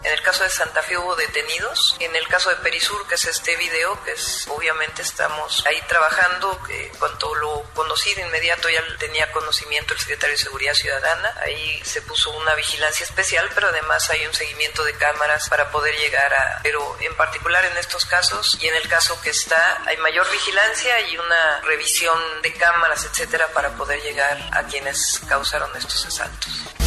En 0.07 0.13
el 0.13 0.23
caso 0.23 0.45
de 0.45 0.51
Santa 0.51 0.83
Fe 0.85 0.97
hubo 0.97 1.17
detenidos. 1.17 1.97
En 1.99 2.15
el 2.15 2.29
caso 2.29 2.49
de 2.51 2.57
Perisur, 2.57 3.09
que 3.09 3.17
es 3.17 3.25
este 3.25 3.57
video, 3.57 4.01
que 4.05 4.13
es 4.13 4.47
obviamente 4.47 5.03
estamos 5.03 5.67
ahí 5.67 5.83
trabajando. 5.89 6.63
Que 6.63 6.93
cuando 7.01 7.35
lo 7.35 7.65
conocí 7.75 8.15
de 8.15 8.23
inmediato 8.23 8.69
ya 8.71 8.85
tenía 9.01 9.33
conocimiento 9.33 9.95
el 9.95 9.99
secretario 9.99 10.37
de 10.37 10.43
Seguridad 10.43 10.75
Ciudadana. 10.75 11.35
Ahí 11.45 11.83
se 11.85 12.03
puso 12.03 12.31
una 12.31 12.55
vigilancia 12.55 13.03
especial, 13.03 13.51
pero 13.53 13.67
además 13.67 14.09
hay 14.11 14.25
un 14.25 14.33
seguimiento 14.33 14.85
de 14.85 14.95
cámaras 14.95 15.49
para 15.49 15.73
poder 15.73 15.97
llegar 15.97 16.33
a. 16.33 16.61
Pero 16.63 16.97
en 17.01 17.17
particular 17.17 17.65
en 17.65 17.77
estos 17.77 18.05
casos 18.05 18.57
y 18.61 18.69
en 18.69 18.77
el 18.77 18.89
caso 18.89 19.21
que 19.23 19.31
está, 19.31 19.83
hay 19.87 19.97
mayor 19.97 20.31
vigilancia 20.31 21.01
y 21.01 21.19
una 21.19 21.61
revisión 21.63 22.43
de 22.43 22.53
cámaras, 22.53 23.05
etcétera, 23.05 23.49
para 23.49 23.71
poder 23.71 24.01
llegar 24.03 24.39
a 24.53 24.63
quienes 24.69 25.21
causaron 25.29 25.77
estos 25.77 26.07
asaltos. 26.07 26.86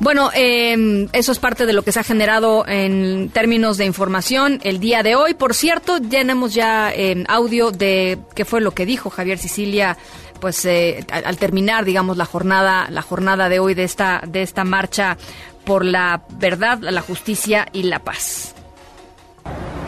Bueno, 0.00 0.30
eh, 0.34 1.08
eso 1.12 1.30
es 1.30 1.38
parte 1.38 1.66
de 1.66 1.74
lo 1.74 1.82
que 1.82 1.92
se 1.92 2.00
ha 2.00 2.04
generado 2.04 2.66
en 2.66 3.28
términos 3.28 3.76
de 3.76 3.84
información 3.84 4.58
el 4.62 4.80
día 4.80 5.02
de 5.02 5.14
hoy. 5.14 5.34
Por 5.34 5.52
cierto, 5.52 6.00
tenemos 6.00 6.54
ya 6.54 6.90
eh, 6.90 7.22
audio 7.28 7.70
de 7.70 8.18
qué 8.34 8.46
fue 8.46 8.62
lo 8.62 8.70
que 8.70 8.86
dijo 8.86 9.10
Javier 9.10 9.36
Sicilia, 9.36 9.98
pues 10.40 10.64
eh, 10.64 11.04
al, 11.12 11.26
al 11.26 11.36
terminar, 11.36 11.84
digamos, 11.84 12.16
la 12.16 12.24
jornada, 12.24 12.86
la 12.88 13.02
jornada 13.02 13.50
de 13.50 13.58
hoy 13.58 13.74
de 13.74 13.84
esta 13.84 14.22
de 14.26 14.40
esta 14.40 14.64
marcha 14.64 15.18
por 15.66 15.84
la 15.84 16.22
verdad, 16.30 16.78
la 16.80 17.02
justicia 17.02 17.68
y 17.70 17.82
la 17.82 17.98
paz. 17.98 18.54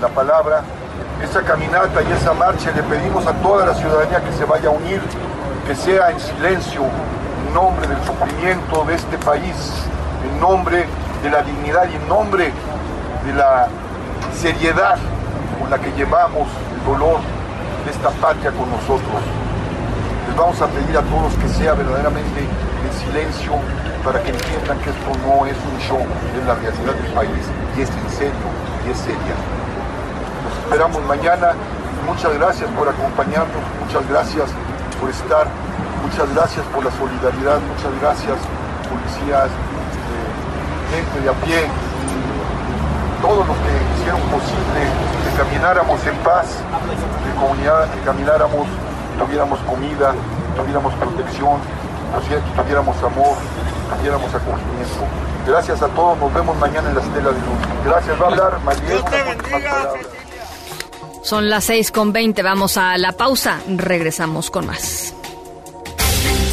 la 0.02 0.08
palabra, 0.08 0.62
esa 1.22 1.40
caminata 1.42 2.02
y 2.02 2.12
esa 2.12 2.34
marcha 2.34 2.70
le 2.72 2.82
pedimos 2.82 3.26
a 3.26 3.32
toda 3.40 3.64
la 3.64 3.74
ciudadanía 3.74 4.22
que 4.22 4.32
se 4.36 4.44
vaya 4.44 4.68
a 4.68 4.72
unir, 4.72 5.00
que 5.66 5.74
sea 5.74 6.10
en 6.10 6.20
silencio, 6.20 6.82
en 6.82 7.54
nombre 7.54 7.86
del 7.86 7.98
sufrimiento 8.04 8.84
de 8.84 8.94
este 8.94 9.16
país, 9.18 9.56
en 10.24 10.40
nombre 10.40 10.86
de 11.22 11.30
la 11.30 11.42
dignidad 11.42 11.88
y 11.90 11.96
en 11.96 12.08
nombre 12.08 12.52
de 13.24 13.32
la 13.34 13.68
seriedad 14.34 14.98
con 15.60 15.70
la 15.70 15.78
que 15.78 15.92
llevamos 15.92 16.48
el 16.74 16.84
dolor 16.84 17.20
de 17.84 17.90
esta 17.90 18.10
patria 18.10 18.50
con 18.50 18.70
nosotros. 18.70 19.22
Les 20.26 20.36
vamos 20.36 20.60
a 20.60 20.66
pedir 20.66 20.96
a 20.96 21.02
todos 21.02 21.34
que 21.34 21.48
sea 21.48 21.74
verdaderamente 21.74 22.40
en 22.40 22.92
silencio 23.06 23.52
para 24.04 24.22
que 24.22 24.30
entiendan 24.30 24.78
que 24.80 24.90
esto 24.90 25.10
no 25.26 25.46
es 25.46 25.56
un 25.56 25.78
show, 25.78 26.02
es 26.02 26.46
la 26.46 26.54
realidad 26.54 26.94
del 26.94 27.12
país 27.12 27.44
y 27.76 27.82
es 27.82 27.90
en 27.90 28.10
serio 28.10 28.48
y 28.86 28.90
es 28.90 28.98
seria. 28.98 29.36
Nos 30.42 30.58
esperamos 30.64 31.02
mañana. 31.06 31.54
Muchas 32.06 32.34
gracias 32.34 32.68
por 32.70 32.88
acompañarnos, 32.88 33.62
muchas 33.78 34.08
gracias 34.10 34.50
por 35.00 35.08
estar, 35.08 35.46
muchas 36.02 36.34
gracias 36.34 36.66
por 36.74 36.84
la 36.84 36.90
solidaridad, 36.90 37.60
muchas 37.62 37.94
gracias 38.00 38.38
policías, 38.90 39.48
gente 40.92 41.20
de 41.20 41.28
a 41.30 41.32
pie, 41.32 41.66
todos 43.22 43.46
los 43.48 43.56
que 43.56 43.72
hicieron 43.96 44.20
posible 44.28 44.80
que 45.24 45.36
camináramos 45.42 46.06
en 46.06 46.16
paz, 46.16 46.46
que, 47.24 47.40
comunidad, 47.40 47.90
que 47.92 48.00
camináramos, 48.00 48.66
tuviéramos 49.18 49.58
comida, 49.60 50.14
tuviéramos 50.56 50.92
protección, 50.94 51.56
tuviéramos 52.56 52.96
amor, 53.02 53.36
tuviéramos 53.96 54.34
acogimiento. 54.34 55.04
Gracias 55.46 55.82
a 55.82 55.88
todos, 55.88 56.18
nos 56.18 56.34
vemos 56.34 56.56
mañana 56.58 56.88
en 56.88 56.94
la 56.94 57.00
Estela 57.00 57.30
de 57.30 57.40
Luz. 57.40 57.60
Gracias, 57.84 58.20
va 58.20 58.24
a 58.24 58.28
hablar 58.28 58.58
palabras. 59.50 60.06
Son 61.22 61.48
las 61.48 61.64
6 61.64 61.90
con 61.90 62.12
20, 62.12 62.42
vamos 62.42 62.76
a 62.76 62.98
la 62.98 63.12
pausa, 63.12 63.60
regresamos 63.66 64.50
con 64.50 64.66
más. 64.66 65.14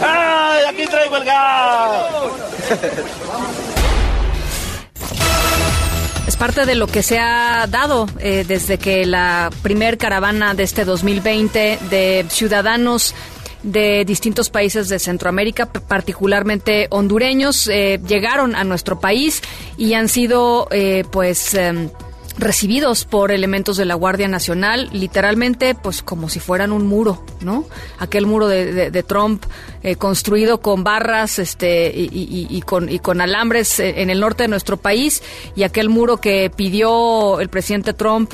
¡Ay, 0.00 0.64
aquí 0.68 0.86
traigo 0.86 1.16
el 1.16 1.24
gas! 1.24 2.06
Es 6.26 6.36
parte 6.36 6.66
de 6.66 6.74
lo 6.74 6.86
que 6.86 7.02
se 7.02 7.18
ha 7.18 7.66
dado 7.68 8.06
eh, 8.20 8.44
desde 8.46 8.78
que 8.78 9.06
la 9.06 9.50
primer 9.62 9.98
caravana 9.98 10.54
de 10.54 10.62
este 10.62 10.84
2020 10.84 11.78
de 11.90 12.26
ciudadanos 12.28 13.14
de 13.62 14.04
distintos 14.04 14.50
países 14.50 14.88
de 14.88 14.98
Centroamérica, 14.98 15.66
particularmente 15.66 16.86
hondureños, 16.90 17.66
eh, 17.68 18.00
llegaron 18.06 18.54
a 18.54 18.64
nuestro 18.64 19.00
país 19.00 19.42
y 19.76 19.94
han 19.94 20.08
sido, 20.08 20.68
eh, 20.70 21.04
pues, 21.10 21.54
em, 21.54 21.90
recibidos 22.38 23.04
por 23.04 23.32
elementos 23.32 23.76
de 23.76 23.84
la 23.84 23.94
Guardia 23.94 24.28
Nacional, 24.28 24.88
literalmente, 24.92 25.74
pues, 25.74 26.02
como 26.02 26.28
si 26.28 26.40
fueran 26.40 26.72
un 26.72 26.86
muro, 26.86 27.22
¿no? 27.40 27.66
Aquel 27.98 28.26
muro 28.26 28.48
de, 28.48 29.02
Trump 29.02 29.44
eh, 29.82 29.96
construido 29.96 30.60
con 30.60 30.84
barras, 30.84 31.38
este, 31.38 31.92
y 31.94 32.62
con, 32.62 32.88
y 32.88 32.98
con 32.98 33.20
alambres 33.20 33.80
eh, 33.80 34.02
en 34.02 34.10
el 34.10 34.20
norte 34.20 34.44
de 34.44 34.48
nuestro 34.48 34.76
país, 34.76 35.22
y 35.56 35.62
aquel 35.64 35.88
muro 35.88 36.18
que 36.18 36.50
pidió 36.54 37.40
el 37.40 37.48
presidente 37.48 37.92
Trump 37.92 38.32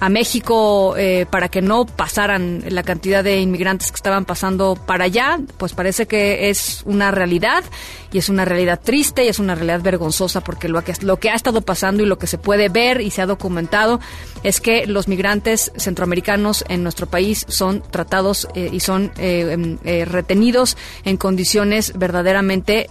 a 0.00 0.08
México 0.08 0.96
eh, 0.96 1.26
para 1.30 1.48
que 1.48 1.62
no 1.62 1.86
pasaran 1.86 2.64
la 2.68 2.82
cantidad 2.82 3.22
de 3.22 3.40
inmigrantes 3.40 3.90
que 3.90 3.96
estaban 3.96 4.24
pasando 4.24 4.76
para 4.86 5.04
allá, 5.04 5.38
pues 5.56 5.72
parece 5.72 6.06
que 6.06 6.50
es 6.50 6.82
una 6.84 7.10
realidad 7.10 7.64
y 8.12 8.18
es 8.18 8.28
una 8.28 8.44
realidad 8.44 8.80
triste 8.82 9.24
y 9.24 9.28
es 9.28 9.38
una 9.38 9.54
realidad 9.54 9.82
vergonzosa 9.82 10.40
porque 10.42 10.68
lo 10.68 10.82
que, 10.82 10.94
lo 11.02 11.18
que 11.18 11.30
ha 11.30 11.34
estado 11.34 11.60
pasando 11.60 12.02
y 12.02 12.06
lo 12.06 12.18
que 12.18 12.26
se 12.26 12.38
puede 12.38 12.68
ver 12.68 13.00
y 13.00 13.10
se 13.10 13.22
ha 13.22 13.26
documentado 13.26 14.00
es 14.44 14.60
que 14.60 14.86
los 14.86 15.08
migrantes 15.08 15.72
centroamericanos 15.76 16.64
en 16.68 16.82
nuestro 16.82 17.06
país 17.06 17.44
son 17.48 17.82
tratados 17.90 18.46
eh, 18.54 18.68
y 18.70 18.80
son 18.80 19.10
eh, 19.18 19.48
em, 19.52 19.78
eh, 19.84 20.04
retenidos 20.04 20.76
en 21.04 21.16
condiciones 21.16 21.92
verdaderamente 21.96 22.86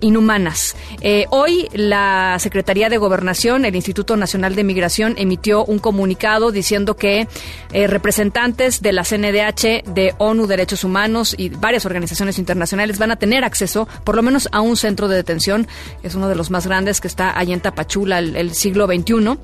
inhumanas. 0.00 0.74
Hoy 1.30 1.68
la 1.72 2.36
Secretaría 2.40 2.88
de 2.88 2.98
Gobernación, 2.98 3.64
el 3.64 3.76
Instituto 3.76 4.16
Nacional 4.16 4.56
de 4.56 4.64
Migración, 4.64 5.14
emitió 5.16 5.64
un 5.64 5.78
comunicado 5.78 6.50
diciendo 6.50 6.96
que 6.96 7.28
representantes 7.72 8.82
de 8.82 8.92
la 8.92 9.04
CNDH, 9.04 9.84
de 9.94 10.14
ONU 10.18 10.46
Derechos 10.46 10.82
Humanos 10.82 11.34
y 11.38 11.50
varias 11.50 11.86
organizaciones 11.86 12.38
internacionales 12.38 12.98
van 12.98 13.12
a 13.12 13.16
tener 13.16 13.44
acceso 13.44 13.86
por 14.04 14.16
lo 14.16 14.22
menos 14.22 14.48
a 14.50 14.60
un 14.60 14.76
centro 14.76 15.08
de 15.08 15.16
detención, 15.16 15.68
es 16.02 16.14
uno 16.14 16.28
de 16.28 16.34
los 16.34 16.50
más 16.50 16.66
grandes 16.66 17.00
que 17.00 17.08
está 17.08 17.38
allá 17.38 17.54
en 17.54 17.60
Tapachula, 17.60 18.18
el, 18.18 18.34
el 18.36 18.54
siglo 18.54 18.86
XXI. 18.86 19.38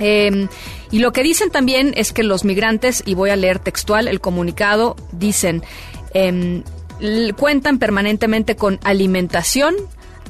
Eh, 0.00 0.48
y 0.90 0.98
lo 0.98 1.12
que 1.12 1.22
dicen 1.22 1.50
también 1.50 1.92
es 1.96 2.12
que 2.12 2.22
los 2.24 2.44
migrantes, 2.44 3.02
y 3.06 3.14
voy 3.14 3.30
a 3.30 3.36
leer 3.36 3.58
textual 3.58 4.08
el 4.08 4.20
comunicado, 4.20 4.96
dicen, 5.12 5.62
l- 6.14 6.64
cuentan 7.34 7.78
permanentemente 7.78 8.56
con 8.56 8.80
alimentación, 8.82 9.74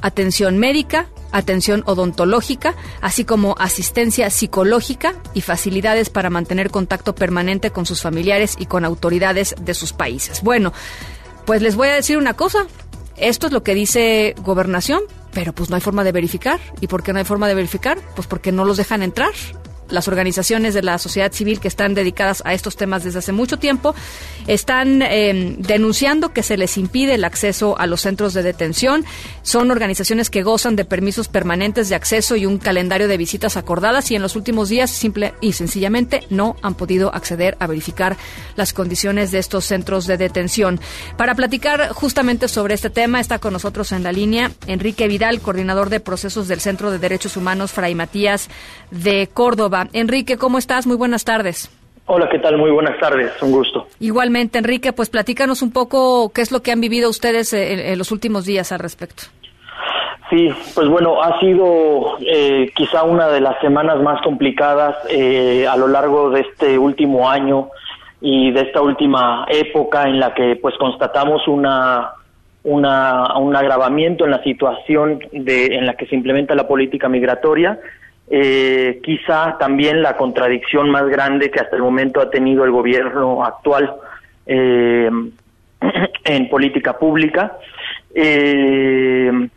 atención 0.01 0.57
médica, 0.57 1.07
atención 1.31 1.83
odontológica, 1.85 2.75
así 3.01 3.23
como 3.23 3.55
asistencia 3.57 4.29
psicológica 4.29 5.13
y 5.33 5.41
facilidades 5.41 6.09
para 6.09 6.29
mantener 6.29 6.69
contacto 6.69 7.15
permanente 7.15 7.71
con 7.71 7.85
sus 7.85 8.01
familiares 8.01 8.55
y 8.59 8.65
con 8.65 8.83
autoridades 8.83 9.55
de 9.61 9.73
sus 9.73 9.93
países. 9.93 10.41
Bueno, 10.41 10.73
pues 11.45 11.61
les 11.61 11.75
voy 11.75 11.87
a 11.87 11.93
decir 11.95 12.17
una 12.17 12.33
cosa. 12.33 12.67
Esto 13.17 13.47
es 13.47 13.53
lo 13.53 13.63
que 13.63 13.75
dice 13.75 14.35
gobernación, 14.43 15.01
pero 15.31 15.53
pues 15.53 15.69
no 15.69 15.75
hay 15.75 15.81
forma 15.81 16.03
de 16.03 16.11
verificar. 16.11 16.59
¿Y 16.81 16.87
por 16.87 17.03
qué 17.03 17.13
no 17.13 17.19
hay 17.19 17.25
forma 17.25 17.47
de 17.47 17.53
verificar? 17.55 17.97
Pues 18.15 18.27
porque 18.27 18.51
no 18.51 18.65
los 18.65 18.77
dejan 18.77 19.03
entrar. 19.03 19.31
Las 19.91 20.07
organizaciones 20.07 20.73
de 20.73 20.81
la 20.81 20.97
sociedad 20.97 21.31
civil 21.31 21.59
que 21.59 21.67
están 21.67 21.93
dedicadas 21.93 22.41
a 22.45 22.53
estos 22.53 22.75
temas 22.75 23.03
desde 23.03 23.19
hace 23.19 23.31
mucho 23.31 23.57
tiempo 23.57 23.93
están 24.47 25.01
eh, 25.01 25.55
denunciando 25.59 26.33
que 26.33 26.43
se 26.43 26.57
les 26.57 26.77
impide 26.77 27.15
el 27.15 27.23
acceso 27.23 27.77
a 27.77 27.85
los 27.85 28.01
centros 28.01 28.33
de 28.33 28.43
detención. 28.43 29.05
Son 29.43 29.71
organizaciones 29.71 30.29
que 30.29 30.43
gozan 30.43 30.75
de 30.75 30.85
permisos 30.85 31.27
permanentes 31.27 31.89
de 31.89 31.95
acceso 31.95 32.35
y 32.35 32.45
un 32.45 32.57
calendario 32.57 33.07
de 33.07 33.17
visitas 33.17 33.57
acordadas 33.57 34.09
y 34.11 34.15
en 34.15 34.21
los 34.21 34.35
últimos 34.35 34.69
días 34.69 34.89
simple 34.89 35.33
y 35.41 35.53
sencillamente 35.53 36.23
no 36.29 36.55
han 36.61 36.75
podido 36.75 37.13
acceder 37.13 37.57
a 37.59 37.67
verificar 37.67 38.17
las 38.55 38.73
condiciones 38.73 39.31
de 39.31 39.39
estos 39.39 39.65
centros 39.65 40.07
de 40.07 40.17
detención. 40.17 40.79
Para 41.17 41.35
platicar 41.35 41.89
justamente 41.89 42.47
sobre 42.47 42.73
este 42.73 42.89
tema 42.89 43.19
está 43.19 43.39
con 43.39 43.53
nosotros 43.53 43.91
en 43.91 44.03
la 44.03 44.11
línea 44.11 44.51
Enrique 44.67 45.07
Vidal, 45.07 45.41
coordinador 45.41 45.89
de 45.89 45.99
procesos 45.99 46.47
del 46.47 46.61
Centro 46.61 46.91
de 46.91 46.99
Derechos 46.99 47.37
Humanos 47.37 47.71
Fray 47.71 47.95
Matías 47.95 48.49
de 48.91 49.29
Córdoba. 49.33 49.80
Enrique, 49.93 50.37
¿cómo 50.37 50.57
estás? 50.57 50.87
Muy 50.87 50.97
buenas 50.97 51.25
tardes. 51.25 51.69
Hola, 52.07 52.27
¿qué 52.29 52.39
tal? 52.39 52.57
Muy 52.57 52.71
buenas 52.71 52.99
tardes, 52.99 53.31
un 53.41 53.51
gusto. 53.51 53.87
Igualmente, 53.99 54.57
Enrique, 54.57 54.91
pues 54.91 55.09
platícanos 55.09 55.61
un 55.61 55.71
poco 55.71 56.31
qué 56.33 56.41
es 56.41 56.51
lo 56.51 56.61
que 56.61 56.71
han 56.71 56.81
vivido 56.81 57.09
ustedes 57.09 57.53
eh, 57.53 57.73
en, 57.73 57.79
en 57.79 57.97
los 57.97 58.11
últimos 58.11 58.45
días 58.45 58.71
al 58.71 58.79
respecto. 58.79 59.23
Sí, 60.31 60.49
pues 60.75 60.87
bueno, 60.87 61.21
ha 61.21 61.39
sido 61.41 62.17
eh, 62.21 62.71
quizá 62.73 63.03
una 63.03 63.27
de 63.27 63.41
las 63.41 63.59
semanas 63.59 64.01
más 64.01 64.21
complicadas 64.21 64.95
eh, 65.09 65.67
a 65.67 65.75
lo 65.75 65.89
largo 65.89 66.29
de 66.29 66.39
este 66.39 66.77
último 66.77 67.29
año 67.29 67.69
y 68.21 68.51
de 68.51 68.61
esta 68.61 68.81
última 68.81 69.45
época 69.49 70.03
en 70.07 70.21
la 70.21 70.33
que 70.33 70.55
pues 70.55 70.75
constatamos 70.77 71.45
una, 71.49 72.11
una 72.63 73.37
un 73.39 73.53
agravamiento 73.57 74.23
en 74.23 74.31
la 74.31 74.41
situación 74.41 75.19
de, 75.33 75.65
en 75.65 75.85
la 75.85 75.95
que 75.95 76.05
se 76.05 76.15
implementa 76.15 76.55
la 76.55 76.67
política 76.67 77.09
migratoria. 77.09 77.77
Eh, 78.33 79.01
quizá 79.03 79.57
también 79.57 80.01
la 80.01 80.15
contradicción 80.15 80.89
más 80.89 81.05
grande 81.09 81.51
que 81.51 81.59
hasta 81.59 81.75
el 81.75 81.81
momento 81.81 82.21
ha 82.21 82.29
tenido 82.29 82.63
el 82.63 82.71
gobierno 82.71 83.43
actual 83.43 83.93
eh, 84.45 85.11
en 86.23 86.49
política 86.49 86.97
pública. 86.97 87.57
Eh, 88.15 89.49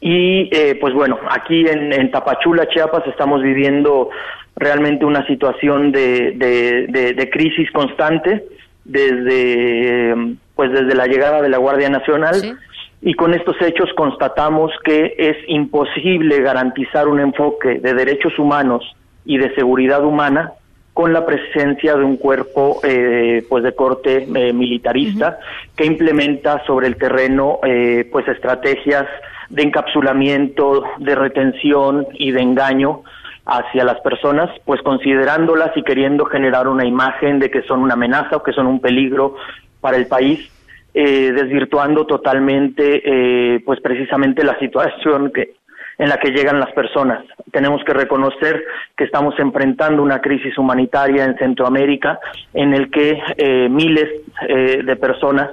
y 0.00 0.48
eh, 0.52 0.78
pues 0.80 0.94
bueno, 0.94 1.18
aquí 1.28 1.66
en, 1.68 2.10
Tapachula, 2.10 2.66
Chiapas, 2.68 3.06
estamos 3.06 3.42
viviendo 3.42 4.08
realmente 4.54 5.04
una 5.04 5.26
situación 5.26 5.92
de, 5.92 6.32
de, 6.32 7.30
crisis 7.30 7.70
constante 7.72 8.44
desde 8.84 10.14
pues 10.54 10.72
desde 10.72 10.94
la 10.94 11.06
llegada 11.06 11.42
de 11.42 11.50
la 11.50 11.58
Guardia 11.58 11.90
Nacional. 11.90 12.58
Y 13.02 13.14
con 13.14 13.34
estos 13.34 13.56
hechos 13.60 13.90
constatamos 13.96 14.72
que 14.84 15.14
es 15.18 15.36
imposible 15.48 16.40
garantizar 16.40 17.08
un 17.08 17.20
enfoque 17.20 17.78
de 17.78 17.94
derechos 17.94 18.38
humanos 18.38 18.84
y 19.24 19.38
de 19.38 19.54
seguridad 19.54 20.04
humana 20.04 20.52
con 20.94 21.12
la 21.12 21.26
presencia 21.26 21.94
de 21.94 22.04
un 22.04 22.16
cuerpo 22.16 22.80
eh, 22.82 23.44
pues 23.50 23.62
de 23.64 23.74
corte 23.74 24.26
eh, 24.34 24.52
militarista 24.54 25.38
que 25.76 25.84
implementa 25.84 26.64
sobre 26.64 26.86
el 26.86 26.96
terreno 26.96 27.58
eh, 27.64 28.08
pues 28.10 28.26
estrategias 28.28 29.04
de 29.50 29.62
encapsulamiento, 29.62 30.84
de 30.98 31.14
retención 31.14 32.06
y 32.14 32.30
de 32.30 32.40
engaño 32.40 33.02
hacia 33.44 33.84
las 33.84 34.00
personas, 34.00 34.50
pues 34.64 34.80
considerándolas 34.82 35.76
y 35.76 35.82
queriendo 35.82 36.24
generar 36.24 36.66
una 36.66 36.84
imagen 36.84 37.38
de 37.38 37.50
que 37.50 37.62
son 37.62 37.80
una 37.80 37.92
amenaza 37.94 38.36
o 38.36 38.42
que 38.42 38.52
son 38.52 38.66
un 38.66 38.80
peligro 38.80 39.36
para 39.80 39.98
el 39.98 40.06
país, 40.06 40.50
eh, 40.98 41.30
desvirtuando 41.30 42.06
totalmente, 42.06 43.02
eh, 43.04 43.60
pues 43.66 43.80
precisamente 43.80 44.42
la 44.42 44.58
situación 44.58 45.30
que 45.30 45.56
en 45.98 46.08
la 46.08 46.18
que 46.18 46.30
llegan 46.30 46.58
las 46.58 46.72
personas. 46.72 47.24
Tenemos 47.52 47.84
que 47.84 47.92
reconocer 47.92 48.64
que 48.96 49.04
estamos 49.04 49.38
enfrentando 49.38 50.02
una 50.02 50.20
crisis 50.20 50.56
humanitaria 50.56 51.24
en 51.24 51.36
Centroamérica 51.36 52.18
en 52.54 52.72
el 52.72 52.90
que 52.90 53.20
eh, 53.36 53.68
miles 53.68 54.08
eh, 54.48 54.82
de 54.82 54.96
personas 54.96 55.50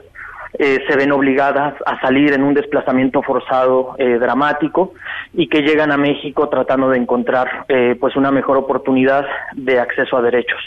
eh, 0.59 0.79
se 0.87 0.95
ven 0.95 1.11
obligadas 1.11 1.73
a 1.85 1.99
salir 1.99 2.33
en 2.33 2.43
un 2.43 2.53
desplazamiento 2.53 3.21
forzado 3.21 3.95
eh, 3.97 4.17
dramático 4.19 4.93
y 5.33 5.47
que 5.47 5.61
llegan 5.61 5.91
a 5.91 5.97
México 5.97 6.47
tratando 6.49 6.89
de 6.89 6.97
encontrar 6.97 7.65
eh, 7.67 7.95
pues 7.99 8.15
una 8.15 8.31
mejor 8.31 8.57
oportunidad 8.57 9.25
de 9.55 9.79
acceso 9.79 10.17
a 10.17 10.21
derechos. 10.21 10.59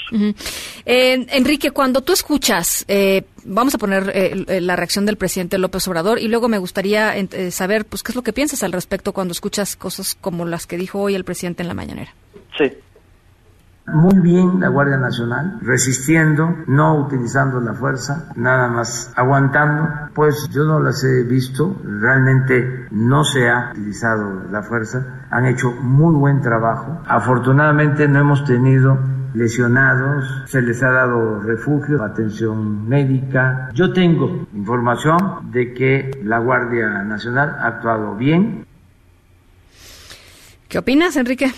Eh, 0.84 1.26
Enrique, 1.30 1.70
cuando 1.70 2.02
tú 2.02 2.12
escuchas, 2.12 2.84
eh, 2.88 3.22
vamos 3.44 3.74
a 3.74 3.78
poner 3.78 4.10
eh, 4.14 4.60
la 4.60 4.76
reacción 4.76 5.06
del 5.06 5.16
presidente 5.16 5.58
López 5.58 5.86
Obrador 5.88 6.18
y 6.18 6.28
luego 6.28 6.48
me 6.48 6.58
gustaría 6.58 7.14
saber, 7.50 7.84
pues, 7.84 8.02
qué 8.02 8.12
es 8.12 8.16
lo 8.16 8.22
que 8.22 8.32
piensas 8.32 8.62
al 8.62 8.72
respecto 8.72 9.12
cuando 9.12 9.32
escuchas 9.32 9.76
cosas 9.76 10.14
como 10.14 10.44
las 10.46 10.66
que 10.66 10.76
dijo 10.76 11.00
hoy 11.00 11.14
el 11.14 11.24
presidente 11.24 11.62
en 11.62 11.68
la 11.68 11.74
mañanera. 11.74 12.12
Sí. 12.58 12.72
Muy 13.92 14.18
bien 14.18 14.58
la 14.58 14.68
Guardia 14.68 14.96
Nacional, 14.96 15.58
resistiendo, 15.62 16.56
no 16.66 16.96
utilizando 16.96 17.60
la 17.60 17.72
fuerza, 17.72 18.30
nada 18.34 18.66
más 18.68 19.12
aguantando. 19.14 19.88
Pues 20.12 20.48
yo 20.50 20.64
no 20.64 20.80
las 20.80 21.04
he 21.04 21.22
visto, 21.22 21.80
realmente 21.84 22.88
no 22.90 23.22
se 23.22 23.48
ha 23.48 23.70
utilizado 23.70 24.42
la 24.50 24.62
fuerza, 24.62 25.26
han 25.30 25.46
hecho 25.46 25.70
muy 25.70 26.14
buen 26.16 26.40
trabajo. 26.40 27.00
Afortunadamente 27.06 28.08
no 28.08 28.18
hemos 28.18 28.44
tenido 28.44 28.98
lesionados, 29.34 30.44
se 30.46 30.62
les 30.62 30.82
ha 30.82 30.90
dado 30.90 31.40
refugio, 31.40 32.02
atención 32.02 32.88
médica. 32.88 33.70
Yo 33.72 33.92
tengo 33.92 34.46
información 34.52 35.52
de 35.52 35.74
que 35.74 36.10
la 36.24 36.38
Guardia 36.38 37.04
Nacional 37.04 37.56
ha 37.60 37.66
actuado 37.68 38.16
bien, 38.16 38.66
¿Qué 40.68 40.78
opinas, 40.78 41.16
Enrique? 41.16 41.52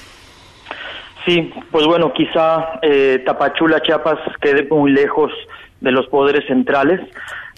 Sí, 1.28 1.52
pues 1.70 1.84
bueno, 1.84 2.10
quizá 2.14 2.80
eh, 2.80 3.22
Tapachula, 3.26 3.82
Chiapas 3.82 4.18
quede 4.40 4.66
muy 4.70 4.92
lejos 4.92 5.30
de 5.78 5.92
los 5.92 6.06
poderes 6.06 6.46
centrales 6.46 7.02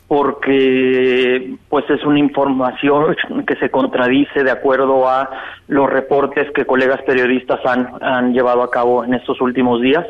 porque 0.09 1.55
pues 1.68 1.88
es 1.88 2.05
una 2.05 2.18
información 2.18 3.14
que 3.47 3.55
se 3.56 3.70
contradice 3.70 4.42
de 4.42 4.51
acuerdo 4.51 5.09
a 5.09 5.30
los 5.68 5.88
reportes 5.88 6.51
que 6.51 6.64
colegas 6.64 7.01
periodistas 7.02 7.60
han, 7.64 7.88
han 8.01 8.32
llevado 8.32 8.64
a 8.64 8.70
cabo 8.72 9.05
en 9.05 9.14
estos 9.14 9.40
últimos 9.40 9.80
días. 9.80 10.05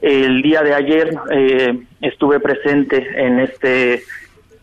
El 0.00 0.40
día 0.40 0.62
de 0.62 0.74
ayer 0.74 1.14
eh, 1.30 1.78
estuve 2.00 2.40
presente 2.40 3.06
en 3.16 3.38
este 3.40 4.02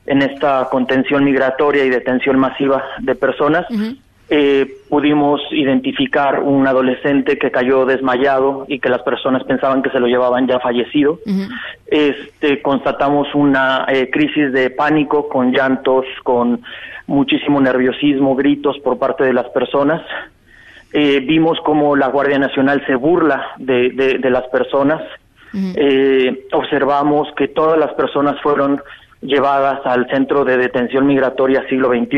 en 0.07 0.23
esta 0.23 0.67
contención 0.71 1.23
migratoria 1.23 1.85
y 1.85 1.91
detención 1.91 2.39
masiva 2.39 2.83
de 3.01 3.13
personas. 3.13 3.67
Eh, 4.33 4.65
pudimos 4.87 5.41
identificar 5.51 6.39
un 6.41 6.65
adolescente 6.65 7.37
que 7.37 7.51
cayó 7.51 7.85
desmayado 7.85 8.63
y 8.69 8.79
que 8.79 8.87
las 8.87 9.01
personas 9.01 9.43
pensaban 9.43 9.81
que 9.81 9.89
se 9.89 9.99
lo 9.99 10.07
llevaban 10.07 10.47
ya 10.47 10.57
fallecido. 10.61 11.19
Este, 11.87 12.61
constatamos 12.61 13.27
una 13.35 13.85
eh, 13.89 14.09
crisis 14.09 14.53
de 14.53 14.69
pánico 14.69 15.27
con 15.27 15.51
llantos, 15.51 16.05
con 16.23 16.61
muchísimo 17.07 17.59
nerviosismo, 17.59 18.35
gritos 18.37 18.79
por 18.79 18.97
parte 18.97 19.25
de 19.25 19.33
las 19.33 19.49
personas. 19.49 20.01
Eh, 20.93 21.19
vimos 21.19 21.59
cómo 21.65 21.95
la 21.97 22.07
Guardia 22.07 22.39
Nacional 22.39 22.81
se 22.85 22.95
burla 22.95 23.47
de, 23.57 23.89
de- 23.89 24.17
de 24.17 24.29
las 24.29 24.43
personas. 24.47 25.01
Eh, 25.75 26.45
observamos 26.53 27.27
que 27.35 27.49
todas 27.49 27.77
las 27.77 27.91
personas 27.95 28.39
fueron 28.41 28.81
llevadas 29.21 29.81
al 29.85 30.09
centro 30.09 30.45
de 30.45 30.57
detención 30.57 31.05
migratoria 31.05 31.67
siglo 31.67 31.89
XXI. 31.89 32.17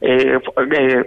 Eh, 0.00 0.38
fu- 0.42 0.52
eh, 0.72 1.04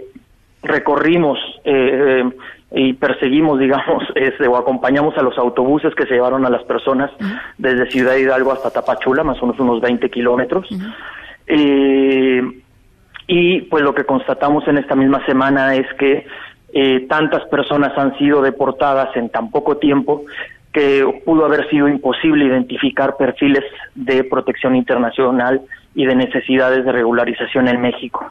recorrimos 0.62 1.38
eh, 1.64 2.22
eh, 2.22 2.30
y 2.72 2.92
perseguimos, 2.94 3.58
digamos, 3.60 4.04
este, 4.14 4.46
o 4.46 4.56
acompañamos 4.56 5.16
a 5.16 5.22
los 5.22 5.36
autobuses 5.38 5.94
que 5.94 6.06
se 6.06 6.14
llevaron 6.14 6.44
a 6.46 6.50
las 6.50 6.62
personas 6.64 7.10
desde 7.56 7.90
Ciudad 7.90 8.16
Hidalgo 8.16 8.52
hasta 8.52 8.70
Tapachula, 8.70 9.24
más 9.24 9.42
o 9.42 9.46
menos 9.46 9.60
unos 9.60 9.80
20 9.80 10.10
kilómetros. 10.10 10.68
Eh, 11.46 12.42
y 13.26 13.60
pues 13.62 13.82
lo 13.82 13.94
que 13.94 14.04
constatamos 14.04 14.66
en 14.68 14.78
esta 14.78 14.94
misma 14.94 15.24
semana 15.26 15.74
es 15.74 15.86
que 15.94 16.26
eh, 16.72 17.06
tantas 17.08 17.44
personas 17.46 17.96
han 17.96 18.16
sido 18.18 18.42
deportadas 18.42 19.14
en 19.16 19.28
tan 19.30 19.50
poco 19.50 19.76
tiempo 19.78 20.24
que 20.72 21.22
pudo 21.24 21.46
haber 21.46 21.68
sido 21.70 21.88
imposible 21.88 22.44
identificar 22.44 23.16
perfiles 23.16 23.64
de 23.94 24.24
protección 24.24 24.76
internacional 24.76 25.62
y 25.98 26.06
de 26.06 26.14
necesidades 26.14 26.84
de 26.84 26.92
regularización 26.92 27.66
en 27.66 27.80
México. 27.80 28.24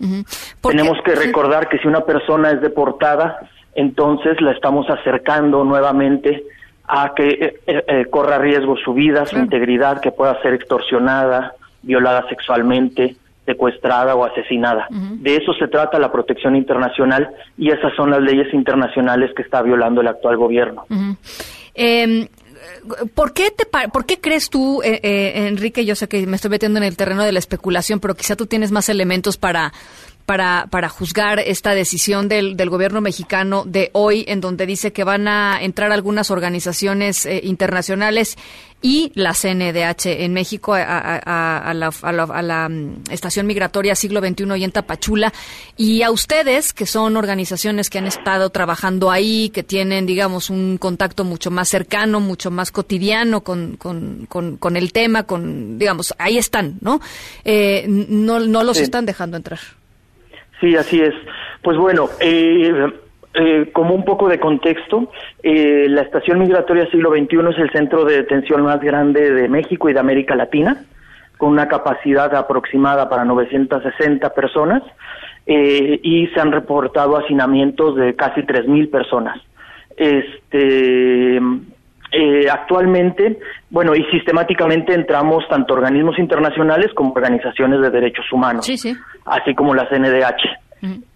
Tenemos 0.61 0.97
que 1.03 1.15
recordar 1.15 1.67
que 1.67 1.77
si 1.79 1.87
una 1.89 1.99
persona 1.99 2.51
es 2.51 2.61
deportada, 2.61 3.39
entonces 3.75 4.39
la 4.39 4.53
estamos 4.53 4.89
acercando 4.89 5.65
nuevamente 5.65 6.45
a 6.87 7.11
que 7.13 7.27
eh, 7.27 7.59
eh, 7.67 7.83
eh, 7.85 8.05
corra 8.09 8.37
riesgo 8.37 8.77
su 8.77 8.93
vida, 8.93 9.25
su 9.25 9.37
integridad, 9.37 9.99
que 9.99 10.13
pueda 10.13 10.41
ser 10.41 10.53
extorsionada, 10.53 11.55
violada 11.81 12.25
sexualmente, 12.29 13.17
secuestrada 13.45 14.15
o 14.15 14.23
asesinada. 14.23 14.87
De 14.89 15.35
eso 15.35 15.53
se 15.55 15.67
trata 15.67 15.99
la 15.99 16.09
protección 16.09 16.55
internacional 16.55 17.31
y 17.57 17.71
esas 17.71 17.93
son 17.97 18.11
las 18.11 18.21
leyes 18.21 18.53
internacionales 18.53 19.31
que 19.35 19.41
está 19.41 19.61
violando 19.61 19.99
el 19.99 20.07
actual 20.07 20.37
gobierno. 20.37 20.85
Eh, 21.75 22.29
¿Por 23.13 23.33
qué, 23.33 23.51
te, 23.51 23.65
¿Por 23.65 24.05
qué 24.05 24.19
crees 24.19 24.49
tú, 24.49 24.81
eh, 24.83 24.99
eh, 25.03 25.47
Enrique? 25.47 25.85
Yo 25.85 25.95
sé 25.95 26.07
que 26.07 26.25
me 26.25 26.35
estoy 26.35 26.51
metiendo 26.51 26.77
en 26.77 26.83
el 26.83 26.97
terreno 26.97 27.23
de 27.23 27.31
la 27.31 27.39
especulación, 27.39 27.99
pero 27.99 28.15
quizá 28.15 28.35
tú 28.35 28.45
tienes 28.45 28.71
más 28.71 28.89
elementos 28.89 29.37
para, 29.37 29.73
para, 30.27 30.67
para 30.69 30.89
juzgar 30.89 31.39
esta 31.39 31.73
decisión 31.73 32.27
del, 32.27 32.57
del 32.57 32.69
gobierno 32.69 32.99
mexicano 32.99 33.63
de 33.65 33.91
hoy, 33.93 34.25
en 34.27 34.41
donde 34.41 34.65
dice 34.65 34.91
que 34.91 35.05
van 35.05 35.25
a 35.29 35.57
entrar 35.61 35.93
algunas 35.93 36.29
organizaciones 36.31 37.25
eh, 37.25 37.39
internacionales 37.45 38.37
y 38.81 39.11
la 39.15 39.33
CNDH 39.33 40.05
en 40.23 40.33
México 40.33 40.73
a, 40.73 40.81
a- 40.83 41.21
a- 41.25 41.69
a 41.69 41.73
la, 41.73 41.91
a 42.01 42.11
la- 42.11 42.41
la, 42.41 42.67
mm, 42.69 43.03
estación 43.09 43.47
migratoria 43.47 43.95
siglo 43.95 44.19
XXI 44.19 44.57
y 44.57 44.63
en 44.65 44.71
Tapachula. 44.71 45.31
Y 45.77 46.01
a 46.03 46.11
ustedes, 46.11 46.73
que 46.73 46.85
son 46.85 47.15
organizaciones 47.15 47.89
que 47.89 47.97
han 47.99 48.05
estado 48.05 48.49
trabajando 48.49 49.09
ahí, 49.09 49.49
que 49.49 49.63
tienen, 49.63 50.05
digamos, 50.05 50.49
un 50.49 50.77
contacto 50.77 51.23
mucho 51.23 51.51
más 51.51 51.69
cercano, 51.69 52.19
mucho 52.19 52.51
más 52.51 52.71
cotidiano 52.71 53.45
con, 53.45 53.77
con, 53.77 54.25
con, 54.27 54.57
con 54.57 54.75
el 54.75 54.91
tema, 54.91 55.23
con, 55.23 55.79
digamos, 55.79 56.13
ahí 56.17 56.37
están, 56.37 56.77
¿no? 56.81 56.99
Eh, 57.45 57.85
no, 57.87 58.41
no 58.41 58.63
los 58.65 58.75
Sí. 58.75 58.83
están 58.83 59.05
dejando 59.05 59.37
entrar. 59.37 59.59
Sí, 60.59 60.75
así 60.75 61.01
es. 61.01 61.13
Pues 61.61 61.77
bueno, 61.77 62.09
eh, 62.19 62.91
eh, 63.39 63.69
como 63.71 63.93
un 63.93 64.03
poco 64.03 64.27
de 64.27 64.39
contexto, 64.39 65.11
eh, 65.43 65.85
la 65.89 66.01
Estación 66.01 66.39
Migratoria 66.39 66.89
Siglo 66.89 67.11
XXI 67.11 67.37
es 67.51 67.59
el 67.59 67.69
centro 67.69 68.03
de 68.03 68.17
detención 68.17 68.63
más 68.63 68.79
grande 68.81 69.31
de 69.31 69.47
México 69.47 69.89
y 69.89 69.93
de 69.93 69.99
América 69.99 70.35
Latina, 70.35 70.83
con 71.37 71.49
una 71.49 71.67
capacidad 71.67 72.33
aproximada 72.33 73.09
para 73.09 73.25
960 73.25 74.33
personas 74.33 74.81
eh, 75.45 75.99
y 76.01 76.27
se 76.27 76.39
han 76.39 76.51
reportado 76.51 77.15
hacinamientos 77.15 77.95
de 77.95 78.15
casi 78.15 78.41
3.000 78.41 78.89
personas. 78.89 79.39
Este, 79.95 81.39
eh, 82.11 82.49
actualmente, 82.49 83.39
bueno, 83.69 83.95
y 83.95 84.03
sistemáticamente 84.05 84.93
entramos 84.93 85.43
tanto 85.49 85.73
organismos 85.73 86.17
internacionales 86.19 86.91
como 86.93 87.13
organizaciones 87.13 87.81
de 87.81 87.89
derechos 87.89 88.25
humanos, 88.31 88.67
así 89.25 89.55
como 89.55 89.73
la 89.73 89.87
CNDH. 89.89 90.67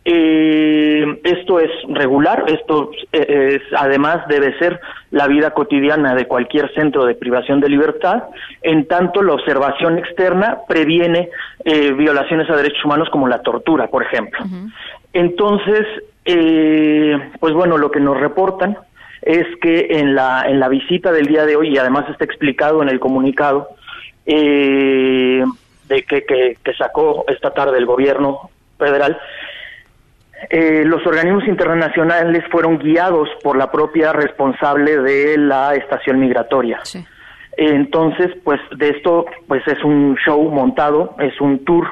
Eh, 0.03 1.19
esto 1.23 1.59
es 1.59 1.69
regular, 1.89 2.45
esto 2.47 2.89
eh, 3.11 3.55
es, 3.55 3.61
además 3.77 4.27
debe 4.27 4.57
ser 4.57 4.79
la 5.11 5.27
vida 5.27 5.51
cotidiana 5.51 6.15
de 6.15 6.25
cualquier 6.25 6.73
centro 6.73 7.05
de 7.05 7.13
privación 7.13 7.59
de 7.59 7.69
libertad, 7.69 8.23
en 8.63 8.87
tanto 8.87 9.21
la 9.21 9.33
observación 9.33 9.99
externa 9.99 10.57
previene 10.67 11.29
eh, 11.63 11.91
violaciones 11.93 12.49
a 12.49 12.55
derechos 12.55 12.83
humanos 12.83 13.09
como 13.11 13.27
la 13.27 13.43
tortura, 13.43 13.87
por 13.87 14.03
ejemplo. 14.03 14.39
Entonces, 15.13 15.85
eh, 16.25 17.17
pues 17.39 17.53
bueno, 17.53 17.77
lo 17.77 17.91
que 17.91 17.99
nos 17.99 18.19
reportan 18.19 18.77
es 19.21 19.47
que 19.61 19.87
en 19.99 20.15
la, 20.15 20.45
en 20.47 20.59
la 20.59 20.67
visita 20.67 21.11
del 21.11 21.27
día 21.27 21.45
de 21.45 21.55
hoy, 21.55 21.69
y 21.69 21.77
además 21.77 22.09
está 22.09 22.25
explicado 22.25 22.81
en 22.81 22.89
el 22.89 22.99
comunicado 22.99 23.69
eh, 24.25 25.43
de 25.87 26.03
que, 26.03 26.23
que, 26.23 26.57
que 26.63 26.73
sacó 26.73 27.25
esta 27.27 27.51
tarde 27.51 27.77
el 27.77 27.85
gobierno 27.85 28.49
federal, 28.77 29.17
Eh, 30.49 30.83
los 30.85 31.05
organismos 31.05 31.45
internacionales 31.47 32.43
fueron 32.49 32.79
guiados 32.79 33.29
por 33.43 33.55
la 33.55 33.67
propia 33.69 34.11
responsable 34.11 34.97
de 34.97 35.37
la 35.37 35.75
estación 35.75 36.19
migratoria. 36.19 36.79
Entonces, 37.55 38.29
pues 38.43 38.59
de 38.75 38.89
esto, 38.89 39.27
pues 39.47 39.61
es 39.67 39.83
un 39.83 40.15
show 40.25 40.41
montado, 40.49 41.13
es 41.19 41.39
un 41.39 41.63
tour 41.63 41.85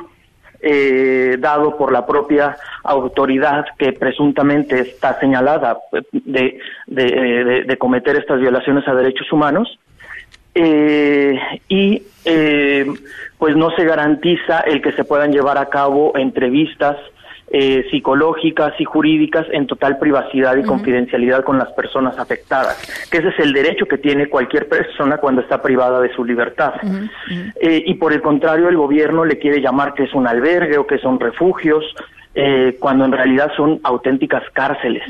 eh, 0.62 1.38
dado 1.40 1.78
por 1.78 1.92
la 1.92 2.06
propia 2.06 2.56
autoridad 2.84 3.66
que 3.78 3.94
presuntamente 3.94 4.80
está 4.82 5.20
señalada 5.20 5.78
eh, 5.94 6.02
de, 6.12 6.60
de, 6.88 7.04
de- 7.06 7.64
de 7.64 7.78
cometer 7.78 8.16
estas 8.18 8.40
violaciones 8.40 8.88
a 8.88 8.94
derechos 8.96 9.32
humanos 9.32 9.80
eh, 10.56 11.40
y 11.68 12.04
eh, 12.26 12.86
pues 13.38 13.56
no 13.56 13.70
se 13.72 13.86
garantiza 13.86 14.60
el 14.62 14.82
que 14.82 14.92
se 14.92 15.04
puedan 15.04 15.32
llevar 15.32 15.58
a 15.58 15.68
cabo 15.70 16.14
entrevistas 16.18 16.98
eh, 17.52 17.86
psicológicas 17.90 18.74
y 18.80 18.86
jurídicas 18.86 19.48
en 19.52 19.66
total 19.66 19.98
privacidad 19.98 20.56
y 20.56 20.60
Ujú. 20.60 20.70
confidencialidad 20.70 21.44
con 21.44 21.58
las 21.58 21.72
personas 21.72 22.18
afectadas, 22.20 22.78
que 23.10 23.18
ese 23.18 23.30
es 23.30 23.40
el 23.40 23.54
derecho 23.54 23.86
que 23.86 23.98
tiene 23.98 24.28
cualquier 24.30 24.68
persona 24.68 25.18
cuando 25.18 25.42
está 25.42 25.62
privada 25.62 26.00
de 26.00 26.14
su 26.14 26.24
libertad. 26.24 26.74
Eh, 27.60 27.84
y 27.86 27.94
por 27.96 28.14
el 28.14 28.22
contrario, 28.22 28.70
el 28.70 28.78
gobierno 28.78 29.26
le 29.26 29.40
quiere 29.40 29.62
llamar 29.62 29.94
que 29.94 30.04
es 30.04 30.14
un 30.14 30.28
albergue 30.28 30.78
o 30.78 30.86
que 30.86 31.00
son 31.00 31.20
refugios, 31.20 31.84
eh, 32.36 32.78
cuando 32.80 33.06
en 33.06 33.12
realidad 33.12 33.50
son 33.58 33.80
auténticas 33.84 34.44
cárceles. 34.54 35.04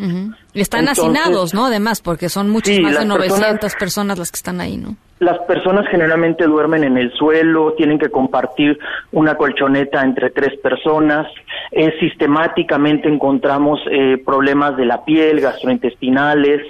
Y 0.53 0.61
están 0.61 0.81
Entonces- 0.81 1.03
hacinados, 1.03 1.53
¿no? 1.53 1.65
Además, 1.65 2.01
porque 2.01 2.29
son 2.29 2.49
muchas 2.49 2.75
Sí, 2.75 2.81
más 2.81 2.93
de 2.93 3.05
las 3.05 3.17
personas- 3.17 3.39
900 3.39 3.75
personas 3.75 4.17
las 4.19 4.31
que 4.31 4.37
están 4.37 4.61
ahí, 4.61 4.77
¿no? 4.77 4.95
Las 5.19 5.37
personas 5.39 5.85
generalmente 5.91 6.45
duermen 6.45 6.85
en 6.85 6.97
el 6.97 7.11
suelo, 7.11 7.73
tienen 7.73 7.99
que 7.99 8.09
compartir 8.09 8.79
una 9.11 9.35
colchoneta 9.35 10.01
entre 10.01 10.29
tres 10.29 10.57
personas. 10.61 11.27
Eh, 11.71 11.93
sistemáticamente 11.99 13.09
encontramos 13.09 13.79
eh, 13.91 14.17
problemas 14.25 14.77
de 14.77 14.85
la 14.85 15.03
piel, 15.03 15.41
gastrointestinales, 15.41 16.61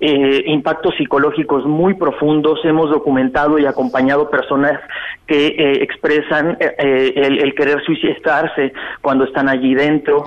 eh, 0.00 0.44
impactos 0.46 0.94
psicológicos 0.96 1.64
muy 1.66 1.94
profundos. 1.94 2.60
Hemos 2.64 2.90
documentado 2.90 3.58
y 3.58 3.66
acompañado 3.66 4.30
personas 4.30 4.80
que 5.26 5.48
eh, 5.48 5.82
expresan 5.82 6.56
eh, 6.60 6.74
eh, 6.78 7.12
el, 7.16 7.38
el 7.40 7.54
querer 7.54 7.82
suicidarse 7.84 8.72
cuando 9.02 9.24
están 9.24 9.48
allí 9.48 9.74
dentro. 9.74 10.24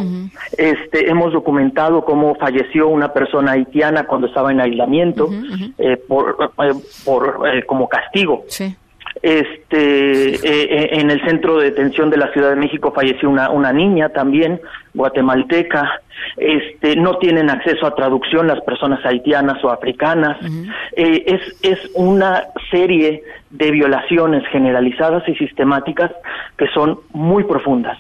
Este, 0.57 1.10
hemos 1.10 1.34
documentado 1.34 2.03
cómo 2.03 2.35
falleció 2.35 2.88
una 2.88 3.14
persona 3.14 3.53
haitiana 3.53 4.03
cuando 4.06 4.27
estaba 4.27 4.52
en 4.52 4.61
aislamiento 4.61 5.30
eh, 5.77 5.98
por, 6.07 6.52
por 7.06 7.65
como 7.65 7.88
castigo. 7.88 8.43
Este, 9.22 10.34
eh, 10.34 10.39
eh, 10.43 10.89
en 10.93 11.11
el 11.11 11.23
centro 11.23 11.57
de 11.57 11.65
detención 11.65 12.10
de 12.10 12.18
la 12.18 12.31
Ciudad 12.34 12.49
de 12.49 12.56
México 12.56 12.91
falleció 12.91 13.30
una, 13.30 13.52
una 13.52 13.72
niña 13.72 14.10
también, 14.10 14.60
guatemalteca. 14.93 16.02
Este, 16.38 16.95
no 16.95 17.18
tienen 17.18 17.49
acceso 17.49 17.85
a 17.85 17.95
traducción 17.95 18.48
las 18.48 18.61
personas 18.61 19.03
haitianas 19.06 19.64
o 19.64 19.69
africanas. 19.69 20.38
Eh, 20.95 21.23
es, 21.27 21.41
es 21.61 21.80
una 21.93 22.45
serie 22.72 23.23
de 23.52 23.72
violaciones 23.72 24.43
generalizadas 24.52 25.27
y 25.27 25.35
sistemáticas 25.35 26.11
que 26.57 26.68
son 26.68 26.99
muy 27.11 27.43
profundas. 27.43 27.98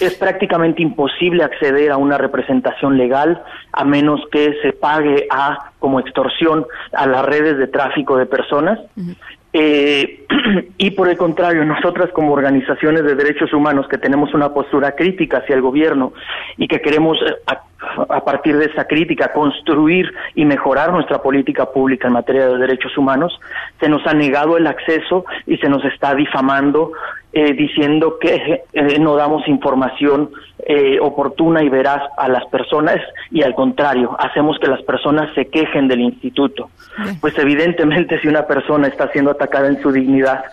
Es 0.00 0.14
prácticamente 0.14 0.82
imposible 0.82 1.44
acceder 1.44 1.90
a 1.90 1.96
una 1.96 2.18
representación 2.18 2.98
legal 2.98 3.42
a 3.72 3.84
menos 3.84 4.20
que 4.30 4.54
se 4.62 4.72
pague 4.72 5.26
a 5.30 5.70
como 5.78 5.98
extorsión 5.98 6.66
a 6.92 7.06
las 7.06 7.24
redes 7.24 7.58
de 7.58 7.66
tráfico 7.66 8.16
de 8.16 8.26
personas. 8.26 8.78
Eh, 9.52 10.24
y 10.78 10.90
por 10.92 11.08
el 11.08 11.16
contrario, 11.16 11.64
nosotras 11.64 12.10
como 12.12 12.32
organizaciones 12.32 13.04
de 13.04 13.14
derechos 13.14 13.52
humanos 13.52 13.86
que 13.88 13.98
tenemos 13.98 14.32
una 14.34 14.52
postura 14.52 14.92
crítica 14.92 15.38
hacia 15.38 15.54
el 15.54 15.62
gobierno 15.62 16.12
y 16.56 16.68
que 16.68 16.80
queremos 16.80 17.18
eh, 17.20 17.34
a, 18.08 18.24
partir 18.24 18.56
de 18.56 18.66
esa 18.66 18.84
crítica 18.84 19.32
construir 19.32 20.12
y 20.34 20.44
mejorar 20.44 20.92
nuestra 20.92 21.22
política 21.22 21.66
pública 21.66 22.08
en 22.08 22.14
materia 22.14 22.48
de 22.48 22.58
derechos 22.58 22.96
humanos, 22.96 23.38
se 23.80 23.88
nos 23.88 24.06
ha 24.06 24.14
negado 24.14 24.56
el 24.56 24.66
acceso 24.66 25.24
y 25.46 25.56
se 25.58 25.68
nos 25.68 25.84
está 25.84 26.14
difamando 26.14 26.92
eh, 27.34 27.54
diciendo 27.54 28.18
que 28.20 28.62
eh, 28.74 28.98
no 28.98 29.16
damos 29.16 29.48
información 29.48 30.30
eh, 30.66 30.98
oportuna 31.00 31.62
y 31.62 31.70
veraz 31.70 32.02
a 32.18 32.28
las 32.28 32.44
personas 32.46 32.98
y 33.30 33.42
al 33.42 33.54
contrario, 33.54 34.14
hacemos 34.18 34.58
que 34.58 34.68
las 34.68 34.82
personas 34.82 35.34
se 35.34 35.46
quejen 35.46 35.88
del 35.88 36.00
instituto. 36.00 36.68
Pues 37.22 37.38
evidentemente 37.38 38.20
si 38.20 38.28
una 38.28 38.46
persona 38.46 38.88
está 38.88 39.08
siendo 39.12 39.30
atacada 39.30 39.68
en 39.68 39.80
su 39.80 39.90
dignidad, 39.90 40.44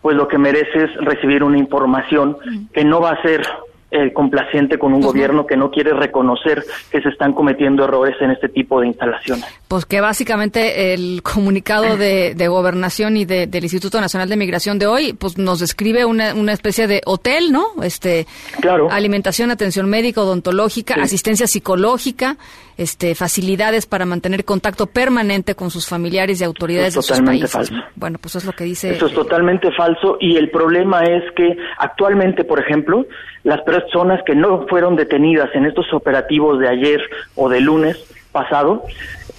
pues 0.00 0.16
lo 0.16 0.26
que 0.26 0.38
merece 0.38 0.84
es 0.84 0.96
recibir 1.04 1.42
una 1.42 1.58
información 1.58 2.38
que 2.72 2.82
no 2.82 3.00
va 3.00 3.10
a 3.10 3.22
ser 3.22 3.42
eh, 3.90 4.12
complaciente 4.12 4.78
con 4.78 4.92
un 4.92 5.00
gobierno 5.00 5.46
que 5.46 5.56
no 5.56 5.70
quiere 5.70 5.92
reconocer 5.92 6.64
que 6.90 7.00
se 7.00 7.08
están 7.08 7.32
cometiendo 7.32 7.84
errores 7.84 8.16
en 8.20 8.30
este 8.32 8.48
tipo 8.48 8.80
de 8.80 8.88
instalaciones. 8.88 9.44
Pues 9.68 9.84
que 9.86 10.00
básicamente 10.00 10.92
el 10.94 11.22
comunicado 11.22 11.96
de, 11.96 12.34
de 12.34 12.48
gobernación 12.48 13.16
y 13.16 13.24
de- 13.24 13.46
del 13.46 13.62
Instituto 13.64 14.00
Nacional 14.00 14.28
de 14.28 14.36
Migración 14.36 14.78
de 14.78 14.86
hoy, 14.86 15.12
pues 15.12 15.38
nos 15.38 15.60
describe 15.60 16.04
una, 16.04 16.34
una 16.34 16.52
especie 16.52 16.86
de 16.86 17.00
hotel, 17.06 17.52
¿no? 17.52 17.66
Este, 17.82 18.26
claro. 18.60 18.88
alimentación, 18.90 19.50
atención 19.50 19.88
médica, 19.88 20.20
odontológica, 20.20 20.94
Sí. 20.94 21.00
asistencia 21.00 21.46
psicológica, 21.46 22.36
este, 22.76 23.14
facilidades 23.14 23.86
para 23.86 24.04
mantener 24.04 24.44
contacto 24.44 24.86
permanente 24.86 25.54
con 25.54 25.70
sus 25.70 25.88
familiares 25.88 26.40
y 26.40 26.44
autoridades 26.44 26.88
Es 26.88 26.94
de 26.94 27.02
sus 27.02 27.08
totalmente 27.08 27.48
países. 27.48 27.70
falso. 27.70 27.86
Bueno, 27.94 28.18
pues 28.20 28.36
es 28.36 28.44
lo 28.44 28.52
que 28.52 28.64
dice. 28.64 28.90
Eso 28.90 29.06
es 29.06 29.14
totalmente 29.14 29.72
falso 29.72 30.18
y 30.20 30.36
el 30.36 30.50
problema 30.50 31.04
es 31.04 31.22
que 31.34 31.56
actualmente, 31.78 32.44
por 32.44 32.60
ejemplo, 32.60 33.06
las 33.44 33.60
personas 33.62 34.20
que 34.24 34.34
no 34.34 34.66
fueron 34.68 34.96
detenidas 34.96 35.48
en 35.54 35.66
estos 35.66 35.92
operativos 35.92 36.58
de 36.58 36.68
ayer 36.68 37.00
o 37.34 37.48
de 37.48 37.60
lunes 37.60 37.96
pasado 38.32 38.84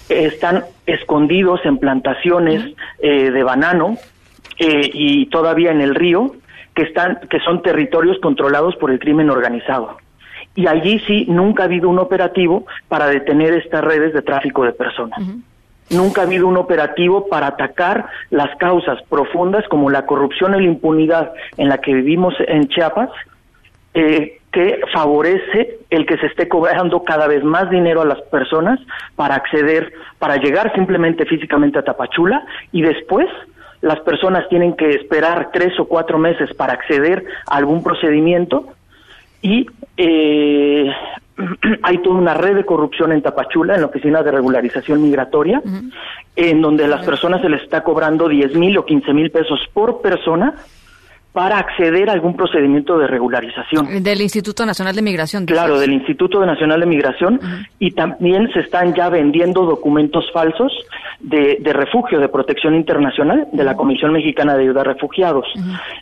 están 0.10 0.64
escondidos 0.86 1.60
en 1.66 1.78
plantaciones 1.78 2.74
eh, 3.00 3.30
de 3.30 3.44
banano 3.44 3.98
eh, 4.58 4.90
y 4.94 5.28
todavía 5.28 5.72
en 5.72 5.82
el 5.82 5.94
río 5.94 6.36
que 6.74 6.84
están 6.84 7.20
que 7.30 7.40
son 7.42 7.62
territorios 7.62 8.18
controlados 8.22 8.76
por 8.78 8.90
el 8.92 9.00
crimen 9.00 9.30
organizado. 9.30 9.98
Y 10.58 10.66
allí 10.66 11.00
sí 11.06 11.28
nunca 11.30 11.62
ha 11.62 11.66
habido 11.68 11.88
un 11.88 12.00
operativo 12.00 12.66
para 12.88 13.06
detener 13.06 13.54
estas 13.54 13.84
redes 13.84 14.12
de 14.12 14.24
tráfico 14.24 14.64
de 14.64 14.74
personas. 14.74 15.20
Nunca 15.92 16.22
ha 16.22 16.24
habido 16.24 16.48
un 16.48 16.58
operativo 16.58 17.28
para 17.30 17.46
atacar 17.46 18.08
las 18.32 18.58
causas 18.58 19.00
profundas 19.08 19.66
como 19.70 19.92
la 19.92 20.08
corrupción 20.08 20.56
y 20.56 20.62
la 20.62 20.72
impunidad 20.72 21.32
en 21.58 21.70
la 21.70 21.78
que 21.78 21.94
vivimos 21.94 22.34
en 22.40 22.68
Chiapas, 22.70 23.12
eh, 23.94 24.40
que 24.52 24.82
favorece 24.92 25.78
el 25.92 26.08
que 26.08 26.18
se 26.18 26.26
esté 26.26 26.48
cobrando 26.48 27.04
cada 27.04 27.28
vez 27.28 27.44
más 27.44 27.70
dinero 27.70 28.02
a 28.02 28.06
las 28.06 28.22
personas 28.24 28.80
para 29.16 29.36
acceder, 29.36 29.94
para 30.18 30.38
llegar 30.38 30.74
simplemente 30.74 31.28
físicamente 31.28 31.78
a 31.78 31.84
Tapachula 31.84 32.44
y 32.72 32.82
después 32.82 33.28
las 33.82 34.00
personas 34.00 34.50
tienen 34.50 34.76
que 34.76 34.90
esperar 34.90 35.52
tres 35.54 35.80
o 35.80 35.86
cuatro 35.86 36.18
meses 36.18 36.52
para 36.56 36.74
acceder 36.74 37.24
a 37.46 37.58
algún 37.58 37.84
procedimiento 37.84 38.74
y 39.42 39.68
eh, 39.98 40.92
hay 41.84 41.98
toda 42.00 42.16
una 42.16 42.34
red 42.34 42.56
de 42.56 42.66
corrupción 42.66 43.12
en 43.12 43.22
Tapachula, 43.22 43.76
en 43.76 43.82
la 43.82 43.88
Oficina 43.88 44.24
de 44.24 44.32
Regularización 44.32 45.02
Migratoria, 45.02 45.62
en 46.36 46.62
donde 46.62 46.88
las 46.88 47.06
personas 47.06 47.42
se 47.42 47.50
les 47.50 47.62
está 47.62 47.84
cobrando 47.84 48.28
10 48.28 48.56
mil 48.56 48.78
o 48.78 48.86
15 48.86 49.14
mil 49.14 49.32
pesos 49.32 49.60
por 49.74 50.02
persona 50.02 50.56
para 51.38 51.60
acceder 51.60 52.10
a 52.10 52.14
algún 52.14 52.36
procedimiento 52.36 52.98
de 52.98 53.06
regularización. 53.06 54.02
Del 54.02 54.22
Instituto 54.22 54.66
Nacional 54.66 54.96
de 54.96 55.04
Migración. 55.04 55.46
dices. 55.46 55.56
Claro, 55.56 55.80
del 55.80 55.94
Instituto 55.94 56.44
Nacional 56.44 56.80
de 56.80 56.88
Migración 56.88 57.40
y 57.78 57.92
también 57.92 58.52
se 58.54 58.62
están 58.62 58.96
ya 58.96 59.08
vendiendo 59.10 59.62
documentos 59.64 60.26
falsos 60.34 60.74
de, 61.20 61.60
de 61.62 61.74
refugio, 61.74 62.20
de 62.20 62.28
protección 62.28 62.74
internacional 62.74 63.48
de 63.54 63.64
la 63.64 63.76
Comisión 63.76 64.14
Mexicana 64.14 64.56
de 64.56 64.64
Ayuda 64.64 64.82
a 64.82 64.86
Refugiados. 64.86 65.46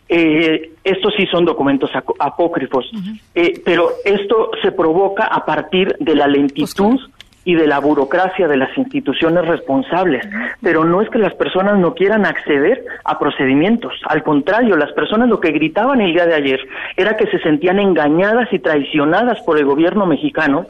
Eh, 0.07 0.71
estos 0.85 1.13
sí 1.17 1.25
son 1.25 1.43
documentos 1.43 1.89
apócrifos, 2.17 2.89
Eh, 3.33 3.61
pero 3.65 3.89
esto 4.05 4.51
se 4.61 4.71
provoca 4.71 5.25
a 5.25 5.43
partir 5.43 5.97
de 5.99 6.15
la 6.15 6.27
lentitud 6.27 6.97
y 7.45 7.55
de 7.55 7.67
la 7.67 7.79
burocracia 7.79 8.47
de 8.47 8.57
las 8.57 8.75
instituciones 8.77 9.45
responsables. 9.45 10.27
Pero 10.61 10.83
no 10.83 11.01
es 11.01 11.09
que 11.09 11.19
las 11.19 11.33
personas 11.35 11.77
no 11.77 11.93
quieran 11.93 12.25
acceder 12.25 12.83
a 13.05 13.17
procedimientos. 13.19 13.93
Al 14.07 14.23
contrario, 14.23 14.75
las 14.75 14.91
personas 14.93 15.29
lo 15.29 15.39
que 15.39 15.51
gritaban 15.51 16.01
el 16.01 16.11
día 16.11 16.25
de 16.25 16.33
ayer 16.33 16.59
era 16.97 17.15
que 17.15 17.27
se 17.27 17.39
sentían 17.39 17.79
engañadas 17.79 18.51
y 18.51 18.59
traicionadas 18.59 19.39
por 19.41 19.57
el 19.57 19.65
gobierno 19.65 20.05
mexicano 20.07 20.65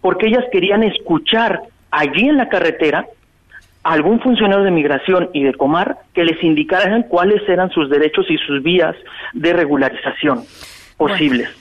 porque 0.00 0.28
ellas 0.28 0.44
querían 0.52 0.82
escuchar 0.84 1.60
allí 1.90 2.28
en 2.28 2.36
la 2.36 2.48
carretera 2.48 3.06
a 3.82 3.92
algún 3.92 4.20
funcionario 4.20 4.64
de 4.64 4.70
migración 4.70 5.30
y 5.32 5.42
de 5.42 5.54
Comar 5.54 5.96
que 6.14 6.24
les 6.24 6.42
indicaran 6.42 7.02
cuáles 7.04 7.46
eran 7.48 7.70
sus 7.70 7.90
derechos 7.90 8.26
y 8.30 8.36
sus 8.38 8.62
vías 8.62 8.94
de 9.32 9.52
regularización 9.52 10.44
posibles. 10.96 11.48
Bueno, 11.48 11.59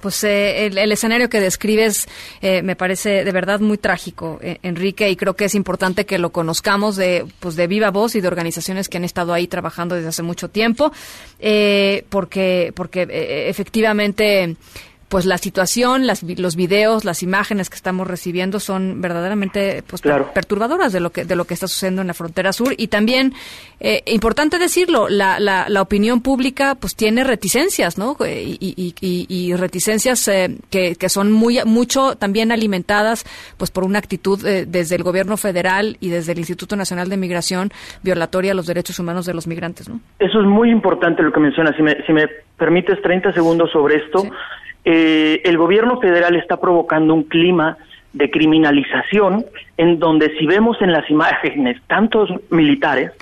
pues 0.00 0.24
eh, 0.24 0.66
el, 0.66 0.78
el 0.78 0.92
escenario 0.92 1.28
que 1.28 1.40
describes 1.40 2.08
eh, 2.40 2.62
me 2.62 2.76
parece 2.76 3.24
de 3.24 3.32
verdad 3.32 3.60
muy 3.60 3.78
trágico, 3.78 4.38
eh, 4.42 4.58
Enrique, 4.62 5.10
y 5.10 5.16
creo 5.16 5.34
que 5.34 5.44
es 5.44 5.54
importante 5.54 6.06
que 6.06 6.18
lo 6.18 6.30
conozcamos 6.30 6.96
de, 6.96 7.26
pues 7.40 7.56
de 7.56 7.66
viva 7.66 7.90
voz 7.90 8.14
y 8.14 8.20
de 8.20 8.28
organizaciones 8.28 8.88
que 8.88 8.96
han 8.98 9.04
estado 9.04 9.32
ahí 9.32 9.46
trabajando 9.46 9.94
desde 9.94 10.08
hace 10.08 10.22
mucho 10.22 10.48
tiempo, 10.48 10.92
eh, 11.38 12.04
porque, 12.08 12.72
porque 12.74 13.02
eh, 13.02 13.48
efectivamente 13.48 14.56
pues 15.08 15.24
la 15.24 15.38
situación, 15.38 16.06
las, 16.06 16.22
los 16.22 16.54
videos, 16.56 17.04
las 17.04 17.22
imágenes 17.22 17.70
que 17.70 17.76
estamos 17.76 18.06
recibiendo 18.06 18.60
son 18.60 19.00
verdaderamente 19.00 19.82
pues, 19.86 20.02
Claro. 20.02 20.30
perturbadoras 20.34 20.92
de 20.92 21.00
lo 21.00 21.10
que 21.10 21.24
de 21.24 21.34
lo 21.36 21.44
que 21.46 21.54
está 21.54 21.66
sucediendo 21.68 22.02
en 22.02 22.08
la 22.08 22.14
frontera 22.14 22.52
sur 22.52 22.74
y 22.76 22.88
también 22.88 23.32
eh, 23.80 24.02
importante 24.06 24.58
decirlo, 24.58 25.08
la, 25.08 25.38
la, 25.40 25.66
la 25.68 25.82
opinión 25.82 26.20
pública 26.20 26.74
pues 26.74 26.94
tiene 26.94 27.24
reticencias, 27.24 27.96
¿no? 27.98 28.16
Eh, 28.24 28.56
Y, 28.60 28.74
y, 28.76 28.94
y, 29.00 29.26
y 29.28 29.54
reticencias 29.54 30.26
eh, 30.28 30.56
que, 30.70 30.94
que 30.96 31.08
son 31.08 31.32
muy 31.32 31.60
mucho 31.64 32.14
también 32.16 32.52
alimentadas 32.52 33.24
pues 33.56 33.70
por 33.70 33.84
una 33.84 33.98
actitud 33.98 34.44
eh, 34.46 34.66
desde 34.66 34.96
el 34.96 35.02
gobierno 35.02 35.36
federal 35.36 35.96
y 36.00 36.08
desde 36.10 36.32
el 36.32 36.38
Instituto 36.38 36.76
Nacional 36.76 37.08
de 37.08 37.16
Migración 37.16 37.70
violatoria 38.02 38.52
a 38.52 38.54
los 38.54 38.66
derechos 38.66 38.98
humanos 38.98 39.26
de 39.26 39.34
los 39.34 39.46
migrantes, 39.46 39.88
¿no? 39.88 40.00
Eso 40.18 40.40
es 40.40 40.46
muy 40.46 40.70
importante 40.70 41.22
lo 41.22 41.32
que 41.32 41.40
mencionas. 41.40 41.74
Si 41.76 41.82
me, 41.82 41.96
si 42.06 42.12
me 42.12 42.26
permites 42.56 43.00
30 43.02 43.32
segundos 43.32 43.70
sobre 43.70 43.96
esto, 43.96 44.24
eh, 44.90 45.42
el 45.44 45.58
gobierno 45.58 46.00
federal 46.00 46.34
está 46.36 46.56
provocando 46.58 47.12
un 47.12 47.24
clima 47.24 47.76
de 48.14 48.30
criminalización 48.30 49.44
en 49.76 49.98
donde 49.98 50.34
si 50.38 50.46
vemos 50.46 50.80
en 50.80 50.92
las 50.92 51.08
imágenes 51.10 51.76
tantos 51.86 52.30
militares, 52.50 53.12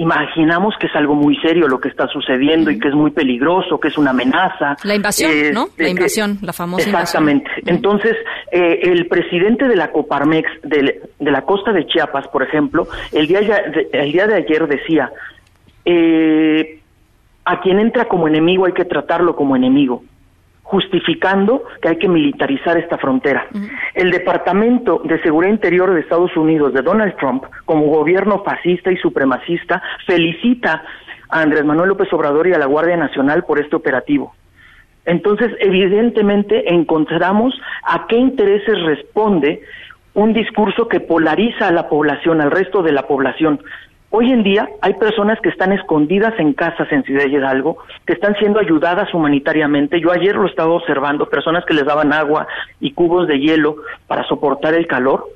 imaginamos 0.00 0.76
que 0.78 0.86
es 0.86 0.94
algo 0.94 1.16
muy 1.16 1.34
serio 1.38 1.66
lo 1.66 1.80
que 1.80 1.88
está 1.88 2.06
sucediendo 2.06 2.70
y 2.70 2.78
que 2.78 2.86
es 2.86 2.94
muy 2.94 3.10
peligroso, 3.10 3.80
que 3.80 3.88
es 3.88 3.98
una 3.98 4.10
amenaza. 4.10 4.76
La 4.84 4.94
invasión, 4.94 5.32
Eh, 5.32 5.50
¿no? 5.52 5.66
La 5.76 5.84
que- 5.86 5.90
invasión, 5.90 6.38
la 6.40 6.52
famosa 6.52 6.84
Exactamente. 6.88 7.50
Entonces, 7.66 8.14
eh, 8.52 8.78
el 8.84 9.08
presidente 9.08 9.66
de 9.66 9.74
la 9.74 9.90
Coparmex 9.90 10.48
de, 10.62 11.00
de 11.18 11.30
la 11.32 11.42
costa 11.42 11.72
de 11.72 11.84
Chiapas, 11.88 12.28
por 12.28 12.44
ejemplo, 12.44 12.86
el 13.10 13.26
día, 13.26 13.40
ya- 13.42 13.62
de- 13.62 13.88
el 13.92 14.12
día 14.12 14.28
de 14.28 14.34
ayer 14.36 14.68
decía, 14.68 15.10
eh, 15.84 16.78
a 17.44 17.60
quien 17.60 17.80
entra 17.80 18.04
como 18.04 18.28
enemigo 18.28 18.66
hay 18.66 18.72
que 18.74 18.84
tratarlo 18.84 19.34
como 19.34 19.56
enemigo, 19.56 20.04
justificando 20.68 21.64
que 21.80 21.88
hay 21.88 21.96
que 21.96 22.08
militarizar 22.08 22.76
esta 22.76 22.98
frontera. 22.98 23.46
El 23.94 24.10
Departamento 24.10 25.00
de 25.02 25.18
Seguridad 25.22 25.50
Interior 25.50 25.94
de 25.94 26.00
Estados 26.00 26.36
Unidos 26.36 26.74
de 26.74 26.82
Donald 26.82 27.16
Trump, 27.16 27.44
como 27.64 27.86
gobierno 27.86 28.42
fascista 28.44 28.92
y 28.92 28.98
supremacista, 28.98 29.82
felicita 30.06 30.82
a 31.30 31.40
Andrés 31.40 31.64
Manuel 31.64 31.88
López 31.88 32.12
Obrador 32.12 32.48
y 32.48 32.52
a 32.52 32.58
la 32.58 32.66
Guardia 32.66 32.98
Nacional 32.98 33.44
por 33.44 33.58
este 33.58 33.76
operativo. 33.76 34.34
Entonces, 35.06 35.52
evidentemente, 35.60 36.70
encontramos 36.70 37.58
a 37.82 38.06
qué 38.06 38.16
intereses 38.16 38.78
responde 38.84 39.62
un 40.12 40.34
discurso 40.34 40.86
que 40.86 41.00
polariza 41.00 41.68
a 41.68 41.72
la 41.72 41.88
población, 41.88 42.42
al 42.42 42.50
resto 42.50 42.82
de 42.82 42.92
la 42.92 43.06
población. 43.06 43.58
Hoy 44.10 44.32
en 44.32 44.42
día 44.42 44.70
hay 44.80 44.94
personas 44.94 45.38
que 45.42 45.50
están 45.50 45.72
escondidas 45.72 46.32
en 46.38 46.54
casas 46.54 46.90
en 46.90 47.02
Ciudad 47.02 47.26
Hidalgo, 47.26 47.76
que 48.06 48.14
están 48.14 48.34
siendo 48.36 48.58
ayudadas 48.58 49.12
humanitariamente. 49.12 50.00
Yo 50.00 50.10
ayer 50.10 50.34
lo 50.34 50.46
estaba 50.46 50.72
observando, 50.72 51.28
personas 51.28 51.64
que 51.66 51.74
les 51.74 51.84
daban 51.84 52.14
agua 52.14 52.46
y 52.80 52.92
cubos 52.92 53.28
de 53.28 53.38
hielo 53.38 53.76
para 54.06 54.26
soportar 54.26 54.72
el 54.74 54.86
calor. 54.86 55.26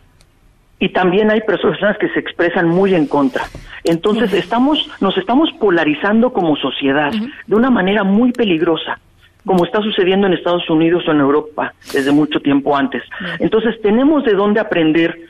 Y 0.78 0.88
también 0.88 1.30
hay 1.30 1.42
personas 1.42 1.98
que 1.98 2.08
se 2.08 2.18
expresan 2.18 2.66
muy 2.66 2.94
en 2.94 3.06
contra. 3.06 3.44
Entonces 3.84 4.32
estamos, 4.32 4.90
nos 5.00 5.18
estamos 5.18 5.52
polarizando 5.60 6.32
como 6.32 6.56
sociedad 6.56 7.12
de 7.46 7.54
una 7.54 7.68
manera 7.68 8.04
muy 8.04 8.32
peligrosa, 8.32 8.98
como 9.44 9.66
está 9.66 9.82
sucediendo 9.82 10.26
en 10.26 10.32
Estados 10.32 10.68
Unidos 10.70 11.06
o 11.06 11.12
en 11.12 11.20
Europa 11.20 11.74
desde 11.92 12.10
mucho 12.10 12.40
tiempo 12.40 12.74
antes. 12.74 13.02
Entonces 13.38 13.80
tenemos 13.82 14.24
de 14.24 14.32
dónde 14.32 14.60
aprender 14.60 15.20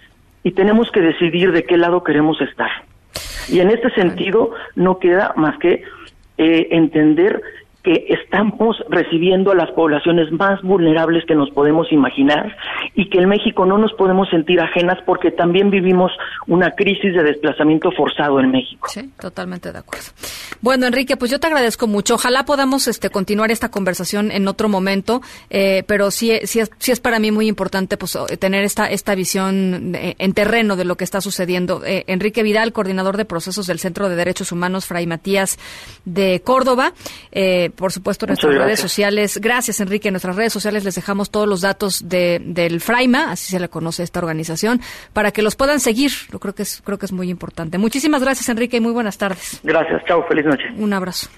y 0.45 0.53
tenemos 0.53 0.91
que 0.93 1.01
decidir 1.01 1.51
de 1.51 1.65
qué 1.65 1.77
lado 1.77 2.05
queremos 2.05 2.41
estar. 2.41 2.71
Y 3.49 3.61
en 3.61 3.71
este 3.71 3.91
sentido 3.91 4.51
no 4.75 4.99
queda 4.99 5.33
más 5.37 5.59
que 5.59 5.83
eh, 6.39 6.69
entender 6.71 7.43
que 7.83 8.07
estamos 8.09 8.77
recibiendo 8.89 9.51
a 9.51 9.55
las 9.55 9.71
poblaciones 9.73 10.31
más 10.31 10.63
vulnerables 10.63 11.25
que 11.27 11.35
nos 11.35 11.51
podemos 11.51 11.91
imaginar 11.91 12.57
y 12.95 13.11
que 13.11 13.19
en 13.19 13.29
México 13.29 13.67
no 13.67 13.77
nos 13.77 13.93
podemos 13.95 14.29
sentir 14.31 14.61
ajenas 14.61 14.99
porque 15.05 15.31
también 15.31 15.71
vivimos 15.71 16.13
una 16.47 16.71
crisis 16.71 17.15
de 17.15 17.23
desplazamiento 17.23 17.91
forzado 17.93 18.39
en 18.41 18.53
México. 18.53 18.89
Sí, 18.89 19.11
totalmente 19.21 19.73
de 19.73 19.79
acuerdo. 19.79 20.07
Bueno, 20.61 20.87
Enrique, 20.87 21.17
pues 21.17 21.31
yo 21.31 21.41
te 21.41 21.49
agradezco 21.49 21.89
mucho. 21.89 22.15
Ojalá 22.15 22.45
podamos 22.45 22.87
este, 22.87 23.11
continuar 23.11 23.51
esta 23.51 23.71
conversación 23.71 24.31
en 24.31 24.47
otro 24.47 24.69
momento, 24.69 25.21
eh, 25.51 25.83
pero 25.87 26.11
sí, 26.13 26.31
sí, 26.45 26.61
es, 26.61 26.71
sí 26.79 26.93
es 26.93 27.01
para 27.01 27.19
mí 27.19 27.33
muy 27.33 27.49
importante 27.49 27.97
pues, 27.97 28.17
eh, 28.17 28.37
tener 28.37 28.63
esta, 28.65 28.87
esta 28.87 29.15
visión 29.17 29.95
eh, 29.97 30.15
en 30.19 30.33
terreno 30.35 30.77
de 30.77 30.85
lo 30.85 30.97
que 30.97 31.05
está 31.05 31.21
sucediendo. 31.21 31.83
Eh, 31.85 32.05
Enrique 32.07 32.45
Vidal, 32.45 32.73
coordinador 32.73 33.17
de 33.17 33.25
procesos 33.25 33.67
del 33.67 33.81
Centro 33.81 34.09
de 34.09 34.15
Derechos 34.15 34.53
Humanos 34.53 34.87
Fray 34.87 35.07
Matías 35.07 35.59
de 36.05 36.43
Córdoba. 36.45 36.93
Eh, 37.33 37.72
por 37.75 37.93
supuesto, 37.93 38.27
en 38.27 38.31
nuestras 38.31 38.55
redes 38.55 38.81
sociales. 38.81 39.39
Gracias, 39.41 39.81
Enrique. 39.81 40.09
En 40.09 40.15
nuestras 40.15 40.37
redes 40.37 40.53
sociales 40.53 40.85
les 40.85 40.95
dejamos 40.95 41.31
todos 41.31 41.49
los 41.49 41.61
datos 41.61 42.09
de, 42.09 42.41
del 42.45 42.81
Fraima, 42.81 43.33
así 43.33 43.51
se 43.51 43.61
le 43.61 43.69
conoce 43.69 44.03
a 44.03 44.05
esta 44.05 44.21
organización, 44.21 44.81
para 45.13 45.31
que 45.31 45.43
los 45.43 45.57
puedan 45.57 45.81
seguir. 45.81 46.13
Yo 46.31 46.39
creo 46.39 46.55
que 46.55 46.63
es, 46.63 46.83
creo 46.85 46.99
que 46.99 47.07
es 47.07 47.13
muy 47.13 47.31
importante. 47.31 47.79
Muchísimas 47.79 48.23
gracias, 48.23 48.49
Enrique, 48.49 48.77
y 48.77 48.81
muy 48.81 48.93
buenas 48.93 49.19
tardes. 49.19 49.61
Gracias, 49.63 50.03
chao, 50.07 50.25
feliz 50.29 50.45
noche. 50.45 50.65
Un 50.77 50.93
abrazo. 50.93 51.29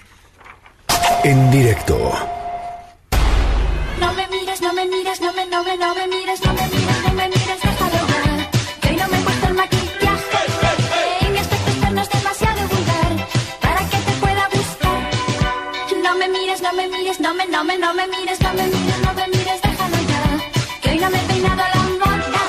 En 1.23 1.51
directo. 1.51 1.97
No 3.99 4.13
me 4.13 4.27
mires, 4.27 4.61
no 4.61 4.73
me 4.73 4.85
mires, 4.85 5.21
no 5.21 5.33
me, 5.33 5.45
no 5.45 5.63
me, 5.63 5.77
no 5.77 5.95
me 5.95 6.07
mires, 6.07 6.45
no 6.45 6.53
me 6.53 6.67
mires, 6.67 7.03
no 7.03 7.13
me 7.13 7.27
mires, 7.27 7.34
mires, 16.87 17.19
no 17.19 17.33
me 17.33 17.45
no 17.47 17.63
me, 17.63 17.77
no 17.77 17.93
me, 17.93 18.07
mires, 18.07 18.39
no 18.41 18.53
me 18.53 18.65
mires, 18.65 18.99
no 19.01 19.13
me 19.13 19.27
mires, 19.27 19.61
déjalo 19.61 19.97
ya. 20.09 20.81
Que 20.81 20.89
hoy 20.91 20.97
no 20.99 21.09
me 21.09 21.17
he 21.17 21.27
peinado 21.27 21.63
la 21.73 21.81
moda. 21.83 22.41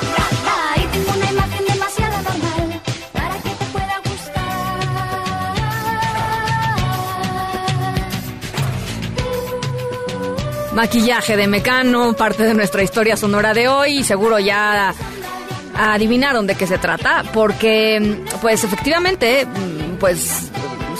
Y 0.77 0.87
tengo 0.87 1.11
una 1.15 1.31
imagen 1.31 1.65
demasiado 1.65 2.17
normal 2.23 2.81
para 3.13 3.35
que 3.35 3.49
te 3.49 3.65
pueda 3.65 4.01
Maquillaje 10.73 11.37
de 11.37 11.47
Mecano, 11.47 12.13
parte 12.13 12.43
de 12.43 12.53
nuestra 12.53 12.83
historia 12.83 13.17
sonora 13.17 13.53
de 13.53 13.67
hoy. 13.67 13.99
y 13.99 14.03
Seguro 14.03 14.39
ya 14.39 14.93
adivinaron 15.75 16.47
de 16.47 16.55
qué 16.55 16.67
se 16.67 16.77
trata, 16.77 17.23
porque, 17.33 18.23
pues 18.41 18.63
efectivamente, 18.63 19.47
pues 19.99 20.51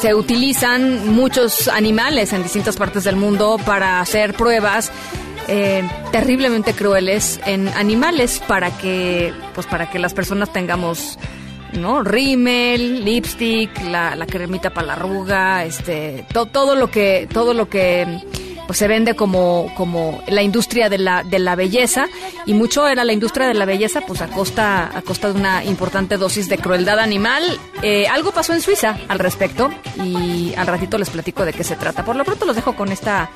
se 0.01 0.13
utilizan 0.13 1.13
muchos 1.13 1.67
animales 1.67 2.33
en 2.33 2.43
distintas 2.43 2.77
partes 2.77 3.03
del 3.03 3.15
mundo 3.15 3.57
para 3.65 3.99
hacer 3.99 4.33
pruebas 4.33 4.91
eh, 5.47 5.83
terriblemente 6.11 6.73
crueles 6.73 7.39
en 7.45 7.67
animales 7.69 8.41
para 8.47 8.71
que, 8.77 9.33
pues 9.55 9.65
para 9.67 9.89
que 9.89 9.99
las 9.99 10.13
personas 10.13 10.51
tengamos 10.51 11.17
¿no? 11.73 12.01
Rímel, 12.03 13.03
lipstick, 13.03 13.69
la, 13.89 14.15
la 14.15 14.25
cremita 14.25 14.69
para 14.73 14.87
la 14.87 14.93
arruga, 14.93 15.65
este, 15.65 16.25
to- 16.33 16.45
todo 16.45 16.75
lo 16.75 16.89
que, 16.89 17.27
todo 17.31 17.53
lo 17.53 17.69
que 17.69 18.19
pues 18.67 18.77
se 18.77 18.87
vende 18.87 19.15
como, 19.15 19.73
como 19.75 20.21
la 20.27 20.43
industria 20.43 20.89
de 20.89 20.97
la, 20.97 21.23
de 21.23 21.39
la 21.39 21.55
belleza, 21.55 22.07
y 22.45 22.53
mucho 22.53 22.87
era 22.87 23.03
la 23.03 23.13
industria 23.13 23.47
de 23.47 23.53
la 23.53 23.65
belleza, 23.65 24.01
pues 24.01 24.21
a 24.21 24.27
costa, 24.27 24.95
a 24.95 25.01
costa 25.01 25.31
de 25.31 25.39
una 25.39 25.63
importante 25.63 26.17
dosis 26.17 26.49
de 26.49 26.57
crueldad 26.57 26.99
animal. 26.99 27.43
Eh, 27.81 28.07
algo 28.07 28.31
pasó 28.31 28.53
en 28.53 28.61
Suiza 28.61 28.97
al 29.07 29.19
respecto, 29.19 29.71
y 30.03 30.53
al 30.55 30.67
ratito 30.67 30.97
les 30.97 31.09
platico 31.09 31.45
de 31.45 31.53
qué 31.53 31.63
se 31.63 31.75
trata. 31.75 32.03
Por 32.03 32.15
lo 32.15 32.25
pronto 32.25 32.45
los 32.45 32.55
dejo 32.55 32.75
con 32.75 32.91
esta, 32.91 33.29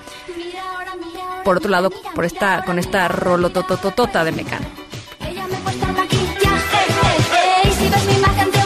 por 1.44 1.58
otro 1.58 1.70
lado, 1.72 1.90
por 1.90 2.26
esta, 2.26 2.64
con 2.66 2.78
esta 2.78 3.08
rolotototota 3.08 4.24
de 4.24 4.32
Mecano. 4.34 4.66
Y 7.64 7.74
si 7.74 7.90
ves 7.90 8.06
mi 8.06 8.14
imagen 8.16 8.61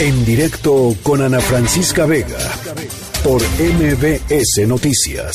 En 0.00 0.24
directo 0.24 0.96
con 1.02 1.20
Ana 1.20 1.40
Francisca 1.40 2.06
Vega 2.06 2.38
por 3.22 3.42
MBS 3.42 4.66
Noticias. 4.66 5.34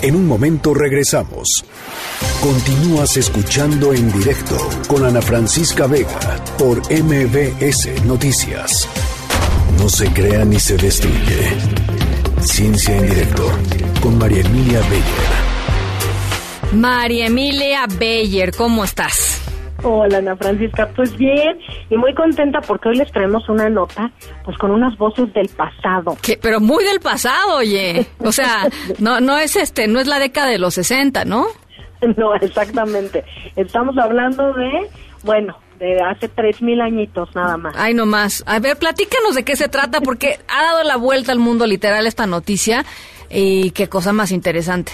En 0.00 0.14
un 0.14 0.28
momento 0.28 0.72
regresamos. 0.72 1.48
Continúas 2.40 3.16
escuchando 3.16 3.92
en 3.92 4.12
directo 4.12 4.56
con 4.86 5.04
Ana 5.04 5.20
Francisca 5.20 5.88
Vega 5.88 6.44
por 6.56 6.78
MBS 6.92 8.04
Noticias. 8.04 8.88
No 9.76 9.88
se 9.88 10.06
crea 10.12 10.44
ni 10.44 10.60
se 10.60 10.76
destruye. 10.76 11.50
Ciencia 12.40 12.96
en 12.96 13.10
directo 13.10 13.50
con 14.00 14.16
María 14.16 14.42
Emilia 14.42 14.78
Beyer. 14.82 16.72
María 16.72 17.26
Emilia 17.26 17.88
Beyer, 17.88 18.54
¿cómo 18.54 18.84
estás? 18.84 19.31
Hola 19.84 20.18
Ana 20.18 20.36
Francisca, 20.36 20.88
pues 20.94 21.16
bien 21.16 21.58
y 21.90 21.96
muy 21.96 22.14
contenta 22.14 22.60
porque 22.60 22.90
hoy 22.90 22.96
les 22.96 23.10
traemos 23.10 23.48
una 23.48 23.68
nota 23.68 24.12
pues 24.44 24.56
con 24.58 24.70
unas 24.70 24.96
voces 24.96 25.32
del 25.34 25.48
pasado. 25.48 26.16
Pero 26.40 26.60
muy 26.60 26.84
del 26.84 27.00
pasado, 27.00 27.56
oye. 27.56 28.06
O 28.18 28.30
sea, 28.30 28.68
no, 28.98 29.20
no 29.20 29.38
es 29.38 29.56
este, 29.56 29.88
no 29.88 29.98
es 29.98 30.06
la 30.06 30.18
década 30.18 30.48
de 30.48 30.58
los 30.58 30.74
60, 30.74 31.24
¿no? 31.24 31.46
no, 32.16 32.34
exactamente. 32.34 33.24
Estamos 33.56 33.96
hablando 33.98 34.52
de, 34.52 34.88
bueno, 35.22 35.56
de 35.78 36.00
hace 36.00 36.30
3.000 36.30 36.80
añitos 36.80 37.34
nada 37.34 37.56
más. 37.56 37.74
Ay, 37.76 37.94
no 37.94 38.06
más. 38.06 38.44
A 38.46 38.60
ver, 38.60 38.76
platícanos 38.76 39.34
de 39.34 39.44
qué 39.44 39.56
se 39.56 39.68
trata, 39.68 40.00
porque 40.00 40.38
ha 40.48 40.62
dado 40.62 40.84
la 40.84 40.96
vuelta 40.96 41.32
al 41.32 41.38
mundo 41.38 41.66
literal 41.66 42.06
esta 42.06 42.26
noticia 42.26 42.84
y 43.30 43.70
qué 43.72 43.88
cosa 43.88 44.12
más 44.12 44.30
interesante. 44.30 44.92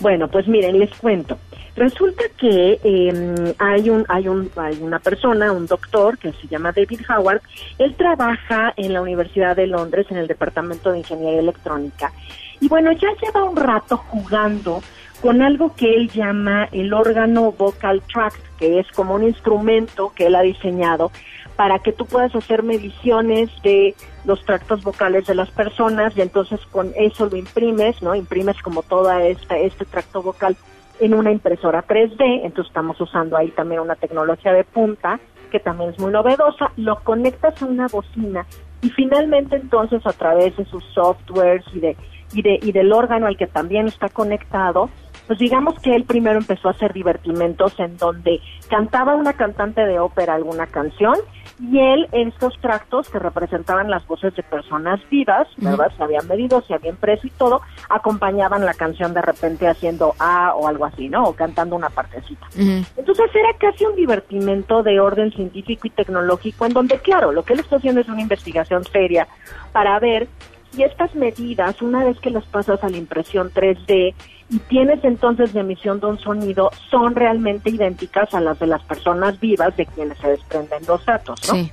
Bueno, 0.00 0.28
pues 0.28 0.48
miren, 0.48 0.78
les 0.78 0.90
cuento. 0.96 1.38
Resulta 1.74 2.24
que 2.36 2.78
eh, 2.84 3.54
hay 3.58 3.88
un 3.88 4.04
hay 4.08 4.28
un 4.28 4.50
hay 4.56 4.78
una 4.82 4.98
persona, 4.98 5.52
un 5.52 5.66
doctor 5.66 6.18
que 6.18 6.32
se 6.32 6.46
llama 6.48 6.72
David 6.72 7.00
Howard. 7.08 7.40
Él 7.78 7.94
trabaja 7.94 8.74
en 8.76 8.92
la 8.92 9.00
Universidad 9.00 9.56
de 9.56 9.66
Londres 9.66 10.06
en 10.10 10.18
el 10.18 10.26
departamento 10.26 10.92
de 10.92 10.98
ingeniería 10.98 11.40
electrónica 11.40 12.12
y 12.60 12.68
bueno 12.68 12.92
ya 12.92 13.08
lleva 13.20 13.42
un 13.42 13.56
rato 13.56 13.96
jugando 13.96 14.82
con 15.20 15.40
algo 15.40 15.74
que 15.74 15.94
él 15.94 16.10
llama 16.10 16.68
el 16.72 16.92
órgano 16.92 17.52
vocal 17.52 18.02
tract, 18.12 18.40
que 18.58 18.80
es 18.80 18.90
como 18.92 19.14
un 19.14 19.24
instrumento 19.24 20.12
que 20.14 20.26
él 20.26 20.34
ha 20.34 20.42
diseñado 20.42 21.10
para 21.56 21.78
que 21.78 21.92
tú 21.92 22.06
puedas 22.06 22.34
hacer 22.34 22.62
mediciones 22.62 23.50
de 23.62 23.94
los 24.24 24.44
tractos 24.44 24.82
vocales 24.82 25.26
de 25.26 25.34
las 25.34 25.50
personas 25.50 26.16
y 26.16 26.22
entonces 26.22 26.60
con 26.70 26.92
eso 26.96 27.26
lo 27.26 27.36
imprimes, 27.36 28.02
¿no? 28.02 28.14
Imprimes 28.14 28.60
como 28.62 28.82
toda 28.82 29.24
esta 29.24 29.56
este 29.58 29.84
tracto 29.84 30.22
vocal 30.22 30.56
en 31.02 31.14
una 31.14 31.32
impresora 31.32 31.84
3D, 31.84 32.42
entonces 32.44 32.66
estamos 32.68 33.00
usando 33.00 33.36
ahí 33.36 33.50
también 33.50 33.80
una 33.80 33.96
tecnología 33.96 34.52
de 34.52 34.62
punta 34.62 35.18
que 35.50 35.58
también 35.58 35.90
es 35.90 35.98
muy 35.98 36.12
novedosa, 36.12 36.72
lo 36.76 37.00
conectas 37.00 37.60
a 37.60 37.66
una 37.66 37.88
bocina 37.88 38.46
y 38.80 38.90
finalmente 38.90 39.56
entonces 39.56 40.00
a 40.06 40.12
través 40.12 40.56
de 40.56 40.64
sus 40.64 40.84
softwares 40.94 41.64
y 41.74 41.80
de 41.80 41.96
y 42.32 42.42
de 42.42 42.58
y 42.62 42.72
del 42.72 42.92
órgano 42.92 43.26
al 43.26 43.36
que 43.36 43.48
también 43.48 43.88
está 43.88 44.08
conectado, 44.08 44.88
pues 45.26 45.40
digamos 45.40 45.78
que 45.80 45.94
él 45.94 46.04
primero 46.04 46.38
empezó 46.38 46.68
a 46.68 46.70
hacer 46.70 46.92
divertimentos 46.92 47.78
en 47.80 47.96
donde 47.96 48.40
cantaba 48.70 49.16
una 49.16 49.32
cantante 49.32 49.84
de 49.84 49.98
ópera 49.98 50.34
alguna 50.34 50.68
canción 50.68 51.16
y 51.60 51.78
él 51.78 52.08
en 52.12 52.28
estos 52.28 52.58
tractos 52.60 53.08
que 53.08 53.18
representaban 53.18 53.90
las 53.90 54.06
voces 54.06 54.34
de 54.34 54.42
personas 54.42 55.00
vivas, 55.10 55.48
¿verdad? 55.58 55.92
Se 55.96 56.02
habían 56.02 56.26
medido, 56.26 56.62
se 56.62 56.74
habían 56.74 56.96
preso 56.96 57.26
y 57.26 57.30
todo, 57.30 57.62
acompañaban 57.88 58.64
la 58.64 58.74
canción 58.74 59.14
de 59.14 59.22
repente 59.22 59.68
haciendo 59.68 60.14
A 60.18 60.54
o 60.54 60.68
algo 60.68 60.84
así, 60.84 61.08
¿no? 61.08 61.24
O 61.24 61.34
cantando 61.34 61.76
una 61.76 61.90
partecita. 61.90 62.46
Entonces 62.56 63.30
era 63.34 63.52
casi 63.58 63.84
un 63.84 63.96
divertimento 63.96 64.82
de 64.82 65.00
orden 65.00 65.32
científico 65.32 65.86
y 65.86 65.90
tecnológico 65.90 66.66
en 66.66 66.72
donde, 66.72 66.98
claro, 66.98 67.32
lo 67.32 67.44
que 67.44 67.54
él 67.54 67.60
está 67.60 67.76
haciendo 67.76 68.00
es 68.00 68.08
una 68.08 68.22
investigación 68.22 68.84
seria 68.84 69.28
para 69.72 69.98
ver 69.98 70.28
si 70.72 70.82
estas 70.82 71.14
medidas, 71.14 71.82
una 71.82 72.04
vez 72.04 72.18
que 72.18 72.30
las 72.30 72.44
pasas 72.46 72.82
a 72.82 72.88
la 72.88 72.96
impresión 72.96 73.50
3D 73.52 74.14
y 74.52 74.58
tienes 74.58 75.02
entonces 75.02 75.54
de 75.54 75.60
emisión 75.60 75.98
de 75.98 76.06
un 76.06 76.18
sonido, 76.18 76.70
son 76.90 77.14
realmente 77.14 77.70
idénticas 77.70 78.34
a 78.34 78.40
las 78.40 78.58
de 78.58 78.66
las 78.66 78.82
personas 78.82 79.40
vivas 79.40 79.74
de 79.78 79.86
quienes 79.86 80.18
se 80.18 80.28
desprenden 80.28 80.82
los 80.86 81.04
datos, 81.06 81.40
¿no? 81.50 81.68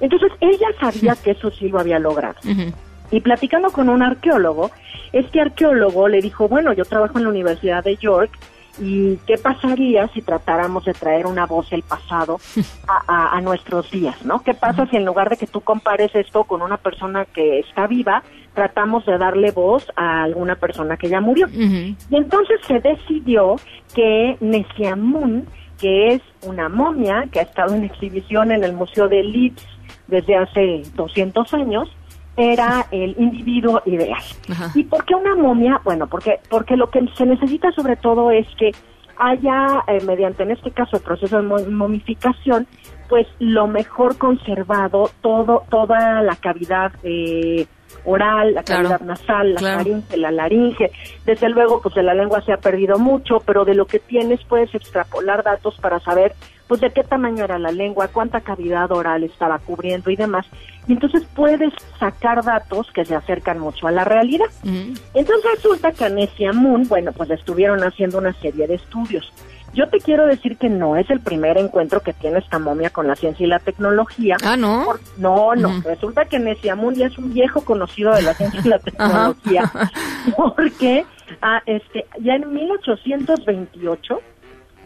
Entonces 0.00 0.32
ella 0.40 0.68
sabía 0.80 1.14
que 1.14 1.32
eso 1.32 1.50
sí 1.50 1.68
lo 1.68 1.78
había 1.78 1.98
logrado. 1.98 2.36
Y 3.10 3.20
platicando 3.20 3.70
con 3.70 3.90
un 3.90 4.02
arqueólogo, 4.02 4.70
este 5.12 5.42
arqueólogo 5.42 6.08
le 6.08 6.22
dijo, 6.22 6.48
bueno, 6.48 6.72
yo 6.72 6.86
trabajo 6.86 7.18
en 7.18 7.24
la 7.24 7.30
Universidad 7.30 7.84
de 7.84 7.96
York 7.96 8.32
y 8.80 9.16
qué 9.26 9.36
pasaría 9.38 10.08
si 10.08 10.22
tratáramos 10.22 10.84
de 10.84 10.94
traer 10.94 11.26
una 11.26 11.46
voz 11.46 11.68
del 11.70 11.82
pasado 11.82 12.38
a, 12.88 13.02
a- 13.06 13.36
a 13.36 13.40
nuestros 13.40 13.90
días, 13.90 14.24
¿no? 14.24 14.42
¿Qué 14.42 14.54
pasa 14.54 14.86
si 14.86 14.96
en 14.96 15.04
lugar 15.04 15.28
de 15.30 15.36
que 15.36 15.46
tú 15.46 15.60
compares 15.60 16.14
esto 16.14 16.44
con 16.44 16.62
una 16.62 16.78
persona 16.78 17.24
que 17.26 17.58
está 17.60 17.86
viva, 17.86 18.22
tratamos 18.54 19.04
de 19.06 19.18
darle 19.18 19.50
voz 19.50 19.86
a 19.96 20.22
alguna 20.22 20.56
persona 20.56 20.96
que 20.96 21.08
ya 21.08 21.20
murió? 21.20 21.48
Y 22.10 22.16
entonces 22.16 22.60
se 22.66 22.80
decidió 22.80 23.56
que 23.94 24.36
Nesiamun, 24.40 25.46
que 25.78 26.14
es 26.14 26.22
una 26.46 26.68
momia 26.68 27.26
que 27.30 27.40
ha 27.40 27.42
estado 27.42 27.74
en 27.74 27.84
exhibición 27.84 28.52
en 28.52 28.64
el 28.64 28.72
Museo 28.72 29.08
de 29.08 29.22
Leeds 29.22 29.66
desde 30.06 30.36
hace 30.36 30.82
200 30.94 31.52
años, 31.54 31.88
era 32.36 32.86
el 32.90 33.14
individuo 33.18 33.82
ideal. 33.86 34.22
¿Y 34.74 34.84
por 34.84 35.04
qué 35.04 35.14
una 35.14 35.34
momia? 35.34 35.80
Bueno, 35.84 36.06
porque, 36.06 36.40
porque 36.48 36.76
lo 36.76 36.88
que 36.90 37.06
se 37.16 37.26
necesita 37.26 37.70
sobre 37.72 37.96
todo 37.96 38.30
es 38.30 38.46
que 38.58 38.70
haya, 39.18 39.84
eh, 39.86 40.00
mediante 40.06 40.42
en 40.42 40.50
este 40.52 40.70
caso 40.70 40.96
el 40.96 41.02
proceso 41.02 41.36
de 41.36 41.42
mo- 41.42 41.58
momificación, 41.70 42.66
pues 43.08 43.26
lo 43.38 43.66
mejor 43.66 44.16
conservado, 44.16 45.10
todo, 45.20 45.64
toda 45.68 46.22
la 46.22 46.34
cavidad 46.36 46.92
eh, 47.02 47.66
oral, 48.04 48.54
la 48.54 48.62
Claro, 48.62 48.88
cavidad 48.88 49.06
nasal, 49.06 49.52
la 49.54 49.58
claro. 49.60 49.78
faringe, 49.78 50.16
la 50.16 50.30
laringe. 50.30 50.90
Desde 51.26 51.50
luego, 51.50 51.82
pues 51.82 51.94
de 51.94 52.02
la 52.02 52.14
lengua 52.14 52.40
se 52.40 52.52
ha 52.52 52.56
perdido 52.56 52.98
mucho, 52.98 53.40
pero 53.44 53.66
de 53.66 53.74
lo 53.74 53.84
que 53.86 53.98
tienes 53.98 54.42
puedes 54.44 54.74
extrapolar 54.74 55.42
datos 55.44 55.76
para 55.80 56.00
saber 56.00 56.32
pues 56.66 56.80
de 56.80 56.90
qué 56.90 57.04
tamaño 57.04 57.44
era 57.44 57.58
la 57.58 57.70
lengua, 57.70 58.08
cuánta 58.08 58.40
cavidad 58.40 58.90
oral 58.92 59.24
estaba 59.24 59.58
cubriendo 59.58 60.10
y 60.10 60.16
demás. 60.16 60.46
Y 60.88 60.92
entonces 60.94 61.24
puedes 61.34 61.72
sacar 62.00 62.42
datos 62.44 62.90
que 62.92 63.04
se 63.04 63.14
acercan 63.14 63.58
mucho 63.60 63.86
a 63.86 63.92
la 63.92 64.04
realidad. 64.04 64.46
Entonces 64.64 65.44
resulta 65.56 65.92
que 65.92 66.04
a 66.04 66.08
Nessia 66.08 66.52
Moon, 66.52 66.88
bueno, 66.88 67.12
pues 67.12 67.30
estuvieron 67.30 67.84
haciendo 67.84 68.18
una 68.18 68.32
serie 68.34 68.66
de 68.66 68.74
estudios. 68.74 69.32
Yo 69.74 69.88
te 69.88 70.00
quiero 70.00 70.26
decir 70.26 70.58
que 70.58 70.68
no 70.68 70.96
es 70.96 71.08
el 71.08 71.20
primer 71.20 71.56
encuentro 71.56 72.00
que 72.00 72.12
tiene 72.12 72.40
esta 72.40 72.58
momia 72.58 72.90
con 72.90 73.06
la 73.06 73.16
ciencia 73.16 73.46
y 73.46 73.48
la 73.48 73.58
tecnología. 73.58 74.36
Ah, 74.44 74.56
¿no? 74.56 74.82
Por- 74.84 75.00
no, 75.16 75.54
no. 75.54 75.68
Ujú. 75.78 75.88
Resulta 75.88 76.26
que 76.26 76.38
Nessia 76.38 76.74
Moon 76.74 76.94
ya 76.94 77.06
es 77.06 77.16
un 77.16 77.32
viejo 77.32 77.62
conocido 77.62 78.12
de 78.12 78.22
la 78.22 78.34
ciencia 78.34 78.60
y 78.62 78.68
la 78.68 78.78
tecnología. 78.80 79.72
Porque 80.36 81.06
ah, 81.40 81.62
este, 81.64 82.06
ya 82.20 82.34
en 82.34 82.52
1828 82.52 84.20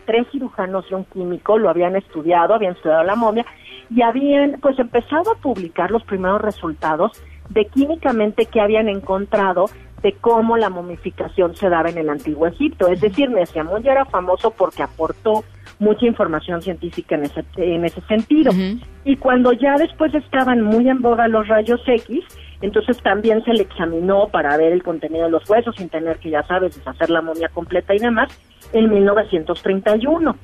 tres 0.07 0.25
cirujanos 0.31 0.85
y 0.89 0.95
un 0.95 1.05
químico 1.05 1.59
lo 1.59 1.69
habían 1.69 1.97
estudiado, 1.97 2.55
habían 2.55 2.75
estudiado 2.75 3.03
la 3.03 3.17
momia 3.17 3.45
y 3.91 4.03
habían 4.03 4.59
pues 4.61 4.79
empezado 4.79 5.33
a 5.33 5.37
publicar 5.37 5.91
los 5.91 6.03
primeros 6.05 6.41
resultados 6.41 7.13
de 7.51 7.67
químicamente 7.67 8.47
que 8.47 8.61
habían 8.61 8.89
encontrado 8.89 9.67
de 10.03 10.13
cómo 10.13 10.57
la 10.57 10.69
momificación 10.69 11.57
se 11.57 11.69
daba 11.69 11.89
en 11.89 11.99
el 11.99 12.09
antiguo 12.11 12.47
Egipto. 12.47 12.89
Es 12.89 13.01
decir, 13.01 13.31
Nesiamun 13.31 13.83
ya 13.83 13.93
era 13.93 14.05
famoso 14.05 14.51
porque 14.51 14.83
aportó 14.83 15.45
mucha 15.79 16.07
información 16.07 16.63
científica 16.63 17.15
en 17.17 17.25
ese, 17.25 17.45
en 17.57 17.85
ese 17.85 18.01
sentido. 18.03 18.53
Y 19.05 19.17
cuando 19.17 19.53
ya 19.53 19.77
después 19.77 20.15
estaban 20.15 20.63
muy 20.63 20.89
en 20.89 21.01
boga 21.01 21.29
los 21.29 21.49
rayos 21.49 21.81
X, 21.87 22.25
entonces 22.61 23.01
también 23.03 23.45
se 23.45 23.53
le 23.53 23.63
examinó 23.63 24.29
para 24.29 24.57
ver 24.57 24.73
el 24.73 24.83
contenido 24.83 25.25
de 25.25 25.31
los 25.31 25.49
huesos 25.49 25.77
sin 25.77 25.89
tener 25.89 26.19
que, 26.19 26.31
ya 26.31 26.43
sabes, 26.45 26.77
deshacer 26.77 27.11
la 27.11 27.21
momia 27.21 27.49
completa 27.49 27.95
y 27.95 27.99
demás, 27.99 28.33
en 28.73 28.91
1931. 28.91 30.37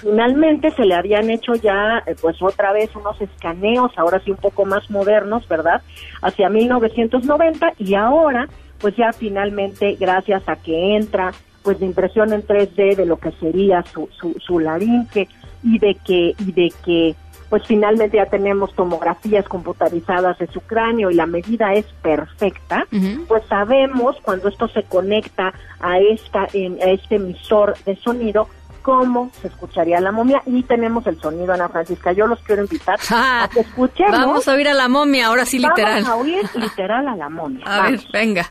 Finalmente 0.00 0.70
se 0.72 0.84
le 0.84 0.94
habían 0.94 1.30
hecho 1.30 1.54
ya, 1.54 2.02
eh, 2.06 2.14
pues 2.20 2.40
otra 2.42 2.72
vez, 2.72 2.94
unos 2.94 3.20
escaneos, 3.20 3.92
ahora 3.96 4.20
sí 4.24 4.30
un 4.30 4.36
poco 4.36 4.64
más 4.64 4.90
modernos, 4.90 5.46
¿verdad? 5.48 5.82
Hacia 6.22 6.48
1990 6.48 7.74
y 7.78 7.94
ahora, 7.94 8.48
pues 8.78 8.96
ya 8.96 9.12
finalmente, 9.12 9.96
gracias 9.98 10.42
a 10.48 10.56
que 10.56 10.96
entra, 10.96 11.32
pues 11.62 11.78
de 11.80 11.86
impresión 11.86 12.32
en 12.32 12.42
3D 12.42 12.96
de 12.96 13.06
lo 13.06 13.18
que 13.18 13.32
sería 13.32 13.82
su, 13.82 14.08
su, 14.18 14.34
su 14.38 14.58
laringe 14.58 15.28
y 15.62 15.78
de 15.78 15.94
que, 15.94 16.34
y 16.38 16.52
de 16.52 16.72
que, 16.84 17.14
pues 17.50 17.64
finalmente 17.66 18.16
ya 18.16 18.26
tenemos 18.26 18.72
tomografías 18.74 19.46
computarizadas 19.48 20.38
de 20.38 20.46
su 20.46 20.60
cráneo 20.62 21.10
y 21.10 21.14
la 21.14 21.26
medida 21.26 21.74
es 21.74 21.84
perfecta, 22.00 22.86
pues 23.28 23.42
sabemos 23.48 24.16
cuando 24.22 24.48
esto 24.48 24.68
se 24.68 24.84
conecta 24.84 25.52
a 25.80 25.98
esta 25.98 26.46
en- 26.52 26.78
a 26.80 26.90
este 26.92 27.16
emisor 27.16 27.76
de 27.84 27.96
sonido 27.96 28.48
cómo 28.82 29.30
se 29.42 29.48
escucharía 29.48 30.00
la 30.00 30.10
momia 30.10 30.42
y 30.46 30.62
tenemos 30.62 31.06
el 31.06 31.20
sonido 31.20 31.52
Ana 31.52 31.68
Francisca. 31.68 32.12
Yo 32.12 32.26
los 32.26 32.40
quiero 32.40 32.62
invitar 32.62 32.98
a 33.10 33.46
que 33.52 33.60
escuchemos. 33.60 34.12
Vamos 34.12 34.48
a 34.48 34.54
oír 34.54 34.68
a 34.68 34.74
la 34.74 34.88
momia, 34.88 35.26
ahora 35.26 35.44
sí 35.44 35.58
literal. 35.58 36.02
Vamos 36.04 36.08
a 36.08 36.16
oír 36.16 36.42
literal 36.54 37.06
a 37.08 37.14
la 37.16 37.28
momia. 37.28 37.64
A 37.66 37.90
ver, 37.90 38.00
venga. 38.12 38.50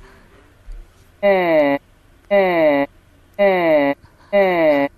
eh, 1.22 1.80
eh, 2.30 2.88
eh, 3.38 3.96
eh, 4.32 4.90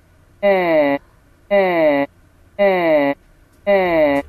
eh, 0.41 0.99
eh, 1.49 2.07
eh, 2.57 3.15
eh. 3.72 4.23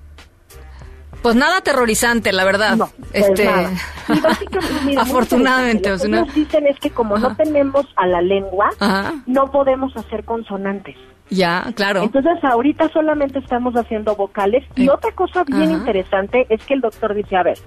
Pues 1.23 1.37
nada 1.37 1.59
aterrorizante, 1.59 2.33
la 2.33 2.45
verdad. 2.45 2.77
pues 2.79 2.91
este, 3.13 3.45
nada. 3.45 3.71
Y 4.09 4.19
básicamente, 4.21 4.75
mira, 4.85 5.03
muy 5.05 5.11
afortunadamente, 5.13 5.91
Lo 5.91 5.99
que 5.99 6.09
no- 6.09 6.25
nos 6.25 6.35
dicen 6.35 6.67
es 6.67 6.77
que 6.81 6.91
como 6.91 7.17
no 7.17 7.37
tenemos 7.37 7.87
a 7.97 8.07
la 8.09 8.21
lengua, 8.21 8.71
Ajá. 8.81 9.13
no 9.27 9.51
podemos 9.53 9.97
hacer 9.97 10.25
consonantes. 10.25 10.97
ya, 11.31 11.71
claro. 11.77 12.03
Entonces 12.03 12.43
ahorita 12.43 12.89
solamente 12.93 13.39
estamos 13.39 13.75
haciendo 13.75 14.17
vocales 14.17 14.65
y 14.75 14.89
otra 14.89 15.13
cosa 15.13 15.45
bien 15.45 15.63
Ajá. 15.71 15.73
interesante 15.73 16.47
es 16.51 16.61
que 16.67 16.75
el 16.75 16.81
doctor 16.81 17.15
dice, 17.15 17.37
a 17.37 17.45
ver, 17.45 17.59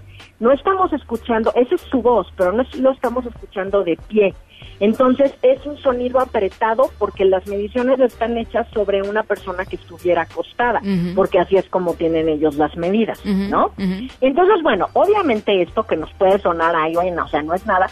no 0.41 0.51
estamos 0.51 0.91
escuchando, 0.91 1.53
esa 1.55 1.75
es 1.75 1.81
su 1.89 2.01
voz, 2.01 2.27
pero 2.35 2.51
no 2.51 2.61
es- 2.61 2.75
lo 2.75 2.91
estamos 2.91 3.25
escuchando 3.25 3.85
de 3.85 3.97
pie. 4.09 4.33
Entonces 4.79 5.31
es 5.41 5.65
un 5.65 5.77
sonido 5.77 6.19
apretado 6.19 6.89
porque 6.99 7.23
las 7.23 7.47
mediciones 7.47 7.99
están 7.99 8.37
hechas 8.37 8.67
sobre 8.73 9.01
una 9.01 9.23
persona 9.23 9.63
que 9.65 9.77
estuviera 9.77 10.23
acostada, 10.23 10.81
porque 11.15 11.39
así 11.39 11.55
es 11.55 11.65
como 11.69 11.93
tienen 11.93 12.27
ellos 12.27 12.55
las 12.55 12.75
medidas, 12.75 13.19
¿no? 13.25 13.71
Entonces, 14.21 14.61
bueno, 14.63 14.87
obviamente 14.93 15.61
esto 15.61 15.83
que 15.83 15.95
nos 15.95 16.11
puede 16.13 16.39
sonar 16.39 16.75
ahí, 16.75 16.93
bueno, 16.93 17.23
o 17.23 17.27
sea, 17.29 17.41
no 17.41 17.53
es 17.53 17.65
nada. 17.65 17.87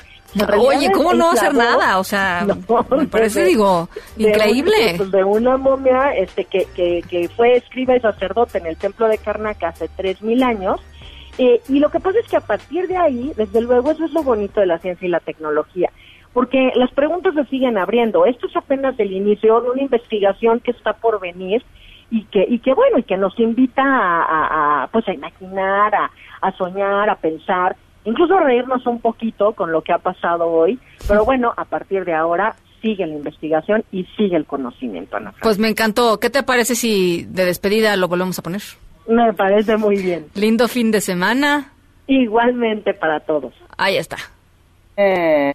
Oye, 0.57 0.91
¿cómo 0.91 1.13
no 1.13 1.29
hacer 1.31 1.53
nada? 1.53 1.99
O 1.99 2.03
sea, 2.03 2.43
No, 2.47 2.85
me 2.97 3.05
parece, 3.07 3.41
de- 3.41 3.45
digo, 3.45 3.87
de 4.17 4.29
increíble. 4.29 4.91
un- 4.93 4.97
pues, 4.97 5.11
de 5.11 5.23
una 5.23 5.57
momia 5.57 6.13
este 6.15 6.45
que, 6.45 6.65
que, 6.75 7.03
que 7.07 7.29
fue 7.29 7.55
escriba 7.55 7.95
y 7.95 7.99
sacerdote 7.99 8.57
en 8.57 8.65
el 8.65 8.75
templo 8.77 9.07
de 9.07 9.19
Karnak 9.19 9.63
hace 9.63 9.87
3.000 9.95 10.43
años. 10.43 10.81
Eh, 11.37 11.61
y 11.69 11.79
lo 11.79 11.89
que 11.89 11.99
pasa 11.99 12.19
es 12.19 12.27
que 12.27 12.37
a 12.37 12.41
partir 12.41 12.87
de 12.87 12.97
ahí, 12.97 13.31
desde 13.37 13.61
luego, 13.61 13.91
eso 13.91 14.05
es 14.05 14.11
lo 14.11 14.21
bonito 14.23 14.59
de 14.59 14.65
la 14.67 14.79
ciencia 14.79 15.07
y 15.07 15.11
la 15.11 15.19
tecnología. 15.19 15.89
Porque 16.33 16.71
las 16.75 16.91
preguntas 16.91 17.33
se 17.35 17.45
siguen 17.45 17.77
abriendo. 17.77 18.25
Esto 18.25 18.47
es 18.47 18.55
apenas 18.55 18.99
el 18.99 19.11
inicio 19.11 19.61
de 19.61 19.69
una 19.69 19.81
investigación 19.81 20.59
que 20.59 20.71
está 20.71 20.93
por 20.93 21.19
venir 21.19 21.63
y 22.09 22.23
que, 22.25 22.45
y 22.47 22.59
que 22.59 22.73
bueno, 22.73 22.97
y 22.99 23.03
que 23.03 23.17
nos 23.17 23.39
invita 23.39 23.83
a, 23.83 24.23
a- 24.23 24.83
a, 24.83 24.87
pues 24.87 25.07
a 25.07 25.13
imaginar, 25.13 25.93
a, 25.95 26.11
a 26.41 26.51
soñar, 26.57 27.09
a 27.09 27.15
pensar, 27.15 27.75
incluso 28.05 28.35
a 28.35 28.41
reírnos 28.43 28.85
un 28.87 28.99
poquito 28.99 29.53
con 29.53 29.71
lo 29.71 29.81
que 29.81 29.93
ha 29.93 29.99
pasado 29.99 30.47
hoy. 30.47 30.79
Pero 31.07 31.23
bueno, 31.25 31.53
a 31.55 31.65
partir 31.65 32.03
de 32.05 32.13
ahora 32.13 32.55
sigue 32.81 33.05
la 33.07 33.13
investigación 33.15 33.83
y 33.91 34.03
sigue 34.17 34.35
el 34.35 34.45
conocimiento, 34.45 35.15
Ana. 35.17 35.33
Pues 35.41 35.57
me 35.59 35.69
encantó. 35.69 36.19
¿Qué 36.19 36.29
te 36.29 36.43
parece 36.43 36.75
si 36.75 37.25
de 37.29 37.45
despedida 37.45 37.95
lo 37.95 38.07
volvemos 38.07 38.37
a 38.39 38.41
poner? 38.41 38.61
Me 39.07 39.31
parece 39.33 39.77
muy 39.77 40.01
bien. 40.01 40.25
Lindo 40.35 40.67
fin 40.67 40.91
de 40.91 40.99
semana. 41.01 41.71
Igualmente 42.07 42.93
para 42.93 43.19
todos. 43.21 43.53
Ahí 43.77 43.97
está. 43.97 44.17
eh, 44.97 45.53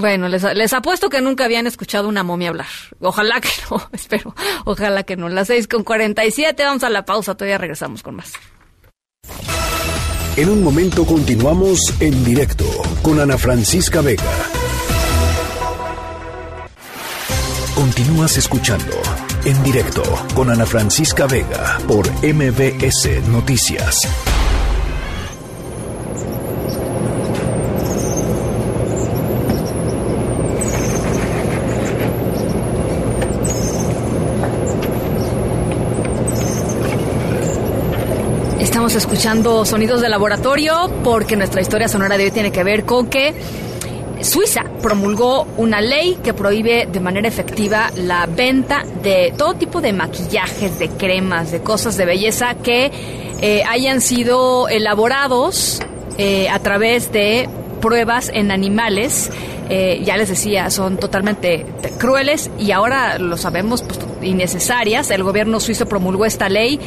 Bueno, 0.00 0.28
les, 0.28 0.42
les 0.54 0.72
apuesto 0.72 1.10
que 1.10 1.20
nunca 1.20 1.44
habían 1.44 1.66
escuchado 1.66 2.08
una 2.08 2.22
momia 2.22 2.48
hablar. 2.48 2.66
Ojalá 3.00 3.40
que 3.40 3.50
no, 3.70 3.82
espero. 3.92 4.34
Ojalá 4.64 5.02
que 5.02 5.16
no. 5.16 5.28
Las 5.28 5.48
seis 5.48 5.68
con 5.68 5.84
47, 5.84 6.64
vamos 6.64 6.84
a 6.84 6.90
la 6.90 7.04
pausa, 7.04 7.34
todavía 7.34 7.58
regresamos 7.58 8.02
con 8.02 8.16
más. 8.16 8.32
En 10.36 10.48
un 10.48 10.62
momento 10.62 11.04
continuamos 11.04 11.94
en 12.00 12.24
directo 12.24 12.64
con 13.02 13.20
Ana 13.20 13.36
Francisca 13.36 14.00
Vega. 14.00 14.22
Continúas 17.74 18.38
escuchando 18.38 18.94
en 19.44 19.62
directo 19.62 20.02
con 20.34 20.50
Ana 20.50 20.66
Francisca 20.66 21.26
Vega 21.26 21.78
por 21.86 22.06
MBS 22.22 23.28
Noticias. 23.28 24.08
Estamos 38.60 38.94
escuchando 38.94 39.64
sonidos 39.64 40.00
de 40.00 40.08
laboratorio 40.08 40.90
porque 41.02 41.36
nuestra 41.36 41.60
historia 41.60 41.88
sonora 41.88 42.18
de 42.18 42.24
hoy 42.24 42.30
tiene 42.30 42.52
que 42.52 42.62
ver 42.62 42.84
con 42.84 43.08
que 43.08 43.34
Suiza 44.22 44.64
promulgó 44.82 45.46
una 45.56 45.80
ley 45.80 46.18
que 46.22 46.34
prohíbe 46.34 46.86
de 46.90 47.00
manera 47.00 47.26
efectiva 47.28 47.90
la 47.96 48.26
venta 48.26 48.84
de 49.02 49.32
todo 49.36 49.54
tipo 49.54 49.80
de 49.80 49.92
maquillajes, 49.92 50.78
de 50.78 50.88
cremas, 50.88 51.50
de 51.50 51.60
cosas 51.60 51.96
de 51.96 52.04
belleza 52.04 52.54
que 52.54 52.90
eh, 53.40 53.62
hayan 53.68 54.00
sido 54.00 54.68
elaborados 54.68 55.80
eh, 56.18 56.48
a 56.50 56.58
través 56.58 57.10
de 57.12 57.48
pruebas 57.80 58.30
en 58.34 58.50
animales. 58.50 59.30
Eh, 59.70 60.02
ya 60.04 60.16
les 60.16 60.28
decía, 60.28 60.68
son 60.70 60.96
totalmente 60.98 61.64
te- 61.80 61.90
crueles 61.90 62.50
y 62.58 62.72
ahora 62.72 63.18
lo 63.18 63.36
sabemos, 63.36 63.82
pues, 63.82 63.98
innecesarias. 64.20 65.10
El 65.10 65.22
gobierno 65.22 65.60
suizo 65.60 65.86
promulgó 65.86 66.26
esta 66.26 66.48
ley 66.48 66.78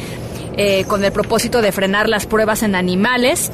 eh, 0.56 0.84
con 0.86 1.02
el 1.04 1.10
propósito 1.10 1.62
de 1.62 1.72
frenar 1.72 2.08
las 2.08 2.26
pruebas 2.26 2.62
en 2.62 2.74
animales. 2.74 3.50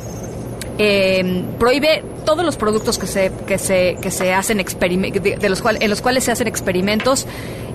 Prohíbe 1.58 2.02
todos 2.20 2.44
los 2.44 2.56
productos 2.56 2.98
que 2.98 3.06
se 3.06 3.32
que 3.46 3.58
se 3.58 3.96
que 4.00 4.10
se 4.10 4.32
hacen 4.32 4.58
de, 4.58 5.36
de 5.40 5.48
los 5.48 5.62
cuales 5.62 5.82
en 5.82 5.90
los 5.90 6.00
cuales 6.00 6.24
se 6.24 6.32
hacen 6.32 6.46
experimentos 6.46 7.26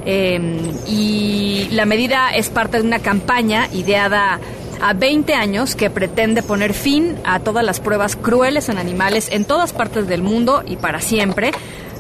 eh, 0.06 0.40
y 0.88 1.68
la 1.72 1.86
medida 1.86 2.30
es 2.36 2.50
parte 2.50 2.78
de 2.78 2.84
una 2.84 3.00
campaña 3.00 3.68
ideada 3.74 4.40
a 4.82 4.94
20 4.94 5.34
años 5.34 5.76
que 5.76 5.90
pretende 5.90 6.44
poner 6.44 6.74
fin 6.74 7.16
a 7.24 7.40
todas 7.40 7.64
las 7.64 7.80
pruebas 7.80 8.16
crueles 8.16 8.70
en 8.70 8.78
animales 8.78 9.30
en 9.32 9.46
todas 9.46 9.74
partes 9.74 10.08
del 10.08 10.22
mundo 10.22 10.64
y 10.66 10.76
para 10.78 11.02
siempre. 11.02 11.52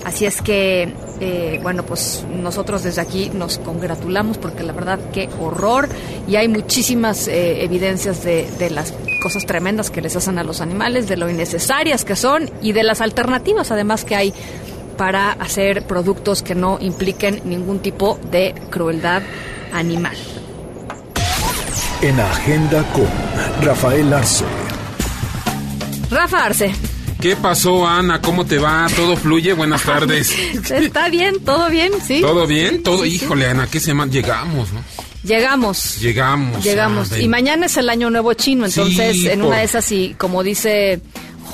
Así 0.05 0.25
es 0.25 0.41
que, 0.41 0.93
eh, 1.19 1.59
bueno, 1.63 1.83
pues 1.83 2.23
nosotros 2.29 2.83
desde 2.83 3.01
aquí 3.01 3.31
nos 3.33 3.57
congratulamos 3.57 4.37
porque 4.37 4.63
la 4.63 4.71
verdad 4.71 4.99
qué 5.11 5.27
horror 5.39 5.89
y 6.27 6.35
hay 6.35 6.47
muchísimas 6.47 7.27
eh, 7.27 7.63
evidencias 7.63 8.23
de, 8.23 8.47
de 8.59 8.69
las 8.69 8.93
cosas 9.23 9.47
tremendas 9.47 9.89
que 9.89 10.01
les 10.01 10.15
hacen 10.15 10.37
a 10.37 10.43
los 10.43 10.61
animales, 10.61 11.07
de 11.07 11.17
lo 11.17 11.27
innecesarias 11.27 12.05
que 12.05 12.15
son 12.15 12.51
y 12.61 12.71
de 12.71 12.83
las 12.83 13.01
alternativas 13.01 13.71
además 13.71 14.05
que 14.05 14.15
hay 14.15 14.33
para 14.95 15.31
hacer 15.31 15.87
productos 15.87 16.41
que 16.43 16.55
no 16.55 16.77
impliquen 16.79 17.41
ningún 17.43 17.79
tipo 17.79 18.19
de 18.31 18.53
crueldad 18.69 19.23
animal. 19.73 20.15
En 22.01 22.19
Agenda 22.19 22.83
con 22.93 23.07
Rafael 23.65 24.13
Arce. 24.13 24.45
Rafa 26.11 26.45
Arce, 26.45 26.71
¿Qué 27.21 27.35
pasó, 27.35 27.87
Ana? 27.87 28.21
¿Cómo 28.21 28.45
te 28.45 28.57
va? 28.59 28.87
¿Todo 28.95 29.17
fluye? 29.17 29.53
Buenas 29.53 29.83
tardes. 29.83 30.31
¿está 30.71 31.09
bien? 31.09 31.39
¿Todo 31.43 31.69
bien? 31.69 31.91
¿Sí? 32.05 32.21
¿Todo 32.21 32.45
bien? 32.45 32.83
Todo, 32.83 33.03
sí, 33.03 33.17
sí. 33.17 33.25
híjole, 33.25 33.47
Ana, 33.47 33.67
¿qué 33.67 33.79
semana? 33.79 34.11
Llegamos, 34.11 34.71
¿no? 34.73 34.83
Llegamos. 35.23 35.99
Llegamos. 36.01 36.63
Llegamos. 36.63 37.11
ah, 37.13 37.19
Y 37.19 37.27
mañana 37.27 37.65
es 37.65 37.77
el 37.77 37.89
año 37.89 38.09
nuevo 38.11 38.33
chino, 38.33 38.65
entonces 38.65 39.25
en 39.25 39.39
por- 39.39 39.49
una 39.49 39.57
de 39.59 39.63
esas, 39.63 39.91
y 39.91 40.13
como 40.19 40.43
dice 40.43 41.01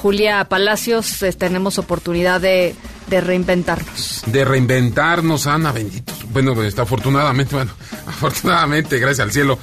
Julia 0.01 0.43
Palacios, 0.45 1.21
eh, 1.23 1.31
tenemos 1.31 1.77
oportunidad 1.77 2.41
de, 2.41 2.75
de 3.07 3.21
reinventarnos. 3.21 4.23
De 4.25 4.43
reinventarnos, 4.43 5.47
Ana, 5.47 5.71
bendito. 5.71 6.11
Bueno, 6.33 6.53
pues, 6.53 6.77
afortunadamente, 6.77 7.55
bueno, 7.55 7.71
afortunadamente, 8.07 8.99
gracias 8.99 9.25
al 9.25 9.31
cielo. 9.31 9.57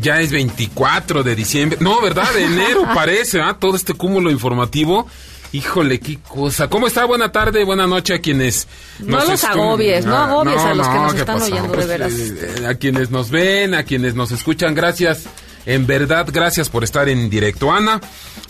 Ya 0.00 0.20
es 0.20 0.30
24 0.30 1.24
de 1.24 1.34
diciembre. 1.34 1.78
No, 1.80 2.00
¿verdad? 2.00 2.32
De 2.32 2.44
enero 2.44 2.82
parece, 2.94 3.40
¿ah? 3.40 3.56
Todo 3.58 3.74
este 3.74 3.94
cúmulo 3.94 4.30
informativo. 4.30 5.08
Híjole, 5.52 5.98
qué 5.98 6.18
cosa. 6.28 6.68
¿Cómo 6.68 6.86
está? 6.86 7.04
Buena 7.04 7.32
tarde, 7.32 7.64
buena 7.64 7.86
noche 7.86 8.14
a 8.14 8.20
quienes 8.20 8.68
No 9.00 9.18
nos 9.18 9.28
los 9.28 9.44
agobies, 9.44 10.04
no 10.06 10.16
Ah, 10.16 10.24
agobies 10.26 10.60
a 10.60 10.74
los 10.74 10.86
que 10.88 10.94
nos 10.94 11.12
¿qué 11.14 11.20
están 11.20 11.38
pasó? 11.40 11.52
oyendo, 11.52 11.68
de 11.68 11.74
Pues, 11.74 11.86
veras. 11.88 12.12
eh, 12.12 12.66
a 12.68 12.74
quienes 12.74 13.10
nos 13.10 13.30
ven, 13.30 13.74
a 13.74 13.82
quienes 13.82 14.14
nos 14.14 14.30
escuchan, 14.30 14.74
gracias. 14.74 15.24
En 15.66 15.86
verdad, 15.86 16.26
gracias 16.32 16.68
por 16.68 16.84
estar 16.84 17.08
en 17.08 17.28
directo, 17.28 17.72
Ana. 17.72 18.00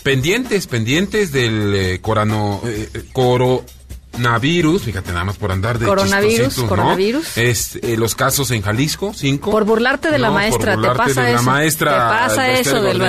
Pendientes, 0.02 0.66
pendientes 0.66 1.32
del 1.32 1.74
eh, 1.74 1.98
corano, 2.01 2.60
eh, 2.66 2.89
coronavirus, 4.11 4.82
fíjate 4.82 5.12
nada 5.12 5.24
más 5.24 5.37
por 5.37 5.53
andar 5.53 5.78
de 5.78 5.87
Coronavirus, 5.87 6.55
coronavirus. 6.55 7.37
Es, 7.39 7.77
eh, 7.82 7.97
los 7.97 8.15
casos 8.15 8.51
en 8.51 8.62
Jalisco, 8.62 9.12
cinco. 9.15 9.51
Por 9.51 9.65
burlarte 9.65 10.11
de 10.11 10.19
la 10.19 10.28
No, 10.28 10.35
maestra, 10.35 10.74
por 10.74 10.82
te 10.82 10.89
burlarte 10.89 11.15
pasa 11.15 11.23
de 11.23 11.28
eso. 11.32 11.37
la 11.37 11.43
maestra 11.43 11.91
Te 11.93 11.99
pasa 12.28 12.51
eso 12.53 12.82
del. 12.82 13.01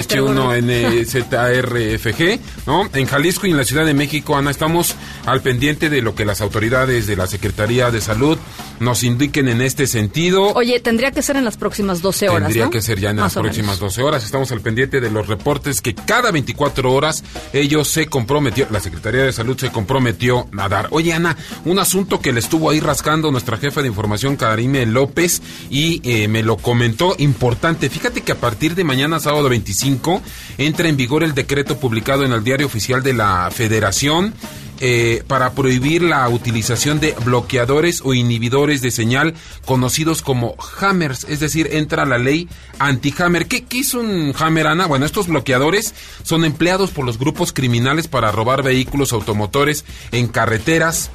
NZRFG, 1.01 2.39
¿no? 2.67 2.89
En 2.93 3.05
Jalisco 3.05 3.47
y 3.47 3.51
en 3.51 3.57
la 3.57 3.65
Ciudad 3.65 3.85
de 3.85 3.93
México, 3.93 4.35
Ana, 4.37 4.51
estamos 4.51 4.95
al 5.25 5.41
pendiente 5.41 5.89
de 5.89 6.01
lo 6.01 6.15
que 6.15 6.25
las 6.25 6.41
autoridades 6.41 7.07
de 7.07 7.15
la 7.15 7.27
Secretaría 7.27 7.91
de 7.91 8.01
Salud 8.01 8.37
nos 8.81 9.03
indiquen 9.03 9.47
en 9.47 9.61
este 9.61 9.87
sentido. 9.87 10.53
Oye, 10.53 10.79
tendría 10.79 11.11
que 11.11 11.21
ser 11.21 11.35
en 11.35 11.45
las 11.45 11.55
próximas 11.55 12.01
12 12.01 12.29
horas, 12.29 12.47
Tendría 12.47 12.65
¿no? 12.65 12.71
que 12.71 12.81
ser 12.81 12.99
ya 12.99 13.11
en 13.11 13.17
Más 13.17 13.35
las 13.35 13.41
próximas 13.41 13.77
menos. 13.77 13.95
12 13.95 14.01
horas. 14.01 14.23
Estamos 14.23 14.51
al 14.51 14.61
pendiente 14.61 14.99
de 14.99 15.11
los 15.11 15.27
reportes 15.27 15.81
que 15.81 15.93
cada 15.93 16.31
24 16.31 16.91
horas 16.91 17.23
ellos 17.53 17.87
se 17.87 18.07
comprometió, 18.07 18.67
la 18.71 18.79
Secretaría 18.79 19.23
de 19.23 19.31
Salud 19.31 19.57
se 19.57 19.71
comprometió 19.71 20.47
a 20.57 20.67
dar. 20.67 20.87
Oye, 20.91 21.13
Ana, 21.13 21.37
un 21.65 21.79
asunto 21.79 22.19
que 22.19 22.33
le 22.33 22.39
estuvo 22.39 22.69
ahí 22.69 22.79
rascando 22.79 23.31
nuestra 23.31 23.57
jefa 23.57 23.81
de 23.81 23.87
información, 23.87 24.35
Karime 24.35 24.85
López, 24.85 25.41
y 25.69 26.01
eh, 26.03 26.27
me 26.27 26.41
lo 26.41 26.57
comentó 26.57 27.15
importante. 27.19 27.89
Fíjate 27.89 28.21
que 28.21 28.31
a 28.31 28.39
partir 28.39 28.73
de 28.73 28.83
mañana, 28.83 29.19
sábado 29.19 29.47
25, 29.47 30.21
entra 30.57 30.89
en 30.89 30.97
vigor 30.97 31.23
el 31.23 31.35
decreto 31.35 31.77
publicado 31.77 32.25
en 32.25 32.31
el 32.31 32.43
Diario 32.43 32.65
Oficial 32.65 33.03
de 33.03 33.13
la 33.13 33.49
Federación 33.51 34.33
eh, 34.81 35.23
para 35.27 35.53
prohibir 35.53 36.01
la 36.01 36.27
utilización 36.27 36.99
de 36.99 37.15
bloqueadores 37.23 38.01
o 38.03 38.15
inhibidores 38.15 38.81
de 38.81 38.89
señal 38.89 39.35
conocidos 39.63 40.23
como 40.23 40.55
hammers, 40.79 41.23
es 41.25 41.39
decir, 41.39 41.69
entra 41.71 42.05
la 42.05 42.17
ley 42.17 42.49
anti-hammer. 42.79 43.47
¿Qué, 43.47 43.63
¿Qué 43.63 43.81
un 43.93 44.33
hammer, 44.37 44.67
Ana? 44.67 44.87
Bueno, 44.87 45.05
estos 45.05 45.27
bloqueadores 45.27 45.93
son 46.23 46.45
empleados 46.45 46.89
por 46.91 47.05
los 47.05 47.19
grupos 47.19 47.53
criminales 47.53 48.07
para 48.07 48.31
robar 48.31 48.63
vehículos 48.63 49.13
automotores 49.13 49.85
en 50.11 50.27
carreteras. 50.27 51.11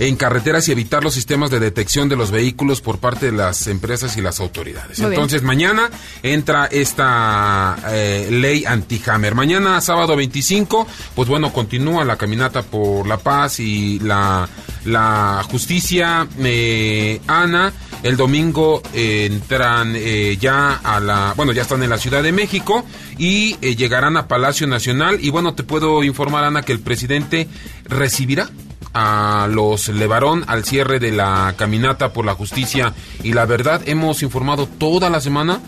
En 0.00 0.16
carreteras 0.16 0.66
y 0.66 0.72
evitar 0.72 1.04
los 1.04 1.12
sistemas 1.12 1.50
de 1.50 1.60
detección 1.60 2.08
de 2.08 2.16
los 2.16 2.30
vehículos 2.30 2.80
por 2.80 2.98
parte 2.98 3.26
de 3.26 3.32
las 3.32 3.66
empresas 3.66 4.16
y 4.16 4.22
las 4.22 4.40
autoridades. 4.40 4.98
Muy 4.98 5.10
bien. 5.10 5.20
Entonces, 5.20 5.42
mañana 5.42 5.90
entra 6.22 6.64
esta 6.66 7.76
eh, 7.88 8.28
ley 8.30 8.64
anti-hammer. 8.64 9.34
Mañana, 9.34 9.78
sábado 9.82 10.16
25, 10.16 10.86
pues 11.14 11.28
bueno, 11.28 11.52
continúa 11.52 12.02
la 12.06 12.16
caminata 12.16 12.62
por 12.62 13.06
la 13.06 13.18
paz 13.18 13.60
y 13.60 13.98
la, 13.98 14.48
la 14.86 15.44
justicia. 15.50 16.26
eh, 16.38 17.20
Ana, 17.26 17.70
el 18.02 18.16
domingo 18.16 18.82
eh, 18.94 19.28
entran 19.30 19.92
eh, 19.94 20.38
ya 20.40 20.76
a 20.82 20.98
la, 20.98 21.34
bueno, 21.36 21.52
ya 21.52 21.60
están 21.60 21.82
en 21.82 21.90
la 21.90 21.98
Ciudad 21.98 22.22
de 22.22 22.32
México 22.32 22.86
y 23.18 23.58
eh, 23.60 23.76
llegarán 23.76 24.16
a 24.16 24.26
Palacio 24.28 24.66
Nacional. 24.66 25.18
Y 25.20 25.28
bueno, 25.28 25.54
te 25.54 25.62
puedo 25.62 26.02
informar, 26.04 26.44
Ana, 26.44 26.62
que 26.62 26.72
el 26.72 26.80
presidente 26.80 27.48
recibirá 27.84 28.48
a 28.94 29.48
los 29.50 29.88
Levarón 29.88 30.44
al 30.46 30.64
cierre 30.64 30.98
de 30.98 31.12
la 31.12 31.54
caminata 31.56 32.12
por 32.12 32.24
la 32.24 32.34
justicia 32.34 32.92
y 33.22 33.32
la 33.32 33.46
verdad. 33.46 33.82
Hemos 33.86 34.22
informado 34.22 34.66
toda 34.66 35.10
la 35.10 35.20
semana. 35.20 35.60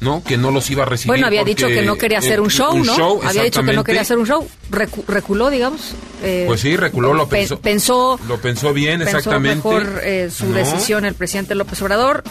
¿no? 0.00 0.20
Que 0.24 0.36
no 0.36 0.50
los 0.50 0.68
iba 0.68 0.82
a 0.82 0.86
recibir. 0.86 1.06
Bueno, 1.12 1.28
había 1.28 1.44
dicho 1.44 1.68
que 1.68 1.82
no 1.82 1.94
quería 1.96 2.18
hacer 2.18 2.38
eh, 2.38 2.40
un 2.40 2.50
show, 2.50 2.76
¿no? 2.76 2.96
show, 2.96 3.20
había 3.24 3.44
dicho 3.44 3.62
que 3.62 3.72
no 3.72 3.84
quería 3.84 4.00
hacer 4.00 4.18
un 4.18 4.26
show. 4.26 4.48
Recu- 4.68 5.04
reculó, 5.06 5.48
digamos. 5.48 5.94
eh, 6.24 6.42
Pues 6.48 6.60
sí, 6.60 6.76
reculó, 6.76 7.14
lo 7.14 7.28
pe- 7.28 7.36
pensó. 7.36 7.60
pensó 7.60 8.20
Lo 8.26 8.38
pensó 8.38 8.72
bien, 8.74 8.98
pensó 8.98 9.18
exactamente. 9.18 9.54
mejor 9.68 10.00
eh, 10.02 10.28
su 10.36 10.46
No. 10.46 10.56
decisión 10.56 11.04
el 11.04 11.14
presidente 11.14 11.54
López 11.54 11.80
Obrador 11.82 12.24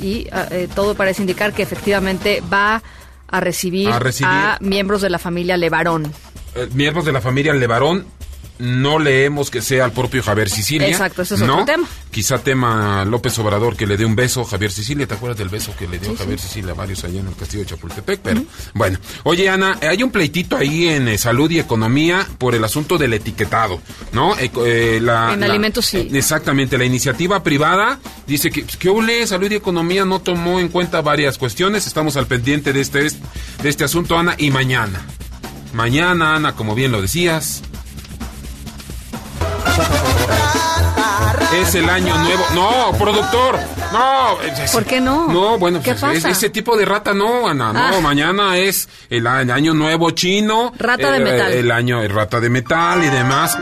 y 0.00 0.28
ah, 0.32 0.48
eh, 0.50 0.66
todo 0.74 0.94
parece 0.94 1.20
indicar 1.20 1.52
que 1.52 1.62
efectivamente 1.62 2.42
va 2.50 2.82
a 3.28 3.40
recibir 3.40 3.90
A 3.90 4.56
miembros 4.62 5.02
de 5.02 5.10
la 5.10 5.18
familia 5.18 5.58
Levarón. 5.58 6.10
Eh, 6.54 6.68
miembros 6.72 7.04
de 7.04 7.12
la 7.12 7.20
familia 7.20 7.52
Levarón. 7.52 8.06
No 8.60 8.98
leemos 8.98 9.50
que 9.50 9.62
sea 9.62 9.86
el 9.86 9.92
propio 9.92 10.22
Javier 10.22 10.50
Sicilia. 10.50 10.88
Exacto, 10.88 11.22
ese 11.22 11.34
es 11.36 11.40
¿no? 11.40 11.54
otro 11.54 11.64
tema. 11.64 11.88
Quizá 12.10 12.38
tema 12.38 13.04
López 13.06 13.38
Obrador 13.38 13.76
que 13.76 13.86
le 13.86 13.96
dé 13.96 14.04
un 14.04 14.14
beso 14.14 14.42
a 14.42 14.44
Javier 14.44 14.70
Sicilia. 14.70 15.06
¿Te 15.06 15.14
acuerdas 15.14 15.38
del 15.38 15.48
beso 15.48 15.74
que 15.78 15.88
le 15.88 15.98
dio 15.98 16.10
Sí, 16.10 16.16
Javier 16.18 16.38
sí. 16.38 16.46
Sicilia 16.48 16.72
a 16.72 16.74
varios 16.74 17.02
allá 17.04 17.20
en 17.20 17.28
el 17.28 17.34
castillo 17.34 17.62
de 17.62 17.70
Chapultepec? 17.70 18.20
Pero 18.20 18.44
bueno. 18.74 18.98
Oye, 19.24 19.48
Ana, 19.48 19.78
eh, 19.80 19.88
hay 19.88 20.02
un 20.02 20.10
pleitito 20.10 20.56
ahí 20.56 20.88
en 20.88 21.08
eh, 21.08 21.16
salud 21.16 21.50
y 21.50 21.58
economía 21.58 22.26
por 22.38 22.54
el 22.54 22.62
asunto 22.62 22.98
del 22.98 23.14
etiquetado, 23.14 23.80
¿no? 24.12 24.34
Eh, 24.38 24.98
la- 25.02 25.32
En 25.32 25.40
la- 25.40 25.46
alimentos, 25.46 25.86
sí. 25.86 25.96
eh, 25.98 26.10
Exactamente. 26.12 26.76
La 26.76 26.84
iniciativa 26.84 27.42
privada 27.42 27.98
dice 28.26 28.50
que, 28.50 28.64
que 28.64 28.88
ole, 28.90 29.26
salud 29.26 29.50
y 29.50 29.54
economía 29.54 30.04
no 30.04 30.20
tomó 30.20 30.60
en 30.60 30.68
cuenta 30.68 31.00
varias 31.00 31.38
cuestiones. 31.38 31.86
Estamos 31.86 32.16
al 32.16 32.26
pendiente 32.26 32.72
de 32.74 32.80
este, 32.82 33.00
de 33.04 33.68
este 33.68 33.84
asunto, 33.84 34.18
Ana, 34.18 34.34
y 34.36 34.50
mañana. 34.50 35.06
Mañana, 35.72 36.34
Ana, 36.34 36.56
como 36.56 36.74
bien 36.74 36.92
lo 36.92 37.00
decías. 37.00 37.62
Es 41.60 41.74
el 41.74 41.88
año 41.90 42.16
nuevo. 42.18 42.44
No, 42.54 42.92
productor. 42.96 43.58
No. 43.92 44.40
es- 44.40 44.70
¿Por 44.70 44.84
qué 44.84 45.00
no? 45.00 45.26
No, 45.28 45.58
bueno, 45.58 45.80
¿Qué 45.82 45.94
pues, 45.94 46.02
es- 46.16 46.22
pasa? 46.22 46.30
ese 46.30 46.48
tipo 46.50 46.76
de 46.76 46.84
rata 46.84 47.12
no, 47.12 47.48
Ana. 47.48 47.72
No, 47.72 47.96
Ah. 47.96 48.00
mañana 48.00 48.56
es 48.56 48.88
el, 49.10 49.26
año 49.26 49.74
nuevo 49.74 50.12
chino. 50.12 50.72
Rata 50.78 51.10
de 51.10 51.16
el- 51.18 51.24
metal. 51.24 51.52
El 51.52 51.70
año 51.72 52.02
el 52.02 52.10
rata 52.10 52.38
de 52.40 52.50
metal 52.50 53.02
y 53.04 53.08
demás. 53.08 53.58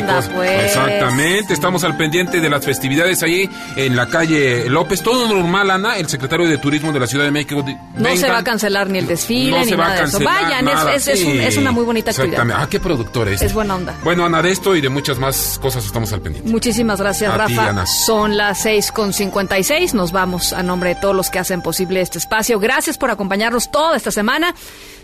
Anda, 0.00 0.20
pues. 0.34 0.50
Exactamente. 0.64 1.54
Estamos 1.54 1.84
al 1.84 1.96
pendiente 1.96 2.40
de 2.40 2.48
las 2.50 2.64
festividades 2.64 3.22
ahí 3.22 3.48
en 3.76 3.96
la 3.96 4.06
calle 4.08 4.68
López. 4.68 5.02
Todo 5.02 5.28
normal, 5.28 5.70
Ana. 5.70 5.96
El 5.98 6.08
secretario 6.08 6.46
de 6.48 6.58
Turismo 6.58 6.92
de 6.92 7.00
la 7.00 7.06
Ciudad 7.06 7.24
de 7.24 7.30
México. 7.30 7.64
No 7.96 8.16
se 8.16 8.28
va 8.28 8.38
a 8.38 8.44
cancelar 8.44 8.88
ni 8.90 8.98
el 8.98 9.06
desfile 9.06 9.50
No 9.52 9.58
ni 9.60 9.66
se 9.70 9.76
va 9.76 9.84
nada 9.84 9.96
a 9.96 10.00
de 10.00 10.04
eso. 10.08 10.18
cancelar 10.18 10.42
Vayan, 10.44 10.68
es- 10.68 10.74
nada. 10.74 10.94
es, 10.94 11.08
es 11.08 11.24
un- 11.24 11.32
Sí, 11.32 11.38
es 11.40 11.56
una 11.56 11.72
muy 11.72 11.84
bonita 11.84 12.10
actividad. 12.10 12.32
Exactamente. 12.32 12.62
Ah, 12.64 12.68
qué 12.70 12.80
productor 12.80 13.28
es. 13.28 13.42
Es 13.42 13.52
buena 13.54 13.74
onda. 13.76 13.94
Bueno, 14.04 14.24
Ana, 14.24 14.42
de 14.42 14.50
esto 14.50 14.74
y 14.76 14.80
de 14.80 14.88
muchas 14.88 15.18
más 15.18 15.58
cosas 15.60 15.84
estamos 15.84 16.12
al 16.12 16.20
pendiente. 16.20 16.50
Muchísimas 16.50 17.00
gracias, 17.00 17.32
A 17.32 17.46
ti, 17.46 17.54
Rafa. 17.54 17.70
Ana. 17.70 17.86
Son 17.86 18.36
las 18.36 18.60
6 18.62 18.92
con 18.92 19.12
56. 19.12 19.94
Nos 19.94 20.12
vamos 20.12 20.52
a 20.52 20.62
nombre 20.62 20.90
de 20.90 21.00
todos 21.00 21.14
los 21.14 21.30
que 21.30 21.38
hacen 21.38 21.62
posible 21.62 22.00
este 22.00 22.18
espacio. 22.18 22.58
Gracias 22.58 22.98
por 22.98 23.10
acompañarnos 23.10 23.70
toda 23.70 23.96
esta 23.96 24.10
semana. 24.10 24.54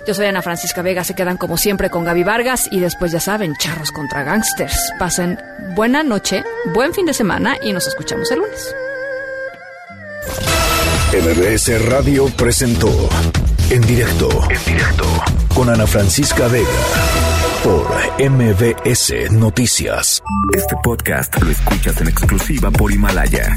Yo 0.06 0.14
soy 0.14 0.27
Ana 0.27 0.43
Francisca 0.43 0.82
Vega. 0.82 1.05
Se 1.05 1.14
quedan 1.14 1.36
como 1.36 1.56
siempre 1.56 1.90
con 1.90 2.05
Gaby 2.05 2.24
Vargas. 2.24 2.68
Y 2.70 2.81
después, 2.81 3.12
ya 3.12 3.20
saben, 3.20 3.55
charros 3.56 3.93
contra 3.93 4.22
gangsters. 4.22 4.93
Pasen 4.98 5.39
buena 5.74 6.02
noche, 6.02 6.44
buen 6.74 6.93
fin 6.94 7.06
de 7.06 7.14
semana 7.14 7.56
y 7.62 7.72
nos 7.72 7.86
escuchamos 7.86 8.31
el 8.31 8.39
lunes. 8.40 8.74
MBS 11.12 11.89
Radio 11.89 12.27
presentó 12.36 13.09
en 13.70 13.81
directo, 13.82 14.28
en 14.48 14.64
directo 14.64 15.05
con 15.55 15.68
Ana 15.68 15.86
Francisca 15.86 16.47
Vega 16.48 16.68
por 17.64 17.86
MBS 18.18 19.31
Noticias. 19.32 20.22
Este 20.56 20.77
podcast 20.82 21.40
lo 21.43 21.51
escuchas 21.51 22.01
en 22.01 22.09
exclusiva 22.09 22.70
por 22.70 22.93
Himalaya. 22.93 23.56